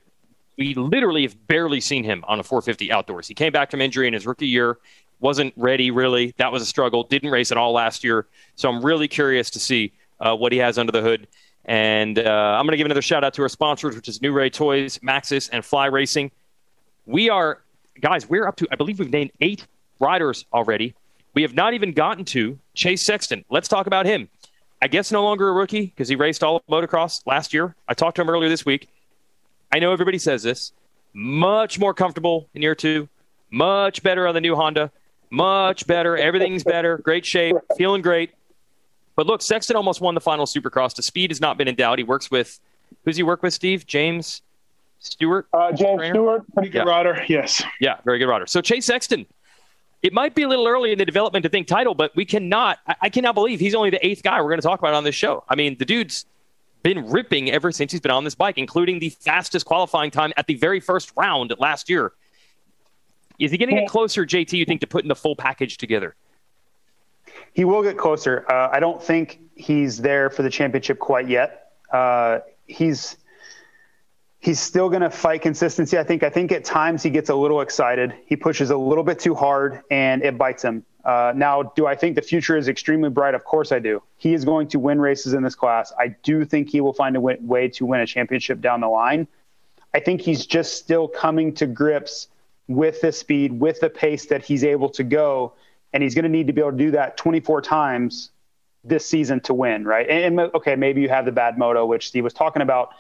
We 0.57 0.73
literally 0.73 1.23
have 1.23 1.47
barely 1.47 1.81
seen 1.81 2.03
him 2.03 2.23
on 2.27 2.39
a 2.39 2.43
450 2.43 2.91
outdoors. 2.91 3.27
He 3.27 3.33
came 3.33 3.51
back 3.51 3.71
from 3.71 3.81
injury 3.81 4.07
in 4.07 4.13
his 4.13 4.27
rookie 4.27 4.47
year, 4.47 4.77
wasn't 5.19 5.53
ready 5.55 5.91
really. 5.91 6.33
That 6.37 6.51
was 6.51 6.61
a 6.61 6.65
struggle. 6.65 7.03
Didn't 7.03 7.31
race 7.31 7.51
at 7.51 7.57
all 7.57 7.73
last 7.73 8.03
year. 8.03 8.27
So 8.55 8.69
I'm 8.69 8.83
really 8.83 9.07
curious 9.07 9.49
to 9.51 9.59
see 9.59 9.93
uh, 10.19 10.35
what 10.35 10.51
he 10.51 10.57
has 10.59 10.77
under 10.77 10.91
the 10.91 11.01
hood. 11.01 11.27
And 11.65 12.17
uh, 12.17 12.57
I'm 12.57 12.65
going 12.65 12.71
to 12.71 12.77
give 12.77 12.85
another 12.85 13.03
shout 13.03 13.23
out 13.23 13.33
to 13.35 13.43
our 13.43 13.49
sponsors, 13.49 13.95
which 13.95 14.07
is 14.07 14.21
New 14.21 14.33
Ray 14.33 14.49
Toys, 14.49 14.97
Maxxis, 14.99 15.49
and 15.53 15.63
Fly 15.63 15.85
Racing. 15.87 16.31
We 17.05 17.29
are, 17.29 17.61
guys, 17.99 18.27
we're 18.27 18.47
up 18.47 18.55
to, 18.57 18.67
I 18.71 18.75
believe 18.75 18.99
we've 18.99 19.11
named 19.11 19.31
eight 19.41 19.67
riders 19.99 20.45
already 20.51 20.95
we 21.33 21.41
have 21.43 21.53
not 21.53 21.73
even 21.73 21.93
gotten 21.93 22.25
to 22.25 22.59
Chase 22.73 23.05
Sexton. 23.05 23.45
Let's 23.49 23.67
talk 23.67 23.87
about 23.87 24.05
him. 24.05 24.29
I 24.81 24.87
guess 24.87 25.11
no 25.11 25.23
longer 25.23 25.47
a 25.47 25.53
rookie 25.53 25.87
because 25.87 26.09
he 26.09 26.15
raced 26.15 26.43
all 26.43 26.57
of 26.57 26.65
motocross 26.67 27.21
last 27.25 27.53
year. 27.53 27.75
I 27.87 27.93
talked 27.93 28.15
to 28.15 28.21
him 28.23 28.29
earlier 28.29 28.49
this 28.49 28.65
week. 28.65 28.89
I 29.71 29.79
know 29.79 29.91
everybody 29.91 30.17
says 30.17 30.43
this. 30.43 30.73
Much 31.13 31.79
more 31.79 31.93
comfortable 31.93 32.47
in 32.53 32.61
year 32.61 32.75
two. 32.75 33.07
Much 33.49 34.01
better 34.03 34.27
on 34.27 34.33
the 34.33 34.41
new 34.41 34.55
Honda. 34.55 34.91
Much 35.29 35.87
better. 35.87 36.17
Everything's 36.17 36.63
better. 36.63 36.97
Great 36.97 37.25
shape. 37.25 37.55
Feeling 37.77 38.01
great. 38.01 38.31
But 39.15 39.27
look, 39.27 39.41
Sexton 39.41 39.75
almost 39.75 40.01
won 40.01 40.15
the 40.15 40.21
final 40.21 40.45
Supercross. 40.45 40.95
The 40.95 41.03
speed 41.03 41.31
has 41.31 41.41
not 41.41 41.57
been 41.57 41.67
in 41.67 41.75
doubt. 41.75 41.97
He 41.97 42.03
works 42.03 42.31
with 42.31 42.59
who's 43.03 43.17
he 43.17 43.23
work 43.23 43.43
with? 43.43 43.53
Steve 43.53 43.85
James 43.85 44.41
Stewart. 44.99 45.47
Uh, 45.53 45.71
James 45.71 45.97
trainer? 45.97 46.13
Stewart, 46.13 46.53
pretty 46.53 46.69
good 46.69 46.85
yeah. 46.85 46.91
rider. 46.91 47.25
Yes. 47.27 47.63
Yeah, 47.79 47.97
very 48.05 48.19
good 48.19 48.27
rider. 48.27 48.47
So 48.47 48.61
Chase 48.61 48.85
Sexton 48.85 49.25
it 50.01 50.13
might 50.13 50.33
be 50.33 50.43
a 50.43 50.47
little 50.47 50.67
early 50.67 50.91
in 50.91 50.97
the 50.97 51.05
development 51.05 51.43
to 51.43 51.49
think 51.49 51.67
title, 51.67 51.93
but 51.93 52.15
we 52.15 52.25
cannot. 52.25 52.79
I, 52.87 52.95
I 53.03 53.09
cannot 53.09 53.35
believe 53.35 53.59
he's 53.59 53.75
only 53.75 53.89
the 53.89 54.05
eighth 54.05 54.23
guy 54.23 54.41
we're 54.41 54.49
going 54.49 54.61
to 54.61 54.67
talk 54.67 54.79
about 54.79 54.93
on 54.93 55.03
this 55.03 55.15
show. 55.15 55.43
I 55.47 55.55
mean, 55.55 55.77
the 55.77 55.85
dude's 55.85 56.25
been 56.83 57.09
ripping 57.09 57.51
ever 57.51 57.71
since 57.71 57.91
he's 57.91 58.01
been 58.01 58.11
on 58.11 58.23
this 58.23 58.35
bike, 58.35 58.57
including 58.57 58.99
the 58.99 59.09
fastest 59.09 59.65
qualifying 59.65 60.11
time 60.11 60.33
at 60.37 60.47
the 60.47 60.55
very 60.55 60.79
first 60.79 61.11
round 61.15 61.53
last 61.59 61.89
year. 61.89 62.13
Is 63.39 63.51
he 63.51 63.57
going 63.57 63.69
to 63.69 63.75
get 63.75 63.89
closer, 63.89 64.25
JT? 64.25 64.53
You 64.53 64.65
think 64.65 64.81
to 64.81 64.87
putting 64.87 65.09
the 65.09 65.15
full 65.15 65.35
package 65.35 65.77
together? 65.77 66.15
He 67.53 67.65
will 67.65 67.81
get 67.83 67.97
closer. 67.97 68.45
Uh, 68.49 68.69
I 68.71 68.79
don't 68.79 69.01
think 69.01 69.39
he's 69.55 69.97
there 69.97 70.29
for 70.29 70.43
the 70.43 70.49
championship 70.49 70.99
quite 70.99 71.27
yet. 71.27 71.71
Uh, 71.91 72.39
he's 72.67 73.17
he's 74.41 74.59
still 74.59 74.89
going 74.89 75.03
to 75.03 75.09
fight 75.09 75.41
consistency. 75.41 75.97
I 75.97 76.03
think. 76.03 76.23
I 76.23 76.29
think 76.29 76.51
at 76.51 76.65
times 76.65 77.01
he 77.03 77.09
gets 77.09 77.29
a 77.29 77.35
little 77.35 77.61
excited. 77.61 78.13
He 78.25 78.35
pushes 78.35 78.71
a 78.71 78.77
little 78.77 79.03
bit 79.03 79.19
too 79.19 79.35
hard, 79.35 79.81
and 79.89 80.23
it 80.23 80.37
bites 80.37 80.63
him. 80.63 80.83
Uh, 81.05 81.33
now, 81.35 81.63
do 81.63 81.87
I 81.87 81.95
think 81.95 82.15
the 82.15 82.21
future 82.21 82.57
is 82.57 82.67
extremely 82.67 83.09
bright? 83.09 83.33
Of 83.33 83.43
course, 83.43 83.71
I 83.71 83.79
do. 83.79 84.03
He 84.17 84.33
is 84.33 84.45
going 84.45 84.67
to 84.69 84.79
win 84.79 84.99
races 84.99 85.33
in 85.33 85.41
this 85.41 85.55
class. 85.55 85.93
I 85.97 86.09
do 86.23 86.45
think 86.45 86.69
he 86.69 86.81
will 86.81 86.93
find 86.93 87.15
a 87.15 87.21
way 87.21 87.69
to 87.69 87.85
win 87.85 88.01
a 88.01 88.05
championship 88.05 88.61
down 88.61 88.81
the 88.81 88.87
line. 88.87 89.27
I 89.93 89.99
think 89.99 90.21
he's 90.21 90.45
just 90.45 90.75
still 90.75 91.07
coming 91.07 91.53
to 91.55 91.65
grips 91.65 92.27
with 92.67 93.01
the 93.01 93.11
speed, 93.11 93.59
with 93.59 93.79
the 93.79 93.89
pace 93.89 94.27
that 94.27 94.43
he's 94.43 94.63
able 94.63 94.89
to 94.89 95.03
go, 95.03 95.53
and 95.91 96.01
he's 96.03 96.15
going 96.15 96.23
to 96.23 96.29
need 96.29 96.47
to 96.47 96.53
be 96.53 96.61
able 96.61 96.71
to 96.71 96.77
do 96.77 96.91
that 96.91 97.17
24 97.17 97.61
times 97.61 98.29
this 98.83 99.05
season 99.05 99.39
to 99.41 99.53
win, 99.53 99.85
right? 99.85 100.07
And, 100.09 100.39
and 100.39 100.55
okay, 100.55 100.75
maybe 100.75 101.01
you 101.01 101.09
have 101.09 101.25
the 101.25 101.31
bad 101.31 101.57
moto, 101.57 101.85
which 101.85 102.07
Steve 102.07 102.23
was 102.23 102.33
talking 102.33 102.61
about 102.61 102.91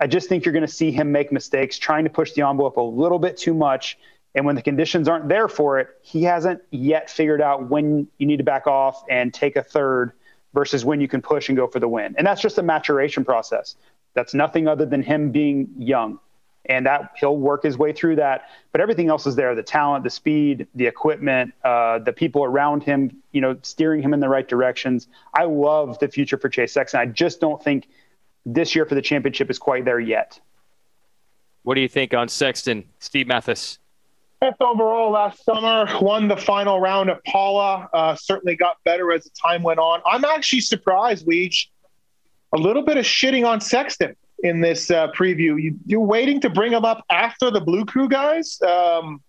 I 0.00 0.06
just 0.06 0.28
think 0.28 0.44
you're 0.44 0.52
going 0.52 0.66
to 0.66 0.72
see 0.72 0.92
him 0.92 1.10
make 1.10 1.32
mistakes, 1.32 1.78
trying 1.78 2.04
to 2.04 2.10
push 2.10 2.32
the 2.32 2.46
envelope 2.46 2.76
a 2.76 2.82
little 2.82 3.18
bit 3.18 3.36
too 3.36 3.54
much. 3.54 3.98
And 4.34 4.46
when 4.46 4.54
the 4.54 4.62
conditions 4.62 5.08
aren't 5.08 5.28
there 5.28 5.48
for 5.48 5.80
it, 5.80 5.88
he 6.02 6.22
hasn't 6.22 6.62
yet 6.70 7.10
figured 7.10 7.40
out 7.40 7.68
when 7.68 8.06
you 8.18 8.26
need 8.26 8.36
to 8.36 8.44
back 8.44 8.66
off 8.66 9.02
and 9.08 9.34
take 9.34 9.56
a 9.56 9.62
third 9.62 10.12
versus 10.54 10.84
when 10.84 11.00
you 11.00 11.08
can 11.08 11.22
push 11.22 11.48
and 11.48 11.56
go 11.56 11.66
for 11.66 11.80
the 11.80 11.88
win. 11.88 12.14
And 12.16 12.26
that's 12.26 12.40
just 12.40 12.58
a 12.58 12.62
maturation 12.62 13.24
process. 13.24 13.76
That's 14.14 14.34
nothing 14.34 14.68
other 14.68 14.86
than 14.86 15.02
him 15.02 15.30
being 15.30 15.68
young. 15.78 16.20
And 16.66 16.84
that 16.86 17.12
he'll 17.18 17.36
work 17.36 17.62
his 17.62 17.78
way 17.78 17.92
through 17.92 18.16
that. 18.16 18.50
But 18.72 18.82
everything 18.82 19.08
else 19.08 19.26
is 19.26 19.34
there 19.36 19.54
the 19.54 19.62
talent, 19.62 20.04
the 20.04 20.10
speed, 20.10 20.66
the 20.74 20.86
equipment, 20.86 21.54
uh, 21.64 21.98
the 22.00 22.12
people 22.12 22.44
around 22.44 22.82
him, 22.82 23.22
you 23.32 23.40
know, 23.40 23.56
steering 23.62 24.02
him 24.02 24.12
in 24.12 24.20
the 24.20 24.28
right 24.28 24.46
directions. 24.46 25.08
I 25.32 25.44
love 25.44 25.98
the 25.98 26.08
future 26.08 26.36
for 26.36 26.50
Chase 26.50 26.72
Sexton. 26.72 27.00
I 27.00 27.06
just 27.06 27.40
don't 27.40 27.62
think 27.62 27.88
this 28.54 28.74
year 28.74 28.86
for 28.86 28.94
the 28.94 29.02
championship 29.02 29.50
is 29.50 29.58
quite 29.58 29.84
there 29.84 30.00
yet. 30.00 30.40
What 31.62 31.74
do 31.74 31.80
you 31.80 31.88
think 31.88 32.14
on 32.14 32.28
Sexton, 32.28 32.84
Steve 32.98 33.26
Matthes? 33.26 33.78
Fifth 34.40 34.60
overall 34.60 35.10
last 35.10 35.44
summer, 35.44 35.86
won 36.00 36.28
the 36.28 36.36
final 36.36 36.80
round 36.80 37.10
at 37.10 37.22
Pala. 37.24 37.88
Uh, 37.92 38.14
certainly 38.14 38.56
got 38.56 38.76
better 38.84 39.12
as 39.12 39.24
the 39.24 39.30
time 39.30 39.62
went 39.62 39.80
on. 39.80 40.00
I'm 40.06 40.24
actually 40.24 40.60
surprised, 40.60 41.26
Weege, 41.26 41.66
a 42.54 42.56
little 42.56 42.82
bit 42.82 42.96
of 42.96 43.04
shitting 43.04 43.46
on 43.46 43.60
Sexton 43.60 44.16
in 44.44 44.60
this 44.60 44.90
uh, 44.90 45.08
preview. 45.08 45.74
You, 45.86 46.00
are 46.00 46.04
waiting 46.04 46.40
to 46.42 46.48
bring 46.48 46.72
him 46.72 46.84
up 46.84 47.04
after 47.10 47.50
the 47.50 47.60
Blue 47.60 47.84
Crew 47.84 48.08
guys. 48.08 48.60
Um, 48.62 49.20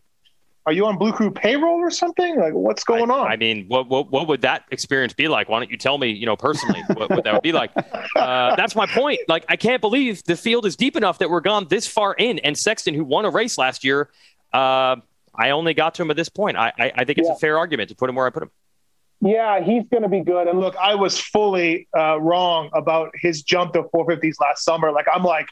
are 0.70 0.72
you 0.72 0.86
on 0.86 1.00
Blue 1.00 1.12
Crew 1.12 1.32
payroll 1.32 1.80
or 1.80 1.90
something? 1.90 2.40
Like, 2.40 2.54
what's 2.54 2.84
going 2.84 3.10
I, 3.10 3.14
on? 3.16 3.32
I 3.32 3.38
mean, 3.38 3.66
what, 3.70 3.90
what 3.90 4.12
what 4.12 4.28
would 4.28 4.42
that 4.42 4.66
experience 4.70 5.14
be 5.14 5.28
like? 5.28 5.50
Why 5.50 5.58
don't 5.58 5.72
you 5.72 5.78
tell 5.78 5.98
me, 5.98 6.12
you 6.12 6.28
know, 6.28 6.36
personally, 6.36 6.84
what, 6.94 7.10
what 7.10 7.24
that 7.24 7.34
would 7.34 7.42
be 7.42 7.52
like? 7.52 7.72
Uh, 8.16 8.56
that's 8.56 8.76
my 8.76 8.86
point. 8.86 9.20
Like, 9.28 9.46
I 9.50 9.56
can't 9.56 9.82
believe 9.82 10.24
the 10.26 10.36
field 10.36 10.66
is 10.66 10.76
deep 10.76 10.96
enough 10.96 11.20
that 11.20 11.30
we're 11.30 11.40
gone 11.42 11.68
this 11.70 11.88
far 11.88 12.14
in. 12.14 12.38
And 12.40 12.56
Sexton, 12.56 12.94
who 12.94 13.04
won 13.04 13.26
a 13.26 13.32
race 13.32 13.58
last 13.58 13.84
year, 13.84 14.10
uh, 14.54 14.98
I 15.34 15.50
only 15.52 15.74
got 15.74 15.96
to 15.96 16.04
him 16.04 16.12
at 16.12 16.18
this 16.18 16.30
point. 16.30 16.56
I, 16.56 16.72
I, 16.78 16.92
I 16.98 17.06
think 17.06 17.18
it's 17.18 17.28
yeah. 17.28 17.34
a 17.34 17.38
fair 17.38 17.58
argument 17.58 17.90
to 17.90 17.96
put 17.96 18.10
him 18.10 18.16
where 18.16 18.28
I 18.28 18.30
put 18.30 18.44
him. 18.44 18.52
Yeah, 19.22 19.62
he's 19.62 19.84
going 19.90 20.04
to 20.04 20.10
be 20.10 20.22
good. 20.22 20.48
And 20.48 20.60
look, 20.60 20.76
I 20.76 20.96
was 20.96 21.20
fully 21.20 21.88
uh, 21.98 22.22
wrong 22.22 22.70
about 22.74 23.12
his 23.16 23.42
jump 23.42 23.74
to 23.74 23.84
450s 23.84 24.40
last 24.40 24.64
summer. 24.64 24.92
Like, 24.92 25.08
I'm 25.12 25.24
like, 25.24 25.48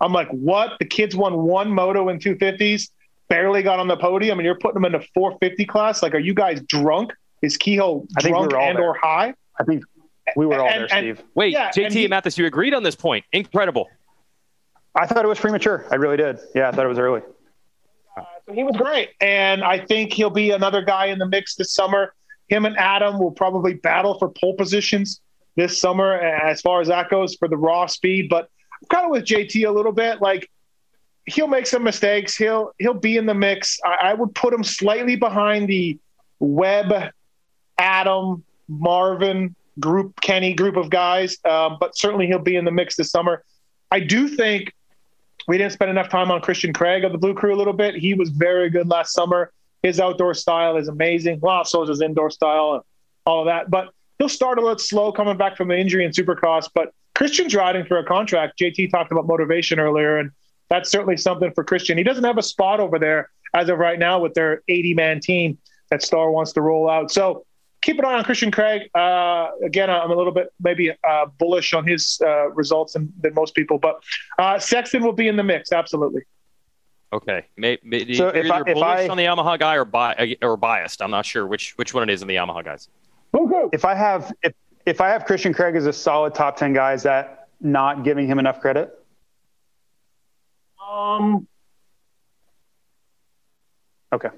I'm 0.00 0.12
like, 0.12 0.28
what? 0.28 0.72
The 0.78 0.86
kids 0.86 1.14
won 1.14 1.42
one 1.42 1.70
moto 1.70 2.08
in 2.08 2.18
250s 2.18 2.88
barely 3.28 3.62
got 3.62 3.78
on 3.78 3.88
the 3.88 3.96
podium, 3.96 4.38
and 4.38 4.46
you're 4.46 4.58
putting 4.58 4.76
him 4.76 4.84
in 4.84 4.92
the 4.92 5.06
450 5.14 5.64
class. 5.66 6.02
Like, 6.02 6.14
are 6.14 6.18
you 6.18 6.34
guys 6.34 6.60
drunk? 6.62 7.12
Is 7.42 7.56
Kehoe 7.56 8.06
drunk 8.18 8.52
we 8.52 8.58
and 8.58 8.78
there. 8.78 8.84
or 8.84 8.94
high? 8.94 9.34
I 9.58 9.64
think 9.64 9.84
we 10.36 10.46
were 10.46 10.58
all 10.58 10.68
and, 10.68 10.82
there, 10.82 10.88
Steve. 10.88 11.22
Wait, 11.34 11.52
yeah, 11.52 11.70
JT 11.70 11.84
and, 11.84 11.94
he, 11.94 12.04
and 12.04 12.10
Matthes, 12.10 12.38
you 12.38 12.46
agreed 12.46 12.74
on 12.74 12.82
this 12.82 12.94
point. 12.94 13.24
Incredible. 13.32 13.88
I 14.94 15.06
thought 15.06 15.24
it 15.24 15.28
was 15.28 15.38
premature. 15.38 15.86
I 15.90 15.96
really 15.96 16.16
did. 16.16 16.38
Yeah, 16.54 16.68
I 16.68 16.72
thought 16.72 16.86
it 16.86 16.88
was 16.88 16.98
early. 16.98 17.20
Uh, 18.16 18.22
so 18.46 18.52
he 18.54 18.64
was 18.64 18.76
great, 18.76 19.10
and 19.20 19.62
I 19.62 19.78
think 19.78 20.12
he'll 20.12 20.30
be 20.30 20.50
another 20.50 20.82
guy 20.82 21.06
in 21.06 21.18
the 21.18 21.26
mix 21.26 21.54
this 21.54 21.72
summer. 21.72 22.14
Him 22.48 22.64
and 22.64 22.76
Adam 22.78 23.18
will 23.18 23.32
probably 23.32 23.74
battle 23.74 24.18
for 24.18 24.30
pole 24.30 24.54
positions 24.54 25.20
this 25.56 25.78
summer, 25.80 26.14
as 26.14 26.60
far 26.60 26.80
as 26.80 26.88
that 26.88 27.10
goes 27.10 27.34
for 27.34 27.48
the 27.48 27.56
raw 27.56 27.86
speed. 27.86 28.28
But 28.28 28.48
I'm 28.82 28.88
kind 28.88 29.04
of 29.04 29.10
with 29.10 29.24
JT 29.24 29.66
a 29.66 29.70
little 29.70 29.92
bit. 29.92 30.22
Like 30.22 30.48
he'll 31.26 31.48
make 31.48 31.66
some 31.66 31.82
mistakes. 31.82 32.36
He'll 32.36 32.72
he'll 32.78 32.94
be 32.94 33.16
in 33.16 33.26
the 33.26 33.34
mix. 33.34 33.78
I, 33.84 34.10
I 34.10 34.14
would 34.14 34.34
put 34.34 34.54
him 34.54 34.64
slightly 34.64 35.16
behind 35.16 35.68
the 35.68 35.98
Webb, 36.38 37.12
Adam, 37.78 38.44
Marvin 38.68 39.54
group, 39.78 40.20
Kenny 40.20 40.54
group 40.54 40.76
of 40.76 40.90
guys, 40.90 41.38
um, 41.44 41.76
but 41.78 41.96
certainly 41.96 42.26
he'll 42.26 42.38
be 42.38 42.56
in 42.56 42.64
the 42.64 42.70
mix 42.70 42.96
this 42.96 43.10
summer. 43.10 43.44
I 43.90 44.00
do 44.00 44.28
think 44.28 44.72
we 45.48 45.58
didn't 45.58 45.72
spend 45.72 45.90
enough 45.90 46.08
time 46.08 46.30
on 46.30 46.40
Christian 46.40 46.72
Craig 46.72 47.04
of 47.04 47.12
the 47.12 47.18
Blue 47.18 47.34
Crew 47.34 47.54
a 47.54 47.58
little 47.58 47.72
bit. 47.72 47.94
He 47.94 48.14
was 48.14 48.30
very 48.30 48.70
good 48.70 48.88
last 48.88 49.12
summer. 49.12 49.52
His 49.82 50.00
outdoor 50.00 50.34
style 50.34 50.76
is 50.76 50.88
amazing. 50.88 51.40
Well, 51.40 51.64
so 51.64 51.82
is 51.82 51.88
his 51.88 52.00
indoor 52.00 52.30
style 52.30 52.74
and 52.74 52.82
all 53.24 53.40
of 53.40 53.46
that. 53.46 53.70
But 53.70 53.90
he'll 54.18 54.28
start 54.28 54.58
a 54.58 54.60
little 54.60 54.78
slow 54.78 55.12
coming 55.12 55.36
back 55.36 55.56
from 55.56 55.68
the 55.68 55.78
injury 55.78 56.04
in 56.04 56.10
Supercross, 56.10 56.68
but 56.74 56.92
Christian's 57.14 57.54
riding 57.54 57.84
for 57.84 57.98
a 57.98 58.04
contract. 58.04 58.58
JT 58.58 58.90
talked 58.90 59.12
about 59.12 59.26
motivation 59.26 59.78
earlier, 59.78 60.18
and 60.18 60.30
that's 60.68 60.90
certainly 60.90 61.16
something 61.16 61.52
for 61.52 61.64
Christian. 61.64 61.96
He 61.98 62.04
doesn't 62.04 62.24
have 62.24 62.38
a 62.38 62.42
spot 62.42 62.80
over 62.80 62.98
there 62.98 63.30
as 63.54 63.68
of 63.68 63.78
right 63.78 63.98
now 63.98 64.20
with 64.20 64.34
their 64.34 64.62
80 64.68 64.94
man 64.94 65.20
team 65.20 65.58
that 65.90 66.02
Star 66.02 66.30
wants 66.30 66.52
to 66.52 66.60
roll 66.60 66.90
out. 66.90 67.10
So 67.10 67.44
keep 67.82 67.98
an 67.98 68.04
eye 68.04 68.14
on 68.14 68.24
Christian 68.24 68.50
Craig. 68.50 68.90
Uh, 68.94 69.50
again, 69.64 69.88
I'm 69.88 70.10
a 70.10 70.14
little 70.14 70.32
bit 70.32 70.52
maybe 70.60 70.90
uh, 70.90 71.26
bullish 71.38 71.72
on 71.72 71.86
his 71.86 72.20
uh, 72.24 72.50
results 72.50 72.94
than, 72.94 73.12
than, 73.20 73.34
most 73.34 73.54
people, 73.54 73.78
but 73.78 74.02
uh, 74.38 74.58
Sexton 74.58 75.04
will 75.04 75.12
be 75.12 75.28
in 75.28 75.36
the 75.36 75.44
mix. 75.44 75.72
Absolutely. 75.72 76.22
Okay. 77.12 77.46
Maybe, 77.56 78.14
so 78.14 78.28
if 78.28 78.50
I, 78.50 78.62
bullish 78.62 78.82
I, 78.82 79.08
on 79.08 79.16
the 79.16 79.24
Yamaha 79.24 79.58
guy 79.58 79.76
or, 79.76 79.84
bi- 79.84 80.36
or 80.42 80.56
biased, 80.56 81.00
I'm 81.00 81.12
not 81.12 81.24
sure 81.24 81.46
which 81.46 81.78
which 81.78 81.94
one 81.94 82.08
it 82.08 82.12
is 82.12 82.20
in 82.20 82.28
the 82.28 82.34
Yamaha 82.34 82.64
guys. 82.64 82.88
If 83.72 83.84
I 83.84 83.94
have 83.94 84.32
if, 84.42 84.54
if 84.86 85.00
I 85.00 85.08
have 85.08 85.24
Christian 85.24 85.54
Craig 85.54 85.76
as 85.76 85.86
a 85.86 85.92
solid 85.92 86.34
top 86.34 86.56
ten 86.56 86.72
guy, 86.72 86.94
is 86.94 87.04
that 87.04 87.48
not 87.60 88.02
giving 88.02 88.26
him 88.26 88.38
enough 88.38 88.60
credit? 88.60 89.05
Um. 90.90 91.46
Okay. 94.12 94.28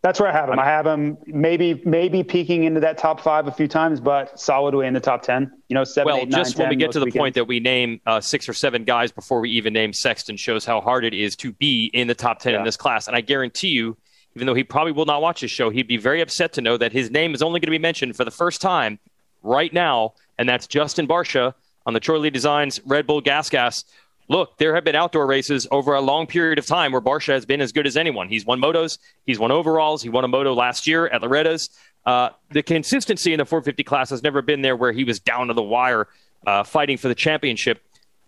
That's 0.00 0.20
where 0.20 0.30
I 0.30 0.32
have 0.32 0.48
him. 0.48 0.60
I 0.60 0.64
have 0.64 0.86
him 0.86 1.18
maybe 1.26 1.82
maybe 1.84 2.22
peeking 2.22 2.62
into 2.64 2.78
that 2.80 2.98
top 2.98 3.20
five 3.20 3.48
a 3.48 3.52
few 3.52 3.66
times, 3.66 3.98
but 3.98 4.38
solidly 4.38 4.86
in 4.86 4.94
the 4.94 5.00
top 5.00 5.22
ten. 5.22 5.50
You 5.68 5.74
know, 5.74 5.82
seven. 5.82 6.06
Well, 6.06 6.22
eight, 6.22 6.30
just 6.30 6.56
nine, 6.56 6.64
when 6.64 6.70
10, 6.70 6.70
we 6.70 6.76
get 6.76 6.92
to 6.92 7.00
the 7.00 7.06
weekends. 7.06 7.20
point 7.20 7.34
that 7.34 7.46
we 7.46 7.58
name 7.58 8.00
uh, 8.06 8.20
six 8.20 8.48
or 8.48 8.52
seven 8.52 8.84
guys 8.84 9.10
before 9.10 9.40
we 9.40 9.50
even 9.50 9.72
name 9.72 9.92
Sexton, 9.92 10.36
shows 10.36 10.64
how 10.64 10.80
hard 10.80 11.04
it 11.04 11.14
is 11.14 11.34
to 11.36 11.52
be 11.52 11.90
in 11.94 12.06
the 12.06 12.14
top 12.14 12.38
ten 12.38 12.52
yeah. 12.52 12.60
in 12.60 12.64
this 12.64 12.76
class. 12.76 13.08
And 13.08 13.16
I 13.16 13.20
guarantee 13.20 13.70
you, 13.70 13.96
even 14.36 14.46
though 14.46 14.54
he 14.54 14.62
probably 14.62 14.92
will 14.92 15.04
not 15.04 15.20
watch 15.20 15.40
this 15.40 15.50
show, 15.50 15.68
he'd 15.68 15.88
be 15.88 15.96
very 15.96 16.20
upset 16.20 16.52
to 16.52 16.60
know 16.60 16.76
that 16.76 16.92
his 16.92 17.10
name 17.10 17.34
is 17.34 17.42
only 17.42 17.58
going 17.58 17.66
to 17.66 17.72
be 17.72 17.78
mentioned 17.78 18.14
for 18.14 18.24
the 18.24 18.30
first 18.30 18.60
time 18.60 19.00
right 19.42 19.72
now, 19.72 20.14
and 20.38 20.48
that's 20.48 20.68
Justin 20.68 21.08
Barcia 21.08 21.54
on 21.86 21.92
the 21.92 22.00
Troy 22.00 22.18
Lee 22.18 22.30
Designs 22.30 22.80
Red 22.86 23.04
Bull 23.04 23.20
Gas 23.20 23.50
Gas 23.50 23.84
look, 24.28 24.56
there 24.58 24.74
have 24.74 24.84
been 24.84 24.94
outdoor 24.94 25.26
races 25.26 25.66
over 25.70 25.94
a 25.94 26.00
long 26.00 26.26
period 26.26 26.58
of 26.58 26.66
time 26.66 26.92
where 26.92 27.00
Barcia 27.00 27.32
has 27.32 27.44
been 27.44 27.60
as 27.60 27.72
good 27.72 27.86
as 27.86 27.96
anyone. 27.96 28.28
He's 28.28 28.44
won 28.44 28.60
motos, 28.60 28.98
he's 29.26 29.38
won 29.38 29.50
overalls, 29.50 30.02
he 30.02 30.08
won 30.08 30.24
a 30.24 30.28
moto 30.28 30.54
last 30.54 30.86
year 30.86 31.06
at 31.08 31.22
Loretta's. 31.22 31.70
Uh, 32.06 32.30
the 32.50 32.62
consistency 32.62 33.32
in 33.32 33.38
the 33.38 33.44
450 33.44 33.82
class 33.84 34.10
has 34.10 34.22
never 34.22 34.40
been 34.40 34.62
there 34.62 34.76
where 34.76 34.92
he 34.92 35.04
was 35.04 35.18
down 35.18 35.48
to 35.48 35.54
the 35.54 35.62
wire 35.62 36.08
uh, 36.46 36.62
fighting 36.62 36.96
for 36.96 37.08
the 37.08 37.14
championship. 37.14 37.82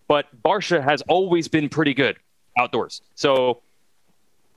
But 0.09 0.26
Barcia 0.42 0.82
has 0.82 1.03
always 1.03 1.48
been 1.48 1.68
pretty 1.68 1.94
good 1.94 2.16
outdoors. 2.59 3.01
So, 3.14 3.62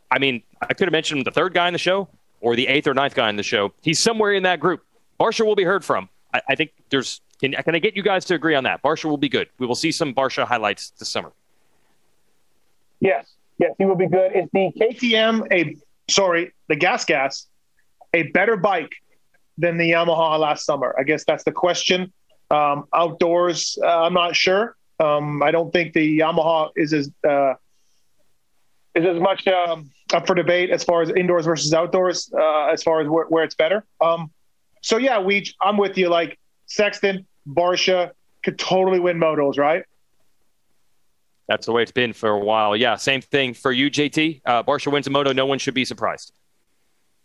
I 0.09 0.19
mean, 0.19 0.41
I 0.61 0.73
could 0.73 0.87
have 0.87 0.91
mentioned 0.91 1.25
the 1.25 1.31
third 1.31 1.53
guy 1.53 1.67
in 1.67 1.73
the 1.73 1.79
show 1.79 2.09
or 2.41 2.55
the 2.55 2.67
eighth 2.67 2.87
or 2.87 2.93
ninth 2.93 3.15
guy 3.15 3.29
in 3.29 3.35
the 3.35 3.43
show. 3.43 3.71
He's 3.81 4.01
somewhere 4.01 4.33
in 4.33 4.43
that 4.43 4.59
group. 4.59 4.83
Barcia 5.19 5.45
will 5.45 5.55
be 5.55 5.63
heard 5.63 5.85
from. 5.85 6.09
I, 6.33 6.41
I 6.49 6.55
think 6.55 6.71
there's 6.89 7.21
can, 7.43 7.51
can 7.51 7.75
I 7.75 7.79
get 7.79 7.97
you 7.97 8.03
guys 8.03 8.23
to 8.25 8.35
agree 8.35 8.55
on 8.55 8.63
that? 8.63 8.81
Barcia 8.81 9.05
will 9.05 9.17
be 9.17 9.27
good. 9.27 9.49
We 9.59 9.67
will 9.67 9.75
see 9.75 9.91
some 9.91 10.13
Barcia 10.13 10.45
highlights 10.45 10.91
this 10.91 11.09
summer. 11.09 11.33
Yes, 13.01 13.33
yes, 13.57 13.71
he 13.77 13.83
will 13.83 13.97
be 13.97 14.07
good. 14.07 14.31
Is 14.33 14.47
the 14.53 14.71
KTM 14.79 15.51
a 15.51 15.75
sorry 16.09 16.53
the 16.69 16.77
Gas 16.77 17.03
Gas 17.03 17.47
a 18.13 18.23
better 18.23 18.55
bike 18.55 18.93
than 19.57 19.77
the 19.77 19.91
Yamaha 19.91 20.39
last 20.39 20.65
summer? 20.65 20.95
I 20.97 21.03
guess 21.03 21.25
that's 21.25 21.43
the 21.43 21.51
question. 21.51 22.13
Um, 22.49 22.85
outdoors, 22.93 23.77
uh, 23.83 24.03
I'm 24.03 24.13
not 24.13 24.37
sure. 24.37 24.77
Um, 25.01 25.43
I 25.43 25.51
don't 25.51 25.73
think 25.73 25.91
the 25.91 26.19
Yamaha 26.19 26.69
is 26.77 26.93
as 26.93 27.11
uh, 27.27 27.55
is 28.95 29.05
as 29.05 29.19
much 29.19 29.45
um, 29.47 29.91
up 30.13 30.25
for 30.25 30.33
debate 30.33 30.69
as 30.69 30.81
far 30.85 31.01
as 31.01 31.09
indoors 31.09 31.45
versus 31.45 31.73
outdoors, 31.73 32.31
uh, 32.33 32.67
as 32.67 32.83
far 32.83 33.01
as 33.01 33.09
where, 33.09 33.25
where 33.25 33.43
it's 33.43 33.55
better. 33.55 33.83
Um, 33.99 34.31
so 34.81 34.95
yeah, 34.95 35.19
we 35.19 35.45
I'm 35.59 35.75
with 35.75 35.97
you. 35.97 36.07
Like 36.07 36.39
Sexton, 36.67 37.27
Barcia 37.47 38.11
could 38.43 38.59
totally 38.59 38.99
win 38.99 39.17
motos, 39.17 39.57
right? 39.57 39.83
That's 41.47 41.65
the 41.65 41.71
way 41.71 41.83
it's 41.83 41.91
been 41.91 42.13
for 42.13 42.29
a 42.29 42.39
while. 42.39 42.75
Yeah, 42.75 42.95
same 42.95 43.21
thing 43.21 43.53
for 43.53 43.71
you, 43.71 43.91
JT. 43.91 44.41
Uh, 44.45 44.63
Barcia 44.63 44.91
wins 44.91 45.07
a 45.07 45.09
moto. 45.09 45.33
No 45.33 45.45
one 45.45 45.59
should 45.59 45.73
be 45.73 45.85
surprised. 45.85 46.31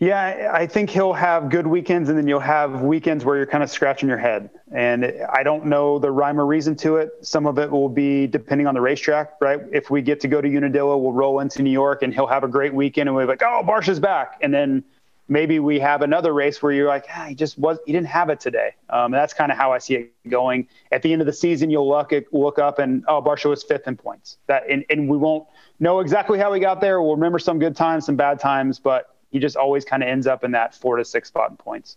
Yeah, 0.00 0.52
I 0.54 0.68
think 0.68 0.90
he'll 0.90 1.12
have 1.12 1.50
good 1.50 1.66
weekends, 1.66 2.08
and 2.08 2.16
then 2.16 2.28
you'll 2.28 2.38
have 2.38 2.82
weekends 2.82 3.24
where 3.24 3.36
you're 3.36 3.46
kind 3.46 3.64
of 3.64 3.70
scratching 3.70 4.08
your 4.08 4.18
head. 4.18 4.48
And 4.72 5.12
I 5.32 5.42
don't 5.42 5.66
know 5.66 5.98
the 5.98 6.12
rhyme 6.12 6.40
or 6.40 6.46
reason 6.46 6.76
to 6.76 6.96
it. 6.96 7.10
Some 7.22 7.46
of 7.46 7.58
it 7.58 7.68
will 7.68 7.88
be 7.88 8.28
depending 8.28 8.68
on 8.68 8.74
the 8.74 8.80
racetrack, 8.80 9.32
right? 9.40 9.60
If 9.72 9.90
we 9.90 10.00
get 10.00 10.20
to 10.20 10.28
go 10.28 10.40
to 10.40 10.48
Unadilla, 10.48 10.96
we'll 10.96 11.12
roll 11.12 11.40
into 11.40 11.62
New 11.62 11.70
York, 11.70 12.02
and 12.02 12.14
he'll 12.14 12.28
have 12.28 12.44
a 12.44 12.48
great 12.48 12.72
weekend, 12.72 13.08
and 13.08 13.16
we're 13.16 13.26
like, 13.26 13.42
"Oh, 13.42 13.64
Barcia's 13.66 13.98
back!" 13.98 14.38
And 14.40 14.54
then 14.54 14.84
maybe 15.28 15.58
we 15.58 15.78
have 15.78 16.02
another 16.02 16.32
race 16.32 16.62
where 16.62 16.72
you're 16.72 16.88
like, 16.88 17.06
ah, 17.14 17.26
he 17.28 17.34
just 17.34 17.58
was, 17.58 17.78
he 17.86 17.92
didn't 17.92 18.08
have 18.08 18.30
it 18.30 18.40
today. 18.40 18.74
Um, 18.88 19.12
that's 19.12 19.34
kind 19.34 19.52
of 19.52 19.58
how 19.58 19.72
I 19.72 19.78
see 19.78 19.94
it 19.94 20.12
going. 20.28 20.66
At 20.90 21.02
the 21.02 21.12
end 21.12 21.20
of 21.20 21.26
the 21.26 21.32
season, 21.32 21.70
you'll 21.70 21.88
look 21.88 22.12
at, 22.12 22.32
look 22.32 22.58
up 22.58 22.78
and 22.78 23.04
oh, 23.08 23.22
Barcia 23.22 23.50
was 23.50 23.62
fifth 23.62 23.86
in 23.86 23.96
points. 23.96 24.38
That 24.46 24.64
and, 24.68 24.84
and 24.90 25.08
we 25.08 25.16
won't 25.16 25.46
know 25.78 26.00
exactly 26.00 26.38
how 26.38 26.52
he 26.52 26.60
got 26.60 26.80
there. 26.80 27.02
We'll 27.02 27.14
remember 27.14 27.38
some 27.38 27.58
good 27.58 27.76
times, 27.76 28.06
some 28.06 28.16
bad 28.16 28.40
times, 28.40 28.78
but 28.78 29.14
he 29.30 29.38
just 29.38 29.56
always 29.56 29.84
kind 29.84 30.02
of 30.02 30.08
ends 30.08 30.26
up 30.26 30.44
in 30.44 30.50
that 30.52 30.74
four 30.74 30.96
to 30.96 31.04
six 31.04 31.28
spot 31.28 31.50
in 31.50 31.56
points. 31.56 31.96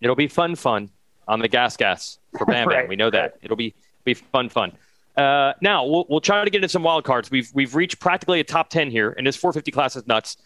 It'll 0.00 0.16
be 0.16 0.28
fun, 0.28 0.54
fun 0.54 0.90
on 1.26 1.40
the 1.40 1.48
gas, 1.48 1.76
gas 1.76 2.18
for 2.36 2.46
Bam 2.46 2.68
Bam. 2.68 2.68
right, 2.78 2.88
we 2.88 2.96
know 2.96 3.10
that 3.10 3.36
it'll 3.42 3.56
be 3.56 3.74
be 4.04 4.14
fun, 4.14 4.48
fun. 4.48 4.72
Uh, 5.16 5.54
now 5.60 5.84
we'll 5.84 6.06
we'll 6.08 6.20
try 6.20 6.44
to 6.44 6.50
get 6.50 6.58
into 6.58 6.68
some 6.68 6.84
wild 6.84 7.02
cards. 7.02 7.30
We've 7.30 7.50
we've 7.52 7.74
reached 7.74 7.98
practically 7.98 8.38
a 8.38 8.44
top 8.44 8.70
ten 8.70 8.90
here, 8.90 9.10
and 9.10 9.26
this 9.26 9.36
450 9.36 9.72
class 9.72 9.96
is 9.96 10.06
nuts. 10.06 10.36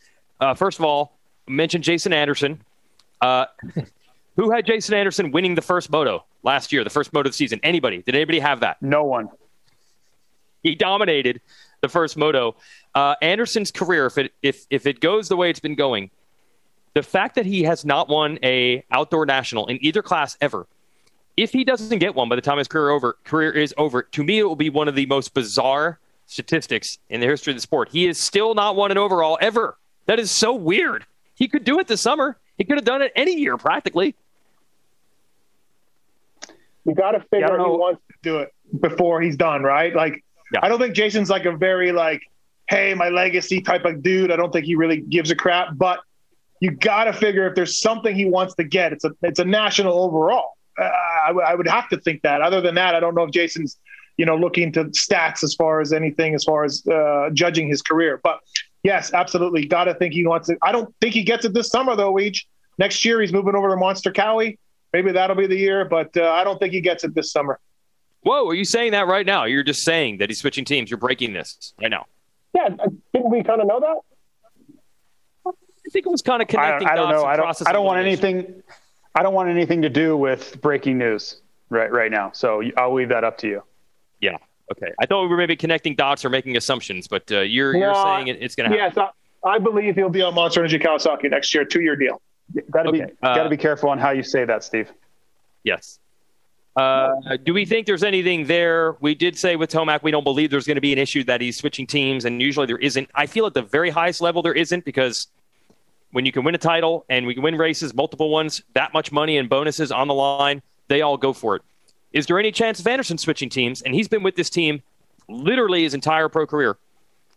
Uh, 0.40 0.55
first 0.55 0.78
of 0.78 0.84
all, 0.86 1.18
mentioned 1.53 1.85
Jason 1.85 2.13
Anderson. 2.13 2.63
Uh, 3.21 3.47
who 4.37 4.51
had 4.51 4.67
Jason 4.67 4.95
Anderson 4.95 5.31
winning 5.31 5.55
the 5.55 5.63
first 5.63 5.91
moto 5.91 6.25
last 6.43 6.73
year, 6.73 6.85
the 6.85 6.91
first 6.91 7.13
moto 7.13 7.29
of 7.29 7.33
the 7.33 7.37
season? 7.37 7.61
Anybody? 7.63 8.03
Did 8.03 8.15
anybody 8.15 8.41
have 8.41 8.61
that? 8.61 8.81
No 8.83 9.05
one. 9.05 9.29
He 10.63 10.75
dominated 10.75 11.41
the 11.81 11.89
first 11.89 12.17
moto. 12.17 12.57
Uh, 12.95 13.15
Anderson's 13.21 13.71
career, 13.71 14.07
if 14.07 14.19
it 14.19 14.33
if 14.43 14.67
if 14.71 14.87
it 14.87 15.01
goes 15.01 15.29
the 15.29 15.37
way 15.37 15.51
it's 15.51 15.61
been 15.61 15.75
going, 15.75 16.11
the 16.95 17.03
fact 17.03 17.35
that 17.35 17.47
he 17.47 17.63
has 17.65 17.85
not 17.85 18.09
won 18.09 18.39
a 18.43 18.85
outdoor 18.91 19.27
national 19.27 19.67
in 19.67 19.79
either 19.85 20.03
class 20.03 20.37
ever, 20.41 20.67
if 21.37 21.53
he 21.53 21.65
doesn't 21.65 21.99
get 21.99 22.15
one 22.15 22.29
by 22.29 22.37
the 22.37 22.43
time 22.43 22.59
his 22.59 22.69
career 22.69 22.91
over 22.91 23.19
career 23.25 23.51
is 23.51 23.75
over, 23.77 24.03
to 24.03 24.23
me 24.23 24.39
it 24.39 24.45
will 24.45 24.57
be 24.57 24.71
one 24.71 24.89
of 24.89 24.95
the 24.95 25.07
most 25.07 25.35
bizarre 25.35 25.99
statistics 26.27 26.99
in 27.11 27.21
the 27.21 27.27
history 27.27 27.51
of 27.51 27.57
the 27.57 27.63
sport. 27.63 27.89
He 27.91 28.05
has 28.05 28.19
still 28.19 28.55
not 28.55 28.77
won 28.77 28.91
an 28.91 28.99
overall 28.99 29.37
ever. 29.41 29.77
That 30.07 30.19
is 30.19 30.31
so 30.31 30.55
weird. 30.55 31.05
He 31.35 31.49
could 31.49 31.64
do 31.64 31.78
it 31.80 31.87
this 31.87 32.01
summer. 32.01 32.37
He 32.59 32.64
could 32.64 32.76
have 32.76 32.85
done 32.85 33.03
it 33.03 33.12
any 33.16 33.37
year 33.37 33.57
practically. 33.57 34.14
You 36.85 36.95
got 36.95 37.12
to 37.12 37.20
figure 37.20 37.57
yeah, 37.57 37.64
he 37.64 37.70
wants 37.70 38.03
to 38.09 38.14
do 38.22 38.39
it 38.39 38.53
before 38.80 39.20
he's 39.20 39.37
done, 39.37 39.62
right? 39.62 39.95
Like, 39.95 40.24
yeah. 40.53 40.61
I 40.62 40.68
don't 40.68 40.80
think 40.80 40.95
Jason's 40.95 41.30
like 41.30 41.45
a 41.45 41.53
very 41.53 41.93
like, 41.93 42.22
hey, 42.68 42.95
my 42.95 43.09
legacy 43.09 43.61
type 43.61 43.85
of 43.85 44.03
dude. 44.03 44.30
I 44.33 44.37
don't 44.37 44.53
think 44.53 44.66
he 44.66 44.74
really 44.74 44.99
gives 44.99 45.30
a 45.30 45.37
crap. 45.37 45.76
But 45.76 46.01
you 46.61 46.70
got 46.70 47.05
to 47.05 47.12
figure 47.12 47.47
if 47.47 47.55
there's 47.55 47.80
something 47.80 48.14
he 48.14 48.24
wants 48.24 48.55
to 48.57 48.64
get, 48.64 48.93
it's 48.93 49.05
a 49.05 49.11
it's 49.22 49.39
a 49.39 49.45
national 49.45 49.99
overall. 49.99 50.57
Uh, 50.78 50.85
I, 50.85 51.28
w- 51.28 51.47
I 51.47 51.55
would 51.55 51.68
have 51.68 51.89
to 51.91 51.99
think 51.99 52.22
that. 52.22 52.41
Other 52.41 52.61
than 52.61 52.74
that, 52.76 52.95
I 52.95 53.01
don't 53.01 53.14
know 53.14 53.24
if 53.24 53.30
Jason's 53.30 53.78
you 54.16 54.26
know 54.26 54.37
looking 54.37 54.73
to 54.73 54.85
stats 54.86 55.43
as 55.43 55.55
far 55.55 55.81
as 55.81 55.93
anything 55.93 56.35
as 56.35 56.44
far 56.44 56.65
as 56.65 56.86
uh, 56.86 57.31
judging 57.32 57.69
his 57.69 57.82
career. 57.82 58.20
But 58.23 58.40
yes, 58.83 59.13
absolutely. 59.13 59.67
Got 59.67 59.85
to 59.85 59.95
think 59.95 60.15
he 60.15 60.27
wants 60.27 60.49
it. 60.49 60.59
I 60.63 60.73
don't 60.73 60.95
think 61.01 61.15
he 61.15 61.23
gets 61.23 61.45
it 61.45 61.55
this 61.55 61.69
summer 61.69 61.97
though. 61.97 62.13
Weege. 62.13 62.45
Next 62.79 63.05
year 63.05 63.21
he's 63.21 63.33
moving 63.33 63.55
over 63.55 63.69
to 63.69 63.77
Monster 63.77 64.13
Kawi. 64.13 64.59
Maybe 64.93 65.13
that'll 65.13 65.37
be 65.37 65.47
the 65.47 65.57
year, 65.57 65.85
but 65.85 66.17
uh, 66.17 66.31
I 66.31 66.45
don't 66.45 66.59
think 66.59 66.73
he 66.73 66.81
gets 66.81 67.05
it 67.05 67.15
this 67.15 67.33
summer. 67.33 67.59
Whoa, 68.23 68.47
are 68.49 68.55
you 68.55 68.65
saying 68.65 68.93
that 68.93 69.07
right 69.07 69.27
now? 69.27 69.45
You're 69.45 69.63
just 69.65 69.83
saying 69.83 70.19
that 70.19 70.31
he's 70.31 70.39
switching 70.39 70.65
teams. 70.65 70.91
You're 70.91 70.99
breaking 70.99 71.33
this 71.33 71.75
right 71.81 71.91
now. 71.91 72.07
Yeah, 72.55 72.69
uh, 72.79 72.89
didn't 73.13 73.31
we 73.31 73.43
kind 73.43 73.61
of 73.61 73.67
know 73.67 73.81
that? 73.81 73.97
I 75.47 75.91
think 75.91 76.07
it 76.07 76.11
was 76.11 76.23
kind 76.23 76.41
of 76.41 76.49
connecting. 76.49 76.87
I, 76.87 76.93
I 76.93 76.97
don't 76.97 77.11
know. 77.11 77.25
I 77.25 77.37
don't. 77.37 77.69
I 77.69 77.73
don't 77.73 77.85
want 77.85 78.01
anything. 78.01 78.63
I 79.15 79.23
don't 79.23 79.35
want 79.35 79.49
anything 79.49 79.83
to 79.83 79.91
do 79.91 80.17
with 80.17 80.61
breaking 80.61 80.99
news 80.99 81.41
right 81.71 81.91
right 81.91 82.11
now. 82.11 82.31
So 82.33 82.63
I'll 82.77 82.95
leave 82.95 83.09
that 83.09 83.25
up 83.25 83.39
to 83.39 83.49
you. 83.49 83.63
Yeah. 84.21 84.37
Okay. 84.73 84.93
I 84.99 85.07
thought 85.07 85.23
we 85.23 85.28
were 85.28 85.36
maybe 85.36 85.57
connecting 85.57 85.94
dots 85.94 86.24
or 86.24 86.31
making 86.31 86.57
assumptions, 86.57 87.07
but 87.07 87.31
uh, 87.31 87.40
you're, 87.40 87.74
no, 87.74 87.78
you're 87.78 87.94
saying 87.94 88.28
it, 88.28 88.39
it's 88.40 88.55
going 88.55 88.70
to 88.70 88.78
happen. 88.78 88.94
Yes, 88.97 89.11
I, 89.44 89.49
I, 89.49 89.59
believe 89.59 89.97
he'll 89.97 90.09
be 90.09 90.23
on 90.23 90.35
Monster 90.35 90.61
Energy 90.61 90.78
Kawasaki 90.78 91.31
next 91.31 91.55
year, 91.55 91.65
two 91.65 91.82
year 91.82 91.94
deal. 91.94 92.20
Got 92.70 92.85
to 92.85 92.89
okay. 92.89 93.05
be 93.07 93.12
uh, 93.23 93.35
got 93.35 93.44
to 93.44 93.51
be 93.51 93.57
careful 93.57 93.90
on 93.90 93.99
how 93.99 94.11
you 94.11 94.23
say 94.23 94.44
that, 94.44 94.65
Steve. 94.65 94.90
Yes. 95.62 95.99
Uh, 96.74 97.36
do 97.44 97.53
we 97.53 97.66
think 97.66 97.86
there's 97.86 98.03
anything 98.03 98.47
there? 98.47 98.97
We 99.01 99.15
did 99.15 99.36
say 99.36 99.57
with 99.57 99.70
Tomac, 99.70 100.03
we 100.03 100.11
don't 100.11 100.24
believe 100.24 100.51
there's 100.51 100.66
going 100.66 100.77
to 100.77 100.81
be 100.81 100.93
an 100.93 100.99
issue 100.99 101.23
that 101.24 101.43
he's 101.43 101.59
switching 101.59 101.86
teams, 101.86 102.24
and 102.24 102.40
usually 102.40 102.66
there 102.66 102.78
isn't. 102.78 103.11
I 103.15 103.27
feel 103.27 103.47
at 103.47 103.53
the 103.53 103.62
very 103.62 103.90
highest 103.90 104.23
level 104.23 104.43
there 104.43 104.55
isn't 104.55 104.85
because 104.86 105.27
when 106.12 106.24
you 106.24 106.32
can 106.32 106.44
win 106.44 106.55
a 106.55 106.59
title 106.59 107.05
and 107.11 107.27
we 107.27 107.35
can 107.35 107.43
win 107.43 107.57
races, 107.57 107.94
multiple 107.94 108.31
ones, 108.31 108.62
that 108.74 108.94
much 108.94 109.12
money 109.12 109.36
and 109.36 109.51
bonuses 109.51 109.93
on 109.93 110.09
the 110.09 110.15
line, 110.15 110.62
they 110.89 111.03
all 111.03 111.19
go 111.19 111.32
for 111.32 111.57
it. 111.57 111.62
Is 112.12 112.26
there 112.26 112.39
any 112.39 112.52
chance 112.52 112.80
of 112.80 112.86
Anderson 112.86 113.18
switching 113.18 113.48
teams? 113.48 113.82
And 113.82 113.94
he's 113.94 114.09
been 114.09 114.22
with 114.22 114.36
this 114.36 114.51
team 114.51 114.82
literally 115.28 115.82
his 115.82 115.94
entire 115.94 116.28
pro 116.28 116.47
career. 116.47 116.76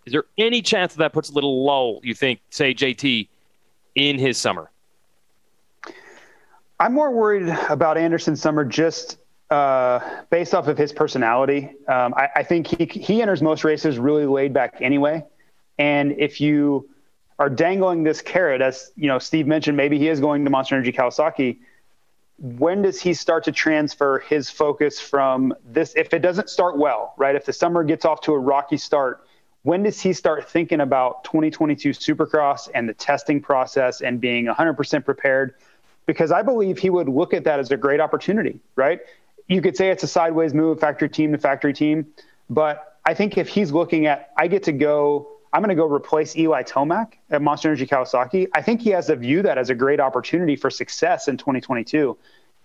Is 0.05 0.13
there 0.13 0.25
any 0.37 0.61
chance 0.61 0.93
that 0.93 0.99
that 0.99 1.13
puts 1.13 1.29
a 1.29 1.33
little 1.33 1.65
lull, 1.65 1.99
you 2.03 2.13
think, 2.13 2.39
say 2.49 2.73
JT, 2.73 3.27
in 3.95 4.19
his 4.19 4.37
summer? 4.37 4.69
I'm 6.79 6.93
more 6.93 7.11
worried 7.11 7.47
about 7.69 7.97
Anderson 7.97 8.35
Summer 8.35 8.65
just 8.65 9.17
uh, 9.49 9.99
based 10.29 10.53
off 10.53 10.67
of 10.67 10.77
his 10.77 10.91
personality. 10.91 11.71
Um, 11.87 12.13
I, 12.15 12.29
I, 12.37 12.43
think 12.43 12.67
he 12.67 12.85
he 12.85 13.21
enters 13.21 13.41
most 13.41 13.63
races 13.63 13.97
really 13.97 14.25
laid 14.25 14.53
back 14.53 14.75
anyway, 14.81 15.23
and 15.77 16.13
if 16.17 16.41
you 16.41 16.89
are 17.37 17.49
dangling 17.49 18.03
this 18.03 18.21
carrot, 18.21 18.61
as 18.61 18.91
you 18.95 19.07
know, 19.07 19.19
Steve 19.19 19.45
mentioned, 19.47 19.77
maybe 19.77 19.99
he 19.99 20.07
is 20.07 20.19
going 20.19 20.43
to 20.43 20.49
Monster 20.49 20.75
Energy 20.75 20.91
Kawasaki. 20.91 21.59
When 22.37 22.81
does 22.81 23.01
he 23.01 23.13
start 23.13 23.45
to 23.45 23.51
transfer 23.51 24.19
his 24.19 24.49
focus 24.49 24.99
from 24.99 25.53
this? 25.65 25.93
If 25.95 26.13
it 26.13 26.19
doesn't 26.19 26.49
start 26.49 26.77
well, 26.77 27.13
right? 27.17 27.35
If 27.35 27.45
the 27.45 27.53
summer 27.53 27.83
gets 27.83 28.03
off 28.03 28.21
to 28.21 28.33
a 28.33 28.39
rocky 28.39 28.77
start, 28.77 29.25
when 29.63 29.83
does 29.83 29.99
he 30.01 30.13
start 30.13 30.49
thinking 30.49 30.81
about 30.81 31.23
2022 31.23 31.89
Supercross 31.89 32.69
and 32.75 32.87
the 32.87 32.93
testing 32.93 33.41
process 33.41 34.01
and 34.01 34.19
being 34.19 34.45
100% 34.45 35.05
prepared? 35.05 35.55
Because 36.05 36.31
I 36.31 36.41
believe 36.41 36.77
he 36.77 36.89
would 36.89 37.09
look 37.09 37.33
at 37.33 37.45
that 37.45 37.59
as 37.59 37.71
a 37.71 37.77
great 37.77 37.99
opportunity, 37.99 38.59
right? 38.75 38.99
You 39.47 39.61
could 39.61 39.77
say 39.77 39.89
it's 39.89 40.03
a 40.03 40.07
sideways 40.07 40.53
move, 40.53 40.79
factory 40.79 41.09
team 41.09 41.31
to 41.31 41.37
factory 41.37 41.73
team, 41.73 42.05
but 42.49 42.99
I 43.05 43.13
think 43.13 43.37
if 43.37 43.47
he's 43.47 43.71
looking 43.71 44.07
at, 44.07 44.31
I 44.37 44.47
get 44.47 44.63
to 44.63 44.71
go 44.71 45.34
I'm 45.55 45.61
going 45.61 45.69
to 45.69 45.75
go 45.75 45.87
replace 45.87 46.35
Eli 46.35 46.63
Tomac 46.63 47.13
at 47.29 47.41
Monster 47.41 47.69
Energy 47.69 47.87
Kawasaki. 47.87 48.49
I 48.53 48.61
think 48.61 48.81
he 48.81 48.89
has 48.89 49.07
to 49.07 49.15
view 49.15 49.41
that 49.43 49.57
as 49.57 49.69
a 49.69 49.73
great 49.73 50.01
opportunity 50.01 50.57
for 50.57 50.69
success 50.69 51.29
in 51.29 51.37
2022. 51.37 52.17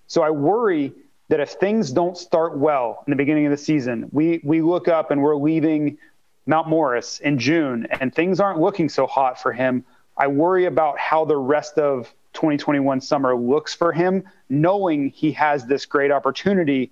So 0.08 0.22
I 0.22 0.30
worry 0.30 0.92
that 1.28 1.38
if 1.38 1.50
things 1.50 1.92
don't 1.92 2.18
start 2.18 2.58
well 2.58 3.04
in 3.06 3.12
the 3.12 3.16
beginning 3.16 3.46
of 3.46 3.52
the 3.52 3.56
season, 3.56 4.08
we 4.10 4.40
we 4.42 4.60
look 4.60 4.88
up 4.88 5.12
and 5.12 5.22
we're 5.22 5.36
leaving 5.36 5.98
Mount 6.46 6.66
Morris 6.66 7.20
in 7.20 7.38
June 7.38 7.86
and 8.00 8.12
things 8.12 8.40
aren't 8.40 8.58
looking 8.58 8.88
so 8.88 9.06
hot 9.06 9.40
for 9.40 9.52
him. 9.52 9.84
I 10.16 10.26
worry 10.26 10.64
about 10.64 10.98
how 10.98 11.24
the 11.24 11.36
rest 11.36 11.78
of 11.78 12.12
2021 12.32 13.00
summer 13.02 13.36
looks 13.36 13.72
for 13.72 13.92
him, 13.92 14.24
knowing 14.48 15.10
he 15.10 15.30
has 15.30 15.64
this 15.64 15.86
great 15.86 16.10
opportunity 16.10 16.90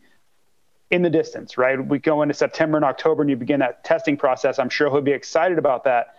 in 0.90 1.02
the 1.02 1.10
distance, 1.10 1.58
right? 1.58 1.84
We 1.84 1.98
go 1.98 2.22
into 2.22 2.34
September 2.34 2.78
and 2.78 2.84
October 2.84 3.22
and 3.22 3.30
you 3.30 3.36
begin 3.36 3.60
that 3.60 3.84
testing 3.84 4.16
process. 4.16 4.58
I'm 4.58 4.70
sure 4.70 4.90
he'll 4.90 5.00
be 5.00 5.12
excited 5.12 5.58
about 5.58 5.84
that. 5.84 6.16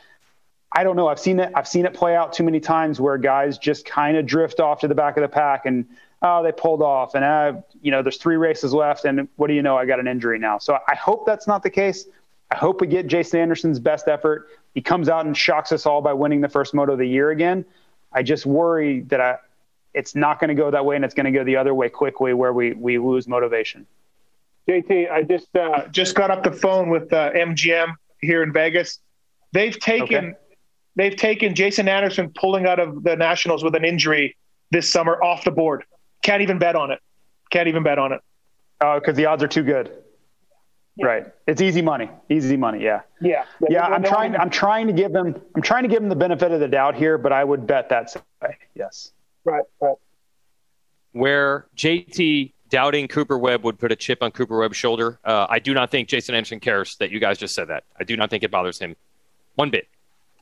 I 0.72 0.84
don't 0.84 0.96
know. 0.96 1.08
I've 1.08 1.20
seen 1.20 1.40
it. 1.40 1.52
I've 1.56 1.68
seen 1.68 1.86
it 1.86 1.94
play 1.96 2.16
out 2.16 2.34
too 2.34 2.44
many 2.44 2.60
times 2.60 3.02
where 3.02 3.18
guys 3.18 3.58
just 3.58 3.86
kind 3.86 4.18
of 4.18 4.28
drift 4.28 4.60
off 4.60 4.82
to 4.82 4.88
the 4.88 4.94
back 4.94 5.18
of 5.18 5.22
the 5.22 5.28
pack 5.28 5.66
and 5.66 5.88
oh, 6.22 6.44
they 6.44 6.52
pulled 6.52 6.84
off 6.84 7.16
and 7.16 7.26
uh, 7.26 7.54
you 7.82 7.92
know, 7.92 8.04
there's 8.04 8.18
three 8.18 8.36
races 8.36 8.74
left 8.74 9.06
and 9.06 9.28
what 9.38 9.48
do 9.48 9.54
you 9.54 9.64
know? 9.64 9.76
I 9.76 9.86
got 9.86 10.00
an 10.00 10.08
injury 10.08 10.38
now. 10.38 10.60
So 10.60 10.78
I 10.88 10.96
hope 10.96 11.26
that's 11.26 11.48
not 11.48 11.64
the 11.64 11.72
case. 11.72 12.06
I 12.52 12.56
hope 12.56 12.82
we 12.82 12.88
get 12.88 13.08
Jason 13.08 13.40
Anderson's 13.40 13.80
best 13.80 14.08
effort. 14.08 14.50
He 14.76 14.82
comes 14.82 15.10
out 15.10 15.26
and 15.26 15.36
shocks 15.36 15.72
us 15.72 15.86
all 15.86 16.02
by 16.02 16.14
winning 16.14 16.42
the 16.42 16.50
first 16.50 16.74
moto 16.76 16.94
of 16.94 17.00
the 17.00 17.08
year 17.08 17.32
again. 17.32 17.66
I 18.12 18.22
just 18.22 18.46
worry 18.46 19.02
that 19.02 19.22
I, 19.22 19.38
it's 19.94 20.14
not 20.16 20.40
going 20.40 20.50
to 20.50 20.56
go 20.56 20.70
that 20.70 20.86
way 20.86 20.96
and 20.96 21.06
it's 21.06 21.16
going 21.16 21.26
to 21.26 21.32
go 21.32 21.44
the 21.44 21.58
other 21.58 21.74
way 21.74 21.90
quickly 21.90 22.34
where 22.34 22.54
we, 22.54 22.74
we 22.74 23.00
lose 23.00 23.28
motivation. 23.28 23.88
JT, 24.70 25.10
I 25.10 25.24
just 25.24 25.56
uh, 25.56 25.88
just 25.88 26.16
got 26.16 26.30
up 26.30 26.44
the 26.44 26.52
phone 26.52 26.90
with 26.90 27.12
uh, 27.12 27.32
MGM 27.32 27.96
here 28.22 28.44
in 28.44 28.54
Vegas. 28.54 29.00
They've 29.52 29.78
taken 29.78 30.26
okay. 30.26 30.38
they've 30.96 31.16
taken 31.16 31.56
Jason 31.56 31.88
Anderson 31.88 32.32
pulling 32.36 32.68
out 32.68 32.80
of 32.80 33.04
the 33.04 33.16
Nationals 33.16 33.64
with 33.64 33.74
an 33.74 33.84
injury 33.84 34.38
this 34.70 34.88
summer 34.88 35.22
off 35.24 35.44
the 35.44 35.52
board. 35.52 35.86
Can't 36.22 36.44
even 36.44 36.60
bet 36.60 36.76
on 36.76 36.92
it. 36.92 37.00
Can't 37.50 37.68
even 37.68 37.82
bet 37.82 37.98
on 37.98 38.12
it. 38.12 38.22
Oh, 38.82 39.00
because 39.00 39.16
the 39.16 39.26
odds 39.26 39.42
are 39.42 39.48
too 39.48 39.64
good. 39.64 39.92
Yeah. 40.96 41.06
Right. 41.06 41.28
It's 41.48 41.62
easy 41.62 41.82
money. 41.82 42.10
Easy 42.30 42.56
money. 42.56 42.84
Yeah. 42.84 43.02
Yeah. 43.22 43.46
Yeah. 43.70 43.88
I'm 43.88 44.04
trying. 44.04 44.36
I'm 44.36 44.52
trying 44.52 44.86
to 44.86 44.94
give 44.94 45.12
them. 45.14 45.42
I'm 45.56 45.64
trying 45.64 45.84
to 45.84 45.90
give 45.90 46.00
them 46.00 46.10
the 46.10 46.16
benefit 46.16 46.52
of 46.52 46.60
the 46.60 46.68
doubt 46.68 46.96
here, 46.96 47.18
but 47.18 47.32
I 47.32 47.44
would 47.44 47.66
bet 47.66 47.90
that 47.90 48.16
way. 48.44 48.58
Yes. 48.76 49.14
Right. 49.46 49.64
Right. 49.82 49.96
Where 51.14 51.66
JT 51.76 52.54
doubting 52.70 53.08
Cooper 53.08 53.38
Webb 53.38 53.64
would 53.64 53.80
put 53.80 53.92
a 53.92 53.96
chip 53.96 54.22
on 54.22 54.32
Cooper 54.32 54.58
Webb's 54.58 54.78
shoulder. 54.78 55.20
Uh, 55.24 55.48
I 55.50 55.60
do 55.60 55.74
not 55.74 55.92
think 55.92 56.08
Jason 56.08 56.36
Anderson 56.36 56.60
cares 56.60 56.96
that 56.98 57.12
you 57.12 57.20
guys 57.20 57.38
just 57.38 57.56
said 57.56 57.68
that. 57.70 57.84
I 58.00 58.04
do 58.04 58.16
not 58.16 58.30
think 58.30 58.44
it 58.44 58.52
bothers 58.52 58.80
him 58.80 58.96
one 59.56 59.70
bit. 59.70 59.88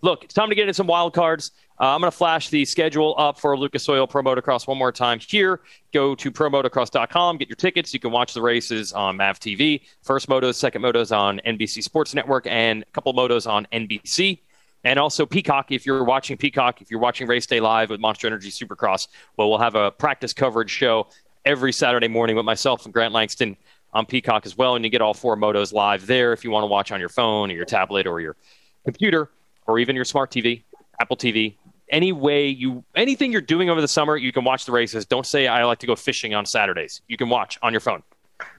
Look, 0.04 0.24
it's 0.24 0.34
time 0.34 0.50
to 0.50 0.56
get 0.56 0.64
into 0.64 0.76
some 0.76 0.86
wild 0.86 1.14
cards. 1.14 1.52
Uh, 1.80 1.88
I'm 1.88 2.02
going 2.02 2.12
to 2.12 2.18
flash 2.18 2.50
the 2.50 2.66
schedule 2.66 3.16
up 3.18 3.40
for 3.40 3.58
Lucas 3.58 3.88
Oil 3.90 4.06
Pro 4.06 4.22
Motocross 4.22 4.68
one 4.68 4.78
more 4.78 4.92
time 4.92 5.20
here. 5.20 5.62
Go 5.92 6.14
to 6.16 6.32
promotocross.com, 6.32 7.38
get 7.38 7.50
your 7.50 7.56
tickets. 7.56 7.94
You 7.94 8.00
can 8.00 8.12
watch 8.12 8.34
the 8.34 8.42
races 8.42 8.94
on 8.94 9.18
MAV 9.18 9.40
TV. 9.40 9.82
First 10.04 10.30
motos, 10.30 10.56
second 10.56 10.84
motos 10.84 11.16
on 11.16 11.42
NBC 11.46 11.84
Sports 11.84 12.14
Network, 12.14 12.46
and 12.48 12.84
a 12.84 12.92
couple 12.92 13.14
motos 13.14 13.50
on 13.50 13.68
NBC. 13.72 14.40
And 14.84 15.00
also 15.00 15.26
Peacock, 15.26 15.72
if 15.72 15.86
you're 15.86 16.04
watching 16.04 16.38
Peacock, 16.38 16.82
if 16.82 16.92
you're 16.92 17.00
watching 17.00 17.28
Race 17.28 17.48
Day 17.48 17.60
Live 17.60 17.90
with 17.90 18.00
Monster 18.00 18.28
Energy 18.28 18.52
Supercross, 18.52 19.08
well, 19.36 19.50
we'll 19.50 19.58
have 19.58 19.76
a 19.76 19.92
practice 19.92 20.34
coverage 20.34 20.70
show 20.70 21.08
every 21.48 21.72
Saturday 21.72 22.10
morning 22.10 22.36
with 22.36 22.44
myself 22.44 22.84
and 22.84 22.94
Grant 22.94 23.14
Langston 23.14 23.56
on 23.94 24.06
Peacock 24.06 24.46
as 24.46 24.58
well. 24.58 24.76
And 24.76 24.84
you 24.84 24.92
get 24.92 25.02
all 25.02 25.14
four 25.14 25.38
motos 25.38 25.72
live 25.72 26.06
there 26.06 26.34
if 26.34 26.44
you 26.44 26.52
want 26.52 26.64
to 26.64 26.68
watch 26.68 26.92
on 26.92 27.00
your 27.00 27.08
phone 27.08 27.50
or 27.50 27.54
your 27.54 27.64
tablet 27.64 28.06
or 28.06 28.20
your 28.20 28.36
computer 28.84 29.32
or 29.66 29.80
even 29.80 29.96
your 29.96 30.04
smart 30.04 30.30
TV, 30.30 30.64
Apple 31.00 31.16
TV. 31.16 31.56
Any 31.90 32.12
way 32.12 32.50
you, 32.50 32.84
anything 32.96 33.32
you're 33.32 33.40
doing 33.40 33.70
over 33.70 33.80
the 33.80 33.88
summer, 33.88 34.18
you 34.18 34.34
can 34.34 34.44
watch 34.44 34.66
the 34.66 34.74
races. 34.74 35.06
Don't 35.06 35.26
say 35.26 35.48
I 35.48 35.64
like 35.64 35.80
to 35.80 35.88
go 35.88 35.96
fishing 35.96 36.34
on 36.34 36.46
Saturdays. 36.46 37.02
You 37.08 37.16
can 37.16 37.30
watch 37.30 37.58
on 37.64 37.72
your 37.72 37.80
phone. 37.80 38.04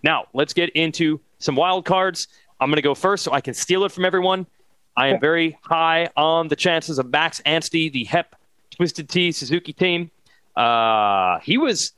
Now, 0.02 0.24
let's 0.32 0.54
get 0.54 0.70
into 0.70 1.20
some 1.40 1.56
wild 1.56 1.84
cards. 1.84 2.28
I'm 2.58 2.70
going 2.70 2.76
to 2.76 2.82
go 2.82 2.94
first 2.94 3.22
so 3.22 3.32
I 3.32 3.42
can 3.42 3.52
steal 3.52 3.84
it 3.84 3.92
from 3.92 4.06
everyone. 4.06 4.46
I 4.96 5.08
am 5.08 5.20
very 5.20 5.58
high 5.60 6.08
on 6.16 6.48
the 6.48 6.56
chances 6.56 6.98
of 6.98 7.10
Max 7.10 7.42
Anstie, 7.44 7.92
the 7.92 8.04
HEP 8.04 8.34
Twisted 8.70 9.10
Tea 9.10 9.30
Suzuki 9.30 9.74
team. 9.74 10.10
Uh, 10.56 11.38
he 11.40 11.58
was 11.58 11.92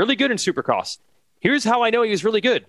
really 0.00 0.16
good 0.16 0.30
in 0.30 0.38
Supercross. 0.38 0.98
Here's 1.40 1.62
how 1.62 1.82
I 1.82 1.90
know 1.90 2.02
he 2.02 2.10
was 2.10 2.24
really 2.24 2.40
good. 2.40 2.64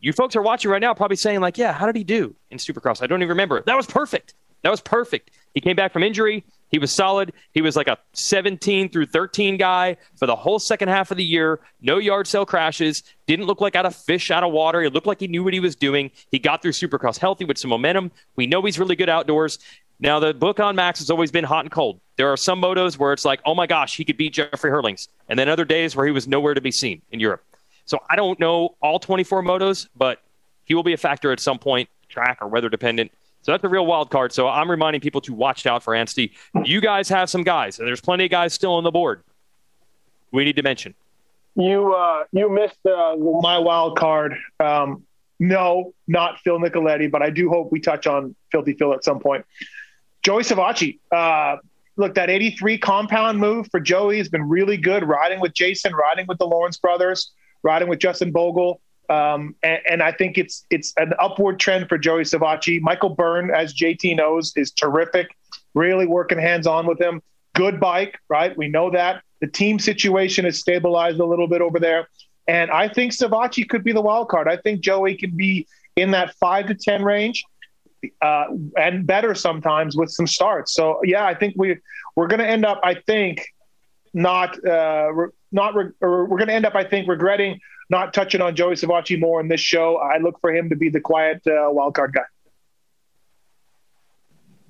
You 0.00 0.12
folks 0.14 0.34
are 0.34 0.42
watching 0.42 0.70
right 0.70 0.80
now 0.80 0.94
probably 0.94 1.16
saying, 1.16 1.40
like, 1.40 1.58
yeah, 1.58 1.72
how 1.72 1.84
did 1.84 1.94
he 1.94 2.04
do 2.04 2.34
in 2.50 2.56
Supercross? 2.56 3.02
I 3.02 3.06
don't 3.06 3.20
even 3.20 3.28
remember. 3.28 3.62
That 3.66 3.76
was 3.76 3.86
perfect. 3.86 4.34
That 4.62 4.70
was 4.70 4.80
perfect. 4.80 5.30
He 5.54 5.60
came 5.60 5.76
back 5.76 5.92
from 5.92 6.02
injury. 6.02 6.44
He 6.70 6.78
was 6.78 6.92
solid. 6.92 7.32
He 7.52 7.60
was 7.60 7.76
like 7.76 7.88
a 7.88 7.98
17 8.12 8.88
through 8.88 9.06
13 9.06 9.56
guy 9.56 9.96
for 10.16 10.26
the 10.26 10.36
whole 10.36 10.58
second 10.58 10.88
half 10.88 11.10
of 11.10 11.16
the 11.16 11.24
year. 11.24 11.60
No 11.82 11.98
yard 11.98 12.26
sale 12.26 12.46
crashes. 12.46 13.02
Didn't 13.26 13.46
look 13.46 13.60
like 13.60 13.74
out 13.74 13.86
of 13.86 13.94
fish 13.94 14.30
out 14.30 14.44
of 14.44 14.52
water. 14.52 14.80
He 14.80 14.88
looked 14.88 15.06
like 15.06 15.20
he 15.20 15.28
knew 15.28 15.44
what 15.44 15.52
he 15.52 15.60
was 15.60 15.76
doing. 15.76 16.10
He 16.30 16.38
got 16.38 16.62
through 16.62 16.72
Supercross 16.72 17.18
healthy 17.18 17.44
with 17.44 17.58
some 17.58 17.70
momentum. 17.70 18.12
We 18.36 18.46
know 18.46 18.62
he's 18.62 18.78
really 18.78 18.96
good 18.96 19.08
outdoors. 19.08 19.58
Now, 20.00 20.18
the 20.18 20.32
book 20.32 20.60
on 20.60 20.76
Max 20.76 20.98
has 21.00 21.10
always 21.10 21.30
been 21.30 21.44
hot 21.44 21.64
and 21.64 21.70
cold. 21.70 22.00
There 22.16 22.32
are 22.32 22.36
some 22.36 22.60
motos 22.60 22.98
where 22.98 23.12
it's 23.12 23.24
like, 23.24 23.40
oh 23.44 23.54
my 23.54 23.66
gosh, 23.66 23.96
he 23.96 24.04
could 24.04 24.16
beat 24.16 24.32
Jeffrey 24.32 24.70
Herlings. 24.70 25.08
And 25.28 25.38
then 25.38 25.48
other 25.48 25.64
days 25.64 25.94
where 25.94 26.06
he 26.06 26.12
was 26.12 26.26
nowhere 26.26 26.54
to 26.54 26.60
be 26.60 26.72
seen 26.72 27.02
in 27.12 27.20
Europe. 27.20 27.44
So 27.84 27.98
I 28.08 28.16
don't 28.16 28.40
know 28.40 28.76
all 28.80 28.98
24 28.98 29.42
motos, 29.42 29.88
but 29.94 30.22
he 30.64 30.74
will 30.74 30.82
be 30.82 30.94
a 30.94 30.96
factor 30.96 31.32
at 31.32 31.40
some 31.40 31.58
point, 31.58 31.88
track 32.08 32.38
or 32.40 32.48
weather 32.48 32.70
dependent. 32.70 33.12
So 33.42 33.52
that's 33.52 33.64
a 33.64 33.68
real 33.68 33.84
wild 33.86 34.10
card. 34.10 34.32
So 34.32 34.48
I'm 34.48 34.70
reminding 34.70 35.00
people 35.00 35.20
to 35.22 35.34
watch 35.34 35.66
out 35.66 35.82
for 35.82 35.94
Anstie. 35.94 36.32
You 36.64 36.80
guys 36.80 37.08
have 37.08 37.28
some 37.28 37.42
guys, 37.42 37.78
and 37.78 37.88
there's 37.88 38.00
plenty 38.00 38.24
of 38.24 38.30
guys 38.30 38.54
still 38.54 38.74
on 38.74 38.84
the 38.84 38.90
board. 38.90 39.22
We 40.30 40.44
need 40.44 40.56
to 40.56 40.62
mention. 40.62 40.94
You 41.56 41.92
uh, 41.94 42.24
you 42.32 42.48
missed 42.48 42.78
uh, 42.86 43.16
my 43.16 43.58
wild 43.58 43.98
card. 43.98 44.36
Um, 44.60 45.04
no, 45.38 45.94
not 46.06 46.38
Phil 46.40 46.58
Nicoletti, 46.58 47.10
but 47.10 47.22
I 47.22 47.30
do 47.30 47.48
hope 47.48 47.72
we 47.72 47.80
touch 47.80 48.06
on 48.06 48.36
Filthy 48.52 48.74
Phil 48.74 48.92
at 48.92 49.02
some 49.02 49.18
point. 49.18 49.44
Joey 50.22 50.42
Savatgy. 50.42 50.98
Uh, 51.10 51.56
look, 51.96 52.14
that 52.14 52.30
83 52.30 52.78
compound 52.78 53.38
move 53.38 53.68
for 53.70 53.80
Joey 53.80 54.18
has 54.18 54.28
been 54.28 54.48
really 54.48 54.76
good. 54.76 55.06
Riding 55.06 55.40
with 55.40 55.54
Jason, 55.54 55.94
riding 55.94 56.26
with 56.26 56.38
the 56.38 56.46
Lawrence 56.46 56.78
brothers, 56.78 57.32
riding 57.62 57.88
with 57.88 57.98
Justin 57.98 58.32
Bogle. 58.32 58.80
Um, 59.08 59.56
and, 59.64 59.80
and, 59.90 60.02
I 60.04 60.12
think 60.12 60.38
it's 60.38 60.64
it's 60.70 60.92
an 60.96 61.14
upward 61.18 61.58
trend 61.58 61.88
for 61.88 61.98
Joey 61.98 62.22
Savatgy. 62.22 62.80
Michael 62.80 63.08
Byrne, 63.08 63.50
as 63.50 63.74
JT 63.74 64.16
knows, 64.16 64.52
is 64.54 64.70
terrific. 64.70 65.26
Really 65.74 66.06
working 66.06 66.38
hands 66.38 66.64
on 66.68 66.86
with 66.86 67.00
him. 67.00 67.20
Good 67.56 67.80
bike, 67.80 68.16
right? 68.28 68.56
We 68.56 68.68
know 68.68 68.90
that. 68.90 69.22
The 69.40 69.48
team 69.48 69.80
situation 69.80 70.44
has 70.44 70.60
stabilized 70.60 71.18
a 71.18 71.24
little 71.24 71.48
bit 71.48 71.60
over 71.60 71.80
there. 71.80 72.08
And 72.46 72.70
I 72.70 72.88
think 72.88 73.12
Savatgy 73.12 73.68
could 73.68 73.82
be 73.82 73.92
the 73.92 74.00
wild 74.00 74.28
card. 74.28 74.46
I 74.46 74.56
think 74.56 74.80
Joey 74.80 75.16
can 75.16 75.36
be 75.36 75.66
in 75.96 76.12
that 76.12 76.34
five 76.36 76.66
to 76.68 76.74
10 76.74 77.02
range 77.02 77.44
uh, 78.20 78.44
and 78.76 79.06
better 79.06 79.34
sometimes 79.34 79.96
with 79.96 80.10
some 80.10 80.26
starts. 80.26 80.74
So 80.74 81.00
yeah, 81.04 81.24
I 81.24 81.34
think 81.34 81.54
we 81.56 81.78
we're 82.16 82.28
going 82.28 82.40
to 82.40 82.48
end 82.48 82.64
up. 82.64 82.80
I 82.82 82.94
think 82.94 83.46
not 84.12 84.56
uh, 84.64 85.12
re- 85.12 85.28
not 85.52 85.74
re- 85.74 85.90
we're 86.00 86.26
going 86.26 86.48
to 86.48 86.54
end 86.54 86.66
up. 86.66 86.74
I 86.74 86.84
think 86.84 87.08
regretting 87.08 87.60
not 87.90 88.14
touching 88.14 88.40
on 88.40 88.54
Joey 88.54 88.74
Savatgy 88.74 89.18
more 89.18 89.40
in 89.40 89.48
this 89.48 89.60
show. 89.60 89.96
I 89.96 90.18
look 90.18 90.40
for 90.40 90.54
him 90.54 90.70
to 90.70 90.76
be 90.76 90.88
the 90.88 91.00
quiet 91.00 91.42
uh, 91.46 91.68
wild 91.70 91.94
card 91.94 92.12
guy. 92.14 92.22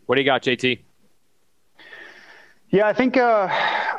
What 0.07 0.17
do 0.17 0.23
you 0.23 0.27
got, 0.27 0.43
JT? 0.43 0.81
Yeah, 2.71 2.87
I 2.87 2.93
think 2.93 3.17
uh, 3.17 3.49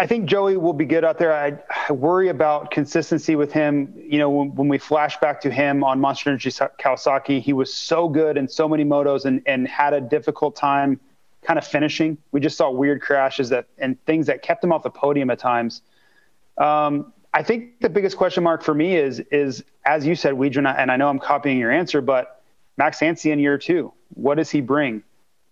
I 0.02 0.08
think 0.08 0.26
Joey 0.26 0.58
will 0.58 0.74
be 0.74 0.86
good 0.86 1.06
out 1.06 1.20
there. 1.20 1.32
I, 1.32 1.60
I 1.88 1.92
worry 1.92 2.30
about 2.30 2.72
consistency 2.72 3.36
with 3.36 3.54
him. 3.54 3.94
You 3.96 4.18
know, 4.18 4.32
when, 4.32 4.56
when, 4.56 4.68
we 4.68 4.80
flash 4.80 5.16
back 5.20 5.40
to 5.42 5.52
him 5.52 5.84
on 5.84 6.00
Monster 6.00 6.32
Energy 6.32 6.50
Kawasaki, 6.50 7.40
he 7.40 7.54
was 7.54 7.72
so 7.72 8.10
good 8.10 8.36
in 8.36 8.48
so 8.48 8.68
many 8.68 8.84
motos 8.84 9.26
and, 9.26 9.44
and 9.46 9.68
had 9.68 9.94
a 9.94 10.02
difficult 10.02 10.56
time 10.56 11.00
kind 11.44 11.60
of 11.60 11.68
finishing. 11.68 12.18
We 12.32 12.40
just 12.40 12.58
saw 12.58 12.72
weird 12.72 13.00
crashes 13.00 13.50
that 13.50 13.68
and 13.78 14.04
things 14.06 14.26
that 14.26 14.42
kept 14.42 14.64
him 14.64 14.74
off 14.74 14.82
the 14.82 14.90
podium 14.90 15.30
at 15.30 15.38
times. 15.38 15.84
Um, 16.58 17.14
I 17.32 17.44
think 17.44 17.80
the 17.82 17.90
biggest 17.90 18.18
question 18.18 18.44
mark 18.44 18.64
for 18.64 18.74
me 18.74 18.96
is 18.96 19.20
is 19.32 19.64
as 19.86 20.04
you 20.04 20.16
said, 20.16 20.34
Weege, 20.34 20.58
and 20.58 20.92
I 20.92 20.98
know 20.98 21.10
I'm 21.10 21.20
copying 21.20 21.60
your 21.60 21.72
answer, 21.72 22.02
but 22.02 22.42
Max 22.76 23.02
Anstie 23.02 23.32
in 23.32 23.38
year 23.38 23.60
two, 23.60 23.94
what 24.16 24.38
does 24.38 24.50
he 24.50 24.62
bring? 24.62 25.04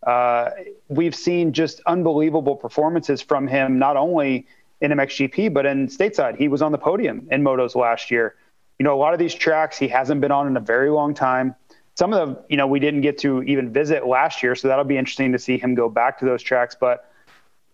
Uh, 0.04 0.52
we've 0.88 1.16
seen 1.16 1.52
just 1.52 1.82
unbelievable 1.86 2.56
performances 2.56 3.22
from 3.22 3.48
him, 3.48 3.80
not 3.80 3.98
only 3.98 4.48
in 4.82 4.92
MXGP 4.92 5.54
but 5.54 5.66
in 5.66 5.88
stateside. 5.88 6.38
He 6.38 6.48
was 6.48 6.62
on 6.62 6.72
the 6.72 6.78
podium 6.78 7.28
in 7.32 7.44
motos 7.44 7.76
last 7.76 8.12
year. 8.12 8.36
You 8.78 8.86
know, 8.86 8.96
a 8.96 9.00
lot 9.00 9.14
of 9.14 9.20
these 9.20 9.34
tracks 9.34 9.78
he 9.78 9.90
hasn't 9.90 10.22
been 10.22 10.32
on 10.32 10.48
in 10.48 10.56
a 10.56 10.62
very 10.62 10.90
long 10.90 11.14
time. 11.14 11.56
Some 11.96 12.14
of 12.14 12.20
them, 12.20 12.46
you 12.48 12.56
know, 12.56 12.66
we 12.66 12.80
didn't 12.80 13.02
get 13.02 13.18
to 13.20 13.44
even 13.44 13.74
visit 13.74 14.08
last 14.08 14.42
year, 14.42 14.56
so 14.56 14.70
that'll 14.70 14.86
be 14.86 14.98
interesting 14.98 15.34
to 15.34 15.40
see 15.40 15.58
him 15.58 15.76
go 15.76 15.90
back 15.90 16.18
to 16.20 16.26
those 16.26 16.42
tracks. 16.42 16.78
But 16.80 17.12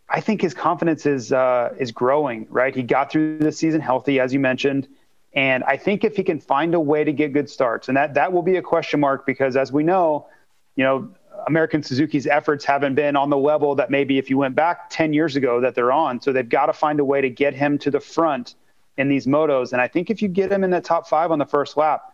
I 0.09 0.19
think 0.19 0.41
his 0.41 0.55
confidence 0.55 1.05
is 1.05 1.31
uh, 1.31 1.75
is 1.77 1.91
growing. 1.91 2.47
Right, 2.49 2.75
he 2.75 2.81
got 2.81 3.11
through 3.11 3.37
the 3.37 3.51
season 3.51 3.81
healthy, 3.81 4.19
as 4.19 4.33
you 4.33 4.39
mentioned, 4.39 4.87
and 5.33 5.63
I 5.65 5.77
think 5.77 6.03
if 6.03 6.15
he 6.15 6.23
can 6.23 6.39
find 6.39 6.73
a 6.73 6.79
way 6.79 7.03
to 7.03 7.11
get 7.11 7.33
good 7.33 7.51
starts, 7.51 7.87
and 7.87 7.97
that 7.97 8.15
that 8.15 8.33
will 8.33 8.41
be 8.41 8.55
a 8.55 8.63
question 8.63 8.99
mark 8.99 9.27
because, 9.27 9.55
as 9.55 9.71
we 9.71 9.83
know, 9.83 10.27
you 10.75 10.83
know, 10.83 11.09
American 11.47 11.83
Suzuki's 11.83 12.27
efforts 12.27 12.65
haven't 12.65 12.95
been 12.95 13.15
on 13.15 13.29
the 13.29 13.37
level 13.37 13.75
that 13.75 13.89
maybe 13.89 14.17
if 14.17 14.29
you 14.29 14.37
went 14.37 14.55
back 14.55 14.89
10 14.89 15.13
years 15.13 15.35
ago 15.35 15.61
that 15.61 15.75
they're 15.75 15.91
on. 15.91 16.21
So 16.21 16.33
they've 16.33 16.47
got 16.47 16.67
to 16.67 16.73
find 16.73 16.99
a 16.99 17.05
way 17.05 17.21
to 17.21 17.29
get 17.29 17.53
him 17.53 17.77
to 17.79 17.91
the 17.91 17.99
front 17.99 18.55
in 18.97 19.09
these 19.09 19.27
motos. 19.27 19.71
And 19.71 19.81
I 19.81 19.87
think 19.87 20.09
if 20.09 20.21
you 20.21 20.27
get 20.27 20.51
him 20.51 20.63
in 20.63 20.69
the 20.69 20.81
top 20.81 21.07
five 21.07 21.31
on 21.31 21.39
the 21.39 21.45
first 21.45 21.77
lap, 21.77 22.13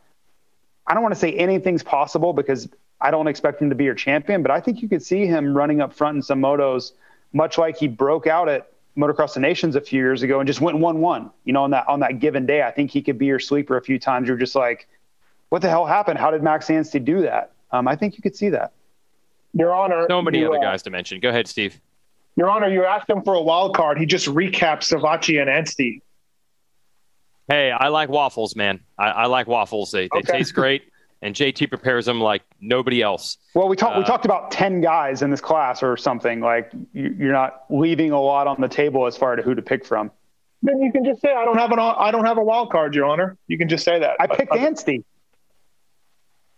I 0.88 0.94
don't 0.94 1.04
want 1.04 1.14
to 1.14 1.20
say 1.20 1.34
anything's 1.34 1.84
possible 1.84 2.34
because 2.34 2.68
I 3.00 3.12
don't 3.12 3.28
expect 3.28 3.62
him 3.62 3.70
to 3.70 3.76
be 3.76 3.84
your 3.84 3.96
champion, 3.96 4.42
but 4.42 4.52
I 4.52 4.60
think 4.60 4.82
you 4.82 4.90
could 4.90 5.04
see 5.04 5.26
him 5.26 5.56
running 5.56 5.82
up 5.82 5.94
front 5.94 6.18
in 6.18 6.22
some 6.22 6.42
motos, 6.42 6.92
much 7.34 7.58
like 7.58 7.78
he 7.78 7.88
broke 7.88 8.28
out 8.28 8.50
at 8.50 8.72
Motocross 8.98 9.34
the 9.36 9.40
Nations 9.40 9.76
a 9.76 9.82
few 9.82 10.00
years 10.00 10.22
ago 10.22 10.40
and 10.40 10.48
just 10.48 10.62
went 10.62 10.78
one 10.78 11.00
one. 11.00 11.32
You 11.46 11.54
know, 11.54 11.64
on 11.64 11.72
that 11.72 11.88
on 11.88 12.02
that 12.02 12.20
given 12.20 12.46
day, 12.46 12.62
I 12.64 12.72
think 12.72 12.92
he 12.92 13.02
could 13.02 13.18
be 13.18 13.26
your 13.26 13.40
sleeper 13.40 13.78
a 13.78 13.82
few 13.82 13.98
times. 13.98 14.28
You're 14.28 14.38
just 14.38 14.56
like, 14.56 14.88
what 15.50 15.62
the 15.62 15.70
hell 15.70 15.86
happened? 15.86 16.20
How 16.20 16.32
did 16.32 16.44
Max 16.44 16.68
Anstie 16.68 17.04
do 17.04 17.22
that? 17.22 17.54
Um, 17.72 17.88
I 17.88 17.96
think 17.96 18.18
you 18.18 18.22
could 18.22 18.36
see 18.36 18.50
that. 18.50 18.74
Your 19.54 19.74
Honor. 19.74 20.06
So 20.10 20.22
many 20.22 20.40
you, 20.40 20.48
other 20.50 20.58
uh, 20.60 20.62
guys 20.72 20.82
to 20.84 20.90
mention. 20.90 21.20
Go 21.20 21.30
ahead, 21.30 21.48
Steve. 21.48 21.80
Your 22.38 22.50
Honor, 22.50 22.70
you 22.70 22.86
asked 22.86 23.10
him 23.10 23.22
for 23.24 23.34
a 23.34 23.42
wild 23.42 23.76
card. 23.76 23.98
He 24.00 24.06
just 24.06 24.28
recapped 24.28 24.84
Savatgy 24.90 25.42
and 25.42 25.50
Anstie. 25.50 26.02
Hey, 27.50 27.72
I 27.72 27.90
like 27.90 28.10
waffles, 28.10 28.56
man. 28.56 28.80
I, 28.98 29.08
I 29.10 29.26
like 29.26 29.48
waffles. 29.48 29.92
They, 29.92 30.04
they 30.14 30.20
Okay. 30.20 30.38
taste 30.38 30.54
great, 30.54 30.84
and 31.22 31.36
JT 31.36 31.68
prepares 31.68 32.06
them 32.06 32.22
like 32.22 32.44
nobody 32.62 33.02
else. 33.02 33.38
Well, 33.54 33.68
we 33.68 33.76
talked 33.76 33.98
we 33.98 34.04
Uh, 34.04 34.06
talked 34.06 34.24
about 34.26 34.52
ten 34.52 34.80
guys 34.80 35.22
in 35.22 35.30
this 35.32 35.42
class 35.42 35.84
or 35.84 35.98
something. 35.98 36.40
Like 36.40 36.72
you, 36.94 37.14
you're 37.18 37.34
not 37.34 37.64
leaving 37.70 38.12
a 38.12 38.22
lot 38.22 38.48
on 38.48 38.62
the 38.62 38.70
table 38.70 39.06
as 39.06 39.18
far 39.18 39.36
to 39.36 39.42
who 39.42 39.54
to 39.54 39.62
pick 39.62 39.86
from. 39.86 40.12
Then 40.64 40.80
you 40.80 40.92
can 40.92 41.04
just 41.04 41.20
say 41.22 41.34
I 41.34 41.44
don't 41.44 41.58
have 41.58 41.72
an 41.72 41.80
I 41.80 42.12
don't 42.12 42.26
have 42.26 42.38
a 42.38 42.44
wild 42.44 42.72
card, 42.72 42.96
Your 42.96 43.06
Honor. 43.08 43.38
You 43.48 43.58
can 43.58 43.68
just 43.68 43.84
say 43.84 44.00
that. 44.00 44.16
I 44.20 44.28
But- 44.28 44.38
picked 44.38 44.54
Anstie. 44.54 45.04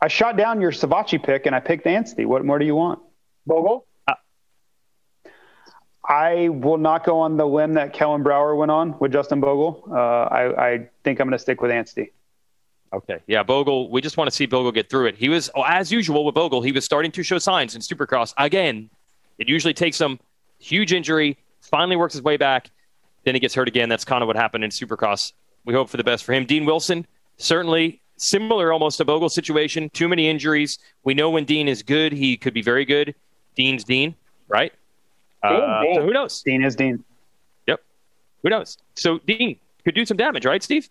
I 0.04 0.10
shot 0.10 0.36
down 0.36 0.60
your 0.60 0.72
Savatgy 0.72 1.24
pick 1.24 1.46
and 1.46 1.56
I 1.56 1.62
picked 1.62 1.86
Anstie. 1.86 2.26
What 2.26 2.44
more 2.44 2.60
do 2.60 2.66
you 2.66 2.76
want? 2.76 3.00
Bogle. 3.48 3.88
I 6.06 6.50
will 6.50 6.78
not 6.78 7.06
go 7.06 7.22
on 7.22 7.38
the 7.38 7.46
limb 7.46 7.76
that 7.76 7.94
Kellen 7.94 8.22
Brauer 8.22 8.54
went 8.58 8.70
on 8.70 9.00
with 9.00 9.14
Justin 9.14 9.40
Bogle. 9.40 9.82
Uh, 9.90 9.96
I, 9.96 10.72
I 10.72 10.90
think 11.06 11.22
I'm 11.22 11.28
going 11.28 11.38
to 11.38 11.40
stick 11.40 11.62
with 11.62 11.72
Anstie. 11.72 12.12
Okay. 12.92 13.20
Yeah, 13.28 13.44
Bogle. 13.44 13.90
We 13.90 14.02
just 14.02 14.18
want 14.18 14.30
to 14.30 14.36
see 14.36 14.46
Bogle 14.46 14.74
get 14.74 14.90
through 14.90 15.06
it. 15.06 15.16
He 15.16 15.30
was, 15.30 15.50
oh, 15.56 15.64
as 15.66 15.90
usual 15.90 16.26
with 16.26 16.36
Bogle, 16.36 16.62
he 16.62 16.74
was 16.74 16.84
starting 16.84 17.14
to 17.14 17.24
show 17.24 17.38
signs 17.38 17.74
in 17.74 17.80
Supercross 17.80 18.34
again. 18.38 18.90
It 19.38 19.48
usually 19.48 19.74
takes 19.74 20.02
him 20.02 20.20
huge 20.60 20.92
injury, 20.92 21.38
finally 21.62 21.96
works 21.96 22.14
his 22.14 22.24
way 22.24 22.36
back, 22.36 22.70
then 23.24 23.36
he 23.36 23.40
gets 23.40 23.56
hurt 23.56 23.70
again. 23.70 23.88
That's 23.88 24.04
kind 24.04 24.22
of 24.22 24.28
what 24.28 24.36
happened 24.36 24.66
in 24.66 24.70
Supercross. 24.70 25.32
We 25.64 25.74
hope 25.74 25.88
for 25.88 25.96
the 25.96 26.04
best 26.04 26.26
for 26.26 26.34
him. 26.34 26.46
Dean 26.46 26.66
Wilson, 26.66 27.08
certainly 27.38 28.02
similar 28.18 28.72
almost 28.72 28.98
to 28.98 29.06
Bogle's 29.06 29.34
situation. 29.34 29.90
Too 29.90 30.08
many 30.08 30.30
injuries. 30.30 30.80
We 31.04 31.14
know 31.14 31.30
when 31.30 31.46
Dean 31.46 31.68
is 31.68 31.84
good, 31.84 32.14
he 32.14 32.38
could 32.38 32.54
be 32.54 32.62
very 32.62 32.86
good. 32.86 33.16
Dean's 33.56 33.84
Dean, 33.84 34.16
right? 34.48 34.74
Uh, 35.42 35.82
Dean. 35.82 35.96
so 35.96 36.02
who 36.02 36.14
knows? 36.14 36.42
Dean 36.42 36.64
is 36.64 36.76
Dean. 36.76 37.04
Yep. 37.68 37.82
Who 38.44 38.50
knows? 38.50 38.78
So 38.96 39.20
Dean 39.20 39.58
could 39.84 39.96
do 39.96 40.06
some 40.06 40.18
damage, 40.18 40.46
right, 40.46 40.64
Steve? 40.64 40.90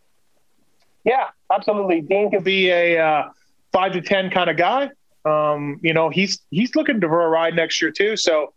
Yeah, 1.04 1.28
absolutely. 1.52 2.00
Dean 2.02 2.30
could 2.30 2.44
be 2.44 2.70
a 2.70 2.98
uh, 2.98 3.28
five 3.72 3.92
to 3.92 4.00
ten 4.00 4.30
kind 4.30 4.50
of 4.50 4.56
guy. 4.56 4.90
Um, 5.24 5.80
you 5.82 5.94
know, 5.94 6.10
he's 6.10 6.40
he's 6.50 6.74
looking 6.74 7.00
for 7.00 7.24
a 7.24 7.28
ride 7.28 7.54
next 7.54 7.80
year 7.80 7.90
too. 7.90 8.16
So 8.16 8.52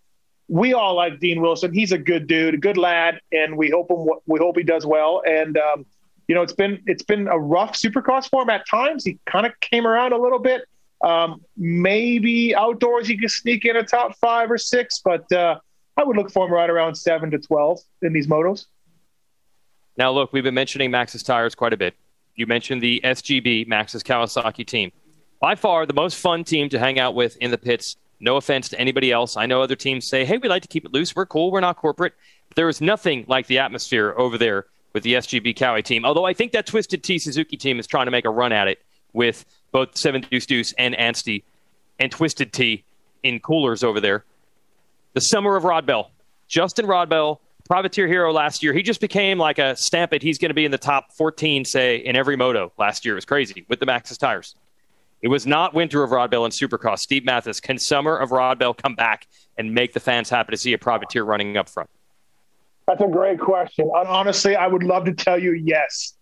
we 0.47 0.73
all 0.73 0.95
like 0.95 1.19
Dean 1.19 1.41
Wilson. 1.41 1.73
He's 1.73 1.91
a 1.91 1.97
good 1.97 2.27
dude, 2.27 2.53
a 2.53 2.57
good 2.57 2.77
lad, 2.77 3.19
and 3.31 3.57
we 3.57 3.69
hope 3.69 3.89
him 3.89 4.07
we 4.27 4.39
hope 4.39 4.57
he 4.57 4.63
does 4.63 4.85
well. 4.85 5.23
And 5.25 5.57
um, 5.57 5.85
you 6.27 6.35
know, 6.35 6.41
it's 6.41 6.53
been 6.53 6.81
it's 6.85 7.03
been 7.03 7.27
a 7.27 7.37
rough 7.37 7.73
Supercross 7.73 8.29
form 8.29 8.49
at 8.49 8.67
times. 8.67 9.05
He 9.05 9.19
kind 9.25 9.45
of 9.45 9.59
came 9.59 9.85
around 9.85 10.13
a 10.13 10.17
little 10.17 10.39
bit. 10.39 10.63
Um, 11.01 11.41
maybe 11.55 12.55
outdoors 12.55 13.07
he 13.07 13.17
could 13.17 13.29
sneak 13.29 13.65
in 13.65 13.75
a 13.75 13.83
top 13.83 14.17
five 14.17 14.49
or 14.49 14.57
six, 14.57 15.01
but 15.03 15.29
uh, 15.31 15.59
I 15.97 16.03
would 16.03 16.17
look 16.17 16.31
for 16.31 16.47
him 16.47 16.53
right 16.53 16.69
around 16.69 16.95
seven 16.95 17.29
to 17.31 17.37
twelve 17.37 17.79
in 18.01 18.13
these 18.13 18.27
motos. 18.27 18.65
Now, 19.97 20.11
look, 20.11 20.33
we've 20.33 20.43
been 20.43 20.55
mentioning 20.55 20.91
Max's 20.91 21.23
tires 21.23 21.55
quite 21.55 21.73
a 21.73 21.77
bit. 21.77 21.95
You 22.35 22.47
mentioned 22.47 22.81
the 22.81 22.99
SGB, 23.03 23.67
Max's 23.67 24.03
Kawasaki 24.03 24.65
team. 24.65 24.91
By 25.39 25.55
far 25.55 25.85
the 25.85 25.93
most 25.93 26.17
fun 26.17 26.43
team 26.43 26.69
to 26.69 26.79
hang 26.79 26.99
out 26.99 27.15
with 27.15 27.37
in 27.37 27.51
the 27.51 27.57
pits. 27.57 27.97
No 28.19 28.37
offense 28.37 28.69
to 28.69 28.79
anybody 28.79 29.11
else. 29.11 29.37
I 29.37 29.45
know 29.45 29.61
other 29.61 29.75
teams 29.75 30.07
say, 30.07 30.25
hey, 30.25 30.37
we 30.37 30.49
like 30.49 30.61
to 30.63 30.67
keep 30.67 30.85
it 30.85 30.93
loose. 30.93 31.15
We're 31.15 31.25
cool. 31.25 31.51
We're 31.51 31.59
not 31.59 31.77
corporate. 31.77 32.13
But 32.49 32.55
there 32.55 32.69
is 32.69 32.81
nothing 32.81 33.25
like 33.27 33.47
the 33.47 33.59
atmosphere 33.59 34.13
over 34.17 34.37
there 34.37 34.65
with 34.95 35.03
the 35.03 35.15
SGB 35.15 35.53
Kawi 35.53 35.83
team. 35.83 36.05
Although 36.05 36.23
I 36.23 36.33
think 36.33 36.53
that 36.53 36.65
Twisted 36.65 37.03
Tea 37.03 37.19
Suzuki 37.19 37.57
team 37.57 37.79
is 37.79 37.85
trying 37.85 38.05
to 38.05 38.11
make 38.11 38.23
a 38.23 38.29
run 38.29 38.53
at 38.53 38.69
it 38.69 38.81
with 39.11 39.43
both 39.73 39.97
Seven 39.97 40.21
Deuce 40.31 40.45
Deuce 40.45 40.71
and 40.77 40.95
Anstie 40.95 41.43
and 41.99 42.09
Twisted 42.09 42.53
Tea 42.53 42.85
in 43.21 43.41
coolers 43.41 43.83
over 43.83 43.99
there. 43.99 44.23
The 45.13 45.19
summer 45.19 45.57
of 45.57 45.63
Rodbell. 45.63 46.11
Justin 46.47 46.85
Rodbell, 46.85 47.39
privateer 47.65 48.07
hero 48.07 48.31
last 48.31 48.63
year. 48.63 48.71
He 48.71 48.81
just 48.81 49.01
became 49.01 49.37
like 49.37 49.59
a 49.59 49.75
stamp 49.75 50.13
it. 50.13 50.21
He's 50.21 50.37
going 50.37 50.49
to 50.49 50.55
be 50.55 50.63
in 50.63 50.71
the 50.71 50.77
top 50.77 51.11
14, 51.11 51.65
say, 51.65 51.97
in 51.97 52.15
every 52.15 52.37
moto 52.37 52.71
last 52.77 53.03
year. 53.03 53.15
It 53.15 53.17
was 53.17 53.25
crazy 53.25 53.65
with 53.67 53.81
the 53.81 53.85
Maxxis 53.85 54.17
tires. 54.17 54.55
It 55.21 55.27
was 55.27 55.45
not 55.45 55.73
winter 55.73 56.03
of 56.03 56.11
Rodbell 56.11 56.45
and 56.45 56.53
Supercross. 56.53 56.99
Steve 56.99 57.25
Matthes, 57.25 57.59
can 57.59 57.77
summer 57.79 58.15
of 58.15 58.29
Rodbell 58.29 58.77
come 58.77 58.95
back 58.95 59.27
and 59.57 59.73
make 59.73 59.91
the 59.91 59.99
fans 59.99 60.29
happy 60.29 60.51
to 60.51 60.57
see 60.57 60.71
a 60.71 60.77
privateer 60.77 61.25
running 61.25 61.57
up 61.57 61.67
front? 61.67 61.89
That's 62.87 63.01
a 63.01 63.07
great 63.07 63.39
question. 63.39 63.89
Hon- 63.93 64.07
Honestly, 64.07 64.55
I 64.55 64.67
would 64.67 64.83
love 64.83 65.05
to 65.05 65.13
tell 65.13 65.39
you 65.39 65.53
yes. 65.53 66.13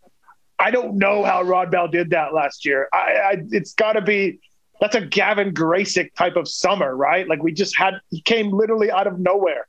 I 0.59 0.71
don't 0.71 0.97
know 0.97 1.23
how 1.23 1.43
Rodbell 1.43 1.91
did 1.91 2.11
that 2.11 2.33
last 2.33 2.65
year. 2.65 2.87
I, 2.93 2.97
I 2.97 3.35
it's 3.51 3.73
got 3.73 3.93
to 3.93 4.01
be 4.01 4.39
that's 4.79 4.95
a 4.95 5.01
Gavin 5.01 5.53
Graysick 5.53 6.13
type 6.15 6.35
of 6.35 6.47
summer, 6.47 6.95
right? 6.95 7.27
Like 7.27 7.43
we 7.43 7.51
just 7.51 7.77
had 7.77 7.95
he 8.11 8.21
came 8.21 8.51
literally 8.51 8.91
out 8.91 9.07
of 9.07 9.19
nowhere. 9.19 9.67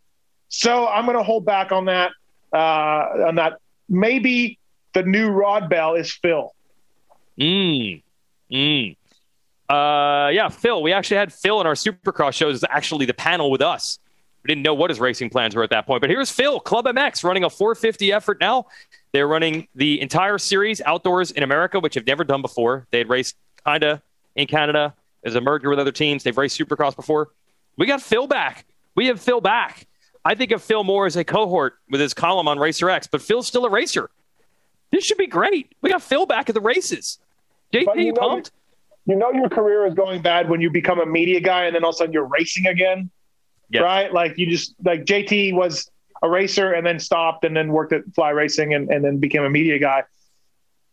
So 0.48 0.86
I'm 0.86 1.04
going 1.04 1.16
to 1.16 1.22
hold 1.24 1.44
back 1.44 1.72
on 1.72 1.86
that. 1.86 2.12
Uh, 2.52 3.26
on 3.26 3.34
that, 3.36 3.54
maybe 3.88 4.58
the 4.92 5.02
new 5.02 5.30
Rodbell 5.30 5.98
is 5.98 6.12
Phil. 6.12 6.54
Mm. 7.40 8.02
Mm. 8.52 8.96
Uh, 9.68 10.28
yeah, 10.28 10.48
Phil. 10.48 10.82
We 10.82 10.92
actually 10.92 11.16
had 11.16 11.32
Phil 11.32 11.60
in 11.60 11.66
our 11.66 11.74
Supercross 11.74 12.34
shows. 12.34 12.64
Actually 12.68 13.06
the 13.06 13.14
panel 13.14 13.50
with 13.50 13.62
us. 13.62 13.98
We 14.44 14.48
didn't 14.48 14.62
know 14.62 14.74
what 14.74 14.90
his 14.90 15.00
racing 15.00 15.30
plans 15.30 15.56
were 15.56 15.62
at 15.62 15.70
that 15.70 15.86
point. 15.86 16.02
But 16.02 16.10
here's 16.10 16.30
Phil, 16.30 16.60
Club 16.60 16.84
MX, 16.84 17.24
running 17.24 17.44
a 17.44 17.50
450 17.50 18.12
effort 18.12 18.40
now. 18.40 18.66
They're 19.12 19.26
running 19.26 19.68
the 19.74 20.00
entire 20.02 20.36
series 20.36 20.82
outdoors 20.82 21.30
in 21.30 21.42
America, 21.42 21.80
which 21.80 21.94
they've 21.94 22.06
never 22.06 22.24
done 22.24 22.42
before. 22.42 22.86
They 22.90 22.98
had 22.98 23.08
raced 23.08 23.36
kind 23.64 23.82
of 23.82 24.02
in 24.36 24.46
Canada 24.46 24.94
as 25.24 25.34
a 25.34 25.40
merger 25.40 25.70
with 25.70 25.78
other 25.78 25.92
teams. 25.92 26.24
They've 26.24 26.36
raced 26.36 26.60
Supercross 26.60 26.94
before. 26.94 27.30
We 27.78 27.86
got 27.86 28.02
Phil 28.02 28.26
back. 28.26 28.66
We 28.94 29.06
have 29.06 29.18
Phil 29.18 29.40
back. 29.40 29.86
I 30.26 30.34
think 30.34 30.52
of 30.52 30.62
Phil 30.62 30.84
more 30.84 31.06
as 31.06 31.16
a 31.16 31.24
cohort 31.24 31.76
with 31.88 32.00
his 32.00 32.12
column 32.12 32.46
on 32.46 32.58
Racer 32.58 32.90
X, 32.90 33.06
but 33.06 33.22
Phil's 33.22 33.46
still 33.46 33.64
a 33.64 33.70
racer. 33.70 34.10
This 34.92 35.04
should 35.04 35.18
be 35.18 35.26
great. 35.26 35.72
We 35.80 35.90
got 35.90 36.02
Phil 36.02 36.26
back 36.26 36.48
at 36.50 36.54
the 36.54 36.60
races. 36.60 37.18
JP, 37.72 37.96
you 37.96 38.12
know- 38.12 38.20
pumped? 38.20 38.52
You 39.06 39.16
know 39.16 39.32
your 39.32 39.50
career 39.50 39.86
is 39.86 39.92
going 39.92 40.22
bad 40.22 40.48
when 40.48 40.62
you 40.62 40.70
become 40.70 40.98
a 40.98 41.04
media 41.04 41.38
guy 41.38 41.64
and 41.64 41.74
then 41.74 41.84
all 41.84 41.90
of 41.90 41.94
a 41.94 41.98
sudden 41.98 42.12
you're 42.14 42.24
racing 42.24 42.66
again. 42.66 43.10
Yes. 43.70 43.82
Right? 43.82 44.12
Like 44.12 44.38
you 44.38 44.48
just 44.48 44.74
like 44.84 45.04
JT 45.04 45.54
was 45.54 45.90
a 46.22 46.28
racer 46.28 46.72
and 46.72 46.86
then 46.86 46.98
stopped 46.98 47.44
and 47.44 47.56
then 47.56 47.68
worked 47.68 47.92
at 47.92 48.02
Fly 48.14 48.30
Racing 48.30 48.74
and, 48.74 48.88
and 48.90 49.04
then 49.04 49.18
became 49.18 49.42
a 49.42 49.50
media 49.50 49.78
guy. 49.78 50.04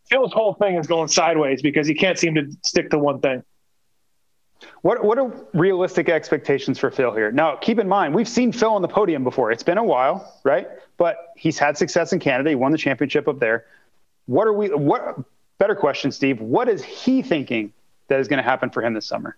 Phil's 0.08 0.32
whole 0.32 0.54
thing 0.54 0.76
is 0.76 0.86
going 0.86 1.08
sideways 1.08 1.62
because 1.62 1.86
he 1.86 1.94
can't 1.94 2.18
seem 2.18 2.34
to 2.34 2.50
stick 2.62 2.90
to 2.90 2.98
one 2.98 3.20
thing. 3.20 3.42
What 4.82 5.04
what 5.04 5.18
are 5.18 5.32
realistic 5.54 6.08
expectations 6.08 6.78
for 6.78 6.90
Phil 6.90 7.12
here? 7.12 7.32
Now, 7.32 7.56
keep 7.56 7.78
in 7.78 7.88
mind, 7.88 8.14
we've 8.14 8.28
seen 8.28 8.52
Phil 8.52 8.70
on 8.70 8.82
the 8.82 8.88
podium 8.88 9.24
before. 9.24 9.50
It's 9.50 9.62
been 9.62 9.78
a 9.78 9.84
while, 9.84 10.40
right? 10.44 10.68
But 10.98 11.32
he's 11.36 11.58
had 11.58 11.76
success 11.76 12.12
in 12.12 12.18
Canada. 12.20 12.50
He 12.50 12.56
won 12.56 12.72
the 12.72 12.78
championship 12.78 13.26
up 13.26 13.40
there. 13.40 13.64
What 14.26 14.46
are 14.46 14.52
we? 14.52 14.68
What 14.68 15.18
better 15.58 15.74
question, 15.74 16.12
Steve? 16.12 16.40
What 16.40 16.68
is 16.68 16.82
he 16.84 17.22
thinking 17.22 17.72
that 18.08 18.20
is 18.20 18.28
going 18.28 18.38
to 18.38 18.42
happen 18.42 18.70
for 18.70 18.82
him 18.82 18.94
this 18.94 19.06
summer? 19.06 19.36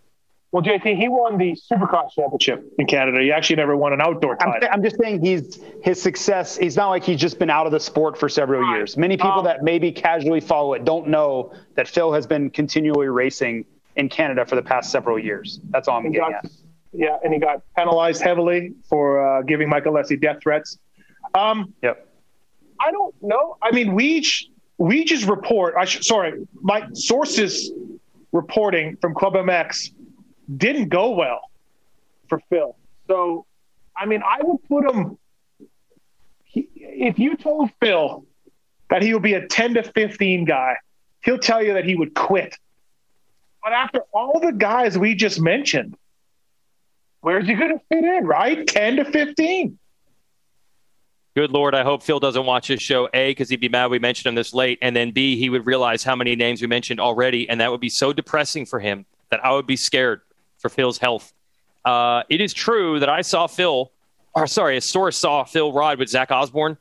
Well, 0.54 0.62
JT, 0.62 0.96
he 0.96 1.08
won 1.08 1.36
the 1.36 1.56
Supercross 1.68 2.12
championship 2.12 2.72
in 2.78 2.86
Canada. 2.86 3.20
He 3.20 3.32
actually 3.32 3.56
never 3.56 3.76
won 3.76 3.92
an 3.92 4.00
outdoor 4.00 4.40
I'm, 4.40 4.52
title. 4.52 4.68
I'm 4.70 4.84
just 4.84 4.96
saying 5.02 5.20
he's 5.20 5.58
his 5.82 6.00
success. 6.00 6.56
He's 6.56 6.76
not 6.76 6.90
like 6.90 7.02
he's 7.02 7.18
just 7.20 7.40
been 7.40 7.50
out 7.50 7.66
of 7.66 7.72
the 7.72 7.80
sport 7.80 8.16
for 8.16 8.28
several 8.28 8.70
years. 8.72 8.96
Many 8.96 9.16
people 9.16 9.32
Um, 9.40 9.44
that 9.46 9.64
maybe 9.64 9.90
casually 9.90 10.40
follow 10.40 10.74
it 10.74 10.84
don't 10.84 11.08
know 11.08 11.52
that 11.74 11.88
Phil 11.88 12.12
has 12.12 12.24
been 12.24 12.50
continually 12.50 13.08
racing 13.08 13.64
in 13.96 14.08
Canada 14.08 14.46
for 14.46 14.54
the 14.54 14.62
past 14.62 14.92
several 14.92 15.18
years. 15.18 15.58
That's 15.70 15.88
all 15.88 15.96
I'm 15.96 16.04
getting 16.12 16.20
got- 16.30 16.44
at. 16.44 16.50
yeah, 16.92 17.16
and 17.24 17.34
he 17.34 17.40
got 17.40 17.62
penalized 17.76 18.22
heavily 18.22 18.74
for 18.88 19.26
uh, 19.38 19.42
giving 19.42 19.68
Michael 19.68 19.94
Lessie 19.94 20.20
death 20.20 20.36
threats. 20.40 20.78
Um, 21.34 21.74
Yep. 21.82 22.06
I 22.80 22.92
don't 22.92 23.12
know. 23.20 23.56
I 23.60 23.72
mean, 23.72 23.96
Weege, 23.98 24.44
Weege's 24.78 25.24
report. 25.24 25.74
I 25.76 25.84
sh- 25.84 26.04
sorry, 26.06 26.46
my 26.62 26.86
sources 26.92 27.72
reporting 28.30 28.96
from 29.00 29.14
Club 29.14 29.34
MX 29.34 29.90
didn't 30.54 30.88
go 30.88 31.10
well 31.10 31.50
for 32.28 32.40
Phil. 32.50 32.76
So, 33.08 33.46
I 33.96 34.06
mean, 34.06 34.22
I 34.24 34.38
would 34.42 34.62
put 34.64 34.90
him. 34.90 35.18
He, 36.44 36.68
if 36.74 37.18
you 37.18 37.36
told 37.36 37.70
Phil 37.80 38.24
that 38.90 39.02
he 39.02 39.12
would 39.12 39.22
be 39.22 39.34
a 39.34 39.46
ten 39.46 39.74
to 39.74 39.82
fifteen 39.82 40.44
guy, 40.44 40.76
he'll 41.22 41.38
tell 41.38 41.62
you 41.62 41.74
that 41.74 41.84
he 41.84 41.94
would 41.94 42.14
quit. 42.14 42.56
But 43.62 43.72
after 43.72 44.00
all 44.12 44.40
the 44.40 44.52
guys 44.52 44.98
we 44.98 45.14
just 45.14 45.40
mentioned, 45.40 45.96
where's 47.20 47.46
he 47.46 47.54
going 47.54 47.72
to 47.72 47.80
fit 47.88 48.04
in? 48.04 48.26
Right, 48.26 48.66
ten 48.66 48.96
to 48.96 49.04
fifteen. 49.04 49.78
Good 51.34 51.50
Lord, 51.50 51.74
I 51.74 51.82
hope 51.82 52.04
Phil 52.04 52.20
doesn't 52.20 52.46
watch 52.46 52.68
this 52.68 52.80
show. 52.80 53.08
A, 53.12 53.32
because 53.32 53.48
he'd 53.48 53.60
be 53.60 53.68
mad 53.68 53.90
we 53.90 53.98
mentioned 53.98 54.28
him 54.28 54.36
this 54.36 54.54
late. 54.54 54.78
And 54.80 54.94
then 54.94 55.10
B, 55.10 55.36
he 55.36 55.50
would 55.50 55.66
realize 55.66 56.04
how 56.04 56.14
many 56.14 56.36
names 56.36 56.60
we 56.60 56.68
mentioned 56.68 57.00
already. 57.00 57.48
And 57.48 57.60
that 57.60 57.72
would 57.72 57.80
be 57.80 57.88
so 57.88 58.12
depressing 58.12 58.66
for 58.66 58.78
him 58.78 59.04
that 59.30 59.44
I 59.44 59.50
would 59.50 59.66
be 59.66 59.74
scared 59.74 60.20
for 60.64 60.70
Phil's 60.70 60.96
health. 60.96 61.34
Uh, 61.84 62.22
it 62.30 62.40
is 62.40 62.54
true 62.54 62.98
that 63.00 63.10
I 63.10 63.20
saw 63.20 63.46
Phil, 63.46 63.92
or 64.34 64.46
sorry, 64.46 64.78
a 64.78 64.80
source 64.80 65.18
saw 65.18 65.44
Phil 65.44 65.70
ride 65.74 65.98
with 65.98 66.08
Zach 66.08 66.30
Osborne. 66.30 66.78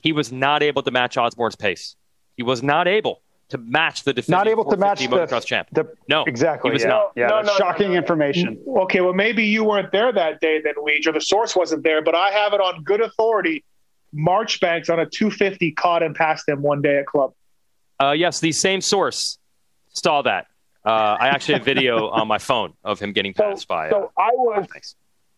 He 0.00 0.12
was 0.12 0.30
not 0.30 0.62
able 0.62 0.82
to 0.82 0.90
match 0.90 1.16
Osborne's 1.16 1.56
pace. 1.56 1.96
He 2.36 2.42
was 2.42 2.62
not 2.62 2.86
able 2.86 3.22
to 3.48 3.56
match 3.56 4.02
the 4.02 4.12
defending 4.12 4.38
Not 4.38 4.48
able 4.48 4.70
to 4.70 4.76
match 4.76 4.98
the, 5.00 5.06
motocross 5.06 5.46
champ. 5.46 5.68
the 5.72 5.90
No, 6.10 6.24
exactly. 6.24 6.68
he 6.68 6.72
was 6.74 6.82
yeah. 6.82 6.88
not. 6.88 7.12
Yeah, 7.16 7.26
No, 7.28 7.36
that's 7.36 7.46
no, 7.46 7.52
no, 7.52 7.58
shocking 7.58 7.92
no. 7.92 7.96
information. 7.96 8.58
Okay, 8.68 9.00
well, 9.00 9.14
maybe 9.14 9.44
you 9.44 9.64
weren't 9.64 9.92
there 9.92 10.12
that 10.12 10.40
day 10.42 10.60
then, 10.60 10.74
Weege, 10.74 11.06
or 11.06 11.12
the 11.12 11.20
source 11.20 11.56
wasn't 11.56 11.82
there, 11.84 12.02
but 12.02 12.14
I 12.14 12.28
have 12.32 12.52
it 12.52 12.60
on 12.60 12.82
good 12.82 13.00
authority. 13.00 13.64
Marchbanks 14.12 14.90
on 14.90 15.00
a 15.00 15.06
250 15.06 15.72
caught 15.72 16.02
and 16.02 16.14
passed 16.14 16.46
him 16.46 16.60
one 16.60 16.82
day 16.82 16.98
at 16.98 17.06
club. 17.06 17.32
Uh, 17.98 18.10
yes, 18.10 18.40
the 18.40 18.52
same 18.52 18.82
source 18.82 19.38
saw 19.94 20.20
that. 20.22 20.48
Uh, 20.86 21.16
I 21.18 21.28
actually 21.28 21.54
have 21.54 21.64
video 21.64 22.08
on 22.10 22.28
my 22.28 22.38
phone 22.38 22.72
of 22.84 23.00
him 23.00 23.12
getting 23.12 23.34
So, 23.34 23.42
passed 23.50 23.66
by. 23.66 23.88
uh, 23.88 23.90
so 23.90 24.12
I 24.16 24.30
was. 24.34 24.94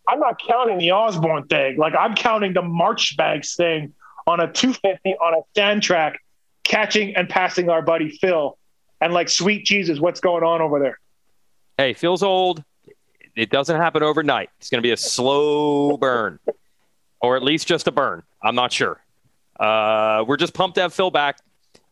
I'm 0.06 0.20
not 0.20 0.38
counting 0.46 0.78
the 0.78 0.92
Osborne 0.92 1.46
thing. 1.48 1.76
Like, 1.78 1.94
I'm 1.98 2.14
counting 2.14 2.52
the 2.52 2.62
Marchbanks 2.62 3.56
thing 3.56 3.94
on 4.26 4.40
a 4.40 4.50
250 4.52 5.14
on 5.16 5.34
a 5.34 5.42
stand 5.52 5.82
track, 5.82 6.20
catching 6.64 7.16
and 7.16 7.28
passing 7.28 7.68
our 7.70 7.80
buddy 7.82 8.10
Phil. 8.10 8.56
And, 9.00 9.12
like, 9.14 9.28
sweet 9.28 9.64
Jesus, 9.64 9.98
what's 10.00 10.20
going 10.20 10.44
on 10.44 10.60
over 10.60 10.78
there? 10.78 10.98
hey, 11.78 11.94
Phil's 11.94 12.22
old. 12.22 12.62
It 13.36 13.50
doesn't 13.50 13.76
happen 13.76 14.02
overnight. 14.02 14.50
It's 14.58 14.68
going 14.68 14.82
to 14.82 14.86
be 14.86 14.90
a 14.90 14.96
slow 14.96 15.96
burn, 15.96 16.40
or 17.20 17.36
at 17.36 17.42
least 17.44 17.68
just 17.68 17.86
a 17.86 17.92
burn. 17.92 18.24
I'm 18.42 18.56
not 18.56 18.72
sure. 18.72 19.00
Uh, 19.60 20.24
we're 20.26 20.36
just 20.38 20.54
pumped 20.54 20.74
to 20.74 20.80
have 20.82 20.92
Phil 20.92 21.10
back. 21.12 21.38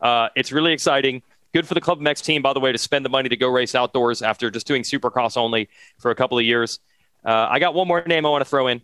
Uh, 0.01 0.27
it's 0.35 0.51
really 0.51 0.73
exciting. 0.73 1.23
Good 1.57 1.67
for 1.67 1.73
the 1.73 1.81
Club 1.81 1.99
MX 1.99 2.23
team, 2.23 2.43
by 2.43 2.53
the 2.53 2.59
way, 2.59 2.71
to 2.71 2.77
spend 2.77 3.03
the 3.03 3.09
money 3.09 3.29
to 3.29 3.35
go 3.35 3.47
race 3.47 3.73
outdoors 3.73 4.21
after 4.21 4.51
just 4.51 4.67
doing 4.67 4.83
Supercross 4.83 5.37
only 5.37 5.69
for 5.97 6.11
a 6.11 6.15
couple 6.15 6.37
of 6.37 6.45
years. 6.45 6.77
Uh, 7.25 7.47
I 7.49 7.57
got 7.57 7.73
one 7.73 7.87
more 7.87 8.03
name 8.05 8.27
I 8.27 8.29
want 8.29 8.43
to 8.43 8.45
throw 8.47 8.67
in. 8.67 8.77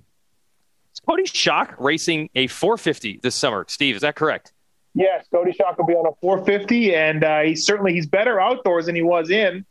Is 0.92 1.00
Cody 1.08 1.28
Shock 1.28 1.76
racing 1.78 2.32
a 2.34 2.48
450 2.48 3.20
this 3.22 3.36
summer? 3.36 3.64
Steve, 3.68 3.96
is 3.96 4.02
that 4.02 4.16
correct? 4.16 4.54
Yes, 4.96 5.28
Cody 5.32 5.52
Shock 5.52 5.78
will 5.78 5.86
be 5.86 5.94
on 5.94 6.08
a 6.08 6.16
450, 6.20 6.96
and 6.96 7.24
uh, 7.24 7.42
he's 7.42 7.64
certainly 7.64 7.94
he's 7.94 8.08
better 8.08 8.42
outdoors 8.42 8.88
than 8.88 8.96
he 8.96 9.04
was 9.04 9.30
in 9.30 9.64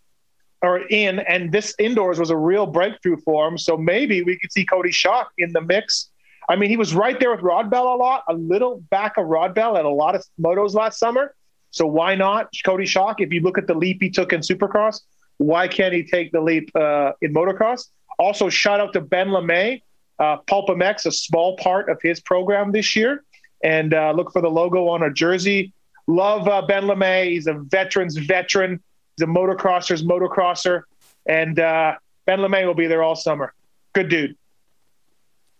or 0.62 0.86
in, 0.86 1.18
and 1.18 1.50
this 1.50 1.74
indoors 1.80 2.20
was 2.20 2.30
a 2.30 2.36
real 2.36 2.66
breakthrough 2.66 3.16
for 3.24 3.48
him. 3.48 3.58
So 3.58 3.76
maybe 3.76 4.22
we 4.22 4.38
could 4.38 4.52
see 4.52 4.64
Cody 4.64 4.92
Shock 4.92 5.32
in 5.38 5.52
the 5.52 5.60
mix. 5.60 6.08
I 6.48 6.54
mean, 6.54 6.70
he 6.70 6.76
was 6.76 6.94
right 6.94 7.18
there 7.18 7.32
with 7.32 7.40
Rodbell 7.40 7.94
a 7.94 7.96
lot, 7.96 8.22
a 8.28 8.34
little 8.34 8.80
back 8.90 9.16
of 9.16 9.26
Rodbell 9.26 9.76
at 9.76 9.84
a 9.84 9.90
lot 9.90 10.14
of 10.14 10.24
motos 10.40 10.74
last 10.74 11.00
summer. 11.00 11.34
So 11.72 11.86
why 11.86 12.14
not 12.14 12.48
Cody 12.64 12.86
Shock? 12.86 13.20
If 13.20 13.32
you 13.32 13.40
look 13.40 13.58
at 13.58 13.66
the 13.66 13.74
leap 13.74 14.00
he 14.00 14.10
took 14.10 14.32
in 14.32 14.40
Supercross, 14.40 15.00
why 15.38 15.66
can't 15.66 15.92
he 15.92 16.04
take 16.04 16.30
the 16.30 16.40
leap 16.40 16.70
uh, 16.76 17.12
in 17.20 17.34
motocross? 17.34 17.88
Also, 18.18 18.48
shout 18.48 18.78
out 18.78 18.92
to 18.92 19.00
Ben 19.00 19.28
LaMay, 19.28 19.82
uh, 20.20 20.36
Pulp 20.46 20.68
MX, 20.68 21.06
a 21.06 21.12
small 21.12 21.56
part 21.56 21.88
of 21.88 22.00
his 22.00 22.20
program 22.20 22.70
this 22.70 22.94
year 22.94 23.24
and 23.62 23.94
uh, 23.94 24.12
look 24.12 24.32
for 24.32 24.42
the 24.42 24.50
logo 24.50 24.88
on 24.88 25.02
a 25.02 25.12
jersey. 25.12 25.72
Love 26.06 26.48
uh, 26.48 26.62
Ben 26.62 26.84
LaMay. 26.84 27.30
He's 27.30 27.46
a 27.46 27.54
veteran's 27.54 28.16
veteran. 28.16 28.82
He's 29.16 29.24
a 29.24 29.30
motocrosser's 29.30 30.02
motocrosser. 30.02 30.82
And 31.26 31.58
uh, 31.58 31.94
Ben 32.26 32.40
LaMay 32.40 32.66
will 32.66 32.74
be 32.74 32.88
there 32.88 33.02
all 33.02 33.14
summer. 33.14 33.54
Good 33.92 34.08
dude. 34.08 34.36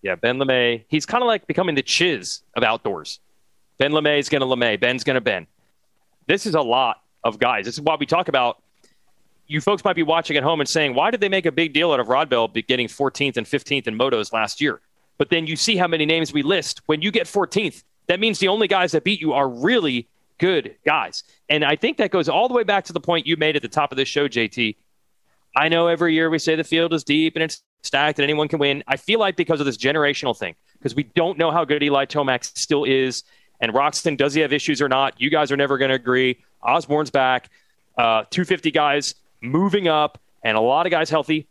Yeah, 0.03 0.17
Ben 0.17 0.39
LaMay. 0.39 0.85
He's 0.89 1.07
kind 1.07 1.23
of 1.23 1.29
like 1.29 1.47
becoming 1.47 1.77
the 1.77 1.83
chiz 1.83 2.43
of 2.57 2.65
outdoors. 2.65 3.21
Ben 3.79 3.93
LaMay 3.93 4.19
is 4.19 4.29
going 4.29 4.41
to 4.41 4.47
LaMay. 4.47 4.81
Ben's 4.81 5.05
going 5.05 5.15
to 5.15 5.21
Ben. 5.21 5.47
This 6.27 6.47
is 6.47 6.55
a 6.55 6.61
lot 6.61 7.03
of 7.25 7.39
guys. 7.39 7.65
This 7.65 7.75
is 7.75 7.81
why 7.81 7.97
we 7.99 8.07
talk 8.07 8.29
about. 8.29 8.63
You 9.47 9.61
folks 9.61 9.85
might 9.85 9.97
be 9.97 10.03
watching 10.03 10.37
at 10.37 10.43
home 10.43 10.61
and 10.61 10.69
saying, 10.69 10.95
why 10.95 11.11
did 11.11 11.21
they 11.21 11.29
make 11.29 11.47
a 11.47 11.53
big 11.53 11.75
deal 11.75 11.93
out 11.93 12.01
of 12.01 12.07
Rodbell 12.07 12.55
getting 12.67 12.87
14th 12.87 13.37
and 13.37 13.47
15th 13.47 13.87
in 13.87 13.99
motos 13.99 14.33
last 14.33 14.61
year? 14.61 14.81
But 15.19 15.31
then 15.31 15.47
you 15.47 15.57
see 15.57 15.77
how 15.77 15.87
many 15.87 16.07
names 16.07 16.33
we 16.33 16.43
list. 16.43 16.81
When 16.87 17.03
you 17.03 17.11
get 17.11 17.27
14th, 17.27 17.83
that 18.07 18.19
means 18.19 18.39
the 18.39 18.49
only 18.49 18.67
guys 18.67 18.93
that 18.93 19.05
beat 19.05 19.21
you 19.21 19.33
are 19.33 19.49
really 19.49 20.09
good 20.39 20.77
guys. 20.85 21.23
And 21.49 21.65
I 21.65 21.77
think 21.77 21.99
that 21.99 22.11
goes 22.11 22.29
all 22.29 22.49
the 22.49 22.55
way 22.55 22.65
back 22.65 22.85
to 22.87 22.93
the 22.93 23.01
point 23.01 23.27
you 23.27 23.37
made 23.37 23.57
at 23.57 23.63
the 23.63 23.69
top 23.69 23.93
of 23.93 23.97
this 23.99 24.09
show, 24.09 24.27
JT. 24.27 24.77
I 25.55 25.69
know 25.69 25.87
every 25.87 26.15
year 26.15 26.31
we 26.31 26.39
say 26.39 26.57
the 26.57 26.65
field 26.65 26.95
is 26.95 27.05
deep 27.05 27.37
and 27.37 27.43
it's 27.43 27.63
stacked 27.83 28.19
and 28.19 28.25
anyone 28.25 28.49
can 28.49 28.59
win. 28.59 28.83
I 28.87 28.97
feel 28.97 29.21
like 29.21 29.37
because 29.37 29.61
of 29.61 29.67
this 29.67 29.77
generational 29.77 30.37
thing, 30.37 30.55
because 30.79 30.95
we 30.95 31.03
don't 31.03 31.39
know 31.39 31.51
how 31.51 31.65
good 31.65 31.83
Eli 31.83 32.07
Tomac 32.07 32.45
still 32.45 32.85
is, 32.85 33.23
and 33.63 33.73
Roczen, 33.73 34.17
does 34.17 34.35
he 34.35 34.41
have 34.41 34.53
issues 34.53 34.83
or 34.83 34.89
not? 34.89 35.19
You 35.21 35.31
guys 35.31 35.53
are 35.53 35.57
never 35.57 35.79
going 35.79 35.91
to 35.91 35.95
agree. 35.95 36.43
Osborne's 36.63 37.11
back, 37.11 37.49
uh, 37.97 38.25
250 38.29 38.73
guys 38.73 39.15
moving 39.41 39.87
up, 39.87 40.19
and 40.43 40.57
a 40.57 40.61
lot 40.61 40.85
of 40.85 40.91
guys 40.91 41.09
healthy. 41.09 41.47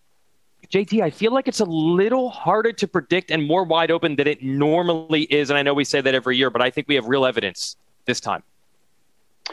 JT, 0.70 1.02
I 1.02 1.10
feel 1.10 1.34
like 1.34 1.48
it's 1.48 1.62
a 1.62 1.66
little 1.66 2.30
harder 2.30 2.74
to 2.74 2.88
predict 2.88 3.32
and 3.32 3.48
more 3.48 3.64
wide 3.64 3.92
open 3.92 4.18
than 4.18 4.28
it 4.28 4.44
normally 4.44 5.24
is. 5.24 5.50
And 5.50 5.58
I 5.58 5.64
know 5.64 5.74
we 5.74 5.86
say 5.86 6.02
that 6.02 6.14
every 6.14 6.38
year, 6.38 6.50
but 6.50 6.62
I 6.62 6.70
think 6.70 6.88
we 6.88 6.96
have 6.96 7.08
real 7.08 7.26
evidence 7.26 7.78
this 8.06 8.20
time. 8.20 8.44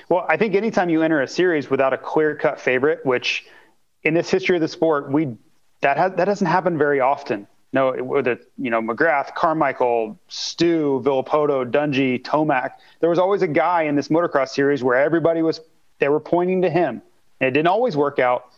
Well, 0.09 0.27
I 0.29 0.37
think 0.37 0.55
anytime 0.55 0.91
you 0.91 1.03
enter 1.03 1.23
a 1.23 1.29
series 1.29 1.71
without 1.71 1.93
a 1.93 1.99
clear 1.99 2.35
cut 2.35 2.61
favorite, 2.61 3.07
which 3.07 3.47
in 4.03 4.15
this 4.15 4.31
history 4.31 4.57
of 4.57 4.61
the 4.61 4.69
sport, 4.69 5.11
we 5.11 5.37
that 5.81 5.97
has, 5.97 6.13
that 6.17 6.25
doesn't 6.25 6.47
happen 6.47 6.77
very 6.77 7.01
often. 7.01 7.47
No, 7.73 7.93
whether 7.93 8.39
you 8.57 8.71
know 8.71 8.81
McGrath, 8.81 9.35
Carmichael, 9.35 10.19
Stu, 10.29 11.03
Villopoto, 11.05 11.71
Dungey, 11.71 12.23
Tomac, 12.23 12.73
there 13.01 13.11
was 13.11 13.19
always 13.19 13.43
a 13.43 13.49
guy 13.49 13.83
in 13.83 13.95
this 13.95 14.09
motocross 14.09 14.49
series 14.49 14.83
where 14.83 14.97
everybody 14.97 15.43
was 15.43 15.61
they 15.99 16.09
were 16.09 16.21
pointing 16.21 16.63
to 16.63 16.71
him. 16.71 17.03
And 17.41 17.49
it 17.49 17.51
didn't 17.53 17.69
always 17.69 17.97
work 17.97 18.19
out, 18.19 18.53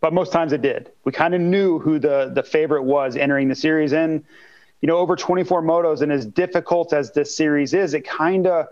but 0.00 0.12
most 0.12 0.32
times 0.32 0.52
it 0.52 0.62
did. 0.62 0.90
We 1.04 1.12
kind 1.12 1.34
of 1.34 1.40
knew 1.40 1.78
who 1.78 1.98
the 1.98 2.30
the 2.34 2.42
favorite 2.42 2.82
was 2.82 3.16
entering 3.16 3.48
the 3.48 3.54
series, 3.54 3.92
and 3.92 4.22
you 4.82 4.86
know 4.86 4.98
over 4.98 5.16
24 5.16 5.62
motos, 5.62 6.02
and 6.02 6.12
as 6.12 6.26
difficult 6.26 6.92
as 6.92 7.12
this 7.12 7.34
series 7.34 7.72
is, 7.72 7.94
it 7.94 8.06
kind 8.06 8.46
of 8.46 8.66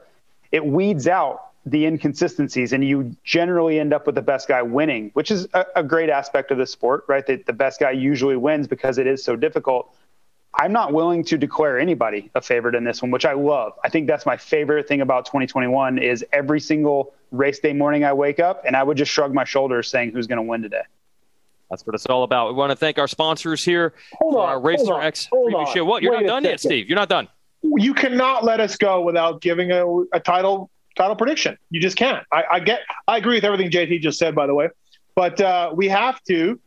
it 0.50 0.64
weeds 0.64 1.08
out 1.08 1.51
the 1.64 1.86
inconsistencies 1.86 2.72
and 2.72 2.84
you 2.84 3.16
generally 3.22 3.78
end 3.78 3.92
up 3.92 4.06
with 4.06 4.16
the 4.16 4.22
best 4.22 4.48
guy 4.48 4.62
winning, 4.62 5.10
which 5.14 5.30
is 5.30 5.46
a, 5.54 5.64
a 5.76 5.82
great 5.82 6.10
aspect 6.10 6.50
of 6.50 6.58
the 6.58 6.66
sport, 6.66 7.04
right? 7.06 7.26
That 7.26 7.46
the 7.46 7.52
best 7.52 7.78
guy 7.78 7.92
usually 7.92 8.36
wins 8.36 8.66
because 8.66 8.98
it 8.98 9.06
is 9.06 9.22
so 9.22 9.36
difficult. 9.36 9.94
I'm 10.54 10.72
not 10.72 10.92
willing 10.92 11.24
to 11.24 11.38
declare 11.38 11.78
anybody 11.78 12.30
a 12.34 12.42
favorite 12.42 12.74
in 12.74 12.84
this 12.84 13.00
one, 13.00 13.10
which 13.10 13.24
I 13.24 13.32
love. 13.32 13.72
I 13.84 13.88
think 13.88 14.06
that's 14.06 14.26
my 14.26 14.36
favorite 14.36 14.86
thing 14.88 15.00
about 15.00 15.24
2021 15.26 15.98
is 15.98 16.24
every 16.32 16.60
single 16.60 17.14
race 17.30 17.60
day 17.60 17.72
morning 17.72 18.04
I 18.04 18.12
wake 18.12 18.40
up 18.40 18.64
and 18.66 18.76
I 18.76 18.82
would 18.82 18.96
just 18.96 19.10
shrug 19.10 19.32
my 19.32 19.44
shoulders 19.44 19.88
saying 19.88 20.10
who's 20.10 20.26
going 20.26 20.36
to 20.38 20.42
win 20.42 20.62
today. 20.62 20.82
That's 21.70 21.86
what 21.86 21.94
it's 21.94 22.04
all 22.04 22.22
about. 22.22 22.48
We 22.48 22.54
want 22.54 22.70
to 22.70 22.76
thank 22.76 22.98
our 22.98 23.08
sponsors 23.08 23.64
here 23.64 23.94
Hold 24.18 24.34
for 24.34 24.42
on, 24.42 24.48
our 24.50 24.60
Racer 24.60 24.84
hold 24.84 24.90
on, 25.00 25.04
X 25.04 25.26
hold 25.32 25.52
preview 25.52 25.66
on. 25.66 25.74
show. 25.74 25.84
What? 25.86 26.02
You're 26.02 26.12
Wait 26.12 26.18
not 26.18 26.24
a 26.24 26.28
done 26.28 26.44
yet. 26.44 26.60
Steve. 26.60 26.86
You're 26.86 26.98
not 26.98 27.08
done. 27.08 27.28
You 27.62 27.94
cannot 27.94 28.44
let 28.44 28.60
us 28.60 28.76
go 28.76 29.00
without 29.00 29.40
giving 29.40 29.70
a, 29.70 29.86
a 30.12 30.20
title 30.20 30.68
title 30.96 31.16
prediction. 31.16 31.58
You 31.70 31.80
just 31.80 31.96
can't. 31.96 32.24
I, 32.32 32.44
I 32.52 32.60
get. 32.60 32.80
I 33.08 33.18
agree 33.18 33.36
with 33.36 33.44
everything 33.44 33.70
JT 33.70 34.00
just 34.00 34.18
said, 34.18 34.34
by 34.34 34.46
the 34.46 34.54
way, 34.54 34.68
but 35.14 35.40
uh, 35.40 35.70
we 35.74 35.88
have 35.88 36.22
to, 36.24 36.58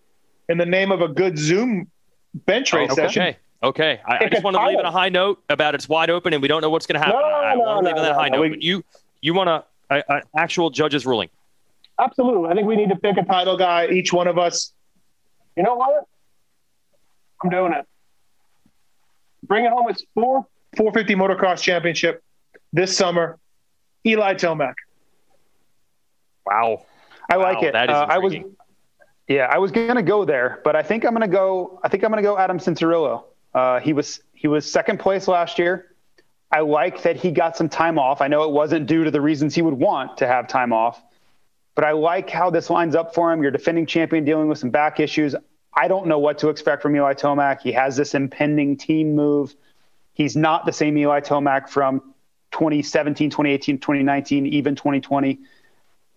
in 0.49 0.57
the 0.57 0.65
name 0.65 0.91
of 0.91 1.01
a 1.01 1.07
good 1.07 1.37
Zoom 1.37 1.89
bench 2.33 2.73
race 2.73 2.91
okay. 2.91 3.01
session. 3.01 3.21
Okay. 3.21 3.37
Okay. 3.63 4.01
I, 4.07 4.25
I 4.25 4.29
just 4.29 4.43
want 4.43 4.55
to 4.57 4.63
leave 4.67 4.77
on 4.77 4.85
a 4.85 4.91
high 4.91 5.09
note 5.09 5.41
about 5.49 5.73
it's 5.75 5.89
wide 5.89 6.09
open 6.09 6.33
and 6.33 6.41
we 6.41 6.47
don't 6.47 6.61
know 6.61 6.69
what's 6.69 6.85
going 6.85 6.99
to 6.99 7.05
happen. 7.05 7.19
No, 7.19 7.25
I, 7.25 7.51
I 7.51 7.55
no, 7.55 7.61
want 7.61 7.79
to 7.83 7.87
leave 7.87 7.95
no, 7.95 8.01
on 8.01 8.07
that 8.07 8.15
high 8.15 8.29
no. 8.29 8.37
note. 8.37 8.41
We- 8.41 8.49
But 8.49 8.61
you 8.61 8.83
you 9.21 9.33
want 9.33 9.49
a, 9.49 9.63
an 9.89 10.21
actual 10.37 10.69
judge's 10.69 11.05
ruling. 11.05 11.29
Absolutely. 11.99 12.49
I 12.49 12.53
think 12.53 12.67
we 12.67 12.75
need 12.75 12.89
to 12.89 12.95
pick 12.97 13.17
a 13.17 13.23
title 13.23 13.57
guy. 13.57 13.87
Each 13.87 14.11
one 14.13 14.27
of 14.27 14.37
us 14.37 14.73
You 15.55 15.63
know 15.63 15.75
what? 15.75 16.03
I'm 17.43 17.49
doing 17.49 17.73
it. 17.73 17.85
Bring 19.43 19.65
it 19.65 19.71
home. 19.71 19.87
It's 19.89 20.03
four 20.13 20.45
450 20.77 21.15
motocross 21.15 21.61
championship 21.61 22.23
this 22.73 22.95
summer. 22.95 23.39
Eli 24.05 24.33
Tomac. 24.35 24.73
Wow. 26.45 26.85
I 27.29 27.35
like 27.37 27.61
Wow, 27.61 27.67
it. 27.67 27.71
that 27.73 27.89
is 27.89 27.95
Uh, 27.95 28.05
I 28.07 28.17
was, 28.19 28.35
yeah, 29.27 29.49
I 29.51 29.57
was 29.57 29.71
gonna 29.71 30.03
go 30.03 30.25
there, 30.25 30.61
but 30.63 30.75
I 30.75 30.83
think 30.83 31.05
I'm 31.05 31.13
gonna 31.13 31.27
go. 31.27 31.79
I 31.83 31.87
think 31.89 32.03
I'm 32.03 32.11
gonna 32.11 32.21
go 32.21 32.37
Adam 32.37 32.59
Cianciarulo. 32.59 33.23
Uh, 33.53 33.79
he 33.79 33.93
was 33.93 34.21
he 34.33 34.47
was 34.47 34.69
second 34.69 34.99
place 34.99 35.27
last 35.27 35.57
year. 35.57 35.91
I 36.51 36.59
like 36.59 37.01
that 37.01 37.15
he 37.15 37.31
got 37.31 37.57
some 37.57 37.67
time 37.67 37.97
off. 37.97 38.21
I 38.21 38.27
know 38.27 38.43
it 38.43 38.51
wasn't 38.51 38.85
due 38.85 39.03
to 39.03 39.11
the 39.11 39.21
reasons 39.21 39.55
he 39.55 39.61
would 39.63 39.73
want 39.73 40.17
to 40.17 40.27
have 40.27 40.47
time 40.47 40.71
off, 40.71 41.01
but 41.73 41.83
I 41.83 41.91
like 41.91 42.29
how 42.29 42.51
this 42.51 42.69
lines 42.69 42.95
up 42.95 43.15
for 43.15 43.33
him. 43.33 43.41
You're 43.41 43.51
defending 43.51 43.87
champion 43.87 44.23
dealing 44.23 44.47
with 44.47 44.59
some 44.59 44.69
back 44.69 44.99
issues. 44.99 45.35
I 45.73 45.87
don't 45.87 46.05
know 46.05 46.19
what 46.19 46.37
to 46.39 46.49
expect 46.49 46.81
from 46.83 46.95
Eli 46.95 47.15
Tomac. 47.15 47.61
He 47.61 47.71
has 47.73 47.97
this 47.97 48.13
impending 48.13 48.77
team 48.77 49.15
move. 49.15 49.55
He's 50.13 50.35
not 50.37 50.65
the 50.65 50.71
same 50.71 50.97
Eli 50.97 51.19
Tomac 51.21 51.67
from 51.67 52.13
2017, 52.55 53.29
2018, 53.29 53.79
2019, 53.79 54.45
even 54.45 54.75
2020. 54.75 55.39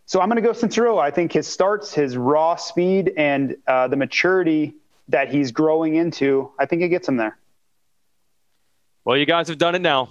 So 0.07 0.21
I'm 0.21 0.29
going 0.29 0.37
to 0.37 0.43
go 0.43 0.53
Cianciarulo. 0.53 1.01
I 1.01 1.11
think 1.11 1.33
his 1.33 1.49
starts, 1.49 1.93
his 1.93 2.17
raw 2.17 2.55
speed, 2.55 3.13
and 3.17 3.57
uh, 3.67 3.89
the 3.89 3.97
maturity 3.97 4.75
that 5.09 5.31
he's 5.31 5.51
growing 5.51 5.97
into, 5.97 6.53
I 6.57 6.67
think 6.67 6.83
it 6.83 6.91
gets 6.91 7.09
him 7.09 7.17
there. 7.17 7.37
Well, 9.05 9.17
you 9.17 9.27
guys 9.27 9.49
have 9.49 9.59
done 9.59 9.75
it 9.75 9.83
now. 9.83 10.11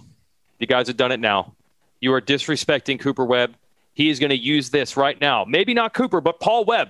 You 0.60 0.68
guys 0.68 0.88
have 0.88 0.98
done 0.98 1.14
it 1.14 1.22
now. 1.22 1.56
You 2.02 2.14
are 2.14 2.22
disrespecting 2.22 3.00
Cooper 3.00 3.24
Webb. 3.24 3.56
He 3.94 4.10
is 4.10 4.20
going 4.20 4.32
to 4.32 4.38
use 4.38 4.70
this 4.70 4.98
right 4.98 5.20
now. 5.22 5.46
Maybe 5.46 5.74
not 5.74 5.94
Cooper, 5.94 6.20
but 6.20 6.42
Paul 6.42 6.66
Webb 6.66 6.90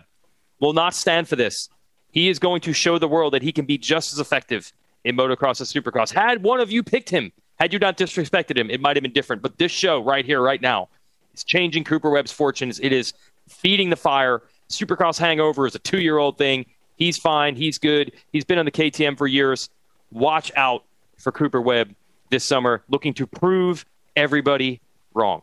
will 0.59 0.73
not 0.73 0.95
stand 0.95 1.29
for 1.29 1.35
this. 1.35 1.69
He 2.11 2.27
is 2.27 2.39
going 2.39 2.61
to 2.61 2.73
show 2.73 2.97
the 2.97 3.07
world 3.07 3.33
that 3.33 3.43
he 3.43 3.51
can 3.51 3.65
be 3.65 3.77
just 3.77 4.13
as 4.13 4.19
effective 4.19 4.73
in 5.03 5.15
motocross 5.15 5.61
as 5.61 5.71
supercross. 5.71 6.11
Had 6.11 6.41
one 6.41 6.59
of 6.59 6.71
you 6.71 6.81
picked 6.81 7.11
him, 7.11 7.31
had 7.59 7.73
you 7.73 7.79
not 7.79 7.97
disrespected 7.97 8.57
him, 8.57 8.69
it 8.69 8.81
might 8.81 8.95
have 8.95 9.03
been 9.03 9.13
different. 9.13 9.41
But 9.41 9.57
this 9.57 9.71
show 9.71 9.99
right 10.01 10.25
here, 10.25 10.41
right 10.41 10.61
now, 10.61 10.89
is 11.33 11.43
changing 11.43 11.83
Cooper 11.83 12.09
Webb's 12.09 12.31
fortunes. 12.31 12.79
It 12.79 12.93
is 12.93 13.13
feeding 13.49 13.89
the 13.89 13.95
fire. 13.95 14.43
Supercross 14.69 15.17
hangover 15.17 15.65
is 15.65 15.75
a 15.75 15.79
two 15.79 15.99
year 15.99 16.17
old 16.17 16.37
thing. 16.37 16.65
He's 16.97 17.17
fine. 17.17 17.55
He's 17.55 17.77
good. 17.77 18.11
He's 18.31 18.43
been 18.45 18.57
on 18.59 18.65
the 18.65 18.71
KTM 18.71 19.17
for 19.17 19.27
years. 19.27 19.69
Watch 20.11 20.51
out 20.55 20.83
for 21.17 21.31
Cooper 21.31 21.61
Webb 21.61 21.93
this 22.29 22.43
summer, 22.43 22.83
looking 22.89 23.13
to 23.15 23.27
prove 23.27 23.85
everybody 24.15 24.81
wrong. 25.13 25.41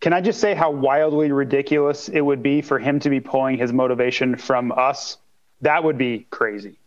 Can 0.00 0.12
I 0.12 0.20
just 0.20 0.40
say 0.40 0.54
how 0.54 0.70
wildly 0.70 1.32
ridiculous 1.32 2.08
it 2.08 2.20
would 2.20 2.42
be 2.42 2.62
for 2.62 2.78
him 2.78 3.00
to 3.00 3.10
be 3.10 3.20
pulling 3.20 3.58
his 3.58 3.72
motivation 3.72 4.36
from 4.36 4.70
us? 4.72 5.18
That 5.62 5.82
would 5.82 5.98
be 5.98 6.26
crazy. 6.30 6.78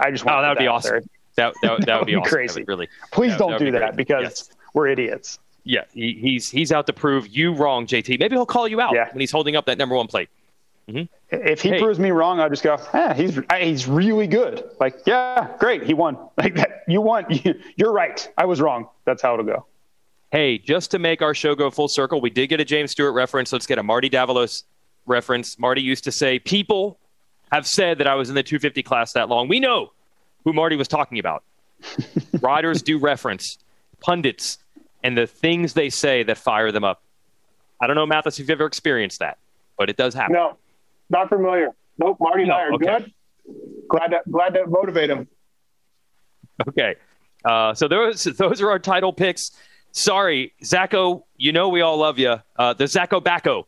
I 0.00 0.10
just 0.10 0.24
want 0.24 0.36
Oh, 0.36 0.40
to 0.40 0.42
that 0.42 0.48
would 0.50 0.58
be 0.58 0.66
awesome. 0.68 0.90
there. 0.92 1.02
That, 1.36 1.54
that, 1.62 1.78
that, 1.78 1.86
That 1.86 1.98
would 2.00 2.06
be, 2.06 2.14
awesome. 2.16 2.30
crazy. 2.30 2.52
That 2.54 2.60
would 2.60 2.68
really. 2.68 2.88
Please 3.10 3.30
that- 3.32 3.38
don't 3.38 3.58
do 3.58 3.64
be 3.66 3.70
that 3.72 3.96
because 3.96 4.22
Yes. 4.22 4.50
we're 4.74 4.88
idiots. 4.88 5.38
Yeah, 5.64 5.84
he, 5.94 6.14
he's 6.20 6.50
he's 6.50 6.72
out 6.72 6.86
to 6.88 6.92
prove 6.92 7.28
you 7.28 7.54
wrong, 7.54 7.86
JT. 7.86 8.18
Maybe 8.18 8.34
he'll 8.34 8.44
call 8.46 8.66
you 8.66 8.80
out 8.80 8.94
Yeah. 8.94 9.08
when 9.12 9.20
he's 9.20 9.30
holding 9.30 9.54
up 9.54 9.66
that 9.66 9.78
number 9.78 9.94
one 9.94 10.08
plate. 10.08 10.28
If 11.30 11.62
he 11.62 11.70
Hey. 11.70 11.78
proves 11.80 11.98
me 12.00 12.10
wrong, 12.10 12.40
I'll 12.40 12.50
just 12.50 12.64
go, 12.64 12.76
eh, 12.92 13.14
he's 13.14 13.38
he's 13.58 13.86
really 13.88 14.26
good. 14.26 14.68
Like, 14.80 14.96
yeah, 15.06 15.48
great, 15.58 15.84
he 15.84 15.94
won. 15.94 16.16
Like 16.36 16.56
that, 16.56 16.82
you 16.88 17.00
won. 17.00 17.24
You're 17.76 17.92
right. 17.92 18.28
I 18.36 18.44
was 18.44 18.60
wrong. 18.60 18.88
That's 19.04 19.22
how 19.22 19.34
it'll 19.34 19.46
go. 19.46 19.64
Hey, 20.32 20.58
just 20.58 20.90
to 20.90 20.98
make 20.98 21.22
our 21.22 21.34
show 21.34 21.54
go 21.54 21.70
full 21.70 21.88
circle, 21.88 22.20
we 22.20 22.30
did 22.30 22.48
get 22.48 22.60
a 22.60 22.64
James 22.64 22.90
Stewart 22.90 23.14
reference. 23.14 23.52
Let's 23.52 23.66
get 23.66 23.78
a 23.78 23.82
Marty 23.82 24.10
Davalos 24.10 24.64
reference. 25.06 25.58
Marty 25.58 25.80
used 25.82 26.04
to 26.04 26.12
say, 26.12 26.38
People 26.40 26.98
have 27.52 27.66
said 27.66 27.98
that 27.98 28.06
I 28.08 28.14
was 28.16 28.28
in 28.30 28.34
the 28.34 28.42
250 28.42 28.82
class 28.82 29.12
that 29.12 29.28
long. 29.28 29.46
We 29.46 29.60
know 29.60 29.92
who 30.44 30.52
Marty 30.52 30.76
was 30.76 30.88
talking 30.88 31.18
about. 31.18 31.44
Riders 32.40 32.82
do 32.82 32.98
reference 32.98 33.58
pundits 34.00 34.58
and 35.02 35.16
the 35.16 35.26
things 35.26 35.74
they 35.74 35.90
say 35.90 36.22
that 36.22 36.38
fire 36.38 36.70
them 36.72 36.84
up. 36.84 37.02
I 37.80 37.86
don't 37.86 37.96
know, 37.96 38.06
Matthes, 38.06 38.34
if 38.34 38.40
you've 38.40 38.50
ever 38.50 38.66
experienced 38.66 39.18
that, 39.18 39.38
but 39.76 39.90
it 39.90 39.96
does 39.96 40.14
happen. 40.14 40.34
No, 40.34 40.56
not 41.10 41.28
familiar. 41.28 41.70
Nope. 41.98 42.18
Marty 42.20 42.42
and 42.42 42.50
No, 42.50 42.54
I 42.54 42.60
are 42.62 42.72
okay. 42.74 42.86
good. 42.98 43.12
Glad 43.88 44.08
to 44.08 44.20
glad 44.30 44.54
to 44.54 44.66
motivate 44.66 45.10
him. 45.10 45.26
Okay. 46.68 46.94
Uh, 47.44 47.74
so 47.74 47.88
those 47.88 48.22
those 48.24 48.60
are 48.60 48.70
our 48.70 48.78
title 48.78 49.12
picks. 49.12 49.50
Sorry, 49.90 50.54
Zacko, 50.62 51.24
you 51.36 51.52
know 51.52 51.68
we 51.68 51.80
all 51.80 51.98
love 51.98 52.18
you. 52.18 52.36
Uh, 52.56 52.72
the 52.72 52.84
Zacko 52.84 53.22
Bacco. 53.22 53.66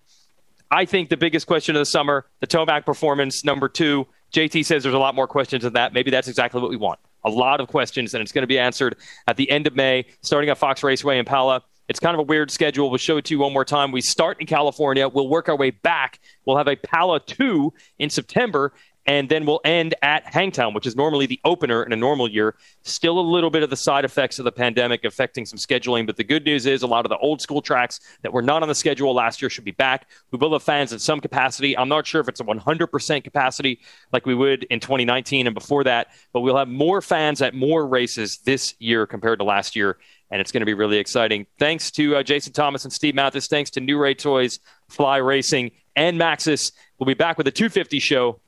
I 0.70 0.86
think 0.86 1.10
the 1.10 1.16
biggest 1.16 1.46
question 1.46 1.76
of 1.76 1.80
the 1.80 1.86
summer, 1.86 2.26
the 2.40 2.46
Tomac 2.46 2.86
performance, 2.86 3.44
number 3.44 3.68
two. 3.68 4.06
JT 4.34 4.66
says 4.66 4.82
there's 4.82 4.94
a 4.94 4.98
lot 4.98 5.14
more 5.14 5.28
questions 5.28 5.62
than 5.62 5.74
that. 5.74 5.92
Maybe 5.92 6.10
that's 6.10 6.26
exactly 6.26 6.60
what 6.60 6.68
we 6.68 6.76
want. 6.76 6.98
A 7.24 7.30
lot 7.30 7.60
of 7.60 7.68
questions, 7.68 8.14
and 8.14 8.20
it's 8.20 8.32
going 8.32 8.42
to 8.42 8.48
be 8.48 8.58
answered 8.58 8.96
at 9.28 9.36
the 9.36 9.48
end 9.48 9.66
of 9.68 9.76
May, 9.76 10.06
starting 10.22 10.50
at 10.50 10.58
Fox 10.58 10.82
Raceway 10.82 11.18
in 11.18 11.24
Pala. 11.24 11.62
It's 11.88 12.00
kind 12.00 12.14
of 12.14 12.18
a 12.18 12.24
weird 12.24 12.50
schedule. 12.50 12.90
We'll 12.90 12.98
show 12.98 13.16
it 13.18 13.26
to 13.26 13.34
you 13.34 13.38
one 13.38 13.52
more 13.52 13.64
time. 13.64 13.92
We 13.92 14.00
start 14.00 14.40
in 14.40 14.46
California. 14.46 15.08
We'll 15.08 15.28
work 15.28 15.48
our 15.48 15.56
way 15.56 15.70
back. 15.70 16.18
We'll 16.44 16.56
have 16.56 16.66
a 16.66 16.76
Pala 16.76 17.20
2 17.20 17.72
in 17.98 18.10
September, 18.10 18.72
and 19.06 19.28
then 19.28 19.44
we'll 19.44 19.60
end 19.64 19.94
at 20.02 20.24
Hangtown, 20.32 20.72
which 20.72 20.86
is 20.86 20.96
normally 20.96 21.26
the 21.26 21.40
opener 21.44 21.82
in 21.82 21.92
a 21.92 21.96
normal 21.96 22.28
year. 22.28 22.54
Still 22.82 23.18
a 23.18 23.20
little 23.20 23.50
bit 23.50 23.62
of 23.62 23.70
the 23.70 23.76
side 23.76 24.04
effects 24.04 24.38
of 24.38 24.44
the 24.44 24.52
pandemic 24.52 25.04
affecting 25.04 25.44
some 25.44 25.58
scheduling, 25.58 26.06
but 26.06 26.16
the 26.16 26.24
good 26.24 26.44
news 26.44 26.64
is 26.66 26.82
a 26.82 26.86
lot 26.86 27.04
of 27.04 27.10
the 27.10 27.18
old 27.18 27.40
school 27.42 27.60
tracks 27.60 28.00
that 28.22 28.32
were 28.32 28.42
not 28.42 28.62
on 28.62 28.68
the 28.68 28.74
schedule 28.74 29.12
last 29.12 29.42
year 29.42 29.50
should 29.50 29.64
be 29.64 29.72
back. 29.72 30.08
We 30.30 30.38
will 30.38 30.52
have 30.52 30.62
fans 30.62 30.92
at 30.92 31.00
some 31.00 31.20
capacity. 31.20 31.76
I'm 31.76 31.88
not 31.88 32.06
sure 32.06 32.20
if 32.20 32.28
it's 32.28 32.40
a 32.40 32.44
100% 32.44 33.24
capacity 33.24 33.80
like 34.12 34.24
we 34.24 34.34
would 34.34 34.64
in 34.64 34.80
2019 34.80 35.46
and 35.46 35.54
before 35.54 35.84
that, 35.84 36.08
but 36.32 36.40
we'll 36.40 36.56
have 36.56 36.68
more 36.68 37.02
fans 37.02 37.42
at 37.42 37.54
more 37.54 37.86
races 37.86 38.38
this 38.38 38.74
year 38.78 39.06
compared 39.06 39.38
to 39.38 39.44
last 39.44 39.76
year, 39.76 39.98
and 40.30 40.40
it's 40.40 40.50
going 40.50 40.62
to 40.62 40.66
be 40.66 40.74
really 40.74 40.96
exciting. 40.96 41.46
Thanks 41.58 41.90
to 41.92 42.16
uh, 42.16 42.22
Jason 42.22 42.52
Thomas 42.52 42.84
and 42.84 42.92
Steve 42.92 43.14
Matthes. 43.14 43.48
Thanks 43.48 43.70
to 43.70 43.80
New 43.80 43.98
Ray 43.98 44.14
Toys, 44.14 44.60
Fly 44.88 45.18
Racing, 45.18 45.72
and 45.94 46.18
Maxxis. 46.18 46.72
We'll 46.98 47.06
be 47.06 47.14
back 47.14 47.38
with 47.38 47.46
a 47.46 47.52
250 47.52 47.98
show 47.98 48.40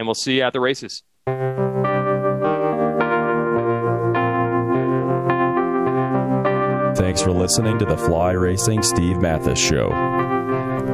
and 0.00 0.06
we'll 0.06 0.14
see 0.14 0.38
you 0.38 0.42
at 0.42 0.54
the 0.54 0.60
races. 0.60 1.02
Thanks 6.96 7.20
for 7.20 7.32
listening 7.32 7.78
to 7.78 7.84
the 7.84 7.98
Fly 7.98 8.32
Racing 8.32 8.82
Steve 8.82 9.18
Matthes 9.18 9.58
Show. 9.58 10.09